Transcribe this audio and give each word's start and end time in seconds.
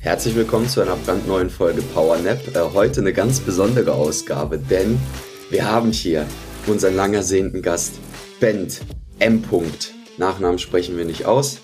Herzlich 0.00 0.36
willkommen 0.36 0.68
zu 0.68 0.80
einer 0.80 0.94
brandneuen 0.94 1.50
Folge 1.50 1.82
PowerNap. 1.82 2.54
Äh, 2.54 2.60
heute 2.72 3.00
eine 3.00 3.12
ganz 3.12 3.40
besondere 3.40 3.94
Ausgabe, 3.94 4.56
denn 4.56 4.96
wir 5.50 5.68
haben 5.68 5.90
hier 5.90 6.24
unseren 6.68 6.94
lang 6.94 7.14
ersehnten 7.14 7.62
Gast, 7.62 7.94
Bent 8.38 8.80
M. 9.18 9.42
Nachnamen 10.16 10.60
sprechen 10.60 10.96
wir 10.96 11.04
nicht 11.04 11.26
aus. 11.26 11.58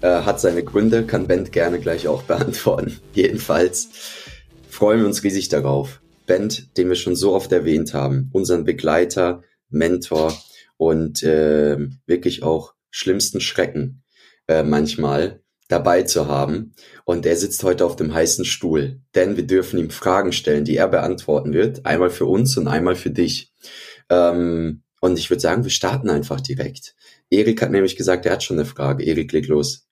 Äh, 0.00 0.22
hat 0.22 0.40
seine 0.40 0.62
Gründe, 0.62 1.04
kann 1.04 1.26
Bent 1.26 1.50
gerne 1.50 1.80
gleich 1.80 2.06
auch 2.06 2.22
beantworten. 2.22 3.00
Jedenfalls 3.14 3.88
freuen 4.70 5.00
wir 5.00 5.06
uns 5.06 5.24
riesig 5.24 5.48
darauf. 5.48 6.00
Bent, 6.26 6.76
den 6.76 6.88
wir 6.88 6.94
schon 6.94 7.16
so 7.16 7.34
oft 7.34 7.50
erwähnt 7.50 7.94
haben, 7.94 8.30
unseren 8.32 8.62
Begleiter, 8.62 9.42
Mentor 9.70 10.32
und 10.76 11.24
äh, 11.24 11.78
wirklich 12.06 12.44
auch 12.44 12.74
schlimmsten 12.90 13.40
Schrecken 13.40 14.04
äh, 14.46 14.62
manchmal 14.62 15.41
dabei 15.72 16.02
zu 16.02 16.28
haben. 16.28 16.74
Und 17.04 17.26
er 17.26 17.36
sitzt 17.36 17.64
heute 17.64 17.84
auf 17.84 17.96
dem 17.96 18.14
heißen 18.14 18.44
Stuhl, 18.44 19.00
denn 19.14 19.36
wir 19.36 19.46
dürfen 19.46 19.78
ihm 19.78 19.90
Fragen 19.90 20.32
stellen, 20.32 20.64
die 20.64 20.76
er 20.76 20.88
beantworten 20.88 21.52
wird. 21.52 21.84
Einmal 21.86 22.10
für 22.10 22.26
uns 22.26 22.56
und 22.56 22.68
einmal 22.68 22.94
für 22.94 23.10
dich. 23.10 23.52
Ähm, 24.08 24.82
und 25.00 25.18
ich 25.18 25.30
würde 25.30 25.40
sagen, 25.40 25.64
wir 25.64 25.70
starten 25.70 26.10
einfach 26.10 26.40
direkt. 26.40 26.94
Erik 27.30 27.60
hat 27.62 27.70
nämlich 27.70 27.96
gesagt, 27.96 28.26
er 28.26 28.32
hat 28.32 28.44
schon 28.44 28.58
eine 28.58 28.66
Frage. 28.66 29.04
Erik, 29.04 29.32
leg 29.32 29.48
los. 29.48 29.88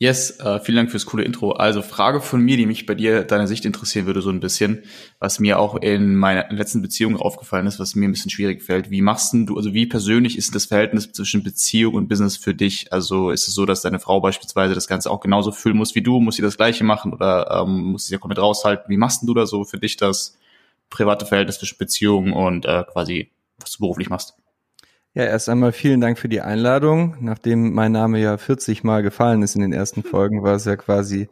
Yes, 0.00 0.40
äh, 0.40 0.58
vielen 0.58 0.76
Dank 0.76 0.90
fürs 0.90 1.06
coole 1.06 1.22
Intro. 1.22 1.52
Also 1.52 1.80
Frage 1.80 2.20
von 2.20 2.40
mir, 2.40 2.56
die 2.56 2.66
mich 2.66 2.84
bei 2.84 2.96
dir, 2.96 3.22
deiner 3.22 3.46
Sicht 3.46 3.64
interessieren 3.64 4.06
würde, 4.06 4.22
so 4.22 4.30
ein 4.30 4.40
bisschen, 4.40 4.82
was 5.20 5.38
mir 5.38 5.60
auch 5.60 5.76
in 5.76 6.16
meiner 6.16 6.50
letzten 6.50 6.82
Beziehung 6.82 7.16
aufgefallen 7.16 7.68
ist, 7.68 7.78
was 7.78 7.94
mir 7.94 8.08
ein 8.08 8.10
bisschen 8.10 8.30
schwierig 8.30 8.62
fällt. 8.64 8.90
Wie 8.90 9.02
machst 9.02 9.32
du, 9.34 9.56
also 9.56 9.72
wie 9.72 9.86
persönlich 9.86 10.36
ist 10.36 10.52
das 10.54 10.66
Verhältnis 10.66 11.12
zwischen 11.12 11.44
Beziehung 11.44 11.94
und 11.94 12.08
Business 12.08 12.36
für 12.36 12.54
dich? 12.54 12.92
Also 12.92 13.30
ist 13.30 13.46
es 13.46 13.54
so, 13.54 13.66
dass 13.66 13.82
deine 13.82 14.00
Frau 14.00 14.20
beispielsweise 14.20 14.74
das 14.74 14.88
Ganze 14.88 15.10
auch 15.12 15.20
genauso 15.20 15.52
fühlen 15.52 15.76
muss 15.76 15.94
wie 15.94 16.02
du? 16.02 16.18
Muss 16.18 16.36
sie 16.36 16.42
das 16.42 16.56
Gleiche 16.56 16.82
machen 16.82 17.12
oder 17.12 17.62
ähm, 17.62 17.92
muss 17.92 18.06
sie 18.06 18.14
ja 18.14 18.18
komplett 18.18 18.40
raushalten? 18.40 18.86
Wie 18.88 18.96
machst 18.96 19.22
du 19.22 19.32
da 19.32 19.46
so 19.46 19.62
für 19.62 19.78
dich 19.78 19.96
das 19.96 20.36
private 20.90 21.24
Verhältnis 21.24 21.58
zwischen 21.58 21.78
Beziehung 21.78 22.32
und 22.32 22.66
äh, 22.66 22.82
quasi, 22.92 23.30
was 23.60 23.70
du 23.70 23.78
beruflich 23.78 24.10
machst? 24.10 24.34
Ja, 25.16 25.22
erst 25.22 25.48
einmal 25.48 25.70
vielen 25.70 26.00
Dank 26.00 26.18
für 26.18 26.28
die 26.28 26.40
Einladung. 26.40 27.14
Nachdem 27.20 27.72
mein 27.72 27.92
Name 27.92 28.18
ja 28.18 28.36
40 28.36 28.82
Mal 28.82 29.04
gefallen 29.04 29.42
ist 29.42 29.54
in 29.54 29.62
den 29.62 29.72
ersten 29.72 30.02
Folgen, 30.02 30.42
war 30.42 30.56
es 30.56 30.64
ja 30.64 30.74
quasi, 30.74 31.28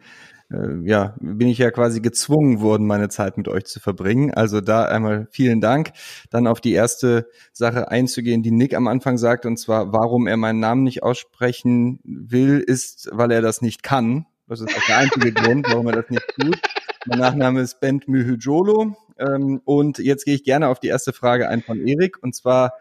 äh, 0.53 0.79
ja, 0.85 1.17
bin 1.19 1.49
ich 1.49 1.59
ja 1.59 1.73
quasi 1.73 2.01
gezwungen 2.01 2.61
worden, 2.61 2.87
meine 2.87 3.09
Zeit 3.09 3.37
mit 3.37 3.49
euch 3.49 3.65
zu 3.65 3.81
verbringen. 3.81 4.33
Also 4.33 4.61
da 4.61 4.85
einmal 4.85 5.27
vielen 5.33 5.61
Dank. 5.61 5.91
Dann 6.31 6.47
auf 6.47 6.61
die 6.61 6.75
erste 6.75 7.29
Sache 7.53 7.91
einzugehen, 7.91 8.45
die 8.45 8.53
Nick 8.53 8.75
am 8.75 8.87
Anfang 8.87 9.19
sagt, 9.19 9.47
und 9.47 9.57
zwar, 9.57 9.93
warum 9.93 10.29
er 10.29 10.37
meinen 10.37 10.61
Namen 10.61 10.85
nicht 10.85 11.03
aussprechen 11.03 11.99
will, 12.05 12.61
ist, 12.61 13.09
weil 13.11 13.33
er 13.33 13.43
das 13.43 13.63
nicht 13.63 13.83
kann. 13.83 14.27
Das 14.47 14.61
ist 14.61 14.69
auch 14.77 14.87
der 14.87 14.99
einzige 14.99 15.33
Grund, 15.33 15.67
warum 15.69 15.89
er 15.89 16.03
das 16.03 16.09
nicht 16.09 16.29
tut. 16.41 16.61
Mein 17.07 17.19
Nachname 17.19 17.61
ist 17.61 17.81
Bent 17.81 18.07
Mühüjolo. 18.07 18.97
Ähm, 19.23 19.61
und 19.65 19.99
jetzt 19.99 20.25
gehe 20.25 20.35
ich 20.35 20.45
gerne 20.45 20.69
auf 20.69 20.81
die 20.81 20.89
erste 20.89 21.13
Frage 21.13 21.49
ein 21.49 21.63
von 21.63 21.87
Erik. 21.87 22.23
Und 22.23 22.35
zwar, 22.35 22.75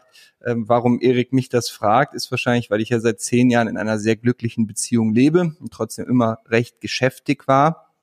ähm, 0.44 0.68
warum 0.68 1.00
Erik 1.00 1.32
mich 1.32 1.48
das 1.48 1.68
fragt, 1.70 2.14
ist 2.14 2.30
wahrscheinlich, 2.30 2.70
weil 2.70 2.80
ich 2.80 2.88
ja 2.88 3.00
seit 3.00 3.20
zehn 3.20 3.50
Jahren 3.50 3.68
in 3.68 3.76
einer 3.76 3.98
sehr 3.98 4.16
glücklichen 4.16 4.66
Beziehung 4.66 5.14
lebe 5.14 5.54
und 5.60 5.72
trotzdem 5.72 6.06
immer 6.08 6.38
recht 6.46 6.80
geschäftig 6.80 7.46
war. 7.46 7.94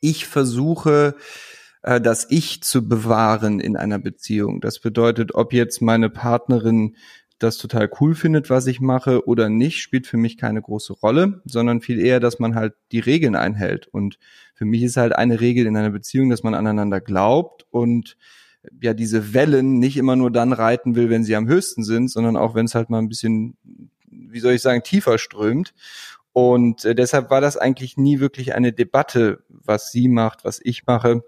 Ich 0.00 0.26
versuche, 0.26 1.16
äh, 1.82 2.00
das 2.00 2.26
Ich 2.30 2.62
zu 2.62 2.88
bewahren 2.88 3.60
in 3.60 3.76
einer 3.76 3.98
Beziehung. 3.98 4.60
Das 4.60 4.80
bedeutet, 4.80 5.34
ob 5.34 5.52
jetzt 5.52 5.80
meine 5.80 6.10
Partnerin 6.10 6.96
das 7.38 7.56
total 7.56 7.90
cool 8.00 8.14
findet, 8.14 8.50
was 8.50 8.66
ich 8.66 8.80
mache 8.80 9.26
oder 9.26 9.48
nicht, 9.48 9.80
spielt 9.80 10.06
für 10.06 10.16
mich 10.16 10.36
keine 10.36 10.60
große 10.60 10.92
Rolle, 10.92 11.40
sondern 11.44 11.80
viel 11.80 12.00
eher, 12.00 12.20
dass 12.20 12.38
man 12.38 12.54
halt 12.54 12.74
die 12.90 12.98
Regeln 12.98 13.36
einhält. 13.36 13.86
Und 13.86 14.18
für 14.54 14.64
mich 14.64 14.82
ist 14.82 14.96
halt 14.96 15.14
eine 15.14 15.40
Regel 15.40 15.66
in 15.66 15.76
einer 15.76 15.90
Beziehung, 15.90 16.30
dass 16.30 16.42
man 16.42 16.54
aneinander 16.54 17.00
glaubt 17.00 17.66
und 17.70 18.16
ja 18.80 18.92
diese 18.92 19.34
Wellen 19.34 19.78
nicht 19.78 19.96
immer 19.96 20.16
nur 20.16 20.30
dann 20.30 20.52
reiten 20.52 20.96
will, 20.96 21.10
wenn 21.10 21.24
sie 21.24 21.36
am 21.36 21.48
höchsten 21.48 21.84
sind, 21.84 22.10
sondern 22.10 22.36
auch 22.36 22.54
wenn 22.54 22.66
es 22.66 22.74
halt 22.74 22.90
mal 22.90 22.98
ein 22.98 23.08
bisschen, 23.08 23.56
wie 24.10 24.40
soll 24.40 24.54
ich 24.54 24.62
sagen, 24.62 24.82
tiefer 24.82 25.18
strömt. 25.18 25.74
Und 26.32 26.84
äh, 26.84 26.94
deshalb 26.94 27.30
war 27.30 27.40
das 27.40 27.56
eigentlich 27.56 27.96
nie 27.96 28.20
wirklich 28.20 28.54
eine 28.54 28.72
Debatte, 28.72 29.44
was 29.48 29.90
sie 29.90 30.08
macht, 30.08 30.44
was 30.44 30.60
ich 30.62 30.86
mache. 30.86 31.22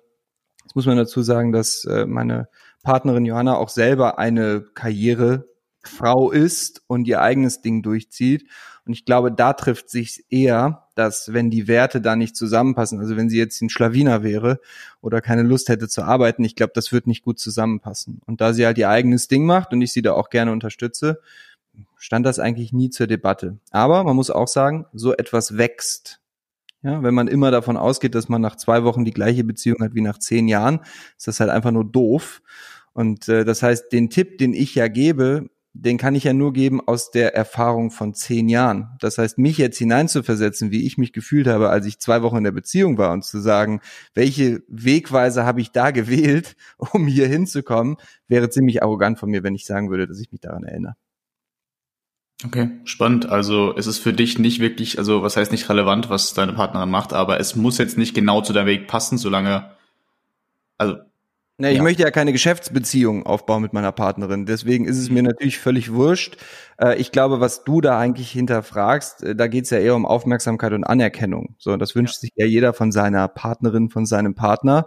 Jetzt 0.65 0.76
muss 0.76 0.87
man 0.87 0.97
dazu 0.97 1.22
sagen, 1.22 1.53
dass 1.53 1.84
äh, 1.84 2.06
meine 2.06 2.49
Partnerin 2.82 3.25
Johanna 3.25 3.56
auch 3.56 3.69
selber 3.69 4.19
eine 4.19 4.65
Karriere 4.75 5.50
Frau 5.82 6.30
ist 6.30 6.82
und 6.86 7.06
ihr 7.06 7.20
eigenes 7.20 7.62
Ding 7.62 7.82
durchzieht. 7.82 8.46
Und 8.86 8.92
ich 8.92 9.04
glaube, 9.04 9.30
da 9.30 9.52
trifft 9.52 9.91
sich 9.91 10.24
eher, 10.30 10.88
dass 10.94 11.32
wenn 11.32 11.50
die 11.50 11.68
Werte 11.68 12.00
da 12.00 12.16
nicht 12.16 12.36
zusammenpassen, 12.36 12.98
also 12.98 13.16
wenn 13.16 13.28
sie 13.28 13.38
jetzt 13.38 13.60
ein 13.62 13.70
Schlawiner 13.70 14.22
wäre 14.22 14.60
oder 15.00 15.20
keine 15.20 15.42
Lust 15.42 15.69
hätte 15.69 15.88
zu 15.88 16.02
arbeiten, 16.02 16.44
ich 16.44 16.56
glaube, 16.56 16.72
das 16.74 16.92
wird 16.92 17.06
nicht 17.06 17.22
gut 17.22 17.38
zusammenpassen. 17.38 18.20
Und 18.26 18.40
da 18.40 18.52
sie 18.52 18.66
halt 18.66 18.78
ihr 18.78 18.88
eigenes 18.88 19.28
Ding 19.28 19.46
macht 19.46 19.72
und 19.72 19.80
ich 19.80 19.92
sie 19.92 20.02
da 20.02 20.12
auch 20.12 20.30
gerne 20.30 20.52
unterstütze, 20.52 21.20
stand 21.96 22.26
das 22.26 22.38
eigentlich 22.38 22.72
nie 22.72 22.90
zur 22.90 23.06
Debatte. 23.06 23.58
Aber 23.70 24.02
man 24.04 24.16
muss 24.16 24.30
auch 24.30 24.48
sagen, 24.48 24.86
so 24.92 25.14
etwas 25.14 25.56
wächst. 25.56 26.20
Ja, 26.82 27.02
wenn 27.02 27.14
man 27.14 27.28
immer 27.28 27.50
davon 27.50 27.76
ausgeht, 27.76 28.14
dass 28.14 28.30
man 28.30 28.40
nach 28.40 28.56
zwei 28.56 28.84
Wochen 28.84 29.04
die 29.04 29.12
gleiche 29.12 29.44
Beziehung 29.44 29.82
hat 29.82 29.94
wie 29.94 30.00
nach 30.00 30.19
zehn 30.19 30.48
Jahren, 30.48 30.80
ist 31.19 31.28
das 31.28 31.38
halt 31.38 31.50
einfach 31.50 31.72
nur 31.72 31.84
doof. 31.84 32.40
Und 32.94 33.28
äh, 33.28 33.44
das 33.44 33.62
heißt, 33.62 33.92
den 33.92 34.08
Tipp, 34.08 34.38
den 34.38 34.54
ich 34.54 34.74
ja 34.74 34.88
gebe, 34.88 35.50
den 35.72 35.98
kann 35.98 36.14
ich 36.14 36.25
ja 36.25 36.32
nur 36.32 36.53
geben 36.53 36.81
aus 36.81 37.10
der 37.10 37.34
Erfahrung 37.34 37.91
von 37.91 38.12
zehn 38.14 38.48
Jahren. 38.48 38.91
Das 39.00 39.19
heißt, 39.19 39.38
mich 39.38 39.56
jetzt 39.56 39.78
hineinzuversetzen, 39.78 40.70
wie 40.70 40.86
ich 40.86 40.98
mich 40.98 41.12
gefühlt 41.12 41.47
habe, 41.47 41.70
als 41.70 41.86
ich 41.86 42.00
zwei 42.00 42.22
Wochen 42.22 42.38
in 42.38 42.44
der 42.44 42.50
Beziehung 42.50 42.98
war 42.98 43.12
und 43.12 43.25
zu 43.25 43.41
sagen, 43.41 43.81
welche 44.12 44.62
Wegweise 44.69 45.44
habe 45.44 45.60
ich 45.60 45.70
da 45.70 45.91
gewählt, 45.92 46.56
um 46.92 47.06
hier 47.06 47.28
hinzukommen, 47.28 47.97
wäre 48.26 48.50
ziemlich 48.50 48.82
arrogant 48.82 49.19
von 49.19 49.31
mir, 49.31 49.42
wenn 49.42 49.54
ich 49.54 49.64
sagen 49.64 49.91
würde, 49.91 50.06
dass 50.06 50.20
ich 50.20 50.32
mich 50.32 50.41
daran 50.41 50.64
erinnere. 50.64 50.97
Okay, 52.44 52.70
spannend. 52.84 53.26
Also 53.26 53.76
es 53.76 53.87
ist 53.87 53.98
für 53.98 54.14
dich 54.14 54.38
nicht 54.38 54.60
wirklich, 54.60 54.98
also 54.98 55.22
was 55.22 55.37
heißt 55.37 55.52
nicht 55.52 55.69
relevant, 55.69 56.08
was 56.08 56.32
deine 56.32 56.54
Partnerin 56.54 56.91
macht, 56.91 57.12
aber 57.12 57.38
es 57.38 57.54
muss 57.54 57.76
jetzt 57.76 57.98
nicht 57.98 58.14
genau 58.14 58.41
zu 58.41 58.54
deinem 58.54 58.66
Weg 58.66 58.88
passen, 58.88 59.19
solange, 59.19 59.70
also 60.78 60.97
Ne, 61.60 61.72
ich 61.72 61.76
ja. 61.76 61.82
möchte 61.82 62.03
ja 62.03 62.10
keine 62.10 62.32
Geschäftsbeziehung 62.32 63.26
aufbauen 63.26 63.60
mit 63.60 63.75
meiner 63.75 63.93
Partnerin. 63.93 64.47
Deswegen 64.47 64.87
ist 64.87 64.97
es 64.97 65.10
mir 65.10 65.21
mhm. 65.21 65.28
natürlich 65.28 65.59
völlig 65.59 65.93
wurscht. 65.93 66.38
Äh, 66.81 66.98
ich 66.98 67.12
glaube, 67.12 67.41
was 67.41 67.65
du 67.65 67.82
da 67.82 67.98
eigentlich 67.98 68.31
hinterfragst, 68.31 69.22
äh, 69.22 69.37
da 69.37 69.47
geht 69.47 69.65
es 69.65 69.70
ja 69.70 69.76
eher 69.76 69.94
um 69.94 70.06
Aufmerksamkeit 70.06 70.72
und 70.72 70.84
Anerkennung. 70.84 71.56
So, 71.59 71.76
das 71.76 71.94
wünscht 71.94 72.15
ja. 72.15 72.20
sich 72.20 72.31
ja 72.34 72.47
jeder 72.47 72.72
von 72.72 72.93
seiner 72.93 73.28
Partnerin, 73.28 73.91
von 73.91 74.06
seinem 74.06 74.34
Partner. 74.34 74.87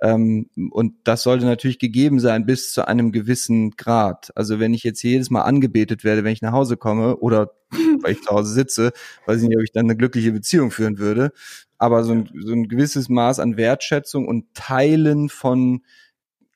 Ähm, 0.00 0.48
und 0.70 0.94
das 1.04 1.24
sollte 1.24 1.44
natürlich 1.44 1.78
gegeben 1.78 2.18
sein 2.20 2.46
bis 2.46 2.72
zu 2.72 2.88
einem 2.88 3.12
gewissen 3.12 3.72
Grad. 3.72 4.32
Also 4.34 4.58
wenn 4.58 4.72
ich 4.72 4.82
jetzt 4.82 5.02
jedes 5.02 5.28
Mal 5.28 5.42
angebetet 5.42 6.04
werde, 6.04 6.24
wenn 6.24 6.32
ich 6.32 6.40
nach 6.40 6.52
Hause 6.52 6.78
komme 6.78 7.18
oder 7.18 7.50
weil 8.00 8.12
ich 8.12 8.22
zu 8.22 8.30
Hause 8.30 8.50
sitze, 8.50 8.92
weiß 9.26 9.42
ich 9.42 9.48
nicht, 9.48 9.58
ob 9.58 9.62
ich 9.62 9.72
dann 9.72 9.84
eine 9.84 9.96
glückliche 9.96 10.32
Beziehung 10.32 10.70
führen 10.70 10.96
würde. 10.96 11.32
Aber 11.76 12.02
so 12.02 12.12
ein, 12.12 12.30
so 12.34 12.54
ein 12.54 12.66
gewisses 12.66 13.10
Maß 13.10 13.40
an 13.40 13.58
Wertschätzung 13.58 14.26
und 14.26 14.54
Teilen 14.54 15.28
von 15.28 15.82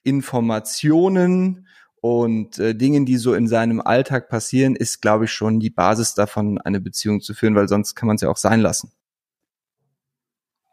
Informationen 0.02 1.66
und 2.00 2.58
äh, 2.58 2.74
Dingen, 2.74 3.06
die 3.06 3.16
so 3.16 3.34
in 3.34 3.48
seinem 3.48 3.80
Alltag 3.80 4.28
passieren, 4.28 4.76
ist, 4.76 5.02
glaube 5.02 5.24
ich, 5.24 5.32
schon 5.32 5.60
die 5.60 5.70
Basis 5.70 6.14
davon, 6.14 6.58
eine 6.58 6.80
Beziehung 6.80 7.20
zu 7.20 7.34
führen, 7.34 7.54
weil 7.54 7.68
sonst 7.68 7.94
kann 7.94 8.06
man 8.06 8.16
es 8.16 8.22
ja 8.22 8.28
auch 8.28 8.36
sein 8.36 8.60
lassen. 8.60 8.92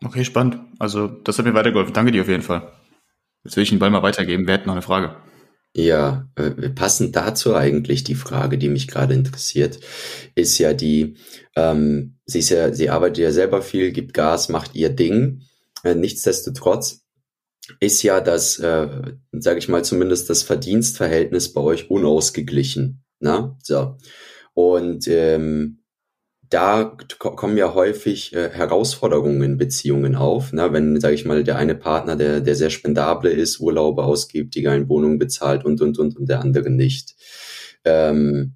Okay, 0.04 0.24
spannend. 0.24 0.60
Also 0.78 1.08
das 1.08 1.38
hat 1.38 1.46
mir 1.46 1.54
weitergeholfen. 1.54 1.94
Danke 1.94 2.12
dir 2.12 2.22
auf 2.22 2.28
jeden 2.28 2.44
Fall. 2.44 2.72
Jetzt 3.44 3.56
will 3.56 3.64
ich 3.64 3.70
den 3.70 3.80
Ball 3.80 3.90
mal 3.90 4.04
weitergeben. 4.04 4.46
Wer 4.46 4.56
hat 4.56 4.66
noch 4.66 4.74
eine 4.74 4.82
Frage? 4.82 5.16
Ja, 5.74 6.30
äh, 6.36 6.70
passend 6.70 7.16
dazu 7.16 7.56
eigentlich 7.56 8.04
die 8.04 8.16
Frage, 8.16 8.58
die 8.58 8.70
mich 8.70 8.88
gerade 8.88 9.14
interessiert, 9.14 9.80
ist 10.34 10.58
ja 10.58 10.74
die, 10.74 11.18
ähm, 11.56 12.18
sie 12.26 12.40
ist 12.40 12.50
ja, 12.50 12.74
sie 12.74 12.90
arbeitet 12.90 13.18
ja 13.18 13.32
selber 13.32 13.62
viel, 13.62 13.92
gibt 13.92 14.14
Gas, 14.14 14.48
macht 14.48 14.74
ihr 14.76 14.90
Ding. 14.90 15.42
Äh, 15.84 15.96
nichtsdestotrotz 15.96 17.05
ist 17.80 18.04
ja 18.04 18.22
das, 18.22 18.60
äh, 18.60 19.14
sage 19.32 19.60
ich 19.60 19.70
mal, 19.70 19.84
zumindest 19.84 20.30
das 20.30 20.44
Verdienstverhältnis 20.44 21.54
bei 21.54 21.62
euch 21.62 21.90
unausgeglichen. 21.90 23.04
Na? 23.20 23.58
So. 23.64 23.98
Und 24.54 25.08
ähm, 25.08 25.80
da 26.50 26.96
kommen 27.20 27.58
ja 27.58 27.74
häufig 27.74 28.34
äh, 28.34 28.50
Herausforderungen 28.50 29.42
in 29.42 29.58
Beziehungen 29.58 30.16
auf. 30.16 30.54
Ne? 30.54 30.72
Wenn, 30.72 31.00
sage 31.00 31.16
ich 31.16 31.26
mal, 31.26 31.44
der 31.44 31.58
eine 31.58 31.76
Partner, 31.76 32.16
der, 32.16 32.40
der 32.42 32.56
sehr 32.56 32.70
spendable 32.70 33.32
ist, 33.32 33.60
Urlaube 33.60 34.04
ausgibt, 34.04 34.56
die 34.56 34.62
geilen 34.62 34.88
Wohnungen 34.88 35.18
bezahlt 35.18 35.66
und, 35.66 35.82
und, 35.82 35.98
und, 35.98 36.16
und 36.16 36.30
der 36.30 36.42
andere 36.42 36.70
nicht. 36.70 37.16
Ähm, 37.84 38.56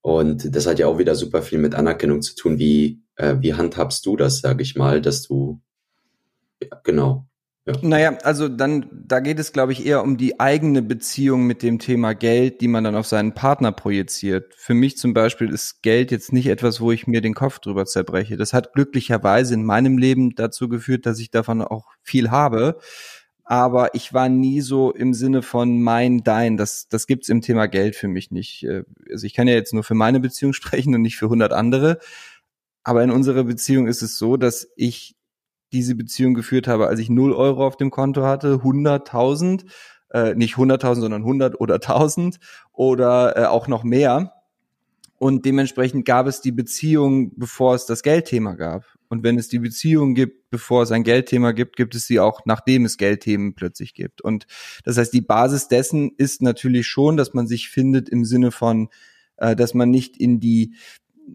und 0.00 0.54
das 0.54 0.66
hat 0.66 0.78
ja 0.78 0.86
auch 0.86 0.98
wieder 0.98 1.14
super 1.14 1.42
viel 1.42 1.58
mit 1.58 1.74
Anerkennung 1.74 2.22
zu 2.22 2.34
tun. 2.34 2.58
Wie, 2.58 3.02
äh, 3.16 3.36
wie 3.40 3.54
handhabst 3.54 4.04
du 4.04 4.16
das, 4.16 4.40
sage 4.40 4.62
ich 4.62 4.74
mal, 4.74 5.00
dass 5.00 5.22
du, 5.22 5.60
ja, 6.62 6.80
genau, 6.82 7.27
ja. 7.68 7.74
Naja, 7.82 8.18
also 8.22 8.48
dann, 8.48 8.86
da 8.90 9.20
geht 9.20 9.38
es, 9.38 9.52
glaube 9.52 9.72
ich, 9.72 9.84
eher 9.84 10.02
um 10.02 10.16
die 10.16 10.40
eigene 10.40 10.80
Beziehung 10.80 11.46
mit 11.46 11.62
dem 11.62 11.78
Thema 11.78 12.14
Geld, 12.14 12.62
die 12.62 12.68
man 12.68 12.84
dann 12.84 12.94
auf 12.94 13.06
seinen 13.06 13.34
Partner 13.34 13.72
projiziert. 13.72 14.54
Für 14.56 14.72
mich 14.72 14.96
zum 14.96 15.12
Beispiel 15.12 15.52
ist 15.52 15.82
Geld 15.82 16.10
jetzt 16.10 16.32
nicht 16.32 16.46
etwas, 16.46 16.80
wo 16.80 16.92
ich 16.92 17.06
mir 17.06 17.20
den 17.20 17.34
Kopf 17.34 17.58
drüber 17.58 17.84
zerbreche. 17.84 18.38
Das 18.38 18.54
hat 18.54 18.72
glücklicherweise 18.72 19.52
in 19.52 19.64
meinem 19.64 19.98
Leben 19.98 20.34
dazu 20.34 20.68
geführt, 20.70 21.04
dass 21.04 21.18
ich 21.18 21.30
davon 21.30 21.60
auch 21.60 21.88
viel 22.02 22.30
habe. 22.30 22.78
Aber 23.44 23.94
ich 23.94 24.14
war 24.14 24.30
nie 24.30 24.62
so 24.62 24.90
im 24.92 25.12
Sinne 25.12 25.42
von 25.42 25.82
mein, 25.82 26.22
dein. 26.22 26.56
Das, 26.56 26.88
das 26.88 27.06
gibt's 27.06 27.28
im 27.28 27.42
Thema 27.42 27.66
Geld 27.66 27.96
für 27.96 28.08
mich 28.08 28.30
nicht. 28.30 28.64
Äh, 28.64 28.84
also 29.10 29.26
ich 29.26 29.34
kann 29.34 29.46
ja 29.46 29.54
jetzt 29.54 29.74
nur 29.74 29.84
für 29.84 29.94
meine 29.94 30.20
Beziehung 30.20 30.52
sprechen 30.54 30.94
und 30.94 31.02
nicht 31.02 31.18
für 31.18 31.28
hundert 31.28 31.52
andere. 31.52 31.98
Aber 32.82 33.04
in 33.04 33.10
unserer 33.10 33.44
Beziehung 33.44 33.86
ist 33.86 34.00
es 34.00 34.16
so, 34.16 34.38
dass 34.38 34.68
ich 34.74 35.17
diese 35.72 35.94
Beziehung 35.94 36.34
geführt 36.34 36.68
habe, 36.68 36.86
als 36.88 37.00
ich 37.00 37.10
0 37.10 37.32
Euro 37.32 37.66
auf 37.66 37.76
dem 37.76 37.90
Konto 37.90 38.22
hatte, 38.22 38.62
100.000, 38.62 39.64
äh, 40.12 40.34
nicht 40.34 40.56
100.000, 40.56 41.00
sondern 41.00 41.22
100 41.22 41.60
oder 41.60 41.74
1000 41.74 42.38
oder 42.72 43.36
äh, 43.36 43.44
auch 43.46 43.68
noch 43.68 43.84
mehr. 43.84 44.32
Und 45.18 45.44
dementsprechend 45.44 46.04
gab 46.04 46.28
es 46.28 46.40
die 46.40 46.52
Beziehung, 46.52 47.32
bevor 47.36 47.74
es 47.74 47.86
das 47.86 48.02
Geldthema 48.04 48.54
gab. 48.54 48.84
Und 49.08 49.24
wenn 49.24 49.36
es 49.36 49.48
die 49.48 49.58
Beziehung 49.58 50.14
gibt, 50.14 50.48
bevor 50.50 50.82
es 50.82 50.92
ein 50.92 51.02
Geldthema 51.02 51.52
gibt, 51.52 51.76
gibt 51.76 51.96
es 51.96 52.06
sie 52.06 52.20
auch, 52.20 52.42
nachdem 52.44 52.84
es 52.84 52.98
Geldthemen 52.98 53.54
plötzlich 53.54 53.94
gibt. 53.94 54.20
Und 54.20 54.46
das 54.84 54.96
heißt, 54.96 55.12
die 55.12 55.20
Basis 55.20 55.66
dessen 55.66 56.12
ist 56.16 56.40
natürlich 56.40 56.86
schon, 56.86 57.16
dass 57.16 57.34
man 57.34 57.48
sich 57.48 57.68
findet 57.68 58.08
im 58.08 58.24
Sinne 58.24 58.52
von, 58.52 58.90
äh, 59.38 59.56
dass 59.56 59.74
man 59.74 59.90
nicht 59.90 60.16
in 60.16 60.38
die 60.38 60.74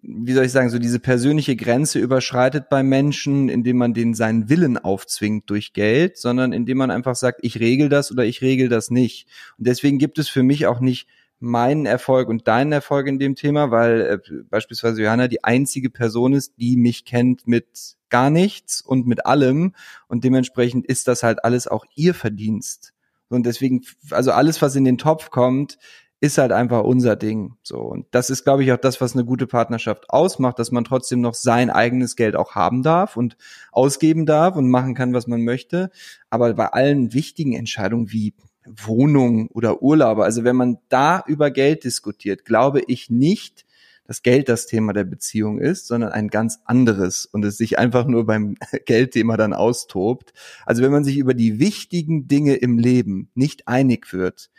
wie 0.01 0.33
soll 0.33 0.45
ich 0.45 0.51
sagen, 0.51 0.69
so 0.69 0.79
diese 0.79 0.99
persönliche 0.99 1.55
Grenze 1.55 1.99
überschreitet 1.99 2.69
bei 2.69 2.83
Menschen, 2.83 3.49
indem 3.49 3.77
man 3.77 3.93
denen 3.93 4.13
seinen 4.13 4.49
Willen 4.49 4.77
aufzwingt 4.77 5.49
durch 5.49 5.73
Geld, 5.73 6.17
sondern 6.17 6.53
indem 6.53 6.77
man 6.77 6.91
einfach 6.91 7.15
sagt, 7.15 7.39
ich 7.43 7.59
regel 7.59 7.89
das 7.89 8.11
oder 8.11 8.25
ich 8.25 8.41
regel 8.41 8.69
das 8.69 8.89
nicht. 8.89 9.27
Und 9.57 9.67
deswegen 9.67 9.99
gibt 9.99 10.17
es 10.17 10.29
für 10.29 10.43
mich 10.43 10.65
auch 10.67 10.79
nicht 10.79 11.07
meinen 11.39 11.85
Erfolg 11.85 12.29
und 12.29 12.47
deinen 12.47 12.71
Erfolg 12.71 13.07
in 13.07 13.19
dem 13.19 13.35
Thema, 13.35 13.69
weil 13.69 14.01
äh, 14.01 14.43
beispielsweise 14.49 15.03
Johanna 15.03 15.27
die 15.27 15.43
einzige 15.43 15.89
Person 15.89 16.33
ist, 16.33 16.53
die 16.57 16.77
mich 16.77 17.03
kennt 17.05 17.47
mit 17.47 17.97
gar 18.09 18.29
nichts 18.29 18.81
und 18.81 19.07
mit 19.07 19.25
allem 19.25 19.73
und 20.07 20.23
dementsprechend 20.23 20.85
ist 20.85 21.07
das 21.07 21.21
halt 21.21 21.43
alles 21.43 21.67
auch 21.67 21.85
ihr 21.95 22.13
Verdienst. 22.13 22.93
Und 23.27 23.45
deswegen, 23.45 23.81
also 24.11 24.31
alles, 24.31 24.61
was 24.61 24.75
in 24.75 24.85
den 24.85 24.97
Topf 24.97 25.31
kommt, 25.31 25.77
ist 26.23 26.37
halt 26.37 26.53
einfach 26.53 26.85
unser 26.85 27.17
Ding. 27.17 27.57
So. 27.63 27.79
Und 27.79 28.05
das 28.11 28.29
ist, 28.29 28.45
glaube 28.45 28.63
ich, 28.63 28.71
auch 28.71 28.77
das, 28.77 29.01
was 29.01 29.13
eine 29.13 29.25
gute 29.25 29.45
Partnerschaft 29.45 30.09
ausmacht, 30.09 30.57
dass 30.57 30.71
man 30.71 30.85
trotzdem 30.85 31.19
noch 31.19 31.33
sein 31.33 31.69
eigenes 31.69 32.15
Geld 32.15 32.37
auch 32.37 32.55
haben 32.55 32.81
darf 32.81 33.17
und 33.17 33.35
ausgeben 33.73 34.25
darf 34.25 34.55
und 34.55 34.69
machen 34.69 34.95
kann, 34.95 35.13
was 35.13 35.27
man 35.27 35.41
möchte. 35.43 35.91
Aber 36.29 36.53
bei 36.53 36.67
allen 36.67 37.11
wichtigen 37.11 37.51
Entscheidungen 37.51 38.13
wie 38.13 38.35
Wohnung 38.65 39.49
oder 39.49 39.81
Urlaube, 39.81 40.23
also 40.23 40.45
wenn 40.45 40.55
man 40.55 40.77
da 40.87 41.25
über 41.27 41.51
Geld 41.51 41.83
diskutiert, 41.83 42.45
glaube 42.45 42.81
ich 42.87 43.09
nicht, 43.09 43.65
dass 44.07 44.21
Geld 44.21 44.47
das 44.47 44.65
Thema 44.65 44.93
der 44.93 45.03
Beziehung 45.03 45.59
ist, 45.59 45.87
sondern 45.87 46.13
ein 46.13 46.29
ganz 46.29 46.59
anderes 46.63 47.25
und 47.25 47.43
es 47.43 47.57
sich 47.57 47.77
einfach 47.77 48.05
nur 48.05 48.25
beim 48.25 48.55
Geldthema 48.85 49.35
dann 49.35 49.51
austobt. 49.51 50.31
Also 50.65 50.83
wenn 50.83 50.91
man 50.93 51.03
sich 51.03 51.17
über 51.17 51.33
die 51.33 51.59
wichtigen 51.59 52.29
Dinge 52.29 52.55
im 52.55 52.77
Leben 52.77 53.29
nicht 53.35 53.67
einig 53.67 54.13
wird, 54.13 54.51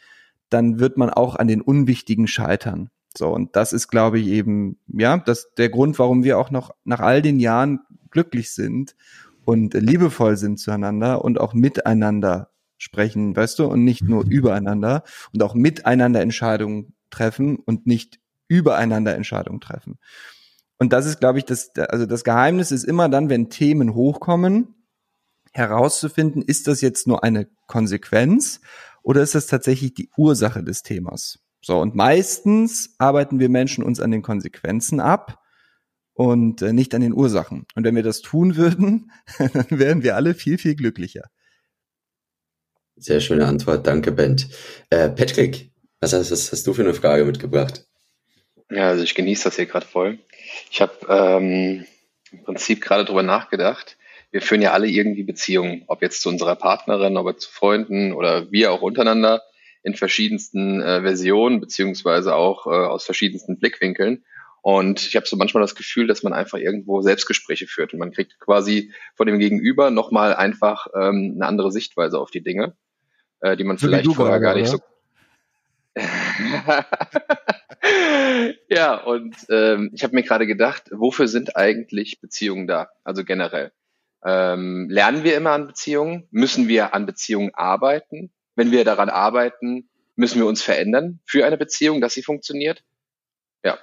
dann 0.54 0.78
wird 0.78 0.96
man 0.96 1.10
auch 1.10 1.36
an 1.36 1.48
den 1.48 1.60
Unwichtigen 1.60 2.26
scheitern. 2.26 2.90
So, 3.16 3.28
und 3.28 3.56
das 3.56 3.72
ist, 3.72 3.88
glaube 3.88 4.18
ich, 4.18 4.28
eben, 4.28 4.78
ja, 4.88 5.18
das 5.18 5.52
der 5.56 5.68
Grund, 5.68 5.98
warum 5.98 6.24
wir 6.24 6.38
auch 6.38 6.50
noch 6.50 6.74
nach 6.84 7.00
all 7.00 7.22
den 7.22 7.38
Jahren 7.38 7.80
glücklich 8.10 8.52
sind 8.52 8.96
und 9.44 9.74
liebevoll 9.74 10.36
sind 10.36 10.58
zueinander 10.58 11.24
und 11.24 11.40
auch 11.40 11.54
miteinander 11.54 12.50
sprechen, 12.78 13.36
weißt 13.36 13.58
du, 13.58 13.66
und 13.66 13.84
nicht 13.84 14.02
nur 14.02 14.24
übereinander 14.24 15.04
und 15.32 15.42
auch 15.42 15.54
miteinander 15.54 16.20
Entscheidungen 16.20 16.94
treffen 17.10 17.56
und 17.56 17.86
nicht 17.86 18.20
übereinander 18.48 19.14
Entscheidungen 19.14 19.60
treffen. 19.60 19.98
Und 20.78 20.92
das 20.92 21.06
ist, 21.06 21.20
glaube 21.20 21.38
ich, 21.38 21.44
das, 21.44 21.70
also 21.76 22.06
das 22.06 22.24
Geheimnis 22.24 22.72
ist 22.72 22.84
immer 22.84 23.08
dann, 23.08 23.28
wenn 23.28 23.48
Themen 23.48 23.94
hochkommen, 23.94 24.74
herauszufinden, 25.52 26.42
ist 26.42 26.66
das 26.66 26.80
jetzt 26.80 27.06
nur 27.06 27.22
eine 27.22 27.46
Konsequenz 27.66 28.60
oder 29.04 29.22
ist 29.22 29.34
das 29.34 29.46
tatsächlich 29.46 29.94
die 29.94 30.10
Ursache 30.16 30.64
des 30.64 30.82
Themas? 30.82 31.38
So, 31.60 31.78
und 31.78 31.94
meistens 31.94 32.94
arbeiten 32.98 33.38
wir 33.38 33.48
Menschen 33.48 33.84
uns 33.84 34.00
an 34.00 34.10
den 34.10 34.22
Konsequenzen 34.22 34.98
ab 34.98 35.40
und 36.14 36.62
äh, 36.62 36.72
nicht 36.72 36.94
an 36.94 37.02
den 37.02 37.12
Ursachen. 37.12 37.66
Und 37.74 37.84
wenn 37.84 37.94
wir 37.94 38.02
das 38.02 38.22
tun 38.22 38.56
würden, 38.56 39.12
dann 39.38 39.66
wären 39.70 40.02
wir 40.02 40.16
alle 40.16 40.34
viel, 40.34 40.58
viel 40.58 40.74
glücklicher. 40.74 41.24
Sehr 42.96 43.20
schöne 43.20 43.46
Antwort, 43.46 43.86
danke, 43.86 44.12
Bent. 44.12 44.48
Äh, 44.90 45.10
Patrick, 45.10 45.72
was 46.00 46.12
hast, 46.12 46.30
was 46.30 46.52
hast, 46.52 46.66
du 46.66 46.72
für 46.72 46.82
eine 46.82 46.94
Frage 46.94 47.24
mitgebracht? 47.24 47.86
Ja, 48.70 48.88
also 48.88 49.02
ich 49.02 49.14
genieße 49.14 49.44
das 49.44 49.56
hier 49.56 49.66
gerade 49.66 49.86
voll. 49.86 50.18
Ich 50.70 50.80
habe 50.80 50.94
ähm, 51.08 51.84
im 52.30 52.44
Prinzip 52.44 52.80
gerade 52.80 53.04
drüber 53.04 53.22
nachgedacht, 53.22 53.98
wir 54.34 54.42
führen 54.42 54.62
ja 54.62 54.72
alle 54.72 54.88
irgendwie 54.88 55.22
Beziehungen, 55.22 55.84
ob 55.86 56.02
jetzt 56.02 56.20
zu 56.20 56.28
unserer 56.28 56.56
Partnerin, 56.56 57.16
ob 57.16 57.40
zu 57.40 57.48
Freunden 57.48 58.12
oder 58.12 58.50
wir 58.50 58.72
auch 58.72 58.82
untereinander 58.82 59.44
in 59.84 59.94
verschiedensten 59.94 60.82
äh, 60.82 61.02
Versionen, 61.02 61.60
beziehungsweise 61.60 62.34
auch 62.34 62.66
äh, 62.66 62.70
aus 62.70 63.04
verschiedensten 63.04 63.60
Blickwinkeln. 63.60 64.24
Und 64.60 65.06
ich 65.06 65.14
habe 65.14 65.24
so 65.24 65.36
manchmal 65.36 65.60
das 65.60 65.76
Gefühl, 65.76 66.08
dass 66.08 66.24
man 66.24 66.32
einfach 66.32 66.58
irgendwo 66.58 67.00
Selbstgespräche 67.00 67.68
führt 67.68 67.92
und 67.92 68.00
man 68.00 68.10
kriegt 68.10 68.40
quasi 68.40 68.92
von 69.14 69.28
dem 69.28 69.38
Gegenüber 69.38 69.92
nochmal 69.92 70.34
einfach 70.34 70.88
ähm, 70.96 71.34
eine 71.36 71.46
andere 71.46 71.70
Sichtweise 71.70 72.18
auf 72.18 72.32
die 72.32 72.42
Dinge, 72.42 72.74
äh, 73.38 73.56
die 73.56 73.62
man 73.62 73.78
so 73.78 73.86
vielleicht 73.86 74.12
vorher 74.12 74.40
gar 74.40 74.56
nicht 74.56 74.74
oder? 74.74 74.82
so. 75.94 75.96
ja, 78.68 78.96
und 78.96 79.36
ähm, 79.48 79.92
ich 79.94 80.02
habe 80.02 80.16
mir 80.16 80.24
gerade 80.24 80.48
gedacht, 80.48 80.90
wofür 80.90 81.28
sind 81.28 81.56
eigentlich 81.56 82.20
Beziehungen 82.20 82.66
da? 82.66 82.88
Also 83.04 83.22
generell. 83.22 83.70
Ähm, 84.24 84.88
lernen 84.88 85.22
wir 85.22 85.36
immer 85.36 85.50
an 85.50 85.66
Beziehungen? 85.66 86.26
Müssen 86.30 86.66
wir 86.68 86.94
an 86.94 87.06
Beziehungen 87.06 87.50
arbeiten? 87.54 88.32
Wenn 88.56 88.70
wir 88.70 88.84
daran 88.84 89.10
arbeiten, 89.10 89.90
müssen 90.16 90.40
wir 90.40 90.46
uns 90.46 90.62
verändern 90.62 91.20
für 91.26 91.44
eine 91.44 91.58
Beziehung, 91.58 92.00
dass 92.00 92.14
sie 92.14 92.22
funktioniert? 92.22 92.84
Ja. 93.64 93.78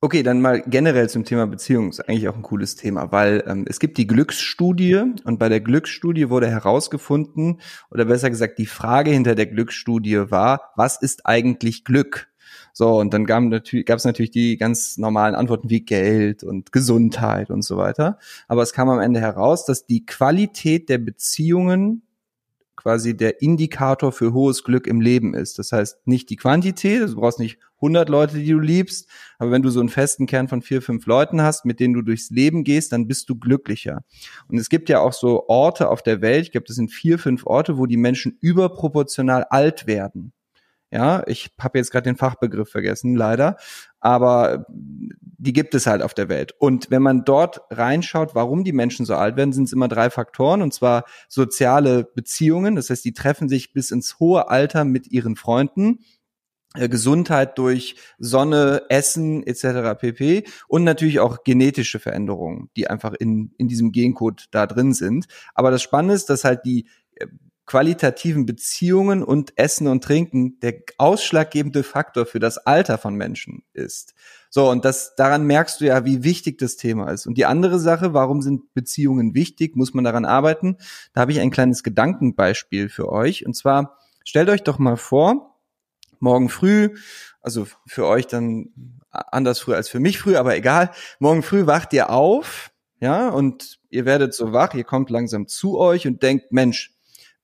Okay, 0.00 0.22
dann 0.22 0.40
mal 0.40 0.62
generell 0.62 1.08
zum 1.08 1.24
Thema 1.24 1.46
Beziehung 1.46 1.90
ist 1.90 2.00
eigentlich 2.00 2.28
auch 2.28 2.36
ein 2.36 2.42
cooles 2.42 2.76
Thema, 2.76 3.12
weil 3.12 3.44
ähm, 3.46 3.64
es 3.68 3.80
gibt 3.80 3.98
die 3.98 4.06
Glücksstudie 4.06 5.02
und 5.24 5.38
bei 5.38 5.48
der 5.48 5.60
Glücksstudie 5.60 6.30
wurde 6.30 6.48
herausgefunden, 6.48 7.60
oder 7.90 8.04
besser 8.04 8.30
gesagt, 8.30 8.58
die 8.58 8.66
Frage 8.66 9.10
hinter 9.10 9.34
der 9.34 9.46
Glücksstudie 9.46 10.30
war, 10.30 10.72
was 10.76 11.00
ist 11.00 11.26
eigentlich 11.26 11.84
Glück? 11.84 12.28
So, 12.76 12.98
und 12.98 13.14
dann 13.14 13.24
gab 13.24 13.44
es 13.44 13.50
natürlich, 13.50 13.86
natürlich 13.86 14.32
die 14.32 14.56
ganz 14.56 14.98
normalen 14.98 15.36
Antworten 15.36 15.70
wie 15.70 15.82
Geld 15.82 16.42
und 16.42 16.72
Gesundheit 16.72 17.50
und 17.50 17.62
so 17.62 17.76
weiter. 17.76 18.18
Aber 18.48 18.62
es 18.62 18.72
kam 18.72 18.88
am 18.88 18.98
Ende 18.98 19.20
heraus, 19.20 19.64
dass 19.64 19.86
die 19.86 20.04
Qualität 20.04 20.88
der 20.88 20.98
Beziehungen 20.98 22.02
quasi 22.74 23.16
der 23.16 23.40
Indikator 23.40 24.10
für 24.10 24.32
hohes 24.32 24.64
Glück 24.64 24.88
im 24.88 25.00
Leben 25.00 25.34
ist. 25.34 25.60
Das 25.60 25.70
heißt 25.70 26.04
nicht 26.08 26.28
die 26.30 26.36
Quantität, 26.36 27.00
du 27.02 27.14
brauchst 27.14 27.38
nicht 27.38 27.60
100 27.76 28.08
Leute, 28.08 28.38
die 28.38 28.50
du 28.50 28.58
liebst, 28.58 29.08
aber 29.38 29.52
wenn 29.52 29.62
du 29.62 29.70
so 29.70 29.78
einen 29.78 29.88
festen 29.88 30.26
Kern 30.26 30.48
von 30.48 30.60
vier, 30.60 30.82
fünf 30.82 31.06
Leuten 31.06 31.42
hast, 31.42 31.64
mit 31.64 31.78
denen 31.78 31.94
du 31.94 32.02
durchs 32.02 32.30
Leben 32.30 32.64
gehst, 32.64 32.92
dann 32.92 33.06
bist 33.06 33.28
du 33.28 33.36
glücklicher. 33.36 34.02
Und 34.48 34.58
es 34.58 34.68
gibt 34.68 34.88
ja 34.88 34.98
auch 34.98 35.12
so 35.12 35.48
Orte 35.48 35.90
auf 35.90 36.02
der 36.02 36.22
Welt, 36.22 36.46
ich 36.46 36.52
glaube, 36.52 36.66
das 36.66 36.76
sind 36.76 36.90
vier, 36.90 37.20
fünf 37.20 37.46
Orte, 37.46 37.78
wo 37.78 37.86
die 37.86 37.96
Menschen 37.96 38.36
überproportional 38.40 39.44
alt 39.44 39.86
werden. 39.86 40.32
Ja, 40.94 41.24
ich 41.26 41.50
habe 41.58 41.76
jetzt 41.76 41.90
gerade 41.90 42.04
den 42.04 42.16
Fachbegriff 42.16 42.70
vergessen, 42.70 43.16
leider, 43.16 43.56
aber 43.98 44.64
die 44.68 45.52
gibt 45.52 45.74
es 45.74 45.88
halt 45.88 46.02
auf 46.02 46.14
der 46.14 46.28
Welt. 46.28 46.54
Und 46.60 46.88
wenn 46.88 47.02
man 47.02 47.24
dort 47.24 47.62
reinschaut, 47.68 48.36
warum 48.36 48.62
die 48.62 48.72
Menschen 48.72 49.04
so 49.04 49.16
alt 49.16 49.36
werden, 49.36 49.52
sind 49.52 49.64
es 49.64 49.72
immer 49.72 49.88
drei 49.88 50.08
Faktoren, 50.08 50.62
und 50.62 50.72
zwar 50.72 51.04
soziale 51.28 52.04
Beziehungen, 52.04 52.76
das 52.76 52.90
heißt, 52.90 53.04
die 53.04 53.12
treffen 53.12 53.48
sich 53.48 53.72
bis 53.72 53.90
ins 53.90 54.20
hohe 54.20 54.48
Alter 54.48 54.84
mit 54.84 55.10
ihren 55.10 55.34
Freunden, 55.34 55.98
äh, 56.76 56.88
Gesundheit 56.88 57.58
durch 57.58 57.96
Sonne, 58.18 58.82
Essen 58.88 59.42
etc. 59.44 59.98
pp. 59.98 60.44
Und 60.68 60.84
natürlich 60.84 61.18
auch 61.18 61.42
genetische 61.42 61.98
Veränderungen, 61.98 62.70
die 62.76 62.88
einfach 62.88 63.14
in, 63.14 63.52
in 63.58 63.66
diesem 63.66 63.90
Gencode 63.90 64.46
da 64.52 64.68
drin 64.68 64.92
sind. 64.92 65.26
Aber 65.54 65.72
das 65.72 65.82
Spannende 65.82 66.14
ist, 66.14 66.30
dass 66.30 66.44
halt 66.44 66.60
die 66.64 66.86
äh, 67.16 67.26
qualitativen 67.66 68.46
Beziehungen 68.46 69.22
und 69.22 69.56
Essen 69.56 69.86
und 69.86 70.04
Trinken 70.04 70.60
der 70.60 70.80
ausschlaggebende 70.98 71.82
Faktor 71.82 72.26
für 72.26 72.38
das 72.38 72.58
Alter 72.58 72.98
von 72.98 73.14
Menschen 73.14 73.64
ist. 73.72 74.14
So, 74.50 74.70
und 74.70 74.84
das, 74.84 75.14
daran 75.16 75.44
merkst 75.44 75.80
du 75.80 75.86
ja, 75.86 76.04
wie 76.04 76.22
wichtig 76.22 76.58
das 76.58 76.76
Thema 76.76 77.10
ist. 77.10 77.26
Und 77.26 77.38
die 77.38 77.46
andere 77.46 77.80
Sache, 77.80 78.12
warum 78.14 78.42
sind 78.42 78.72
Beziehungen 78.74 79.34
wichtig? 79.34 79.76
Muss 79.76 79.94
man 79.94 80.04
daran 80.04 80.24
arbeiten? 80.24 80.76
Da 81.12 81.22
habe 81.22 81.32
ich 81.32 81.40
ein 81.40 81.50
kleines 81.50 81.82
Gedankenbeispiel 81.82 82.88
für 82.88 83.10
euch. 83.10 83.46
Und 83.46 83.54
zwar, 83.54 83.98
stellt 84.24 84.50
euch 84.50 84.62
doch 84.62 84.78
mal 84.78 84.96
vor, 84.96 85.58
morgen 86.20 86.48
früh, 86.48 86.90
also 87.40 87.66
für 87.86 88.06
euch 88.06 88.26
dann 88.26 88.70
anders 89.10 89.60
früh 89.60 89.74
als 89.74 89.88
für 89.88 90.00
mich 90.00 90.18
früh, 90.18 90.36
aber 90.36 90.56
egal, 90.56 90.90
morgen 91.18 91.42
früh 91.42 91.66
wacht 91.66 91.92
ihr 91.92 92.10
auf, 92.10 92.70
ja, 93.00 93.28
und 93.28 93.80
ihr 93.90 94.06
werdet 94.06 94.34
so 94.34 94.52
wach, 94.52 94.74
ihr 94.74 94.84
kommt 94.84 95.10
langsam 95.10 95.46
zu 95.46 95.78
euch 95.78 96.06
und 96.06 96.22
denkt, 96.22 96.52
Mensch, 96.52 96.93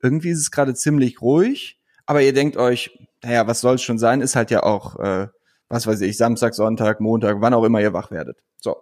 irgendwie 0.03 0.31
ist 0.31 0.41
es 0.41 0.51
gerade 0.51 0.75
ziemlich 0.75 1.21
ruhig, 1.21 1.79
aber 2.07 2.23
ihr 2.23 2.33
denkt 2.33 2.57
euch, 2.57 2.91
naja, 3.23 3.47
was 3.47 3.61
soll 3.61 3.77
es 3.77 3.83
schon 3.83 3.99
sein, 3.99 4.21
ist 4.21 4.37
halt 4.37 4.51
ja 4.51 4.63
auch, 4.63 4.99
äh, 4.99 5.29
was 5.69 5.87
weiß 5.87 6.01
ich, 6.01 6.17
Samstag, 6.17 6.55
Sonntag, 6.55 7.01
Montag, 7.01 7.37
wann 7.41 7.55
auch 7.55 7.65
immer 7.65 7.81
ihr 7.81 7.93
wach 7.93 8.11
werdet. 8.11 8.39
So. 8.59 8.77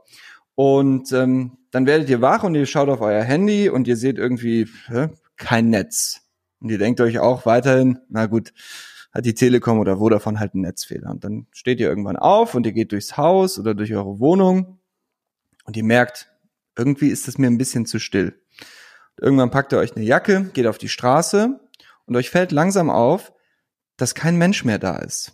Und 0.55 1.13
ähm, 1.13 1.59
dann 1.71 1.87
werdet 1.87 2.09
ihr 2.09 2.21
wach 2.21 2.43
und 2.43 2.55
ihr 2.55 2.67
schaut 2.67 2.89
auf 2.89 3.01
euer 3.01 3.23
Handy 3.23 3.69
und 3.69 3.87
ihr 3.87 3.97
seht 3.97 4.19
irgendwie 4.19 4.69
hä, 4.87 5.09
kein 5.37 5.71
Netz. 5.71 6.23
Und 6.61 6.71
ihr 6.71 6.79
denkt 6.79 7.01
euch 7.01 7.19
auch 7.19 7.47
weiterhin, 7.47 7.99
na 8.09 8.27
gut, 8.27 8.53
hat 9.13 9.25
die 9.25 9.35
Telekom 9.35 9.79
oder 9.79 9.99
Vodafone 9.99 10.41
halt 10.41 10.55
einen 10.55 10.63
Netzfehler. 10.63 11.11
Und 11.11 11.25
dann 11.25 11.47
steht 11.53 11.81
ihr 11.81 11.89
irgendwann 11.89 12.17
auf 12.17 12.55
und 12.55 12.67
ihr 12.67 12.73
geht 12.73 12.93
durchs 12.93 13.17
Haus 13.17 13.59
oder 13.59 13.75
durch 13.75 13.95
eure 13.95 14.19
Wohnung 14.19 14.79
und 15.65 15.77
ihr 15.77 15.85
merkt, 15.85 16.31
irgendwie 16.77 17.09
ist 17.09 17.29
es 17.29 17.39
mir 17.39 17.49
ein 17.49 17.59
bisschen 17.59 17.87
zu 17.87 17.99
still. 17.99 18.41
Irgendwann 19.21 19.51
packt 19.51 19.73
ihr 19.73 19.79
euch 19.79 19.97
eine 19.97 20.05
Jacke, 20.05 20.51
geht 20.53 20.67
auf 20.67 20.79
die 20.79 20.89
Straße 20.89 21.59
und 22.07 22.17
euch 22.17 22.31
fällt 22.31 22.53
langsam 22.53 22.91
auf, 22.91 23.33
dass 23.97 24.15
kein 24.15 24.37
Mensch 24.37 24.65
mehr 24.65 24.79
da 24.79 24.97
ist. 24.97 25.33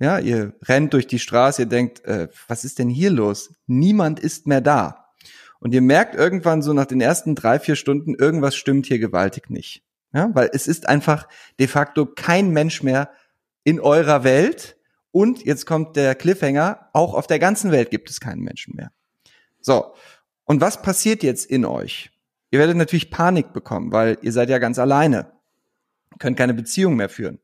Ja, 0.00 0.18
ihr 0.18 0.54
rennt 0.62 0.92
durch 0.92 1.06
die 1.06 1.18
Straße, 1.18 1.62
ihr 1.62 1.66
denkt, 1.66 2.04
äh, 2.04 2.28
was 2.46 2.64
ist 2.64 2.78
denn 2.78 2.88
hier 2.88 3.10
los? 3.10 3.52
Niemand 3.66 4.20
ist 4.20 4.46
mehr 4.46 4.60
da. 4.60 5.12
Und 5.58 5.74
ihr 5.74 5.80
merkt 5.80 6.14
irgendwann 6.14 6.62
so 6.62 6.72
nach 6.72 6.86
den 6.86 7.00
ersten 7.00 7.34
drei, 7.34 7.58
vier 7.58 7.74
Stunden, 7.74 8.14
irgendwas 8.14 8.54
stimmt 8.54 8.86
hier 8.86 9.00
gewaltig 9.00 9.50
nicht. 9.50 9.82
Ja, 10.12 10.30
weil 10.34 10.50
es 10.52 10.68
ist 10.68 10.88
einfach 10.88 11.28
de 11.58 11.66
facto 11.66 12.06
kein 12.06 12.50
Mensch 12.50 12.82
mehr 12.82 13.10
in 13.64 13.80
eurer 13.80 14.24
Welt. 14.24 14.76
Und 15.10 15.44
jetzt 15.44 15.66
kommt 15.66 15.96
der 15.96 16.14
Cliffhanger, 16.14 16.88
auch 16.92 17.14
auf 17.14 17.26
der 17.26 17.38
ganzen 17.38 17.72
Welt 17.72 17.90
gibt 17.90 18.08
es 18.08 18.20
keinen 18.20 18.42
Menschen 18.42 18.76
mehr. 18.76 18.92
So. 19.60 19.94
Und 20.44 20.60
was 20.60 20.80
passiert 20.80 21.22
jetzt 21.22 21.44
in 21.44 21.64
euch? 21.64 22.10
Ihr 22.50 22.58
werdet 22.58 22.76
natürlich 22.76 23.10
Panik 23.10 23.52
bekommen, 23.52 23.92
weil 23.92 24.18
ihr 24.22 24.32
seid 24.32 24.48
ja 24.48 24.58
ganz 24.58 24.78
alleine. 24.78 25.32
Könnt 26.18 26.36
keine 26.36 26.54
Beziehung 26.54 26.96
mehr 26.96 27.08
führen. 27.08 27.38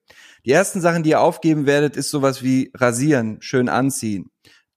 Die 0.44 0.50
ersten 0.50 0.80
Sachen, 0.80 1.02
die 1.02 1.10
ihr 1.10 1.20
aufgeben 1.20 1.66
werdet, 1.66 1.96
ist 1.96 2.10
sowas 2.10 2.42
wie 2.42 2.70
rasieren, 2.74 3.38
schön 3.40 3.68
anziehen, 3.68 4.30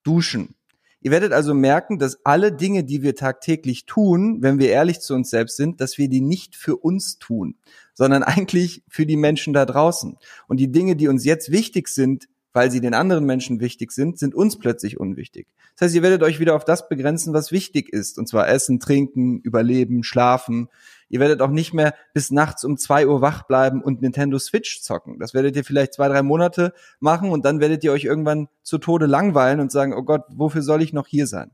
duschen. 0.03 0.55
Ihr 0.99 1.11
werdet 1.11 1.31
also 1.31 1.53
merken, 1.53 1.99
dass 1.99 2.25
alle 2.25 2.51
Dinge, 2.51 2.83
die 2.83 3.01
wir 3.01 3.15
tagtäglich 3.15 3.85
tun, 3.85 4.41
wenn 4.41 4.59
wir 4.59 4.69
ehrlich 4.69 4.99
zu 4.99 5.13
uns 5.13 5.29
selbst 5.29 5.55
sind, 5.55 5.79
dass 5.79 5.97
wir 5.97 6.09
die 6.09 6.21
nicht 6.21 6.55
für 6.55 6.75
uns 6.75 7.19
tun, 7.19 7.55
sondern 7.93 8.23
eigentlich 8.23 8.83
für 8.89 9.05
die 9.05 9.17
Menschen 9.17 9.53
da 9.53 9.65
draußen. 9.65 10.17
Und 10.47 10.59
die 10.59 10.71
Dinge, 10.71 10.95
die 10.95 11.07
uns 11.07 11.23
jetzt 11.23 11.51
wichtig 11.51 11.87
sind, 11.87 12.27
weil 12.57 12.71
sie 12.71 12.81
den 12.81 12.95
anderen 12.95 13.23
Menschen 13.23 13.59
wichtig 13.59 13.91
sind, 13.91 14.17
sind 14.17 14.33
uns 14.33 14.57
plötzlich 14.57 14.99
unwichtig. 14.99 15.45
Das 15.75 15.85
heißt, 15.85 15.95
ihr 15.95 16.01
werdet 16.01 16.23
euch 16.23 16.39
wieder 16.39 16.55
auf 16.55 16.65
das 16.65 16.89
begrenzen, 16.89 17.31
was 17.31 17.51
wichtig 17.51 17.87
ist. 17.93 18.17
Und 18.17 18.27
zwar 18.27 18.47
Essen, 18.47 18.79
Trinken, 18.79 19.41
Überleben, 19.41 20.03
Schlafen. 20.03 20.67
Ihr 21.07 21.19
werdet 21.19 21.39
auch 21.41 21.51
nicht 21.51 21.75
mehr 21.75 21.93
bis 22.15 22.31
nachts 22.31 22.63
um 22.63 22.75
zwei 22.75 23.05
Uhr 23.05 23.21
wach 23.21 23.43
bleiben 23.43 23.83
und 23.83 24.01
Nintendo 24.01 24.39
Switch 24.39 24.81
zocken. 24.81 25.19
Das 25.19 25.35
werdet 25.35 25.55
ihr 25.55 25.63
vielleicht 25.63 25.93
zwei, 25.93 26.07
drei 26.07 26.23
Monate 26.23 26.73
machen 26.99 27.29
und 27.29 27.45
dann 27.45 27.59
werdet 27.59 27.83
ihr 27.83 27.91
euch 27.91 28.05
irgendwann 28.05 28.47
zu 28.63 28.79
Tode 28.79 29.05
langweilen 29.05 29.59
und 29.59 29.71
sagen, 29.71 29.93
oh 29.93 30.01
Gott, 30.01 30.23
wofür 30.29 30.63
soll 30.63 30.81
ich 30.81 30.93
noch 30.93 31.05
hier 31.05 31.27
sein? 31.27 31.51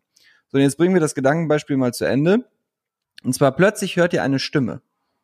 So, 0.48 0.58
und 0.58 0.64
jetzt 0.64 0.78
bringen 0.78 0.94
wir 0.94 1.02
das 1.02 1.16
Gedankenbeispiel 1.16 1.76
mal 1.76 1.94
zu 1.94 2.06
Ende. 2.06 2.46
Und 3.26 3.36
zwar 3.36 3.52
plötzlich 3.52 3.98
hört 3.98 4.14
ihr 4.14 4.24
eine 4.24 4.40
Stimme. 4.40 4.82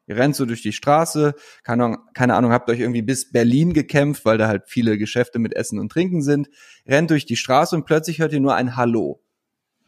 Ihr 0.09 0.17
rennt 0.17 0.35
so 0.35 0.47
durch 0.47 0.63
die 0.63 0.73
Straße, 0.73 1.35
keine 1.63 1.83
Ahnung, 1.83 1.99
keine 2.15 2.33
Ahnung, 2.33 2.51
habt 2.51 2.67
euch 2.71 2.79
irgendwie 2.79 3.03
bis 3.03 3.31
Berlin 3.31 3.73
gekämpft, 3.73 4.25
weil 4.25 4.39
da 4.39 4.47
halt 4.47 4.63
viele 4.65 4.97
Geschäfte 4.97 5.37
mit 5.37 5.55
Essen 5.55 5.77
und 5.77 5.91
Trinken 5.91 6.23
sind. 6.23 6.49
Rennt 6.87 7.11
durch 7.11 7.27
die 7.27 7.35
Straße 7.35 7.75
und 7.75 7.85
plötzlich 7.85 8.17
hört 8.17 8.33
ihr 8.33 8.39
nur 8.39 8.55
ein 8.55 8.75
Hallo. 8.75 9.21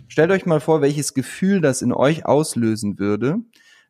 Stellt 0.07 0.29
euch 0.29 0.45
mal 0.45 0.59
vor, 0.59 0.81
welches 0.81 1.15
Gefühl 1.15 1.59
das 1.59 1.81
in 1.81 1.91
euch 1.91 2.23
auslösen 2.23 2.99
würde, 2.99 3.37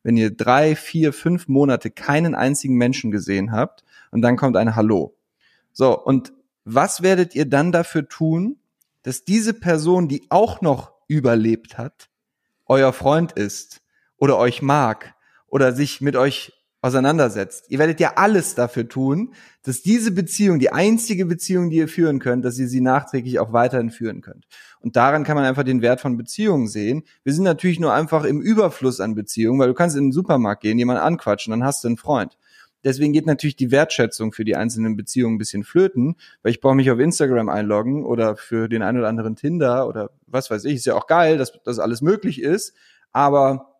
wenn 0.03 0.15
ihr 0.15 0.31
drei, 0.31 0.77
vier, 0.77 1.11
fünf 1.11 1.49
Monate 1.49 1.91
keinen 1.91 2.33
einzigen 2.33 2.77
Menschen 2.77 3.11
gesehen 3.11 3.51
habt 3.51 3.83
und 4.11 4.21
dann 4.21 4.37
kommt 4.37 4.55
ein 4.55 4.77
Hallo. 4.77 5.17
So, 5.73 6.01
und 6.01 6.31
was 6.63 7.01
werdet 7.01 7.35
ihr 7.35 7.45
dann 7.45 7.73
dafür 7.73 8.07
tun, 8.07 8.55
dass 9.03 9.25
diese 9.25 9.53
Person, 9.53 10.07
die 10.07 10.27
auch 10.29 10.61
noch 10.61 10.93
überlebt 11.09 11.77
hat, 11.77 12.07
euer 12.67 12.93
Freund 12.93 13.33
ist 13.33 13.81
oder 14.15 14.37
euch 14.37 14.61
mag 14.61 15.13
oder 15.51 15.73
sich 15.73 16.01
mit 16.01 16.15
euch 16.15 16.53
auseinandersetzt. 16.81 17.65
Ihr 17.69 17.77
werdet 17.77 17.99
ja 17.99 18.13
alles 18.15 18.55
dafür 18.55 18.87
tun, 18.87 19.33
dass 19.61 19.83
diese 19.83 20.11
Beziehung, 20.11 20.57
die 20.57 20.71
einzige 20.71 21.27
Beziehung, 21.27 21.69
die 21.69 21.77
ihr 21.77 21.87
führen 21.87 22.17
könnt, 22.17 22.43
dass 22.43 22.57
ihr 22.57 22.67
sie 22.67 22.81
nachträglich 22.81 23.37
auch 23.37 23.53
weiterhin 23.53 23.91
führen 23.91 24.21
könnt. 24.21 24.47
Und 24.79 24.95
daran 24.95 25.23
kann 25.23 25.35
man 25.35 25.45
einfach 25.45 25.63
den 25.63 25.83
Wert 25.83 26.01
von 26.01 26.17
Beziehungen 26.17 26.67
sehen. 26.67 27.03
Wir 27.23 27.33
sind 27.33 27.43
natürlich 27.43 27.79
nur 27.79 27.93
einfach 27.93 28.23
im 28.23 28.41
Überfluss 28.41 28.99
an 28.99 29.13
Beziehungen, 29.13 29.59
weil 29.59 29.67
du 29.67 29.75
kannst 29.75 29.95
in 29.95 30.05
den 30.05 30.11
Supermarkt 30.11 30.63
gehen, 30.63 30.79
jemanden 30.79 31.03
anquatschen, 31.03 31.51
dann 31.51 31.63
hast 31.63 31.83
du 31.83 31.89
einen 31.89 31.97
Freund. 31.97 32.37
Deswegen 32.83 33.13
geht 33.13 33.27
natürlich 33.27 33.55
die 33.55 33.69
Wertschätzung 33.69 34.31
für 34.31 34.43
die 34.43 34.55
einzelnen 34.55 34.95
Beziehungen 34.95 35.35
ein 35.35 35.37
bisschen 35.37 35.63
flöten, 35.63 36.15
weil 36.41 36.51
ich 36.51 36.61
brauche 36.61 36.73
mich 36.73 36.89
auf 36.89 36.97
Instagram 36.97 37.47
einloggen 37.47 38.03
oder 38.05 38.35
für 38.35 38.67
den 38.67 38.81
einen 38.81 38.97
oder 38.97 39.07
anderen 39.07 39.35
Tinder 39.35 39.87
oder 39.87 40.09
was 40.25 40.49
weiß 40.49 40.65
ich. 40.65 40.77
Ist 40.77 40.85
ja 40.87 40.95
auch 40.95 41.05
geil, 41.05 41.37
dass 41.37 41.53
das 41.63 41.77
alles 41.77 42.01
möglich 42.01 42.41
ist, 42.41 42.73
aber 43.11 43.70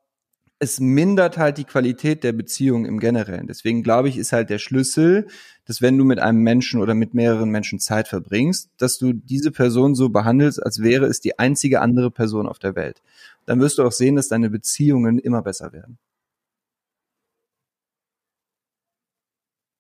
es 0.62 0.80
mindert 0.80 1.40
halt 1.40 1.58
die 1.58 1.64
Qualität 1.64 2.24
der 2.24 2.34
Beziehung 2.34 2.86
im 2.86 3.00
Generellen. 3.00 3.48
Deswegen 3.48 3.82
glaube 3.82 4.10
ich, 4.10 4.18
ist 4.18 4.32
halt 4.32 4.52
der 4.52 4.60
Schlüssel, 4.60 5.26
dass 5.66 5.82
wenn 5.82 5.98
du 5.98 6.06
mit 6.06 6.20
einem 6.20 6.44
Menschen 6.44 6.80
oder 6.80 6.94
mit 6.94 7.16
mehreren 7.16 7.50
Menschen 7.50 7.80
Zeit 7.80 8.08
verbringst, 8.08 8.70
dass 8.78 9.00
du 9.00 9.12
diese 9.12 9.50
Person 9.52 9.96
so 9.96 10.10
behandelst, 10.10 10.62
als 10.62 10.84
wäre 10.84 11.08
es 11.08 11.20
die 11.20 11.40
einzige 11.40 11.82
andere 11.82 12.12
Person 12.12 12.48
auf 12.48 12.60
der 12.60 12.76
Welt. 12.76 13.02
Dann 13.48 13.60
wirst 13.60 13.80
du 13.80 13.84
auch 13.84 13.92
sehen, 13.92 14.16
dass 14.16 14.28
deine 14.28 14.52
Beziehungen 14.52 15.18
immer 15.18 15.42
besser 15.42 15.74
werden. 15.74 15.98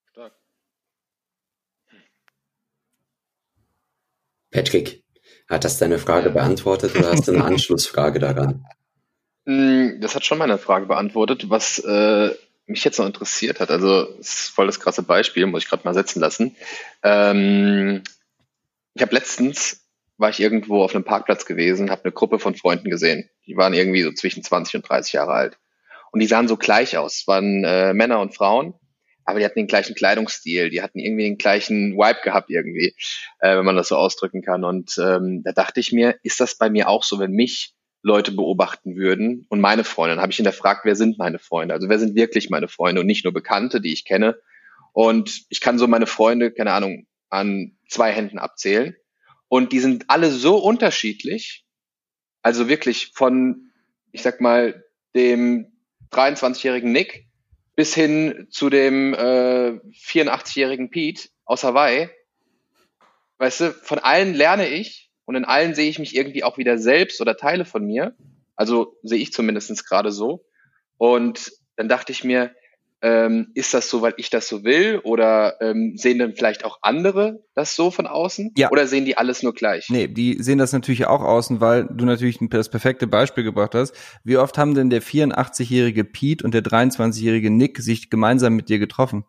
Stark. 0.10 0.34
Patrick, 4.50 5.04
hat 5.48 5.64
das 5.64 5.78
deine 5.78 6.00
Frage 6.00 6.32
beantwortet 6.32 6.96
oder 6.96 7.12
hast 7.12 7.28
du 7.28 7.34
eine 7.34 7.44
Anschlussfrage 7.46 8.18
daran? 8.18 8.66
Hm, 9.46 10.00
das 10.02 10.16
hat 10.16 10.26
schon 10.26 10.38
meine 10.38 10.58
Frage 10.58 10.86
beantwortet. 10.86 11.50
Was 11.50 11.80
äh, 11.80 12.32
mich 12.68 12.84
jetzt 12.84 13.00
noch 13.00 13.06
interessiert 13.06 13.60
hat, 13.60 13.72
also 13.72 14.06
das 14.18 14.28
ist 14.28 14.50
voll 14.50 14.68
das 14.68 14.80
krasse 14.80 15.04
Beispiel, 15.04 15.46
muss 15.46 15.64
ich 15.64 15.70
gerade 15.70 15.84
mal 15.84 15.94
setzen 15.94 16.20
lassen. 16.20 16.56
Ähm, 17.04 18.04
ich 18.94 19.02
habe 19.02 19.16
letztens, 19.16 19.86
war 20.18 20.30
ich 20.30 20.40
irgendwo 20.40 20.84
auf 20.84 20.94
einem 20.94 21.04
Parkplatz 21.04 21.46
gewesen, 21.46 21.90
habe 21.90 22.04
eine 22.04 22.12
Gruppe 22.12 22.40
von 22.40 22.56
Freunden 22.56 22.90
gesehen. 22.90 23.30
Die 23.48 23.58
waren 23.58 23.74
irgendwie 23.74 24.04
so 24.04 24.12
zwischen 24.12 24.44
20 24.44 24.76
und 24.76 24.90
30 24.90 25.14
Jahre 25.14 25.34
alt. 25.34 25.58
Und 26.12 26.20
die 26.20 26.28
sahen 26.28 26.48
so 26.48 26.58
gleich 26.58 26.98
aus, 26.98 27.24
waren 27.26 27.64
äh, 27.64 27.94
Männer 27.94 28.20
und 28.20 28.36
Frauen, 28.36 28.74
aber 29.24 29.40
die 29.40 29.46
hatten 29.46 29.60
den 29.60 29.68
gleichen 29.68 29.96
Kleidungsstil, 29.96 30.70
die 30.70 30.82
hatten 30.82 31.00
irgendwie 31.00 31.24
den 31.24 31.38
gleichen 31.38 31.94
Vibe 31.94 32.20
gehabt 32.24 32.50
irgendwie, 32.50 32.96
äh, 33.40 33.58
wenn 33.58 33.66
man 33.66 33.78
das 33.78 33.88
so 33.88 33.96
ausdrücken 33.96 34.42
kann. 34.42 34.64
Und 34.64 34.98
ähm, 34.98 35.42
da 35.44 35.54
dachte 35.54 35.80
ich 35.80 35.92
mir, 35.92 36.18
ist 36.24 36.40
das 36.40 36.58
bei 36.58 36.70
mir 36.70 36.90
auch 36.90 37.04
so, 37.04 37.20
wenn 37.20 37.32
mich 37.32 37.74
Leute 38.04 38.32
beobachten 38.32 38.96
würden 38.96 39.46
und 39.50 39.62
meine 39.62 39.84
Freunde. 39.84 40.16
Dann 40.16 40.22
habe 40.22 40.32
ich 40.32 40.40
ihn 40.40 40.46
gefragt, 40.46 40.82
wer 40.84 40.96
sind 40.96 41.18
meine 41.18 41.40
Freunde? 41.40 41.74
Also 41.74 41.88
wer 41.90 42.00
sind 42.00 42.16
wirklich 42.16 42.50
meine 42.50 42.68
Freunde 42.68 43.02
und 43.02 43.08
nicht 43.08 43.24
nur 43.24 43.34
Bekannte, 43.34 43.80
die 43.80 43.94
ich 43.94 44.06
kenne. 44.06 44.40
Und 44.94 45.44
ich 45.50 45.62
kann 45.62 45.78
so 45.78 45.88
meine 45.88 46.08
Freunde, 46.08 46.52
keine 46.52 46.74
Ahnung, 46.74 47.06
an 47.30 47.78
zwei 47.88 48.12
Händen 48.12 48.40
abzählen. 48.40 48.96
Und 49.48 49.72
die 49.72 49.80
sind 49.80 50.06
alle 50.10 50.32
so 50.32 50.58
unterschiedlich. 50.58 51.66
Also 52.42 52.68
wirklich 52.68 53.12
von, 53.14 53.72
ich 54.12 54.24
sag 54.24 54.42
mal, 54.42 54.84
dem 55.16 55.68
23-jährigen 56.12 56.92
Nick 56.92 57.28
bis 57.76 57.94
hin 57.94 58.48
zu 58.50 58.70
dem 58.70 59.14
äh, 59.14 59.80
84-jährigen 59.94 60.90
Pete 60.90 61.30
aus 61.46 61.64
Hawaii. 61.64 62.10
Weißt 63.38 63.62
du, 63.62 63.72
von 63.72 64.00
allen 64.00 64.34
lerne 64.34 64.68
ich 64.68 65.11
und 65.26 65.36
in 65.36 65.46
allen 65.46 65.76
sehe 65.76 65.90
ich 65.90 66.00
mich 66.00 66.16
irgendwie 66.16 66.44
auch 66.44 66.58
wieder 66.58 66.78
selbst 66.78 67.22
oder 67.22 67.38
Teile 67.38 67.66
von 67.66 67.86
mir. 67.86 68.16
Also 68.56 68.98
sehe 69.04 69.20
ich 69.20 69.34
zumindest 69.34 69.88
gerade 69.88 70.12
so. 70.12 70.46
Und 70.98 71.52
dann 71.76 71.88
dachte 71.88 72.12
ich 72.12 72.24
mir, 72.24 72.52
ähm, 73.02 73.48
ist 73.56 73.74
das 73.74 73.90
so, 73.90 74.02
weil 74.02 74.14
ich 74.18 74.30
das 74.30 74.48
so 74.48 74.64
will? 74.64 75.00
Oder 75.04 75.60
ähm, 75.60 75.94
sehen 75.96 76.20
dann 76.20 76.34
vielleicht 76.36 76.64
auch 76.64 76.80
andere 76.82 77.44
das 77.56 77.76
so 77.76 77.90
von 77.90 78.06
außen? 78.06 78.52
Ja. 78.58 78.70
Oder 78.70 78.86
sehen 78.86 79.06
die 79.06 79.18
alles 79.18 79.42
nur 79.42 79.54
gleich? 79.54 79.90
Nee, 79.90 80.08
die 80.08 80.42
sehen 80.42 80.60
das 80.60 80.72
natürlich 80.72 81.08
auch 81.08 81.22
außen, 81.22 81.60
weil 81.62 81.86
du 81.86 82.06
natürlich 82.06 82.38
das 82.50 82.70
perfekte 82.70 83.08
Beispiel 83.08 83.44
gebracht 83.44 83.74
hast. 83.74 83.96
Wie 84.24 84.38
oft 84.38 84.58
haben 84.58 84.76
denn 84.76 84.90
der 84.90 85.02
84-jährige 85.02 86.04
Pete 86.04 86.46
und 86.46 86.54
der 86.54 86.62
23-jährige 86.62 87.50
Nick 87.50 87.80
sich 87.80 88.10
gemeinsam 88.10 88.56
mit 88.56 88.70
dir 88.70 88.78
getroffen? 88.78 89.26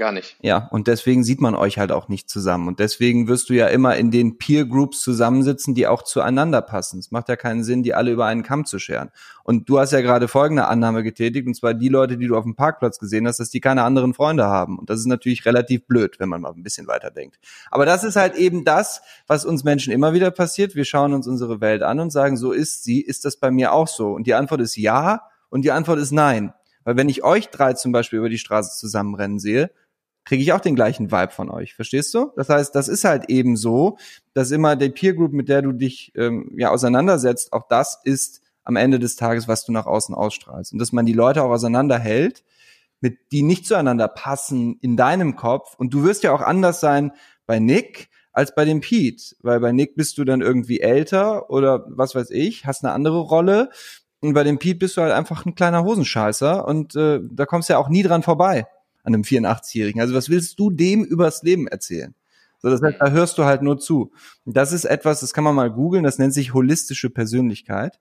Gar 0.00 0.12
nicht. 0.12 0.38
Ja, 0.40 0.66
und 0.70 0.86
deswegen 0.86 1.24
sieht 1.24 1.42
man 1.42 1.54
euch 1.54 1.76
halt 1.76 1.92
auch 1.92 2.08
nicht 2.08 2.30
zusammen. 2.30 2.68
Und 2.68 2.78
deswegen 2.78 3.28
wirst 3.28 3.50
du 3.50 3.52
ja 3.52 3.66
immer 3.66 3.96
in 3.96 4.10
den 4.10 4.38
Peer 4.38 4.64
Groups 4.64 5.02
zusammensitzen, 5.02 5.74
die 5.74 5.86
auch 5.86 6.04
zueinander 6.04 6.62
passen. 6.62 7.00
Es 7.00 7.10
macht 7.10 7.28
ja 7.28 7.36
keinen 7.36 7.64
Sinn, 7.64 7.82
die 7.82 7.92
alle 7.92 8.10
über 8.10 8.24
einen 8.24 8.42
Kamm 8.42 8.64
zu 8.64 8.78
scheren. 8.78 9.10
Und 9.44 9.68
du 9.68 9.78
hast 9.78 9.92
ja 9.92 10.00
gerade 10.00 10.26
folgende 10.26 10.68
Annahme 10.68 11.02
getätigt, 11.02 11.46
und 11.46 11.52
zwar 11.52 11.74
die 11.74 11.90
Leute, 11.90 12.16
die 12.16 12.28
du 12.28 12.38
auf 12.38 12.44
dem 12.44 12.54
Parkplatz 12.54 12.98
gesehen 12.98 13.28
hast, 13.28 13.40
dass 13.40 13.50
die 13.50 13.60
keine 13.60 13.82
anderen 13.82 14.14
Freunde 14.14 14.46
haben. 14.46 14.78
Und 14.78 14.88
das 14.88 15.00
ist 15.00 15.04
natürlich 15.04 15.44
relativ 15.44 15.86
blöd, 15.86 16.18
wenn 16.18 16.30
man 16.30 16.40
mal 16.40 16.54
ein 16.54 16.62
bisschen 16.62 16.86
weiter 16.86 17.10
denkt. 17.10 17.38
Aber 17.70 17.84
das 17.84 18.02
ist 18.02 18.16
halt 18.16 18.36
eben 18.36 18.64
das, 18.64 19.02
was 19.26 19.44
uns 19.44 19.64
Menschen 19.64 19.92
immer 19.92 20.14
wieder 20.14 20.30
passiert. 20.30 20.74
Wir 20.74 20.86
schauen 20.86 21.12
uns 21.12 21.26
unsere 21.26 21.60
Welt 21.60 21.82
an 21.82 22.00
und 22.00 22.08
sagen, 22.08 22.38
so 22.38 22.52
ist 22.52 22.84
sie, 22.84 23.02
ist 23.02 23.26
das 23.26 23.36
bei 23.36 23.50
mir 23.50 23.74
auch 23.74 23.86
so? 23.86 24.12
Und 24.12 24.26
die 24.26 24.32
Antwort 24.32 24.62
ist 24.62 24.76
ja 24.76 25.28
und 25.50 25.60
die 25.62 25.72
Antwort 25.72 25.98
ist 25.98 26.10
nein. 26.10 26.54
Weil 26.84 26.96
wenn 26.96 27.10
ich 27.10 27.22
euch 27.22 27.50
drei 27.50 27.74
zum 27.74 27.92
Beispiel 27.92 28.18
über 28.18 28.30
die 28.30 28.38
Straße 28.38 28.78
zusammenrennen 28.78 29.38
sehe, 29.38 29.70
kriege 30.30 30.44
ich 30.44 30.52
auch 30.52 30.60
den 30.60 30.76
gleichen 30.76 31.10
Vibe 31.10 31.32
von 31.32 31.50
euch. 31.50 31.74
Verstehst 31.74 32.14
du? 32.14 32.30
Das 32.36 32.48
heißt, 32.48 32.72
das 32.72 32.86
ist 32.86 33.02
halt 33.02 33.28
eben 33.30 33.56
so, 33.56 33.98
dass 34.32 34.52
immer 34.52 34.76
die 34.76 34.88
Peer 34.88 35.14
Group, 35.14 35.32
mit 35.32 35.48
der 35.48 35.60
du 35.60 35.72
dich 35.72 36.12
ähm, 36.14 36.52
ja 36.56 36.70
auseinandersetzt, 36.70 37.52
auch 37.52 37.66
das 37.68 38.00
ist 38.04 38.40
am 38.62 38.76
Ende 38.76 39.00
des 39.00 39.16
Tages, 39.16 39.48
was 39.48 39.64
du 39.64 39.72
nach 39.72 39.86
außen 39.86 40.14
ausstrahlst. 40.14 40.72
Und 40.72 40.78
dass 40.78 40.92
man 40.92 41.04
die 41.04 41.14
Leute 41.14 41.42
auch 41.42 41.50
auseinanderhält, 41.50 42.44
mit 43.00 43.18
die 43.32 43.42
nicht 43.42 43.66
zueinander 43.66 44.06
passen 44.06 44.78
in 44.80 44.96
deinem 44.96 45.34
Kopf. 45.34 45.74
Und 45.76 45.92
du 45.94 46.04
wirst 46.04 46.22
ja 46.22 46.32
auch 46.32 46.42
anders 46.42 46.78
sein 46.78 47.10
bei 47.46 47.58
Nick 47.58 48.08
als 48.32 48.54
bei 48.54 48.64
dem 48.64 48.80
Pete, 48.82 49.34
weil 49.40 49.58
bei 49.58 49.72
Nick 49.72 49.96
bist 49.96 50.16
du 50.16 50.24
dann 50.24 50.42
irgendwie 50.42 50.78
älter 50.78 51.50
oder 51.50 51.86
was 51.88 52.14
weiß 52.14 52.30
ich, 52.30 52.66
hast 52.66 52.84
eine 52.84 52.92
andere 52.92 53.18
Rolle. 53.18 53.70
Und 54.20 54.34
bei 54.34 54.44
dem 54.44 54.60
Pete 54.60 54.78
bist 54.78 54.96
du 54.96 55.00
halt 55.00 55.12
einfach 55.12 55.44
ein 55.44 55.56
kleiner 55.56 55.82
Hosenscheißer 55.82 56.68
und 56.68 56.94
äh, 56.94 57.18
da 57.20 57.46
kommst 57.46 57.68
du 57.68 57.72
ja 57.72 57.78
auch 57.80 57.88
nie 57.88 58.04
dran 58.04 58.22
vorbei 58.22 58.68
an 59.02 59.14
einem 59.14 59.22
84-Jährigen. 59.22 60.00
Also 60.00 60.14
was 60.14 60.28
willst 60.28 60.58
du 60.58 60.70
dem 60.70 61.04
übers 61.04 61.42
Leben 61.42 61.68
erzählen? 61.68 62.14
So, 62.58 62.68
das 62.68 62.82
heißt, 62.82 62.98
da 63.00 63.10
hörst 63.10 63.38
du 63.38 63.44
halt 63.44 63.62
nur 63.62 63.78
zu. 63.78 64.12
Das 64.44 64.72
ist 64.72 64.84
etwas, 64.84 65.20
das 65.20 65.32
kann 65.32 65.44
man 65.44 65.54
mal 65.54 65.70
googeln, 65.70 66.04
das 66.04 66.18
nennt 66.18 66.34
sich 66.34 66.52
holistische 66.52 67.10
Persönlichkeit. 67.10 67.98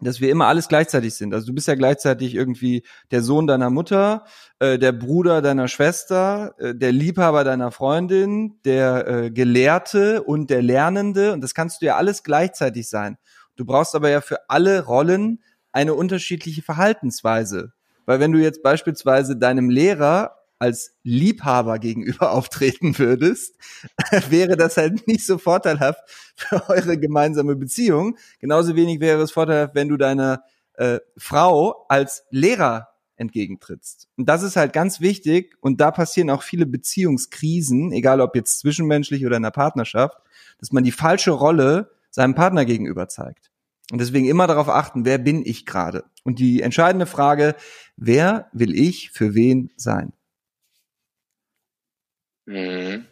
Dass 0.00 0.20
wir 0.20 0.30
immer 0.30 0.46
alles 0.46 0.68
gleichzeitig 0.68 1.14
sind. 1.14 1.32
Also 1.32 1.46
du 1.46 1.54
bist 1.54 1.68
ja 1.68 1.74
gleichzeitig 1.74 2.34
irgendwie 2.34 2.84
der 3.12 3.22
Sohn 3.22 3.46
deiner 3.46 3.70
Mutter, 3.70 4.26
äh, 4.58 4.78
der 4.78 4.92
Bruder 4.92 5.40
deiner 5.40 5.68
Schwester, 5.68 6.54
äh, 6.58 6.74
der 6.74 6.92
Liebhaber 6.92 7.44
deiner 7.44 7.70
Freundin, 7.70 8.60
der 8.66 9.08
äh, 9.08 9.30
Gelehrte 9.30 10.22
und 10.22 10.50
der 10.50 10.60
Lernende. 10.60 11.32
Und 11.32 11.40
das 11.40 11.54
kannst 11.54 11.80
du 11.80 11.86
ja 11.86 11.96
alles 11.96 12.24
gleichzeitig 12.24 12.90
sein. 12.90 13.16
Du 13.54 13.64
brauchst 13.64 13.94
aber 13.94 14.10
ja 14.10 14.20
für 14.20 14.50
alle 14.50 14.84
Rollen 14.84 15.42
eine 15.72 15.94
unterschiedliche 15.94 16.60
Verhaltensweise. 16.60 17.72
Weil 18.06 18.20
wenn 18.20 18.32
du 18.32 18.38
jetzt 18.38 18.62
beispielsweise 18.62 19.36
deinem 19.36 19.68
Lehrer 19.68 20.36
als 20.58 20.96
Liebhaber 21.02 21.78
gegenüber 21.78 22.30
auftreten 22.32 22.98
würdest, 22.98 23.56
wäre 24.30 24.56
das 24.56 24.76
halt 24.76 25.06
nicht 25.06 25.26
so 25.26 25.38
vorteilhaft 25.38 26.00
für 26.34 26.68
eure 26.70 26.98
gemeinsame 26.98 27.56
Beziehung. 27.56 28.16
Genauso 28.40 28.74
wenig 28.74 29.00
wäre 29.00 29.22
es 29.22 29.32
vorteilhaft, 29.32 29.74
wenn 29.74 29.88
du 29.88 29.96
deiner 29.96 30.42
äh, 30.74 31.00
Frau 31.16 31.86
als 31.88 32.24
Lehrer 32.30 32.88
entgegentrittst. 33.16 34.08
Und 34.16 34.28
das 34.28 34.42
ist 34.42 34.56
halt 34.56 34.72
ganz 34.72 35.00
wichtig 35.00 35.56
und 35.60 35.80
da 35.80 35.90
passieren 35.90 36.30
auch 36.30 36.42
viele 36.42 36.66
Beziehungskrisen, 36.66 37.92
egal 37.92 38.20
ob 38.20 38.36
jetzt 38.36 38.58
zwischenmenschlich 38.60 39.24
oder 39.24 39.38
in 39.38 39.42
der 39.42 39.50
Partnerschaft, 39.50 40.18
dass 40.58 40.70
man 40.70 40.84
die 40.84 40.92
falsche 40.92 41.30
Rolle 41.30 41.90
seinem 42.10 42.34
Partner 42.34 42.64
gegenüber 42.64 43.08
zeigt. 43.08 43.50
Und 43.92 44.00
deswegen 44.00 44.26
immer 44.26 44.46
darauf 44.46 44.68
achten, 44.68 45.04
wer 45.04 45.18
bin 45.18 45.44
ich 45.44 45.64
gerade? 45.64 46.04
Und 46.24 46.38
die 46.38 46.62
entscheidende 46.62 47.06
Frage, 47.06 47.54
wer 47.96 48.48
will 48.52 48.74
ich 48.74 49.10
für 49.10 49.34
wen 49.34 49.70
sein? 49.76 50.12
Mhm. 52.46 53.06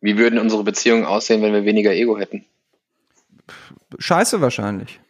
Wie 0.00 0.16
würden 0.16 0.38
unsere 0.38 0.64
Beziehungen 0.64 1.04
aussehen, 1.04 1.42
wenn 1.42 1.52
wir 1.52 1.64
weniger 1.64 1.92
Ego 1.92 2.18
hätten? 2.18 2.44
Scheiße 3.98 4.40
wahrscheinlich. 4.40 5.00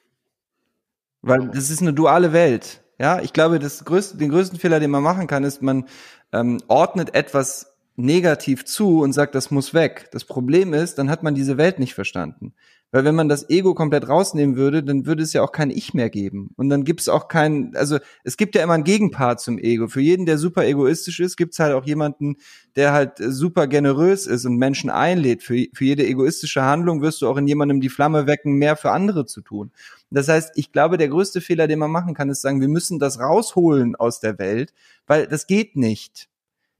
Weil 1.22 1.48
das 1.48 1.70
ist 1.70 1.82
eine 1.82 1.92
duale 1.92 2.32
Welt. 2.32 2.82
Ja, 2.98 3.20
ich 3.20 3.32
glaube, 3.32 3.58
das 3.58 3.84
größte, 3.84 4.16
den 4.16 4.30
größten 4.30 4.58
Fehler, 4.58 4.80
den 4.80 4.90
man 4.90 5.02
machen 5.02 5.26
kann, 5.26 5.44
ist, 5.44 5.62
man 5.62 5.86
ähm, 6.32 6.58
ordnet 6.68 7.14
etwas 7.14 7.76
negativ 7.96 8.64
zu 8.64 9.00
und 9.00 9.12
sagt, 9.12 9.34
das 9.34 9.50
muss 9.50 9.74
weg. 9.74 10.08
Das 10.12 10.24
Problem 10.24 10.72
ist, 10.72 10.98
dann 10.98 11.10
hat 11.10 11.22
man 11.22 11.34
diese 11.34 11.58
Welt 11.58 11.78
nicht 11.78 11.94
verstanden. 11.94 12.54
Weil 12.90 13.04
wenn 13.04 13.14
man 13.14 13.28
das 13.28 13.50
Ego 13.50 13.74
komplett 13.74 14.08
rausnehmen 14.08 14.56
würde, 14.56 14.82
dann 14.82 15.04
würde 15.04 15.22
es 15.22 15.34
ja 15.34 15.42
auch 15.42 15.52
kein 15.52 15.70
Ich 15.70 15.92
mehr 15.92 16.08
geben. 16.08 16.50
Und 16.56 16.70
dann 16.70 16.84
gibt 16.84 17.00
es 17.00 17.08
auch 17.08 17.28
kein, 17.28 17.76
also 17.76 17.98
es 18.24 18.38
gibt 18.38 18.54
ja 18.54 18.62
immer 18.62 18.72
einen 18.72 18.84
Gegenpart 18.84 19.40
zum 19.40 19.58
Ego. 19.58 19.88
Für 19.88 20.00
jeden, 20.00 20.24
der 20.24 20.38
super 20.38 20.64
egoistisch 20.64 21.20
ist, 21.20 21.36
gibt 21.36 21.52
es 21.52 21.58
halt 21.58 21.74
auch 21.74 21.84
jemanden, 21.84 22.36
der 22.76 22.92
halt 22.92 23.18
super 23.18 23.66
generös 23.66 24.26
ist 24.26 24.46
und 24.46 24.56
Menschen 24.56 24.88
einlädt. 24.88 25.42
Für, 25.42 25.66
für 25.74 25.84
jede 25.84 26.06
egoistische 26.06 26.62
Handlung 26.62 27.02
wirst 27.02 27.20
du 27.20 27.28
auch 27.28 27.36
in 27.36 27.46
jemandem 27.46 27.82
die 27.82 27.90
Flamme 27.90 28.26
wecken, 28.26 28.54
mehr 28.54 28.76
für 28.76 28.90
andere 28.90 29.26
zu 29.26 29.42
tun. 29.42 29.70
Das 30.10 30.28
heißt, 30.28 30.52
ich 30.54 30.72
glaube, 30.72 30.96
der 30.96 31.08
größte 31.08 31.42
Fehler, 31.42 31.66
den 31.66 31.78
man 31.78 31.90
machen 31.90 32.14
kann, 32.14 32.30
ist 32.30 32.40
sagen, 32.40 32.62
wir 32.62 32.68
müssen 32.68 32.98
das 32.98 33.20
rausholen 33.20 33.96
aus 33.96 34.20
der 34.20 34.38
Welt, 34.38 34.72
weil 35.06 35.26
das 35.26 35.46
geht 35.46 35.76
nicht. 35.76 36.28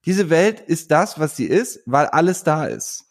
Diese 0.06 0.30
Welt 0.30 0.60
ist 0.60 0.90
das, 0.90 1.18
was 1.18 1.36
sie 1.36 1.44
ist, 1.44 1.80
weil 1.84 2.06
alles 2.06 2.44
da 2.44 2.64
ist. 2.64 3.04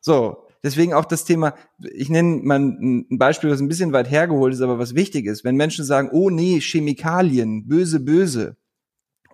So, 0.00 0.46
deswegen 0.62 0.94
auch 0.94 1.04
das 1.04 1.24
Thema, 1.24 1.54
ich 1.78 2.08
nenne 2.08 2.40
mal 2.42 2.58
ein 2.58 3.18
Beispiel, 3.18 3.50
was 3.50 3.60
ein 3.60 3.68
bisschen 3.68 3.92
weit 3.92 4.10
hergeholt 4.10 4.54
ist, 4.54 4.60
aber 4.60 4.78
was 4.78 4.94
wichtig 4.94 5.26
ist. 5.26 5.44
Wenn 5.44 5.56
Menschen 5.56 5.84
sagen, 5.84 6.10
oh 6.12 6.30
nee, 6.30 6.60
Chemikalien, 6.60 7.66
böse, 7.66 8.00
böse. 8.00 8.56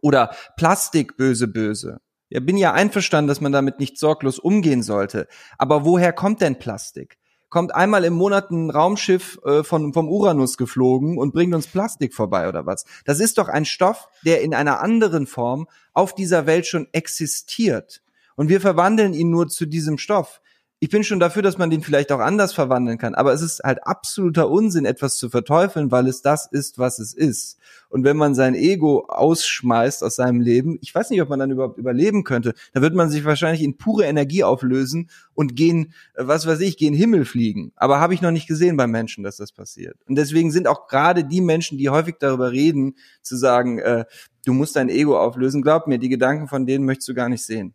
Oder 0.00 0.34
Plastik, 0.56 1.16
böse, 1.16 1.48
böse. 1.48 2.00
Ja, 2.30 2.40
bin 2.40 2.56
ja 2.56 2.72
einverstanden, 2.72 3.28
dass 3.28 3.40
man 3.40 3.52
damit 3.52 3.80
nicht 3.80 3.98
sorglos 3.98 4.38
umgehen 4.38 4.82
sollte. 4.82 5.28
Aber 5.56 5.84
woher 5.84 6.12
kommt 6.12 6.40
denn 6.40 6.58
Plastik? 6.58 7.18
Kommt 7.48 7.74
einmal 7.74 8.04
im 8.04 8.12
Monat 8.12 8.50
ein 8.50 8.68
Raumschiff 8.68 9.38
äh, 9.44 9.64
von, 9.64 9.94
vom 9.94 10.08
Uranus 10.10 10.58
geflogen 10.58 11.16
und 11.16 11.32
bringt 11.32 11.54
uns 11.54 11.66
Plastik 11.66 12.14
vorbei 12.14 12.46
oder 12.46 12.66
was? 12.66 12.84
Das 13.06 13.20
ist 13.20 13.38
doch 13.38 13.48
ein 13.48 13.64
Stoff, 13.64 14.08
der 14.22 14.42
in 14.42 14.54
einer 14.54 14.80
anderen 14.80 15.26
Form 15.26 15.66
auf 15.94 16.14
dieser 16.14 16.44
Welt 16.44 16.66
schon 16.66 16.88
existiert. 16.92 18.02
Und 18.36 18.50
wir 18.50 18.60
verwandeln 18.60 19.14
ihn 19.14 19.30
nur 19.30 19.48
zu 19.48 19.64
diesem 19.64 19.96
Stoff 19.96 20.42
ich 20.80 20.90
bin 20.90 21.02
schon 21.02 21.18
dafür, 21.18 21.42
dass 21.42 21.58
man 21.58 21.70
den 21.70 21.82
vielleicht 21.82 22.12
auch 22.12 22.20
anders 22.20 22.52
verwandeln 22.52 22.98
kann, 22.98 23.16
aber 23.16 23.32
es 23.32 23.42
ist 23.42 23.60
halt 23.64 23.84
absoluter 23.84 24.48
Unsinn, 24.48 24.84
etwas 24.84 25.16
zu 25.16 25.28
verteufeln, 25.28 25.90
weil 25.90 26.06
es 26.06 26.22
das 26.22 26.46
ist, 26.50 26.78
was 26.78 27.00
es 27.00 27.14
ist. 27.14 27.58
Und 27.88 28.04
wenn 28.04 28.16
man 28.16 28.34
sein 28.34 28.54
Ego 28.54 29.06
ausschmeißt 29.08 30.04
aus 30.04 30.14
seinem 30.16 30.40
Leben, 30.40 30.78
ich 30.80 30.94
weiß 30.94 31.10
nicht, 31.10 31.20
ob 31.20 31.30
man 31.30 31.40
dann 31.40 31.50
überhaupt 31.50 31.78
überleben 31.78 32.22
könnte, 32.22 32.54
da 32.74 32.80
wird 32.80 32.94
man 32.94 33.10
sich 33.10 33.24
wahrscheinlich 33.24 33.62
in 33.62 33.76
pure 33.76 34.04
Energie 34.04 34.44
auflösen 34.44 35.10
und 35.34 35.56
gehen, 35.56 35.94
äh, 36.14 36.26
was 36.26 36.46
weiß 36.46 36.60
ich, 36.60 36.76
gehen 36.76 36.94
Himmel 36.94 37.24
fliegen. 37.24 37.72
Aber 37.74 37.98
habe 37.98 38.14
ich 38.14 38.22
noch 38.22 38.30
nicht 38.30 38.46
gesehen 38.46 38.76
beim 38.76 38.92
Menschen, 38.92 39.24
dass 39.24 39.36
das 39.36 39.50
passiert. 39.50 39.96
Und 40.06 40.14
deswegen 40.14 40.52
sind 40.52 40.68
auch 40.68 40.86
gerade 40.86 41.24
die 41.24 41.40
Menschen, 41.40 41.78
die 41.78 41.88
häufig 41.88 42.16
darüber 42.20 42.52
reden, 42.52 42.94
zu 43.22 43.36
sagen, 43.36 43.78
äh, 43.80 44.04
du 44.44 44.52
musst 44.52 44.76
dein 44.76 44.90
Ego 44.90 45.18
auflösen, 45.18 45.62
glaub 45.62 45.88
mir, 45.88 45.98
die 45.98 46.08
Gedanken 46.08 46.46
von 46.46 46.66
denen 46.66 46.84
möchtest 46.84 47.08
du 47.08 47.14
gar 47.14 47.28
nicht 47.28 47.44
sehen. 47.44 47.74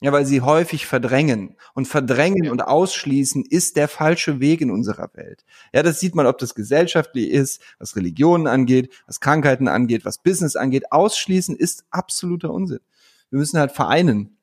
Ja, 0.00 0.12
weil 0.12 0.26
sie 0.26 0.40
häufig 0.40 0.86
verdrängen. 0.86 1.56
Und 1.72 1.86
verdrängen 1.86 2.50
und 2.50 2.62
ausschließen 2.62 3.44
ist 3.48 3.76
der 3.76 3.88
falsche 3.88 4.40
Weg 4.40 4.60
in 4.60 4.70
unserer 4.70 5.08
Welt. 5.14 5.44
Ja, 5.72 5.82
das 5.82 6.00
sieht 6.00 6.14
man, 6.14 6.26
ob 6.26 6.38
das 6.38 6.54
gesellschaftlich 6.54 7.30
ist, 7.30 7.62
was 7.78 7.96
Religionen 7.96 8.46
angeht, 8.46 8.92
was 9.06 9.20
Krankheiten 9.20 9.68
angeht, 9.68 10.04
was 10.04 10.18
Business 10.18 10.56
angeht. 10.56 10.90
Ausschließen 10.90 11.56
ist 11.56 11.84
absoluter 11.90 12.50
Unsinn. 12.50 12.80
Wir 13.30 13.38
müssen 13.38 13.58
halt 13.58 13.72
vereinen 13.72 14.36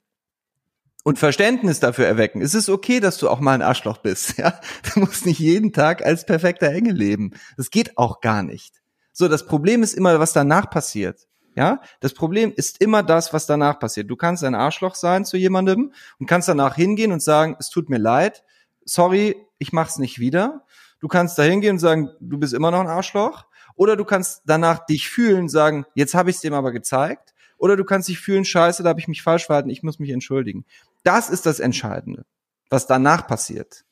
und 1.04 1.20
Verständnis 1.20 1.80
dafür 1.80 2.06
erwecken. 2.06 2.42
Es 2.42 2.54
ist 2.54 2.70
okay, 2.70 3.00
dass 3.00 3.18
du 3.18 3.30
auch 3.30 3.40
mal 3.40 3.54
ein 3.54 3.62
Arschloch 3.62 3.98
bist. 3.98 4.36
Ja, 4.42 4.60
du 4.94 5.02
musst 5.02 5.26
nicht 5.26 5.40
jeden 5.40 5.74
Tag 5.74 6.04
als 6.04 6.26
perfekter 6.26 6.72
Engel 6.72 6.96
leben. 6.96 7.32
Das 7.58 7.70
geht 7.70 7.98
auch 7.98 8.22
gar 8.22 8.44
nicht. 8.44 8.82
So, 9.14 9.28
das 9.28 9.46
Problem 9.46 9.84
ist 9.84 9.94
immer, 9.94 10.20
was 10.20 10.34
danach 10.34 10.70
passiert. 10.70 11.28
Ja, 11.56 11.82
das 12.00 12.14
Problem 12.14 12.54
ist 12.56 12.82
immer 12.82 13.04
das, 13.04 13.34
was 13.34 13.46
danach 13.46 13.80
passiert. 13.80 14.10
Du 14.10 14.16
kannst 14.16 14.44
ein 14.44 14.56
Arschloch 14.56 14.96
sein 14.96 15.26
zu 15.26 15.38
jemandem 15.38 15.94
und 16.18 16.26
kannst 16.26 16.48
danach 16.48 16.76
hingehen 16.76 17.12
und 17.12 17.22
sagen, 17.22 17.58
es 17.60 17.70
tut 17.70 17.90
mir 17.90 17.98
leid, 17.98 18.44
sorry, 18.86 19.36
ich 19.58 19.74
mach's 19.74 19.98
nicht 19.98 20.20
wieder. 20.20 20.66
Du 21.00 21.08
kannst 21.08 21.38
da 21.38 21.44
hingehen 21.44 21.74
und 21.74 21.80
sagen, 21.80 22.12
du 22.20 22.38
bist 22.38 22.54
immer 22.54 22.72
noch 22.72 22.80
ein 22.80 22.88
Arschloch. 22.88 23.46
Oder 23.76 23.96
du 23.96 24.06
kannst 24.06 24.44
danach 24.46 24.86
dich 24.86 25.10
fühlen, 25.10 25.50
sagen, 25.50 25.86
jetzt 25.96 26.14
habe 26.14 26.30
ich 26.30 26.38
es 26.38 26.42
dem 26.42 26.54
aber 26.54 26.72
gezeigt. 26.72 27.34
Oder 27.58 27.76
du 27.76 27.84
kannst 27.84 28.10
dich 28.10 28.20
fühlen, 28.20 28.46
scheiße, 28.46 28.84
da 28.84 28.90
habe 28.90 29.00
ich 29.00 29.08
mich 29.08 29.22
falsch 29.22 29.46
verhalten, 29.46 29.70
ich 29.70 29.84
muss 29.84 30.00
mich 30.00 30.10
entschuldigen. 30.10 30.66
Das 31.04 31.30
ist 31.30 31.46
das 31.46 31.60
Entscheidende, 31.60 32.26
was 32.70 32.88
danach 32.88 33.28
passiert. 33.28 33.86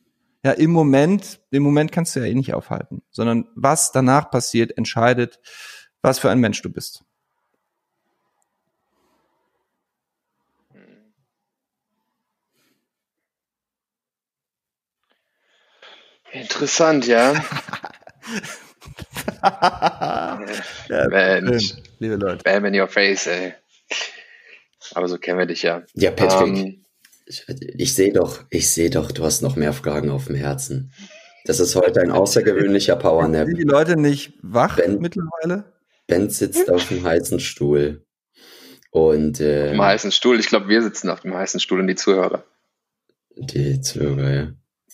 Ja, 0.43 0.51
im 0.51 0.71
Moment, 0.71 1.41
im 1.51 1.63
Moment 1.63 1.91
kannst 1.91 2.15
du 2.15 2.21
ja 2.21 2.25
eh 2.25 2.33
nicht 2.33 2.53
aufhalten, 2.53 3.01
sondern 3.11 3.47
was 3.55 3.91
danach 3.91 4.31
passiert, 4.31 4.77
entscheidet, 4.77 5.39
was 6.01 6.17
für 6.17 6.29
ein 6.29 6.39
Mensch 6.39 6.61
du 6.61 6.71
bist. 6.71 7.03
Interessant, 16.41 17.05
ja. 17.07 17.33
ja, 20.89 21.07
Mensch. 21.09 21.69
schön, 21.69 21.83
liebe 21.99 22.15
Leute. 22.15 22.43
Bam 22.43 22.65
in 22.65 22.79
your 22.79 22.87
face, 22.87 23.27
ey. 23.27 23.53
Aber 24.93 25.07
so 25.07 25.17
kennen 25.17 25.39
wir 25.39 25.45
dich 25.45 25.63
ja. 25.63 25.83
Ja, 25.93 26.11
Patrick, 26.11 26.47
Ähm, 26.55 26.85
ich, 27.25 27.45
ich 27.47 27.93
sehe 27.93 28.11
doch, 28.13 28.43
ich 28.49 28.69
sehe 28.71 28.89
doch, 28.89 29.11
du 29.11 29.23
hast 29.23 29.41
noch 29.41 29.55
mehr 29.55 29.73
Fragen 29.73 30.09
auf 30.09 30.25
dem 30.25 30.35
Herzen. 30.35 30.91
Das 31.45 31.59
ist 31.59 31.75
heute 31.75 32.01
ein 32.01 32.11
außergewöhnlicher 32.11 32.95
Powernap. 32.95 33.47
Sind 33.47 33.57
die 33.57 33.63
Leute 33.63 33.95
nicht 33.97 34.33
wach 34.41 34.77
Ben- 34.77 34.99
mittlerweile? 34.99 35.71
Ben 36.07 36.29
sitzt 36.29 36.71
auf 36.71 36.87
dem 36.87 37.03
heißen 37.03 37.39
Stuhl. 37.39 38.03
Und 38.91 39.39
äh, 39.39 39.65
auf 39.65 39.71
dem 39.71 39.81
heißen 39.81 40.11
Stuhl. 40.11 40.39
Ich 40.39 40.47
glaube, 40.47 40.67
wir 40.67 40.81
sitzen 40.81 41.09
auf 41.09 41.21
dem 41.21 41.35
heißen 41.35 41.59
Stuhl 41.59 41.79
und 41.79 41.87
die 41.87 41.95
Zuhörer. 41.95 42.43
die 43.35 43.79
Zuhörer, 43.81 44.29
ja. 44.31 44.47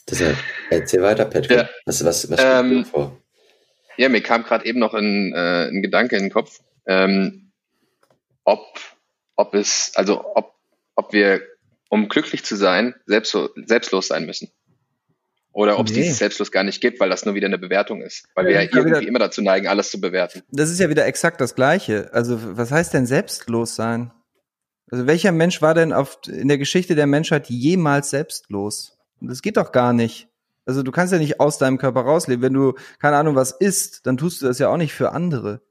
Deshalb, 0.09 0.37
erzähl 0.69 1.01
weiter, 1.01 1.25
Patrick. 1.25 1.57
Ja. 1.57 1.69
Was, 1.85 2.03
was, 2.05 2.29
was 2.29 2.39
Ähm, 2.43 2.65
steht 2.67 2.85
dir 2.85 2.89
vor? 2.91 3.21
Ja, 3.97 4.09
mir 4.09 4.21
kam 4.21 4.43
gerade 4.43 4.65
eben 4.65 4.79
noch 4.79 4.93
ein, 4.93 5.33
äh, 5.33 5.67
ein 5.69 5.81
Gedanke 5.81 6.15
in 6.17 6.23
den 6.23 6.31
Kopf, 6.31 6.59
ähm, 6.85 7.51
ob, 8.43 8.79
ob 9.35 9.53
es, 9.55 9.91
also 9.95 10.23
ob, 10.35 10.53
ob 10.95 11.13
wir, 11.13 11.41
um 11.89 12.07
glücklich 12.09 12.43
zu 12.43 12.55
sein, 12.55 12.93
selbstlos, 13.05 13.51
selbstlos 13.65 14.07
sein 14.07 14.25
müssen. 14.25 14.49
Oder 15.53 15.79
ob 15.79 15.85
es 15.87 15.93
Nee. 15.93 16.01
dieses 16.01 16.17
Selbstlos 16.17 16.51
gar 16.51 16.63
nicht 16.65 16.81
gibt, 16.81 16.99
weil 16.99 17.09
das 17.09 17.25
nur 17.25 17.33
wieder 17.33 17.47
eine 17.47 17.57
Bewertung 17.57 18.01
ist. 18.01 18.27
Weil 18.35 18.45
Ja, 18.45 18.49
wir 18.49 18.55
ja 18.55 18.61
irgendwie 18.63 18.99
wieder- 18.99 19.07
immer 19.07 19.19
dazu 19.19 19.41
neigen, 19.41 19.67
alles 19.67 19.89
zu 19.89 20.01
bewerten. 20.01 20.43
Das 20.51 20.69
ist 20.69 20.79
ja 20.81 20.89
wieder 20.89 21.05
exakt 21.05 21.39
das 21.39 21.55
Gleiche. 21.55 22.09
Also, 22.13 22.57
was 22.57 22.71
heißt 22.71 22.93
denn 22.93 23.05
selbstlos 23.05 23.75
sein? 23.75 24.11
Also, 24.91 25.07
welcher 25.07 25.31
Mensch 25.31 25.61
war 25.61 25.73
denn 25.73 25.93
auf, 25.93 26.19
in 26.27 26.49
der 26.49 26.57
Geschichte 26.57 26.93
der 26.95 27.07
Menschheit 27.07 27.47
jemals 27.49 28.09
selbstlos? 28.09 28.94
Das 29.21 29.41
geht 29.41 29.57
doch 29.57 29.71
gar 29.71 29.93
nicht. 29.93 30.29
Also, 30.65 30.81
du 30.81 30.91
kannst 30.91 31.13
ja 31.13 31.19
nicht 31.19 31.39
aus 31.39 31.57
deinem 31.57 31.77
Körper 31.77 32.01
rausleben. 32.01 32.41
Wenn 32.41 32.53
du, 32.53 32.73
keine 32.99 33.17
Ahnung, 33.17 33.35
was 33.35 33.51
isst, 33.51 34.05
dann 34.07 34.17
tust 34.17 34.41
du 34.41 34.47
das 34.47 34.59
ja 34.59 34.69
auch 34.69 34.77
nicht 34.77 34.93
für 34.93 35.11
andere. 35.11 35.61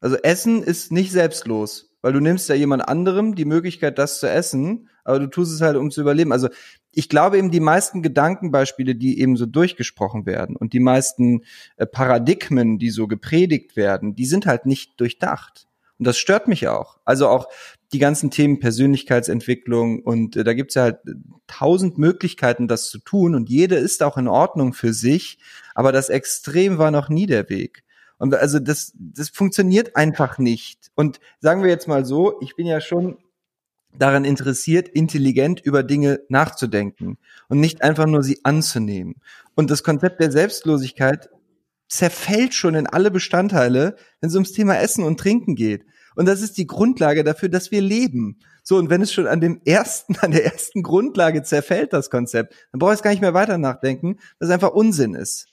Also, 0.00 0.16
Essen 0.16 0.62
ist 0.62 0.90
nicht 0.90 1.12
selbstlos, 1.12 1.90
weil 2.00 2.12
du 2.12 2.20
nimmst 2.20 2.48
ja 2.48 2.54
jemand 2.54 2.88
anderem 2.88 3.34
die 3.34 3.44
Möglichkeit, 3.44 3.98
das 3.98 4.20
zu 4.20 4.28
essen, 4.28 4.88
aber 5.04 5.18
du 5.18 5.26
tust 5.26 5.52
es 5.52 5.60
halt, 5.60 5.76
um 5.76 5.90
zu 5.90 6.00
überleben. 6.00 6.32
Also, 6.32 6.48
ich 6.92 7.08
glaube 7.08 7.38
eben, 7.38 7.50
die 7.50 7.60
meisten 7.60 8.02
Gedankenbeispiele, 8.02 8.94
die 8.94 9.20
eben 9.20 9.36
so 9.36 9.46
durchgesprochen 9.46 10.26
werden 10.26 10.56
und 10.56 10.72
die 10.72 10.80
meisten 10.80 11.42
äh, 11.76 11.86
Paradigmen, 11.86 12.78
die 12.78 12.90
so 12.90 13.06
gepredigt 13.06 13.76
werden, 13.76 14.14
die 14.14 14.26
sind 14.26 14.46
halt 14.46 14.64
nicht 14.64 14.98
durchdacht. 15.00 15.66
Und 15.98 16.06
das 16.06 16.16
stört 16.16 16.48
mich 16.48 16.68
auch. 16.68 16.98
Also 17.04 17.28
auch 17.28 17.48
die 17.92 17.98
ganzen 17.98 18.30
Themen 18.30 18.58
Persönlichkeitsentwicklung 18.58 20.02
und 20.02 20.36
äh, 20.36 20.44
da 20.44 20.54
gibt's 20.54 20.74
ja 20.74 20.82
halt 20.82 20.98
äh, 21.06 21.12
tausend 21.46 21.98
Möglichkeiten, 21.98 22.68
das 22.68 22.88
zu 22.88 22.98
tun 22.98 23.34
und 23.34 23.48
jede 23.48 23.76
ist 23.76 24.02
auch 24.02 24.16
in 24.16 24.28
Ordnung 24.28 24.72
für 24.72 24.92
sich, 24.92 25.38
aber 25.74 25.92
das 25.92 26.08
Extrem 26.08 26.78
war 26.78 26.90
noch 26.90 27.08
nie 27.08 27.26
der 27.26 27.48
Weg. 27.48 27.84
Und 28.18 28.34
also 28.34 28.58
das, 28.58 28.92
das 28.96 29.28
funktioniert 29.28 29.96
einfach 29.96 30.38
nicht. 30.38 30.90
Und 30.94 31.20
sagen 31.40 31.62
wir 31.62 31.70
jetzt 31.70 31.88
mal 31.88 32.04
so, 32.04 32.40
ich 32.40 32.56
bin 32.56 32.66
ja 32.66 32.80
schon 32.80 33.18
daran 33.98 34.24
interessiert, 34.24 34.88
intelligent 34.88 35.60
über 35.60 35.82
Dinge 35.82 36.20
nachzudenken 36.28 37.18
und 37.48 37.60
nicht 37.60 37.82
einfach 37.82 38.06
nur 38.06 38.22
sie 38.22 38.40
anzunehmen. 38.44 39.16
Und 39.54 39.70
das 39.70 39.82
Konzept 39.82 40.20
der 40.20 40.32
Selbstlosigkeit 40.32 41.28
zerfällt 41.88 42.54
schon 42.54 42.74
in 42.74 42.86
alle 42.86 43.10
Bestandteile, 43.10 43.96
wenn 44.20 44.28
es 44.28 44.34
ums 44.34 44.52
Thema 44.52 44.76
Essen 44.78 45.04
und 45.04 45.20
Trinken 45.20 45.54
geht. 45.54 45.84
Und 46.14 46.26
das 46.26 46.42
ist 46.42 46.56
die 46.58 46.66
Grundlage 46.66 47.24
dafür, 47.24 47.48
dass 47.48 47.70
wir 47.70 47.80
leben. 47.80 48.38
So, 48.62 48.76
und 48.76 48.90
wenn 48.90 49.02
es 49.02 49.12
schon 49.12 49.26
an 49.26 49.40
dem 49.40 49.60
ersten, 49.64 50.16
an 50.20 50.30
der 50.30 50.44
ersten 50.44 50.82
Grundlage 50.82 51.42
zerfällt, 51.42 51.92
das 51.92 52.10
Konzept, 52.10 52.54
dann 52.72 52.78
brauche 52.78 52.94
ich 52.94 53.02
gar 53.02 53.10
nicht 53.10 53.20
mehr 53.20 53.34
weiter 53.34 53.58
nachdenken, 53.58 54.16
dass 54.38 54.48
es 54.48 54.54
einfach 54.54 54.72
Unsinn 54.72 55.14
ist. 55.14 55.48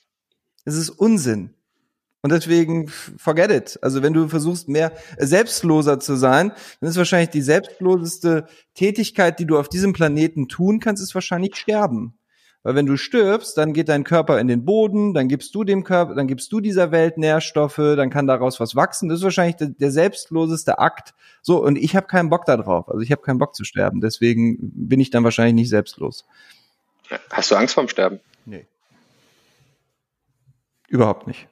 Es 0.66 0.76
ist 0.76 0.90
Unsinn. 0.90 1.54
Und 2.24 2.32
deswegen, 2.32 2.88
forget 2.88 3.52
it. 3.52 3.80
Also 3.82 4.04
wenn 4.04 4.14
du 4.14 4.28
versuchst, 4.28 4.70
mehr 4.70 4.94
selbstloser 5.18 6.00
zu 6.00 6.16
sein, 6.16 6.52
dann 6.80 6.90
ist 6.90 6.98
wahrscheinlich 6.98 7.32
die 7.32 7.42
selbstloseste 7.42 8.46
Tätigkeit, 8.76 9.40
die 9.40 9.48
du 9.48 9.58
auf 9.58 9.70
diesem 9.70 9.94
Planeten 9.94 10.48
tun 10.48 10.80
kannst, 10.80 11.02
ist 11.02 11.16
wahrscheinlich 11.16 11.56
sterben. 11.56 12.14
Weil 12.64 12.76
wenn 12.76 12.86
du 12.86 12.96
stirbst, 12.96 13.58
dann 13.58 13.74
geht 13.74 13.90
dein 13.90 14.04
Körper 14.04 14.40
in 14.40 14.48
den 14.48 14.66
Boden, 14.66 15.16
dann 15.16 15.28
gibst 15.28 15.56
du 15.56 15.64
dem 15.64 15.84
Körper, 15.84 16.14
dann 16.14 16.28
gibst 16.28 16.52
du 16.52 16.60
dieser 16.60 16.92
Welt 16.92 17.18
Nährstoffe, 17.18 17.78
dann 17.78 18.12
kann 18.12 18.28
daraus 18.28 18.60
was 18.60 18.76
wachsen. 18.76 19.10
Das 19.10 19.20
ist 19.20 19.24
wahrscheinlich 19.24 19.56
der, 19.56 19.70
der 19.70 19.92
selbstloseste 19.92 20.78
Akt. 20.78 21.16
So, 21.42 21.64
und 21.64 21.76
ich 21.76 21.96
habe 21.96 22.06
keinen 22.06 22.30
Bock 22.30 22.46
da 22.46 22.58
drauf. 22.58 22.88
Also 22.88 23.02
ich 23.02 23.12
habe 23.12 23.24
keinen 23.24 23.40
Bock 23.40 23.56
zu 23.56 23.64
sterben. 23.64 24.00
Deswegen 24.00 24.58
bin 24.62 25.00
ich 25.00 25.10
dann 25.10 25.24
wahrscheinlich 25.24 25.56
nicht 25.56 25.70
selbstlos. 25.70 26.26
Hast 27.32 27.50
du 27.52 27.56
Angst 27.56 27.74
vorm 27.74 27.90
Sterben? 27.90 28.20
Nee. 28.46 28.66
Überhaupt 30.88 31.28
nicht. 31.28 31.48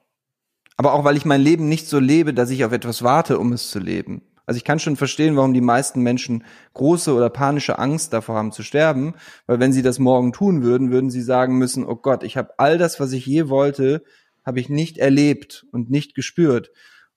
Aber 0.77 0.93
auch, 0.93 1.03
weil 1.03 1.17
ich 1.17 1.25
mein 1.25 1.41
Leben 1.41 1.67
nicht 1.67 1.87
so 1.87 1.99
lebe, 1.99 2.33
dass 2.33 2.51
ich 2.51 2.63
auf 2.63 2.71
etwas 2.71 3.03
warte, 3.03 3.39
um 3.39 3.51
es 3.51 3.69
zu 3.69 3.79
leben. 3.79 4.21
Also 4.49 4.57
ich 4.57 4.63
kann 4.63 4.79
schon 4.79 4.95
verstehen, 4.95 5.35
warum 5.35 5.53
die 5.53 5.61
meisten 5.61 6.01
Menschen 6.01 6.43
große 6.73 7.13
oder 7.13 7.29
panische 7.29 7.77
Angst 7.77 8.13
davor 8.13 8.35
haben 8.35 8.51
zu 8.51 8.63
sterben, 8.63 9.13
weil 9.45 9.59
wenn 9.59 9.71
sie 9.71 9.83
das 9.83 9.99
morgen 9.99 10.33
tun 10.33 10.63
würden, 10.63 10.89
würden 10.89 11.11
sie 11.11 11.21
sagen 11.21 11.59
müssen, 11.59 11.85
oh 11.85 11.95
Gott, 11.95 12.23
ich 12.23 12.35
habe 12.35 12.57
all 12.57 12.79
das, 12.79 12.99
was 12.99 13.11
ich 13.11 13.27
je 13.27 13.47
wollte, 13.49 14.03
habe 14.43 14.59
ich 14.59 14.67
nicht 14.67 14.97
erlebt 14.97 15.67
und 15.71 15.91
nicht 15.91 16.15
gespürt. 16.15 16.71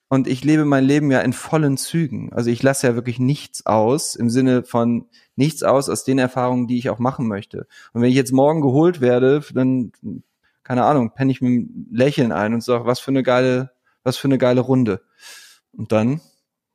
Und 0.08 0.28
ich 0.28 0.44
lebe 0.44 0.66
mein 0.66 0.84
Leben 0.84 1.10
ja 1.10 1.20
in 1.20 1.32
vollen 1.32 1.78
Zügen. 1.78 2.34
Also 2.34 2.50
ich 2.50 2.62
lasse 2.62 2.86
ja 2.86 2.94
wirklich 2.96 3.18
nichts 3.18 3.64
aus, 3.64 4.14
im 4.14 4.28
Sinne 4.28 4.62
von 4.62 5.06
nichts 5.34 5.62
aus 5.62 5.88
aus 5.88 6.04
den 6.04 6.18
Erfahrungen, 6.18 6.66
die 6.66 6.76
ich 6.76 6.90
auch 6.90 6.98
machen 6.98 7.28
möchte. 7.28 7.66
Und 7.94 8.02
wenn 8.02 8.10
ich 8.10 8.14
jetzt 8.14 8.34
morgen 8.34 8.60
geholt 8.60 9.00
werde, 9.00 9.42
dann, 9.54 9.92
keine 10.64 10.84
Ahnung, 10.84 11.14
penne 11.14 11.32
ich 11.32 11.40
mit 11.40 11.48
einem 11.48 11.86
Lächeln 11.90 12.30
ein 12.30 12.52
und 12.52 12.62
sage, 12.62 12.84
was 12.84 13.00
für 13.00 13.10
eine 13.10 13.22
geile, 13.22 13.70
was 14.02 14.18
für 14.18 14.28
eine 14.28 14.36
geile 14.36 14.60
Runde. 14.60 15.00
Und 15.72 15.92
dann, 15.92 16.20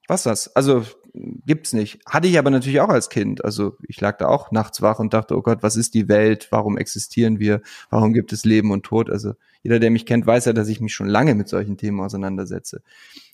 was 0.08 0.24
das? 0.24 0.56
Also 0.56 0.84
gibt's 1.13 1.74
nicht. 1.74 2.00
Hatte 2.06 2.28
ich 2.28 2.38
aber 2.38 2.50
natürlich 2.50 2.80
auch 2.80 2.89
als 2.89 3.10
Kind. 3.10 3.43
Also 3.43 3.78
ich 3.88 4.00
lag 4.00 4.17
da 4.17 4.28
auch 4.28 4.52
nachts 4.52 4.82
wach 4.82 5.00
und 5.00 5.13
dachte, 5.13 5.36
oh 5.36 5.41
Gott, 5.41 5.60
was 5.62 5.76
ist 5.76 5.93
die 5.93 6.08
Welt? 6.08 6.48
Warum 6.52 6.78
existieren 6.78 7.39
wir? 7.39 7.62
Warum 7.89 8.13
gibt 8.13 8.34
es 8.34 8.46
Leben 8.46 8.72
und 8.72 8.84
Tod? 8.84 9.10
Also 9.10 9.34
jeder, 9.63 9.80
der 9.80 9.91
mich 9.91 10.06
kennt, 10.06 10.26
weiß 10.26 10.46
ja, 10.46 10.54
dass 10.54 10.67
ich 10.67 10.80
mich 10.80 10.93
schon 10.93 11.08
lange 11.08 11.36
mit 11.36 11.50
solchen 11.50 11.78
Themen 11.78 12.00
auseinandersetze. 12.00 12.82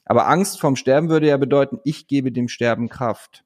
Aber 0.05 0.27
Angst 0.27 0.59
vorm 0.59 0.75
Sterben 0.75 1.09
würde 1.09 1.27
ja 1.27 1.37
bedeuten, 1.37 1.79
ich 1.83 2.07
gebe 2.07 2.31
dem 2.31 2.47
Sterben 2.47 2.89
Kraft. 2.89 3.43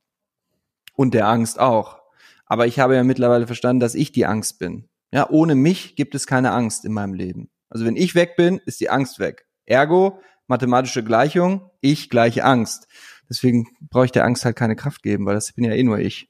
Und 0.94 1.13
der 1.13 1.28
Angst 1.28 1.60
auch. 1.60 2.00
Aber 2.46 2.66
ich 2.66 2.80
habe 2.80 2.96
ja 2.96 3.04
mittlerweile 3.04 3.46
verstanden, 3.46 3.80
dass 3.80 3.94
ich 3.94 4.12
die 4.12 4.26
Angst 4.26 4.58
bin. 4.58 4.86
Ja, 5.12 5.30
ohne 5.30 5.56
mich 5.56 5.96
gibt 5.96 6.16
es 6.16 6.28
keine 6.28 6.52
Angst 6.52 6.86
in 6.86 6.94
meinem 6.94 7.13
Leben. 7.13 7.50
Also 7.70 7.86
wenn 7.86 7.96
ich 7.96 8.16
weg 8.16 8.36
bin, 8.36 8.60
ist 8.66 8.80
die 8.80 8.90
Angst 8.90 9.20
weg. 9.20 9.46
Ergo, 9.66 10.20
mathematische 10.48 11.04
Gleichung, 11.04 11.70
ich 11.82 12.10
gleiche 12.10 12.44
Angst. 12.44 12.88
Deswegen 13.30 13.68
brauche 13.90 14.06
ich 14.06 14.12
der 14.12 14.26
Angst 14.26 14.46
halt 14.46 14.56
keine 14.56 14.76
Kraft 14.76 15.04
geben, 15.04 15.26
weil 15.26 15.36
das 15.36 15.52
bin 15.54 15.66
ja 15.66 15.74
eh 15.74 15.84
nur 15.84 16.00
ich. 16.00 16.30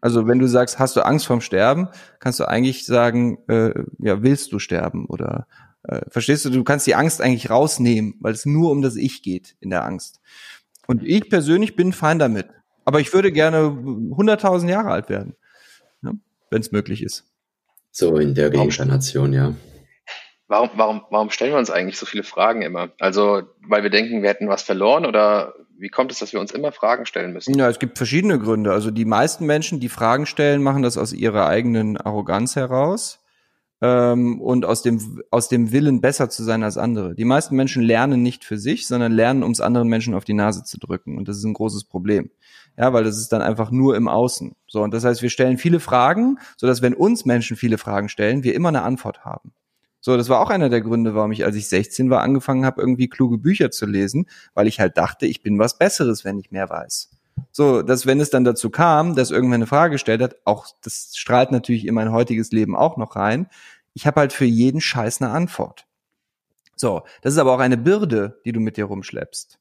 Also 0.00 0.26
wenn 0.26 0.38
du 0.38 0.46
sagst, 0.46 0.78
hast 0.78 0.96
du 0.96 1.00
Angst 1.00 1.26
vorm 1.26 1.40
Sterben, 1.40 1.88
kannst 2.18 2.38
du 2.38 2.44
eigentlich 2.44 2.84
sagen, 2.84 3.38
äh, 3.48 3.72
ja, 3.98 4.22
willst 4.22 4.52
du 4.52 4.58
sterben 4.58 5.06
oder 5.06 5.46
äh, 5.84 6.02
verstehst 6.08 6.44
du, 6.44 6.50
du 6.50 6.62
kannst 6.64 6.86
die 6.86 6.94
Angst 6.94 7.22
eigentlich 7.22 7.48
rausnehmen, 7.48 8.16
weil 8.20 8.34
es 8.34 8.44
nur 8.44 8.70
um 8.70 8.82
das 8.82 8.96
Ich 8.96 9.22
geht 9.22 9.56
in 9.60 9.70
der 9.70 9.84
Angst. 9.84 10.20
Und 10.86 11.02
ich 11.02 11.30
persönlich 11.30 11.76
bin 11.76 11.92
fein 11.92 12.18
damit. 12.18 12.48
Aber 12.84 13.00
ich 13.00 13.12
würde 13.14 13.32
gerne 13.32 13.68
100.000 13.68 14.68
Jahre 14.68 14.90
alt 14.90 15.08
werden, 15.08 15.36
ne? 16.02 16.18
wenn 16.50 16.60
es 16.60 16.70
möglich 16.70 17.02
ist. 17.02 17.24
So 17.90 18.18
in 18.18 18.34
der 18.34 18.52
Reinkarnation, 18.52 19.32
ja. 19.32 19.54
Warum, 20.48 20.70
warum, 20.74 21.02
warum 21.10 21.30
stellen 21.30 21.52
wir 21.52 21.58
uns 21.58 21.70
eigentlich 21.70 21.96
so 21.96 22.04
viele 22.04 22.24
Fragen 22.24 22.60
immer? 22.60 22.90
Also, 22.98 23.42
weil 23.66 23.82
wir 23.82 23.90
denken, 23.90 24.22
wir 24.22 24.28
hätten 24.28 24.48
was 24.48 24.62
verloren 24.62 25.06
oder 25.06 25.54
wie 25.78 25.88
kommt 25.88 26.12
es, 26.12 26.18
dass 26.18 26.32
wir 26.32 26.40
uns 26.40 26.52
immer 26.52 26.72
Fragen 26.72 27.06
stellen 27.06 27.32
müssen? 27.32 27.56
Ja, 27.58 27.68
es 27.68 27.78
gibt 27.78 27.98
verschiedene 27.98 28.38
Gründe. 28.38 28.72
Also 28.72 28.90
die 28.90 29.04
meisten 29.04 29.46
Menschen, 29.46 29.80
die 29.80 29.88
Fragen 29.88 30.26
stellen, 30.26 30.62
machen 30.62 30.82
das 30.82 30.96
aus 30.96 31.12
ihrer 31.12 31.46
eigenen 31.46 31.96
Arroganz 31.96 32.56
heraus 32.56 33.24
ähm, 33.80 34.40
und 34.40 34.64
aus 34.64 34.82
dem, 34.82 35.22
aus 35.30 35.48
dem 35.48 35.72
Willen, 35.72 36.00
besser 36.00 36.30
zu 36.30 36.42
sein 36.42 36.62
als 36.62 36.78
andere. 36.78 37.14
Die 37.14 37.24
meisten 37.24 37.56
Menschen 37.56 37.82
lernen 37.82 38.22
nicht 38.22 38.44
für 38.44 38.58
sich, 38.58 38.86
sondern 38.86 39.12
lernen, 39.12 39.42
um 39.42 39.50
es 39.50 39.60
anderen 39.60 39.88
Menschen 39.88 40.14
auf 40.14 40.24
die 40.24 40.34
Nase 40.34 40.64
zu 40.64 40.78
drücken. 40.78 41.18
Und 41.18 41.28
das 41.28 41.38
ist 41.38 41.44
ein 41.44 41.54
großes 41.54 41.84
Problem. 41.84 42.30
Ja, 42.76 42.92
weil 42.92 43.04
das 43.04 43.18
ist 43.18 43.32
dann 43.32 43.42
einfach 43.42 43.70
nur 43.70 43.96
im 43.96 44.08
Außen. 44.08 44.56
So, 44.66 44.82
und 44.82 44.92
das 44.92 45.04
heißt, 45.04 45.22
wir 45.22 45.30
stellen 45.30 45.58
viele 45.58 45.80
Fragen, 45.80 46.38
so 46.56 46.66
dass 46.66 46.82
wenn 46.82 46.94
uns 46.94 47.24
Menschen 47.24 47.56
viele 47.56 47.78
Fragen 47.78 48.08
stellen, 48.08 48.42
wir 48.42 48.54
immer 48.54 48.68
eine 48.68 48.82
Antwort 48.82 49.24
haben. 49.24 49.52
So, 50.06 50.18
das 50.18 50.28
war 50.28 50.40
auch 50.40 50.50
einer 50.50 50.68
der 50.68 50.82
Gründe, 50.82 51.14
warum 51.14 51.32
ich, 51.32 51.46
als 51.46 51.56
ich 51.56 51.66
16 51.66 52.10
war, 52.10 52.20
angefangen 52.20 52.66
habe, 52.66 52.78
irgendwie 52.78 53.08
kluge 53.08 53.38
Bücher 53.38 53.70
zu 53.70 53.86
lesen, 53.86 54.26
weil 54.52 54.66
ich 54.66 54.78
halt 54.78 54.98
dachte, 54.98 55.24
ich 55.24 55.40
bin 55.40 55.58
was 55.58 55.78
Besseres, 55.78 56.26
wenn 56.26 56.38
ich 56.38 56.50
mehr 56.50 56.68
weiß. 56.68 57.08
So, 57.52 57.80
dass 57.80 58.04
wenn 58.04 58.20
es 58.20 58.28
dann 58.28 58.44
dazu 58.44 58.68
kam, 58.68 59.14
dass 59.14 59.30
irgendwer 59.30 59.54
eine 59.54 59.66
Frage 59.66 59.92
gestellt 59.92 60.20
hat, 60.20 60.36
auch 60.44 60.66
das 60.82 61.12
strahlt 61.16 61.52
natürlich 61.52 61.86
in 61.86 61.94
mein 61.94 62.12
heutiges 62.12 62.52
Leben 62.52 62.76
auch 62.76 62.98
noch 62.98 63.16
rein. 63.16 63.48
Ich 63.94 64.06
habe 64.06 64.20
halt 64.20 64.34
für 64.34 64.44
jeden 64.44 64.82
Scheiß 64.82 65.22
eine 65.22 65.30
Antwort. 65.30 65.86
So, 66.76 67.04
das 67.22 67.32
ist 67.32 67.38
aber 67.38 67.54
auch 67.54 67.60
eine 67.60 67.78
Bürde, 67.78 68.42
die 68.44 68.52
du 68.52 68.60
mit 68.60 68.76
dir 68.76 68.84
rumschleppst. 68.84 69.58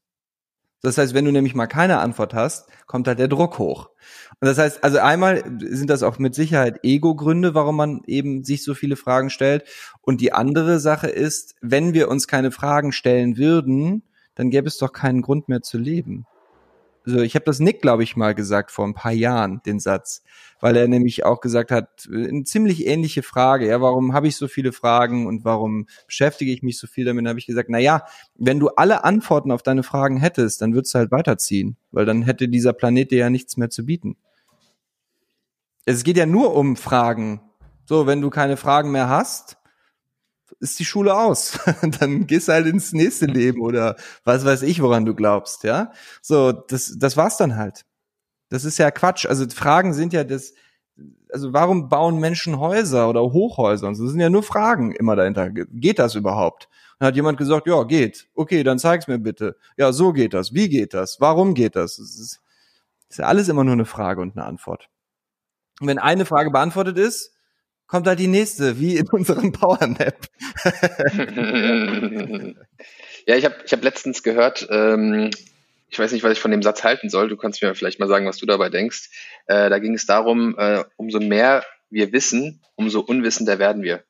Das 0.84 0.98
heißt, 0.98 1.13
wenn 1.13 1.24
du 1.24 1.32
nämlich 1.32 1.56
mal 1.56 1.67
keine 1.67 2.00
Antwort 2.00 2.34
hast, 2.34 2.67
kommt 2.88 3.08
halt 3.08 3.17
der 3.17 3.30
Druck 3.30 3.58
hoch. 3.58 3.89
Und 4.41 4.48
das 4.48 4.58
heißt, 4.58 4.84
also 4.84 5.00
einmal 5.00 5.41
sind 5.60 5.89
das 5.89 6.04
auch 6.04 6.19
mit 6.19 6.36
Sicherheit 6.36 6.80
Ego-Gründe, 6.84 7.56
warum 7.56 7.78
man 7.78 8.02
eben 8.06 8.43
sich 8.43 8.63
so 8.63 8.74
viele 8.74 8.98
Fragen 8.98 9.30
stellt. 9.30 9.63
Und 10.02 10.19
die 10.19 10.34
andere 10.34 10.82
Sache 10.82 11.08
ist, 11.08 11.56
wenn 11.62 11.93
wir 11.93 12.10
uns 12.10 12.28
keine 12.28 12.52
Fragen 12.52 12.91
stellen 12.91 13.38
würden, 13.38 14.04
dann 14.36 14.50
gäbe 14.50 14.67
es 14.67 14.78
doch 14.78 14.91
keinen 14.91 15.22
Grund 15.22 15.48
mehr 15.48 15.62
zu 15.62 15.78
leben 15.78 16.26
also 17.05 17.19
ich 17.21 17.35
habe 17.35 17.45
das 17.45 17.59
Nick, 17.59 17.81
glaube 17.81 18.03
ich, 18.03 18.15
mal 18.15 18.33
gesagt 18.33 18.71
vor 18.71 18.85
ein 18.85 18.93
paar 18.93 19.11
Jahren, 19.11 19.61
den 19.65 19.79
Satz, 19.79 20.23
weil 20.61 20.77
er 20.77 20.87
nämlich 20.87 21.25
auch 21.25 21.41
gesagt 21.41 21.71
hat, 21.71 22.07
eine 22.11 22.43
ziemlich 22.43 22.87
ähnliche 22.87 23.23
Frage, 23.23 23.67
ja, 23.67 23.81
warum 23.81 24.13
habe 24.13 24.27
ich 24.27 24.37
so 24.37 24.47
viele 24.47 24.71
Fragen 24.71 25.27
und 25.27 25.43
warum 25.43 25.87
beschäftige 26.07 26.51
ich 26.51 26.63
mich 26.63 26.79
so 26.79 26.87
viel 26.87 27.05
damit? 27.05 27.27
habe 27.27 27.39
ich 27.39 27.45
gesagt, 27.45 27.69
na 27.69 27.79
ja, 27.79 28.05
wenn 28.35 28.59
du 28.59 28.69
alle 28.69 29.03
Antworten 29.03 29.51
auf 29.51 29.63
deine 29.63 29.83
Fragen 29.83 30.17
hättest, 30.17 30.61
dann 30.61 30.73
würdest 30.73 30.93
du 30.93 30.99
halt 30.99 31.11
weiterziehen, 31.11 31.77
weil 31.91 32.05
dann 32.05 32.21
hätte 32.21 32.47
dieser 32.47 32.73
Planet 32.73 33.11
dir 33.11 33.19
ja 33.19 33.29
nichts 33.29 33.57
mehr 33.57 33.69
zu 33.69 33.85
bieten. 33.85 34.15
Es 35.85 36.03
geht 36.03 36.17
ja 36.17 36.25
nur 36.25 36.55
um 36.55 36.77
Fragen. 36.77 37.41
So, 37.85 38.07
wenn 38.07 38.21
du 38.21 38.29
keine 38.29 38.55
Fragen 38.55 38.91
mehr 38.91 39.09
hast, 39.09 39.57
ist 40.60 40.79
die 40.79 40.86
Schule 40.86 41.15
aus. 41.15 41.60
dann 41.99 42.27
gehst 42.27 42.47
du 42.47 42.53
halt 42.53 42.67
ins 42.67 42.93
nächste 42.93 43.25
Leben 43.25 43.62
oder 43.62 43.95
was 44.23 44.45
weiß 44.45 44.62
ich, 44.63 44.82
woran 44.82 45.06
du 45.06 45.13
glaubst, 45.15 45.63
ja. 45.63 45.91
So, 46.21 46.51
das, 46.51 46.95
das 46.97 47.17
war's 47.17 47.38
dann 47.38 47.56
halt. 47.56 47.86
Das 48.49 48.65
ist 48.65 48.77
ja 48.77 48.91
Quatsch. 48.91 49.25
Also 49.25 49.47
Fragen 49.49 49.93
sind 49.93 50.13
ja 50.13 50.23
das, 50.23 50.53
also 51.32 51.53
warum 51.53 51.89
bauen 51.89 52.19
Menschen 52.19 52.60
Häuser 52.60 53.10
oder 53.10 53.21
Hochhäuser? 53.21 53.88
Und 53.88 53.95
so 53.95 54.03
das 54.03 54.12
sind 54.12 54.21
ja 54.21 54.29
nur 54.29 54.43
Fragen 54.43 54.91
immer 54.91 55.15
dahinter. 55.15 55.49
Geht 55.49 55.99
das 55.99 56.15
überhaupt? 56.15 56.69
Dann 56.99 57.08
hat 57.08 57.15
jemand 57.15 57.38
gesagt, 57.38 57.67
ja, 57.67 57.84
geht. 57.84 58.27
Okay, 58.36 58.63
dann 58.63 58.79
zeig's 58.79 59.08
mir 59.08 59.19
bitte. 59.19 59.58
Ja, 59.77 59.91
so 59.91 60.13
geht 60.13 60.34
das. 60.34 60.53
Wie 60.53 60.69
geht 60.69 60.93
das? 60.93 61.19
Warum 61.19 61.53
geht 61.53 61.75
das? 61.75 61.97
Das 61.97 62.19
ist, 62.19 62.41
das 63.10 63.10
ist 63.10 63.17
ja 63.17 63.25
alles 63.25 63.49
immer 63.49 63.63
nur 63.63 63.73
eine 63.73 63.86
Frage 63.86 64.21
und 64.21 64.38
eine 64.38 64.45
Antwort. 64.45 64.89
Und 65.82 65.88
wenn 65.88 65.99
eine 65.99 66.25
Frage 66.25 66.51
beantwortet 66.51 66.97
ist, 66.97 67.34
kommt 67.93 68.08
da 68.08 68.15
die 68.15 68.25
nächste, 68.25 68.79
wie 68.79 68.97
in 68.97 69.08
unserem 69.10 69.51
Powernap. 69.51 70.15
ja, 73.27 73.36
ich 73.36 73.45
habe 73.45 73.56
ich 73.63 73.71
hab 73.71 73.84
letztens 73.84 74.23
gehört, 74.23 74.67
ähm, 74.71 75.29
ich 75.89 75.99
weiß 75.99 76.12
nicht, 76.12 76.23
was 76.23 76.32
ich 76.32 76.39
von 76.39 76.49
dem 76.49 76.63
Satz 76.63 76.84
halten 76.84 77.12
soll. 77.12 77.29
Du 77.29 77.38
kannst 77.38 77.62
mir 77.62 77.75
vielleicht 77.75 77.99
mal 77.99 78.08
sagen, 78.08 78.25
was 78.25 78.38
du 78.38 78.47
dabei 78.47 78.69
denkst. 78.69 79.12
Äh, 79.45 79.69
da 79.69 79.77
ging 79.77 79.93
es 79.93 80.08
darum, 80.08 80.56
äh, 80.58 80.84
umso 80.97 81.19
mehr 81.19 81.63
wir 81.91 82.12
wissen, 82.12 82.62
umso 82.73 82.99
unwissender 82.99 83.60
werden 83.60 83.84
wir. 83.84 84.03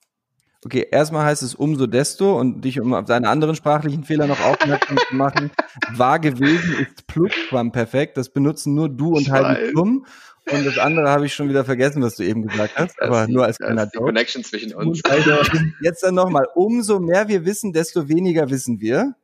Okay, 0.66 0.88
erstmal 0.90 1.26
heißt 1.26 1.44
es 1.44 1.54
umso 1.54 1.86
desto 1.86 2.40
und 2.40 2.62
dich 2.62 2.80
um 2.80 2.94
auf 2.94 3.04
deine 3.04 3.28
anderen 3.28 3.54
sprachlichen 3.54 4.06
Fehler 4.06 4.28
noch 4.28 4.40
aufmerksam 4.40 4.98
zu 5.10 5.16
machen. 5.16 5.52
War 5.92 6.20
gewesen 6.20 6.78
ist 6.80 7.06
Plusquamperfekt. 7.08 8.16
Das 8.16 8.30
benutzen 8.30 8.76
nur 8.76 8.88
du 8.88 9.10
und 9.10 9.30
Heidi 9.30 9.72
Klum. 9.72 10.06
Und 10.52 10.66
das 10.66 10.78
andere 10.78 11.10
habe 11.10 11.26
ich 11.26 11.34
schon 11.34 11.48
wieder 11.48 11.64
vergessen, 11.64 12.02
was 12.02 12.16
du 12.16 12.24
eben 12.24 12.48
gesagt 12.48 12.76
hast, 12.76 12.96
das 12.98 13.08
aber 13.08 13.28
die, 13.28 13.34
nur 13.34 13.46
als 13.46 13.58
kleiner 13.58 13.86
die 13.86 13.98
Connection 13.98 14.44
zwischen 14.44 14.74
uns. 14.74 15.02
Also, 15.06 15.32
jetzt 15.82 16.04
dann 16.04 16.16
nochmal, 16.16 16.48
umso 16.54 17.00
mehr 17.00 17.28
wir 17.28 17.46
wissen, 17.46 17.72
desto 17.72 18.10
weniger 18.10 18.50
wissen 18.50 18.82
wir. 18.82 19.16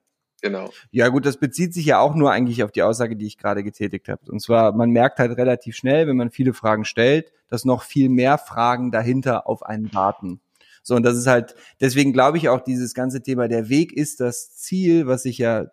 Genau. 0.41 0.71
Ja 0.91 1.10
gut, 1.10 1.25
das 1.25 1.38
bezieht 1.38 1.73
sich 1.73 1.86
ja 1.86 1.99
auch 1.99 2.15
nur 2.15 2.32
eigentlich 2.32 2.63
auf 2.63 2.71
die 2.71 2.84
Aussage, 2.84 3.17
die 3.17 3.27
ich 3.27 3.38
gerade 3.38 3.63
getätigt 3.63 4.08
habe. 4.08 4.21
Und 4.32 4.41
zwar, 4.41 4.71
man 4.71 4.91
merkt 4.91 5.19
halt 5.19 5.38
relativ 5.38 5.75
schnell, 5.75 6.08
wenn 6.08 6.15
man 6.15 6.32
viele 6.32 6.53
Fragen 6.53 6.86
stellt, 6.86 7.34
dass 7.49 7.65
noch 7.65 7.84
viel 7.84 8.08
mehr 8.08 8.38
Fragen 8.38 8.91
dahinter 8.91 9.47
auf 9.47 9.63
einen 9.63 9.93
warten. 9.93 10.39
So, 10.82 10.95
und 10.95 11.03
das 11.03 11.17
ist 11.17 11.27
halt, 11.27 11.55
deswegen 11.82 12.13
glaube 12.13 12.38
ich 12.38 12.47
auch, 12.47 12.62
dieses 12.62 12.93
ganze 12.93 13.21
Thema, 13.21 13.49
der 13.49 13.67
Weg 13.67 13.91
ist 13.91 14.21
das 14.21 14.55
Ziel, 14.55 15.08
was 15.08 15.23
sich 15.23 15.38
ja 15.38 15.67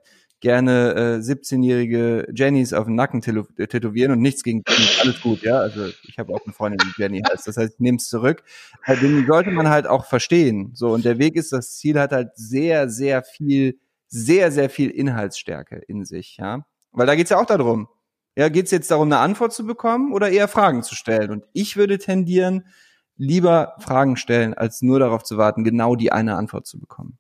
gerne 0.46 0.94
äh, 0.94 1.18
17-jährige 1.18 2.28
Jennys 2.32 2.72
auf 2.72 2.85
den 2.85 2.94
Nacken 2.94 3.20
tätowieren 3.20 4.12
und 4.12 4.20
nichts 4.20 4.44
gegen 4.44 4.62
alles 5.00 5.20
gut, 5.20 5.42
ja. 5.42 5.59
Also 5.59 5.87
ich 6.04 6.20
habe 6.20 6.32
auch 6.32 6.38
eine 6.44 6.52
Freundin, 6.52 6.78
die 6.87 7.02
Jenny 7.02 7.20
heißt. 7.20 7.48
Das 7.48 7.56
heißt, 7.56 7.74
ich 7.74 7.80
nehme 7.80 7.96
es 7.96 8.09
zurück. 8.09 8.44
Also, 8.85 9.02
den 9.02 9.26
sollte 9.26 9.50
man 9.50 9.68
halt 9.68 9.88
auch 9.88 10.04
verstehen. 10.04 10.70
So, 10.74 10.90
und 10.94 11.04
der 11.04 11.18
Weg 11.18 11.35
ist, 11.35 11.52
das 11.52 11.76
Ziel 11.78 11.98
hat 11.98 12.12
halt 12.12 12.30
sehr, 12.37 12.88
sehr 12.88 13.24
viel, 13.24 13.80
sehr, 14.06 14.52
sehr 14.52 14.70
viel 14.70 14.90
Inhaltsstärke 14.90 15.82
in 15.88 16.04
sich, 16.04 16.37
ja. 16.37 16.64
Weil 16.92 17.09
da 17.09 17.16
geht's 17.16 17.30
ja 17.30 17.40
auch 17.40 17.46
darum. 17.46 17.88
Ja, 18.37 18.48
geht's 18.48 18.70
jetzt 18.70 18.92
darum, 18.92 19.09
eine 19.09 19.18
Antwort 19.18 19.52
zu 19.52 19.66
bekommen 19.66 20.12
oder 20.12 20.30
eher 20.30 20.46
Fragen 20.46 20.85
zu 20.85 20.94
stellen? 20.94 21.32
Und 21.32 21.42
ich 21.54 21.76
würde 21.76 21.98
tendieren, 21.98 22.68
lieber 23.16 23.74
Fragen 23.80 24.16
stellen, 24.16 24.54
als 24.54 24.80
nur 24.80 25.00
darauf 25.00 25.24
zu 25.24 25.38
warten, 25.38 25.64
genau 25.64 25.96
die 25.96 26.12
eine 26.12 26.37
Antwort 26.37 26.68
zu 26.68 26.78
bekommen. 26.78 27.18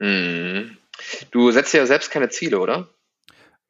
Mhm. 0.00 0.78
Du 1.30 1.50
setzt 1.50 1.72
ja 1.74 1.86
selbst 1.86 2.10
keine 2.10 2.28
Ziele, 2.28 2.60
oder? 2.60 2.88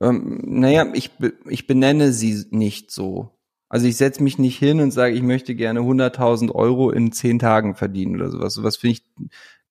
Ähm, 0.00 0.40
naja, 0.44 0.86
ich, 0.94 1.10
ich 1.48 1.66
benenne 1.66 2.12
sie 2.12 2.46
nicht 2.50 2.90
so. 2.90 3.38
Also 3.68 3.86
ich 3.86 3.96
setze 3.96 4.22
mich 4.22 4.38
nicht 4.38 4.58
hin 4.58 4.80
und 4.80 4.90
sage, 4.90 5.14
ich 5.14 5.22
möchte 5.22 5.54
gerne 5.54 5.80
100.000 5.80 6.52
Euro 6.52 6.90
in 6.90 7.12
zehn 7.12 7.38
Tagen 7.38 7.74
verdienen 7.74 8.16
oder 8.16 8.30
sowas. 8.30 8.52
Sowas 8.52 8.76
finde 8.76 8.98
ich 8.98 9.04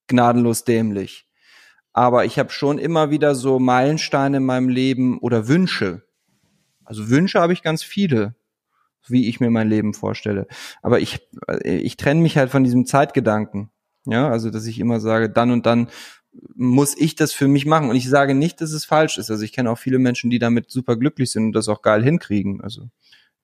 gnadenlos 0.08 0.64
dämlich. 0.64 1.28
Aber 1.94 2.26
ich 2.26 2.40
habe 2.40 2.50
schon 2.50 2.80
immer 2.80 3.12
wieder 3.12 3.36
so 3.36 3.60
Meilensteine 3.60 4.38
in 4.38 4.46
meinem 4.46 4.70
Leben 4.70 5.20
oder 5.20 5.48
Wünsche. 5.48 6.04
Also 6.84 7.10
Wünsche 7.10 7.40
habe 7.40 7.54
ich 7.54 7.62
ganz 7.62 7.84
viele, 7.84 8.36
wie 9.08 9.28
ich 9.28 9.40
mir 9.40 9.52
mein 9.52 9.70
Leben 9.70 9.94
vorstelle. 9.94 10.48
Aber 10.82 11.00
ich, 11.00 11.20
ich 11.64 11.98
trenne 11.98 12.22
mich 12.22 12.38
halt 12.38 12.50
von 12.50 12.64
diesem 12.64 12.86
Zeitgedanken. 12.86 13.70
Ja, 14.06 14.30
also 14.30 14.50
dass 14.50 14.66
ich 14.66 14.80
immer 14.80 15.00
sage, 15.00 15.30
dann 15.30 15.52
und 15.52 15.66
dann 15.66 15.90
muss 16.56 16.96
ich 16.98 17.16
das 17.16 17.34
für 17.34 17.48
mich 17.48 17.66
machen. 17.66 17.90
Und 17.90 17.96
ich 17.96 18.10
sage 18.10 18.36
nicht, 18.36 18.62
dass 18.62 18.72
es 18.72 18.86
falsch 18.86 19.18
ist. 19.18 19.30
Also 19.30 19.44
ich 19.44 19.52
kenne 19.54 19.72
auch 19.72 19.78
viele 19.78 20.00
Menschen, 20.00 20.30
die 20.30 20.40
damit 20.40 20.72
super 20.72 20.96
glücklich 20.98 21.32
sind 21.32 21.48
und 21.48 21.54
das 21.54 21.68
auch 21.68 21.82
geil 21.82 22.04
hinkriegen. 22.04 22.62
Also 22.62 22.90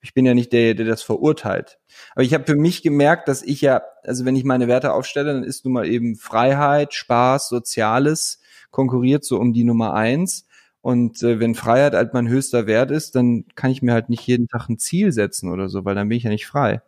ich 0.00 0.14
bin 0.14 0.24
ja 0.24 0.34
nicht 0.34 0.52
der, 0.52 0.74
der 0.74 0.86
das 0.86 1.02
verurteilt. 1.02 1.78
Aber 2.14 2.22
ich 2.22 2.34
habe 2.34 2.44
für 2.44 2.56
mich 2.56 2.82
gemerkt, 2.82 3.28
dass 3.28 3.42
ich 3.42 3.60
ja, 3.60 3.82
also 4.04 4.24
wenn 4.24 4.36
ich 4.36 4.44
meine 4.44 4.68
Werte 4.68 4.92
aufstelle, 4.92 5.32
dann 5.32 5.44
ist 5.44 5.64
nun 5.64 5.74
mal 5.74 5.86
eben 5.86 6.16
Freiheit, 6.16 6.94
Spaß, 6.94 7.48
Soziales 7.48 8.40
konkurriert 8.70 9.24
so 9.24 9.38
um 9.38 9.52
die 9.52 9.64
Nummer 9.64 9.94
eins. 9.94 10.46
Und 10.80 11.22
äh, 11.22 11.40
wenn 11.40 11.54
Freiheit 11.54 11.94
halt 11.94 12.14
mein 12.14 12.28
höchster 12.28 12.66
Wert 12.66 12.90
ist, 12.90 13.14
dann 13.16 13.44
kann 13.56 13.70
ich 13.70 13.82
mir 13.82 13.92
halt 13.92 14.08
nicht 14.08 14.26
jeden 14.26 14.48
Tag 14.48 14.68
ein 14.68 14.78
Ziel 14.78 15.12
setzen 15.12 15.50
oder 15.50 15.68
so, 15.68 15.84
weil 15.84 15.94
dann 15.94 16.08
bin 16.08 16.16
ich 16.18 16.24
ja 16.24 16.30
nicht 16.30 16.46
frei. 16.46 16.80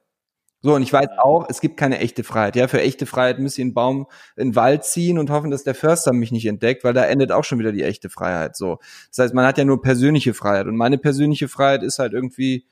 So, 0.63 0.75
und 0.75 0.83
ich 0.83 0.93
weiß 0.93 1.09
auch, 1.19 1.47
es 1.49 1.61
gibt 1.61 1.79
keine 1.79 1.99
echte 2.01 2.23
Freiheit. 2.23 2.55
Ja, 2.55 2.69
für 2.69 2.81
echte 2.81 3.07
Freiheit 3.07 3.39
müsste 3.39 3.63
ich 3.63 3.65
einen 3.65 3.75
Baum 3.75 4.07
in 4.37 4.51
den 4.51 4.57
Wald 4.57 4.85
ziehen 4.85 5.19
und 5.19 5.31
hoffen, 5.31 5.51
dass 5.51 5.65
der 5.65 5.75
Förster 5.75 6.13
mich 6.13 6.33
nicht 6.33 6.47
entdeckt, 6.47 6.85
weil 6.85 6.93
da 6.93 7.05
endet 7.05 7.33
auch 7.33 7.45
schon 7.45 7.59
wieder 7.59 7.73
die 7.73 7.83
echte 7.83 8.11
Freiheit. 8.11 8.57
So. 8.57 8.79
Das 9.09 9.25
heißt, 9.25 9.35
man 9.35 9.47
hat 9.47 9.57
ja 9.57 9.65
nur 9.65 9.81
persönliche 9.81 10.35
Freiheit. 10.35 10.67
Und 10.67 10.77
meine 10.77 10.99
persönliche 10.99 11.49
Freiheit 11.49 11.83
ist 11.83 11.99
halt 11.99 12.13
irgendwie 12.13 12.67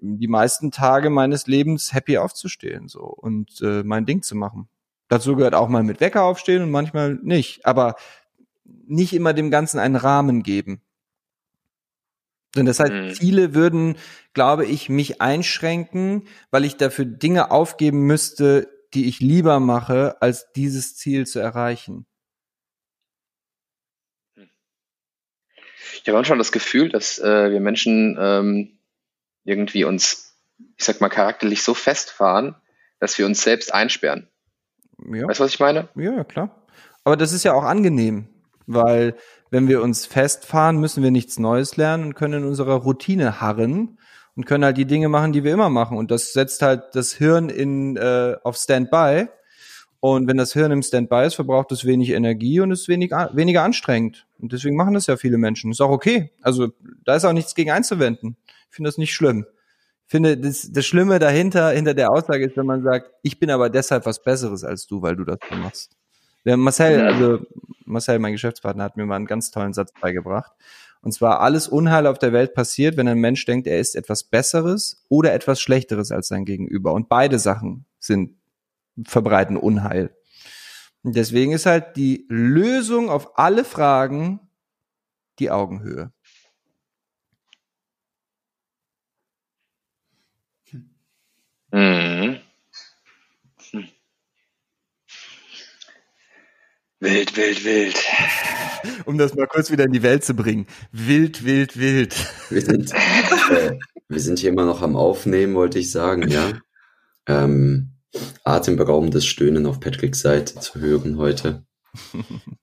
die 0.00 0.28
meisten 0.28 0.70
Tage 0.70 1.08
meines 1.08 1.46
Lebens 1.46 1.92
happy 1.92 2.18
aufzustehen, 2.18 2.88
so, 2.88 3.02
und 3.02 3.60
äh, 3.60 3.82
mein 3.84 4.06
Ding 4.06 4.22
zu 4.22 4.34
machen. 4.34 4.68
Dazu 5.08 5.36
gehört 5.36 5.54
auch 5.54 5.68
mal 5.68 5.82
mit 5.82 6.00
Wecker 6.00 6.22
aufstehen 6.22 6.62
und 6.62 6.70
manchmal 6.70 7.18
nicht. 7.22 7.66
Aber 7.66 7.96
nicht 8.86 9.12
immer 9.12 9.32
dem 9.32 9.50
Ganzen 9.50 9.78
einen 9.78 9.96
Rahmen 9.96 10.42
geben. 10.42 10.82
Und 12.56 12.66
das 12.66 12.80
heißt, 12.80 12.92
mhm. 12.92 13.14
Ziele 13.14 13.54
würden, 13.54 13.96
glaube 14.34 14.66
ich, 14.66 14.88
mich 14.88 15.20
einschränken, 15.20 16.26
weil 16.50 16.64
ich 16.64 16.76
dafür 16.76 17.04
Dinge 17.04 17.50
aufgeben 17.50 18.06
müsste, 18.06 18.68
die 18.94 19.06
ich 19.06 19.20
lieber 19.20 19.60
mache, 19.60 20.20
als 20.20 20.52
dieses 20.52 20.96
Ziel 20.96 21.26
zu 21.26 21.38
erreichen. 21.38 22.06
Ich 26.02 26.08
habe 26.08 26.16
manchmal 26.16 26.38
das 26.38 26.50
Gefühl, 26.50 26.88
dass 26.88 27.18
äh, 27.18 27.50
wir 27.50 27.60
Menschen 27.60 28.16
ähm, 28.18 28.78
irgendwie 29.44 29.84
uns, 29.84 30.34
ich 30.76 30.84
sag 30.84 31.00
mal, 31.00 31.08
charakterlich 31.08 31.62
so 31.62 31.74
festfahren, 31.74 32.56
dass 32.98 33.18
wir 33.18 33.26
uns 33.26 33.42
selbst 33.42 33.72
einsperren. 33.72 34.28
Ja. 34.98 35.28
Weißt 35.28 35.40
du, 35.40 35.44
was 35.44 35.52
ich 35.52 35.60
meine? 35.60 35.88
Ja, 35.94 36.24
klar. 36.24 36.66
Aber 37.04 37.16
das 37.16 37.32
ist 37.32 37.44
ja 37.44 37.52
auch 37.52 37.64
angenehm, 37.64 38.28
weil 38.66 39.16
wenn 39.50 39.68
wir 39.68 39.82
uns 39.82 40.06
festfahren, 40.06 40.78
müssen 40.78 41.02
wir 41.02 41.10
nichts 41.10 41.38
Neues 41.38 41.76
lernen 41.76 42.04
und 42.04 42.14
können 42.14 42.42
in 42.42 42.48
unserer 42.48 42.74
Routine 42.74 43.40
harren 43.40 43.98
und 44.36 44.46
können 44.46 44.64
halt 44.64 44.78
die 44.78 44.86
Dinge 44.86 45.08
machen, 45.08 45.32
die 45.32 45.44
wir 45.44 45.52
immer 45.52 45.68
machen. 45.70 45.98
Und 45.98 46.10
das 46.10 46.32
setzt 46.32 46.62
halt 46.62 46.84
das 46.94 47.12
Hirn 47.12 47.48
in 47.48 47.96
äh, 47.96 48.36
auf 48.44 48.56
Standby. 48.56 49.26
Und 49.98 50.28
wenn 50.28 50.38
das 50.38 50.52
Hirn 50.52 50.72
im 50.72 50.82
Standby 50.82 51.26
ist, 51.26 51.34
verbraucht 51.34 51.72
es 51.72 51.84
wenig 51.84 52.10
Energie 52.10 52.60
und 52.60 52.70
ist 52.70 52.88
wenig, 52.88 53.10
weniger 53.10 53.62
anstrengend. 53.62 54.26
Und 54.38 54.52
deswegen 54.52 54.76
machen 54.76 54.94
das 54.94 55.08
ja 55.08 55.16
viele 55.16 55.36
Menschen. 55.36 55.72
Ist 55.72 55.82
auch 55.82 55.90
okay. 55.90 56.30
Also 56.40 56.68
da 57.04 57.16
ist 57.16 57.24
auch 57.24 57.34
nichts 57.34 57.54
gegen 57.54 57.70
einzuwenden. 57.70 58.36
Ich 58.70 58.76
finde 58.76 58.88
das 58.88 58.98
nicht 58.98 59.12
schlimm. 59.12 59.44
Ich 60.06 60.12
finde, 60.12 60.38
das, 60.38 60.72
das 60.72 60.86
Schlimme 60.86 61.18
dahinter, 61.18 61.70
hinter 61.70 61.94
der 61.94 62.10
Aussage 62.10 62.46
ist, 62.46 62.56
wenn 62.56 62.66
man 62.66 62.82
sagt, 62.82 63.10
ich 63.22 63.38
bin 63.38 63.50
aber 63.50 63.68
deshalb 63.68 64.06
was 64.06 64.22
Besseres 64.22 64.64
als 64.64 64.86
du, 64.86 65.02
weil 65.02 65.16
du 65.16 65.24
das 65.24 65.38
so 65.48 65.56
machst. 65.56 65.96
Der 66.44 66.56
Marcel, 66.56 67.00
also 67.02 67.40
Marcel, 67.90 68.18
mein 68.18 68.32
Geschäftspartner, 68.32 68.84
hat 68.84 68.96
mir 68.96 69.06
mal 69.06 69.16
einen 69.16 69.26
ganz 69.26 69.50
tollen 69.50 69.72
Satz 69.72 69.92
beigebracht. 70.00 70.52
Und 71.02 71.12
zwar 71.12 71.40
alles 71.40 71.68
Unheil 71.68 72.06
auf 72.06 72.18
der 72.18 72.32
Welt 72.32 72.54
passiert, 72.54 72.96
wenn 72.96 73.08
ein 73.08 73.18
Mensch 73.18 73.44
denkt, 73.46 73.66
er 73.66 73.80
ist 73.80 73.96
etwas 73.96 74.24
Besseres 74.24 75.04
oder 75.08 75.32
etwas 75.32 75.60
Schlechteres 75.60 76.12
als 76.12 76.28
sein 76.28 76.44
Gegenüber. 76.44 76.92
Und 76.92 77.08
beide 77.08 77.38
Sachen 77.38 77.86
sind, 77.98 78.36
verbreiten 79.06 79.56
Unheil. 79.56 80.14
Und 81.02 81.16
deswegen 81.16 81.52
ist 81.52 81.66
halt 81.66 81.96
die 81.96 82.26
Lösung 82.28 83.08
auf 83.08 83.38
alle 83.38 83.64
Fragen 83.64 84.40
die 85.38 85.50
Augenhöhe. 85.50 86.12
Mhm. 91.72 92.40
Wild, 97.00 97.34
wild, 97.34 97.64
wild. 97.64 97.96
Um 99.06 99.16
das 99.16 99.34
mal 99.34 99.46
kurz 99.46 99.70
wieder 99.70 99.84
in 99.84 99.92
die 99.92 100.02
Welt 100.02 100.22
zu 100.22 100.34
bringen. 100.34 100.66
Wild, 100.92 101.44
wild, 101.44 101.78
wild. 101.78 102.14
Wir 102.50 102.60
sind, 102.60 102.92
äh, 102.92 103.78
wir 104.08 104.20
sind 104.20 104.38
hier 104.38 104.50
immer 104.50 104.66
noch 104.66 104.82
am 104.82 104.96
Aufnehmen, 104.96 105.54
wollte 105.54 105.78
ich 105.78 105.90
sagen, 105.90 106.28
ja. 106.28 106.52
Ähm, 107.26 107.92
atemberaubendes 108.44 109.24
Stöhnen 109.24 109.64
auf 109.66 109.80
Patricks 109.80 110.20
Seite 110.20 110.60
zu 110.60 110.78
hören 110.78 111.16
heute. 111.16 111.64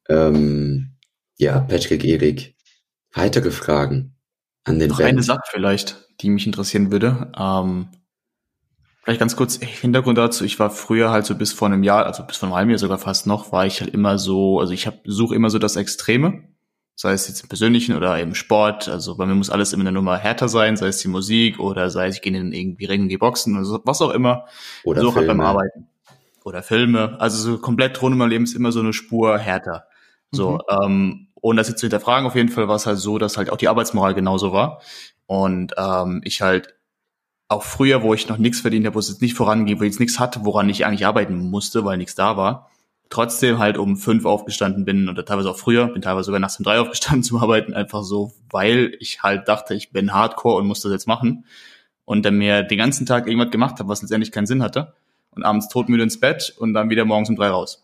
ähm, 0.09 0.97
ja, 1.37 1.59
Patrick, 1.59 2.03
Erik, 2.03 2.55
weitere 3.13 3.49
Fragen 3.49 4.15
an 4.63 4.77
den 4.77 4.89
Noch 4.89 4.97
Band. 4.97 5.09
eine 5.09 5.23
Sache 5.23 5.41
vielleicht, 5.49 6.07
die 6.21 6.29
mich 6.29 6.45
interessieren 6.45 6.91
würde. 6.91 7.31
Ähm, 7.35 7.87
vielleicht 9.07 9.21
ganz 9.21 9.37
kurz 9.37 9.55
Hintergrund 9.55 10.17
dazu. 10.17 10.43
Ich 10.43 10.59
war 10.59 10.69
früher 10.69 11.11
halt 11.11 11.25
so 11.25 11.33
bis 11.33 11.53
vor 11.53 11.69
einem 11.69 11.81
Jahr, 11.81 12.05
also 12.05 12.25
bis 12.25 12.35
vor 12.35 12.47
einem 12.47 12.55
halben 12.57 12.71
Jahr 12.71 12.77
sogar 12.77 12.97
fast 12.97 13.25
noch, 13.25 13.53
war 13.53 13.65
ich 13.65 13.79
halt 13.79 13.93
immer 13.93 14.17
so, 14.17 14.59
also 14.59 14.73
ich 14.73 14.89
suche 15.05 15.33
immer 15.33 15.49
so 15.49 15.59
das 15.59 15.77
Extreme. 15.77 16.43
Sei 16.93 17.13
es 17.13 17.25
jetzt 17.29 17.41
im 17.41 17.47
Persönlichen 17.47 17.95
oder 17.95 18.19
im 18.19 18.35
Sport. 18.35 18.89
Also 18.89 19.15
bei 19.15 19.25
mir 19.25 19.33
muss 19.33 19.49
alles 19.49 19.71
immer 19.71 19.83
eine 19.83 19.93
Nummer 19.93 20.17
härter 20.17 20.49
sein, 20.49 20.75
sei 20.75 20.87
es 20.87 20.97
die 20.97 21.07
Musik 21.07 21.57
oder 21.57 21.89
sei 21.89 22.07
es, 22.07 22.15
ich 22.17 22.21
gehe 22.21 22.35
in 22.35 22.51
irgendwie 22.51 22.83
Ringen, 22.83 23.07
die 23.07 23.17
Boxen 23.17 23.55
oder 23.55 23.63
so, 23.63 23.79
was 23.85 24.01
auch 24.01 24.11
immer. 24.11 24.45
Oder 24.83 24.99
so 24.99 25.15
halt 25.15 25.25
beim 25.27 25.37
Filme. 25.37 25.45
Arbeiten. 25.45 25.87
Oder 26.43 26.61
Filme. 26.61 27.15
Also 27.21 27.37
so 27.37 27.59
komplett 27.59 28.01
rund 28.01 28.11
um 28.11 28.19
mein 28.19 28.29
Leben 28.29 28.43
ist 28.43 28.55
immer 28.55 28.73
so 28.73 28.81
eine 28.81 28.91
Spur 28.91 29.37
härter. 29.37 29.85
So, 30.31 30.59
Mhm. 30.69 30.83
ähm, 30.83 31.27
ohne 31.35 31.61
das 31.61 31.69
jetzt 31.69 31.79
zu 31.79 31.85
hinterfragen, 31.85 32.27
auf 32.27 32.35
jeden 32.35 32.49
Fall 32.49 32.67
war 32.67 32.75
es 32.75 32.85
halt 32.85 32.97
so, 32.97 33.17
dass 33.19 33.37
halt 33.37 33.51
auch 33.51 33.57
die 33.57 33.69
Arbeitsmoral 33.69 34.13
genauso 34.15 34.51
war. 34.51 34.81
Und 35.27 35.75
ähm, 35.77 36.19
ich 36.25 36.41
halt 36.41 36.76
auch 37.49 37.63
früher, 37.63 38.03
wo 38.03 38.13
ich 38.13 38.27
noch 38.27 38.37
nichts 38.37 38.61
verdient 38.61 38.85
habe, 38.85 38.95
wo 38.95 38.99
es 38.99 39.09
jetzt 39.09 39.21
nicht 39.21 39.33
vorangeht, 39.33 39.79
wo 39.79 39.83
ich 39.83 39.91
jetzt 39.91 39.99
nichts 39.99 40.19
hatte, 40.19 40.43
woran 40.43 40.69
ich 40.69 40.85
eigentlich 40.85 41.05
arbeiten 41.05 41.49
musste, 41.49 41.85
weil 41.85 41.97
nichts 41.97 42.15
da 42.15 42.35
war, 42.35 42.69
trotzdem 43.09 43.57
halt 43.57 43.77
um 43.77 43.97
fünf 43.97 44.25
aufgestanden 44.25 44.85
bin 44.85 45.07
oder 45.09 45.23
teilweise 45.23 45.49
auch 45.49 45.57
früher, 45.57 45.87
bin 45.87 46.01
teilweise 46.01 46.25
sogar 46.25 46.39
nachts 46.39 46.59
um 46.59 46.65
drei 46.65 46.79
aufgestanden 46.79 47.23
zum 47.23 47.37
Arbeiten, 47.37 47.73
einfach 47.73 48.03
so, 48.03 48.33
weil 48.49 48.95
ich 48.99 49.23
halt 49.23 49.47
dachte, 49.47 49.73
ich 49.73 49.91
bin 49.91 50.13
Hardcore 50.13 50.57
und 50.57 50.67
muss 50.67 50.81
das 50.81 50.91
jetzt 50.91 51.07
machen. 51.07 51.45
Und 52.05 52.25
dann 52.25 52.37
mir 52.37 52.63
den 52.63 52.77
ganzen 52.77 53.05
Tag 53.05 53.27
irgendwas 53.27 53.51
gemacht 53.51 53.79
habe, 53.79 53.89
was 53.89 54.01
letztendlich 54.01 54.31
keinen 54.31 54.45
Sinn 54.45 54.63
hatte. 54.63 54.93
Und 55.31 55.43
abends 55.43 55.67
todmüde 55.67 56.03
ins 56.03 56.19
Bett 56.19 56.53
und 56.57 56.73
dann 56.73 56.89
wieder 56.89 57.03
morgens 57.03 57.29
um 57.29 57.35
drei 57.35 57.49
raus. 57.49 57.83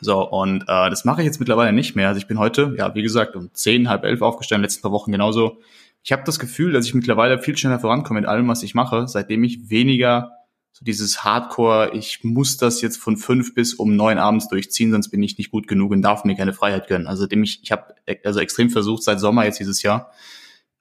So, 0.00 0.26
und 0.28 0.62
äh, 0.62 0.90
das 0.90 1.04
mache 1.04 1.22
ich 1.22 1.26
jetzt 1.26 1.40
mittlerweile 1.40 1.72
nicht 1.72 1.96
mehr. 1.96 2.08
Also 2.08 2.18
ich 2.18 2.28
bin 2.28 2.38
heute, 2.38 2.74
ja, 2.78 2.94
wie 2.94 3.02
gesagt, 3.02 3.36
um 3.36 3.50
zehn, 3.52 3.88
halb 3.88 4.04
elf 4.04 4.22
aufgestanden, 4.22 4.62
letzten 4.62 4.82
paar 4.82 4.92
Wochen 4.92 5.12
genauso. 5.12 5.58
Ich 6.02 6.12
habe 6.12 6.22
das 6.24 6.38
Gefühl, 6.38 6.72
dass 6.72 6.86
ich 6.86 6.94
mittlerweile 6.94 7.38
viel 7.38 7.56
schneller 7.56 7.78
vorankomme 7.78 8.20
mit 8.20 8.28
allem, 8.28 8.48
was 8.48 8.62
ich 8.62 8.74
mache, 8.74 9.06
seitdem 9.06 9.44
ich 9.44 9.70
weniger 9.70 10.32
so 10.72 10.84
dieses 10.84 11.22
Hardcore, 11.22 11.90
ich 11.92 12.24
muss 12.24 12.56
das 12.56 12.80
jetzt 12.80 12.96
von 12.96 13.18
fünf 13.18 13.54
bis 13.54 13.74
um 13.74 13.94
neun 13.94 14.18
abends 14.18 14.48
durchziehen, 14.48 14.90
sonst 14.90 15.10
bin 15.10 15.22
ich 15.22 15.36
nicht 15.36 15.50
gut 15.50 15.68
genug 15.68 15.92
und 15.92 16.02
darf 16.02 16.24
mir 16.24 16.34
keine 16.34 16.54
Freiheit 16.54 16.88
gönnen. 16.88 17.06
Also 17.06 17.26
dem 17.26 17.42
ich, 17.42 17.62
ich 17.62 17.70
habe 17.70 17.94
also 18.24 18.40
extrem 18.40 18.70
versucht 18.70 19.02
seit 19.02 19.20
Sommer 19.20 19.44
jetzt 19.44 19.60
dieses 19.60 19.82
Jahr, 19.82 20.10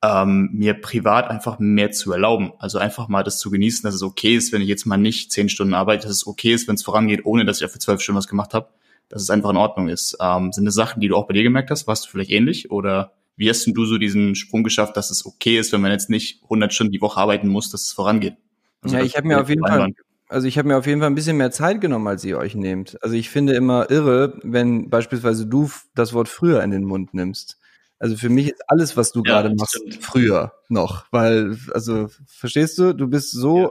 ähm, 0.02 0.50
mir 0.54 0.76
privat 0.76 1.30
einfach 1.30 1.60
mehr 1.60 1.92
zu 1.92 2.14
erlauben. 2.14 2.54
Also 2.58 2.80
einfach 2.80 3.10
mal 3.10 3.24
das 3.24 3.38
zu 3.38 3.52
genießen, 3.52 3.84
dass 3.84 3.94
es 3.94 4.02
okay 4.02 4.36
ist, 4.36 4.54
wenn 4.54 4.62
ich 4.62 4.70
jetzt 4.70 4.86
mal 4.86 4.98
nicht 4.98 5.32
zehn 5.32 5.50
Stunden 5.50 5.74
arbeite, 5.74 6.08
dass 6.08 6.16
es 6.16 6.28
okay 6.28 6.54
ist, 6.54 6.68
wenn 6.70 6.76
es 6.76 6.84
vorangeht, 6.84 7.26
ohne 7.26 7.46
dass 7.46 7.62
ich 7.62 7.70
für 7.70 7.80
zwölf 7.80 8.02
Stunden 8.02 8.18
was 8.18 8.28
gemacht 8.28 8.54
habe, 8.54 8.70
dass 9.10 9.22
es 9.22 9.30
einfach 9.30 9.50
in 9.50 9.58
Ordnung 9.58 9.90
ist. 9.90 10.18
Ähm, 10.22 10.54
sind 10.54 10.66
das 10.66 10.74
Sachen, 10.74 11.02
die 11.02 11.10
du 11.10 11.18
auch 11.18 11.28
bei 11.28 11.34
dir 11.34 11.44
gemerkt 11.44 11.70
hast? 11.70 11.86
Warst 11.86 12.06
du 12.06 12.10
vielleicht 12.10 12.32
ähnlich? 12.32 12.72
Oder 12.72 13.12
wie 13.38 13.50
hast 13.50 13.66
denn 13.66 13.74
du 13.74 13.86
so 13.86 13.98
diesen 13.98 14.36
Sprung 14.36 14.64
geschafft, 14.64 14.98
dass 14.98 15.10
es 15.12 15.26
okay 15.26 15.58
ist, 15.58 15.72
wenn 15.74 15.82
man 15.82 15.92
jetzt 15.92 16.10
nicht 16.10 16.42
100 16.44 16.74
Stunden 16.74 16.92
die 16.94 17.02
Woche 17.02 17.20
arbeiten 17.20 17.48
muss, 17.48 17.70
dass 17.72 17.86
es 17.86 17.92
vorangeht? 17.92 18.36
Also 18.82 18.96
ja, 18.98 19.04
ich 19.04 19.16
habe 19.16 19.28
mir 19.28 19.40
auf 19.40 19.50
jeden 19.50 19.66
Fall, 19.66 19.92
also 20.30 20.48
ich 20.48 20.58
habe 20.58 20.68
mir 20.68 20.78
auf 20.78 20.88
jeden 20.88 21.00
Fall 21.02 21.10
ein 21.10 21.16
bisschen 21.16 21.38
mehr 21.38 21.52
Zeit 21.52 21.82
genommen, 21.82 22.08
als 22.08 22.24
ihr 22.24 22.38
euch 22.38 22.56
nehmt. 22.56 23.02
Also 23.04 23.16
ich 23.16 23.30
finde 23.30 23.54
immer 23.54 23.90
irre, 23.92 24.40
wenn 24.44 24.90
beispielsweise 24.90 25.46
du 25.46 25.70
das 25.96 26.14
Wort 26.14 26.30
früher 26.30 26.64
in 26.64 26.72
den 26.72 26.84
Mund 26.84 27.14
nimmst. 27.14 27.58
Also 28.00 28.16
für 28.18 28.30
mich 28.30 28.48
ist 28.50 28.64
alles, 28.68 28.98
was 28.98 29.12
du 29.12 29.24
Ja, 29.26 29.42
gerade 29.44 29.56
machst, 29.56 29.76
stimmt. 29.78 30.04
früher 30.04 30.54
noch, 30.70 31.06
weil 31.12 31.56
also 31.74 32.10
verstehst 32.26 32.78
du, 32.80 32.94
du 32.94 33.08
bist 33.08 33.32
so, 33.32 33.64
Ja. 33.64 33.70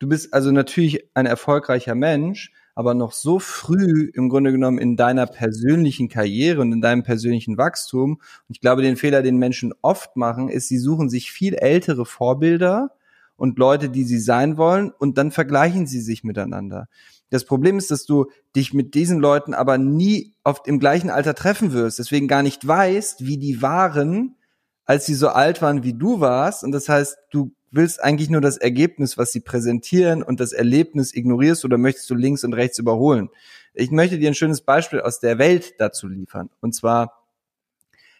du 0.00 0.08
bist 0.08 0.34
also 0.34 0.50
natürlich 0.50 1.08
ein 1.14 1.26
erfolgreicher 1.26 1.94
Mensch, 1.94 2.52
aber 2.78 2.94
noch 2.94 3.10
so 3.10 3.40
früh 3.40 4.08
im 4.14 4.28
Grunde 4.28 4.52
genommen 4.52 4.78
in 4.78 4.94
deiner 4.94 5.26
persönlichen 5.26 6.08
Karriere 6.08 6.60
und 6.60 6.72
in 6.72 6.80
deinem 6.80 7.02
persönlichen 7.02 7.58
Wachstum. 7.58 8.12
Und 8.12 8.54
ich 8.54 8.60
glaube, 8.60 8.82
den 8.82 8.96
Fehler, 8.96 9.20
den 9.20 9.36
Menschen 9.36 9.74
oft 9.82 10.14
machen, 10.14 10.48
ist, 10.48 10.68
sie 10.68 10.78
suchen 10.78 11.08
sich 11.08 11.32
viel 11.32 11.54
ältere 11.54 12.06
Vorbilder 12.06 12.92
und 13.34 13.58
Leute, 13.58 13.88
die 13.90 14.04
sie 14.04 14.20
sein 14.20 14.58
wollen, 14.58 14.92
und 14.96 15.18
dann 15.18 15.32
vergleichen 15.32 15.88
sie 15.88 16.00
sich 16.00 16.22
miteinander. 16.22 16.86
Das 17.30 17.44
Problem 17.44 17.78
ist, 17.78 17.90
dass 17.90 18.04
du 18.04 18.26
dich 18.54 18.72
mit 18.72 18.94
diesen 18.94 19.18
Leuten 19.18 19.54
aber 19.54 19.76
nie 19.76 20.36
oft 20.44 20.68
im 20.68 20.78
gleichen 20.78 21.10
Alter 21.10 21.34
treffen 21.34 21.72
wirst, 21.72 21.98
deswegen 21.98 22.28
gar 22.28 22.44
nicht 22.44 22.64
weißt, 22.64 23.26
wie 23.26 23.38
die 23.38 23.60
waren, 23.60 24.36
als 24.84 25.04
sie 25.04 25.14
so 25.14 25.30
alt 25.30 25.62
waren, 25.62 25.82
wie 25.82 25.94
du 25.94 26.20
warst. 26.20 26.62
Und 26.62 26.70
das 26.70 26.88
heißt, 26.88 27.18
du 27.32 27.50
willst 27.70 28.02
eigentlich 28.02 28.30
nur 28.30 28.40
das 28.40 28.56
Ergebnis, 28.56 29.18
was 29.18 29.32
sie 29.32 29.40
präsentieren 29.40 30.22
und 30.22 30.40
das 30.40 30.52
Erlebnis 30.52 31.14
ignorierst 31.14 31.64
oder 31.64 31.78
möchtest 31.78 32.08
du 32.10 32.14
links 32.14 32.44
und 32.44 32.54
rechts 32.54 32.78
überholen. 32.78 33.30
Ich 33.74 33.90
möchte 33.90 34.18
dir 34.18 34.28
ein 34.28 34.34
schönes 34.34 34.62
Beispiel 34.62 35.00
aus 35.00 35.20
der 35.20 35.38
Welt 35.38 35.74
dazu 35.78 36.08
liefern. 36.08 36.50
Und 36.60 36.74
zwar, 36.74 37.24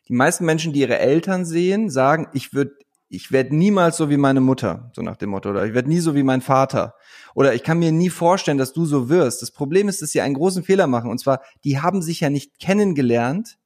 die 0.08 0.12
meisten 0.12 0.44
Menschen, 0.44 0.72
die 0.72 0.80
ihre 0.80 0.98
Eltern 0.98 1.44
sehen, 1.44 1.90
sagen, 1.90 2.28
ich 2.32 2.52
würde 2.52 2.72
ich 3.10 3.32
werde 3.32 3.56
niemals 3.56 3.96
so 3.96 4.10
wie 4.10 4.18
meine 4.18 4.40
Mutter, 4.40 4.90
so 4.94 5.02
nach 5.02 5.16
dem 5.16 5.30
Motto, 5.30 5.50
oder 5.50 5.64
ich 5.64 5.72
werde 5.72 5.88
nie 5.88 6.00
so 6.00 6.14
wie 6.14 6.22
mein 6.22 6.42
Vater. 6.42 6.94
Oder 7.34 7.54
ich 7.54 7.62
kann 7.62 7.78
mir 7.78 7.90
nie 7.90 8.10
vorstellen, 8.10 8.58
dass 8.58 8.74
du 8.74 8.84
so 8.84 9.08
wirst. 9.08 9.40
Das 9.40 9.50
Problem 9.50 9.88
ist, 9.88 10.02
dass 10.02 10.10
sie 10.10 10.20
einen 10.20 10.34
großen 10.34 10.62
Fehler 10.62 10.86
machen. 10.86 11.10
Und 11.10 11.18
zwar, 11.18 11.40
die 11.64 11.80
haben 11.80 12.02
sich 12.02 12.20
ja 12.20 12.28
nicht 12.28 12.58
kennengelernt, 12.58 13.58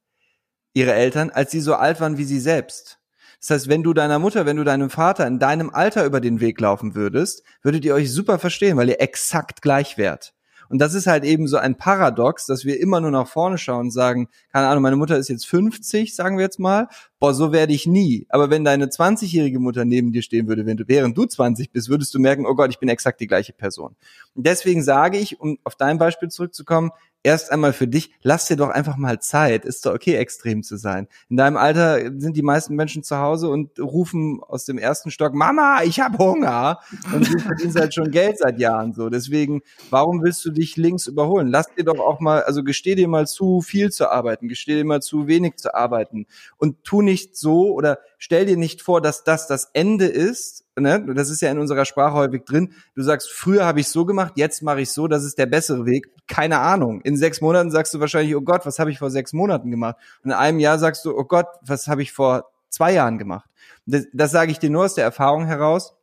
ihre 0.73 0.93
Eltern, 0.93 1.29
als 1.29 1.51
sie 1.51 1.59
so 1.59 1.75
alt 1.75 1.99
waren 1.99 2.17
wie 2.17 2.23
sie 2.23 2.39
selbst. 2.39 2.99
Das 3.43 3.49
heißt, 3.49 3.67
wenn 3.67 3.83
du 3.83 3.93
deiner 3.93 4.19
Mutter, 4.19 4.45
wenn 4.45 4.55
du 4.55 4.63
deinem 4.63 4.89
Vater 4.89 5.27
in 5.27 5.37
deinem 5.37 5.69
Alter 5.69 6.05
über 6.05 6.21
den 6.21 6.39
Weg 6.39 6.61
laufen 6.61 6.95
würdest, 6.95 7.43
würdet 7.61 7.83
ihr 7.83 7.93
euch 7.93 8.09
super 8.09 8.39
verstehen, 8.39 8.77
weil 8.77 8.87
ihr 8.87 9.01
exakt 9.01 9.61
gleich 9.61 9.97
wärt. 9.97 10.33
Und 10.69 10.79
das 10.79 10.93
ist 10.93 11.07
halt 11.07 11.25
eben 11.25 11.47
so 11.47 11.57
ein 11.57 11.77
Paradox, 11.77 12.45
dass 12.45 12.63
wir 12.63 12.79
immer 12.79 13.01
nur 13.01 13.11
nach 13.11 13.27
vorne 13.27 13.57
schauen 13.57 13.87
und 13.87 13.91
sagen, 13.91 14.29
keine 14.53 14.67
Ahnung, 14.67 14.81
meine 14.81 14.95
Mutter 14.95 15.17
ist 15.17 15.27
jetzt 15.27 15.45
50, 15.45 16.15
sagen 16.15 16.37
wir 16.37 16.45
jetzt 16.45 16.57
mal, 16.57 16.87
boah, 17.19 17.33
so 17.33 17.51
werde 17.51 17.73
ich 17.73 17.85
nie. 17.85 18.25
Aber 18.29 18.49
wenn 18.49 18.63
deine 18.63 18.85
20-jährige 18.85 19.59
Mutter 19.59 19.83
neben 19.83 20.13
dir 20.13 20.21
stehen 20.21 20.47
würde, 20.47 20.63
du, 20.63 20.87
während 20.87 21.17
du 21.17 21.25
20 21.25 21.71
bist, 21.71 21.89
würdest 21.89 22.13
du 22.15 22.19
merken, 22.19 22.45
oh 22.45 22.55
Gott, 22.55 22.69
ich 22.69 22.79
bin 22.79 22.87
exakt 22.87 23.19
die 23.19 23.27
gleiche 23.27 23.51
Person. 23.51 23.97
Und 24.35 24.47
deswegen 24.47 24.83
sage 24.83 25.17
ich, 25.17 25.41
um 25.41 25.59
auf 25.65 25.75
dein 25.75 25.97
Beispiel 25.97 26.29
zurückzukommen, 26.29 26.91
erst 27.23 27.51
einmal 27.51 27.73
für 27.73 27.87
dich, 27.87 28.11
lass 28.21 28.47
dir 28.47 28.57
doch 28.57 28.69
einfach 28.69 28.97
mal 28.97 29.19
Zeit. 29.19 29.65
Ist 29.65 29.85
doch 29.85 29.93
okay, 29.93 30.15
extrem 30.15 30.61
zu 30.61 30.77
sein. 30.77 31.07
In 31.29 31.37
deinem 31.37 31.57
Alter 31.57 32.11
sind 32.19 32.37
die 32.37 32.41
meisten 32.41 32.75
Menschen 32.75 33.01
zu 33.03 33.17
Hause 33.17 33.49
und 33.49 33.79
rufen 33.79 34.41
aus 34.43 34.65
dem 34.65 34.77
ersten 34.77 35.09
Stock, 35.09 35.33
Mama, 35.33 35.83
ich 35.83 35.99
hab 35.99 36.19
Hunger. 36.19 36.79
Und 37.13 37.33
du 37.33 37.39
verdienst 37.39 37.79
halt 37.79 37.93
schon 37.93 38.11
Geld 38.11 38.37
seit 38.37 38.59
Jahren 38.59 38.93
so. 38.93 39.09
Deswegen, 39.09 39.61
warum 39.89 40.21
willst 40.21 40.43
du 40.45 40.51
dich 40.51 40.77
links 40.77 41.07
überholen? 41.07 41.47
Lass 41.47 41.73
dir 41.73 41.85
doch 41.85 41.99
auch 41.99 42.19
mal, 42.19 42.43
also 42.43 42.63
gesteh 42.63 42.95
dir 42.95 43.07
mal 43.07 43.25
zu, 43.25 43.61
viel 43.61 43.91
zu 43.91 44.09
arbeiten, 44.09 44.47
gesteh 44.47 44.75
dir 44.75 44.85
mal 44.85 45.01
zu, 45.01 45.27
wenig 45.27 45.55
zu 45.55 45.73
arbeiten. 45.73 46.27
Und 46.57 46.83
tu 46.83 47.01
nicht 47.01 47.37
so 47.37 47.73
oder 47.73 47.99
stell 48.17 48.45
dir 48.45 48.57
nicht 48.57 48.81
vor, 48.81 49.01
dass 49.01 49.23
das 49.23 49.47
das 49.47 49.69
Ende 49.73 50.05
ist, 50.05 50.62
ne, 50.77 51.05
das 51.15 51.29
ist 51.29 51.41
ja 51.41 51.51
in 51.51 51.59
unserer 51.59 51.85
Sprache 51.85 52.13
häufig 52.13 52.43
drin. 52.45 52.73
Du 52.95 53.03
sagst, 53.03 53.31
früher 53.31 53.65
habe 53.65 53.79
ich 53.79 53.87
so 53.87 54.05
gemacht, 54.05 54.33
jetzt 54.35 54.61
mache 54.63 54.81
ich 54.81 54.91
so, 54.91 55.07
das 55.07 55.23
ist 55.23 55.37
der 55.37 55.45
bessere 55.45 55.85
Weg. 55.85 56.09
Keine 56.27 56.59
Ahnung. 56.59 57.01
In 57.01 57.17
sechs 57.17 57.41
Monaten 57.41 57.71
sagst 57.71 57.93
du 57.93 57.99
wahrscheinlich, 57.99 58.35
oh 58.35 58.41
Gott, 58.41 58.65
was 58.65 58.79
habe 58.79 58.91
ich 58.91 58.99
vor 58.99 59.11
sechs 59.11 59.33
Monaten 59.33 59.71
gemacht? 59.71 59.97
Und 60.23 60.31
in 60.31 60.37
einem 60.37 60.59
Jahr 60.59 60.79
sagst 60.79 61.05
du, 61.05 61.17
oh 61.17 61.25
Gott, 61.25 61.47
was 61.61 61.87
habe 61.87 62.01
ich 62.01 62.11
vor 62.11 62.49
zwei 62.69 62.93
Jahren 62.93 63.17
gemacht? 63.17 63.49
Das, 63.85 64.05
das 64.13 64.31
sage 64.31 64.51
ich 64.51 64.59
dir 64.59 64.69
nur 64.69 64.85
aus 64.85 64.95
der 64.95 65.03
Erfahrung 65.03 65.45
heraus, 65.45 65.95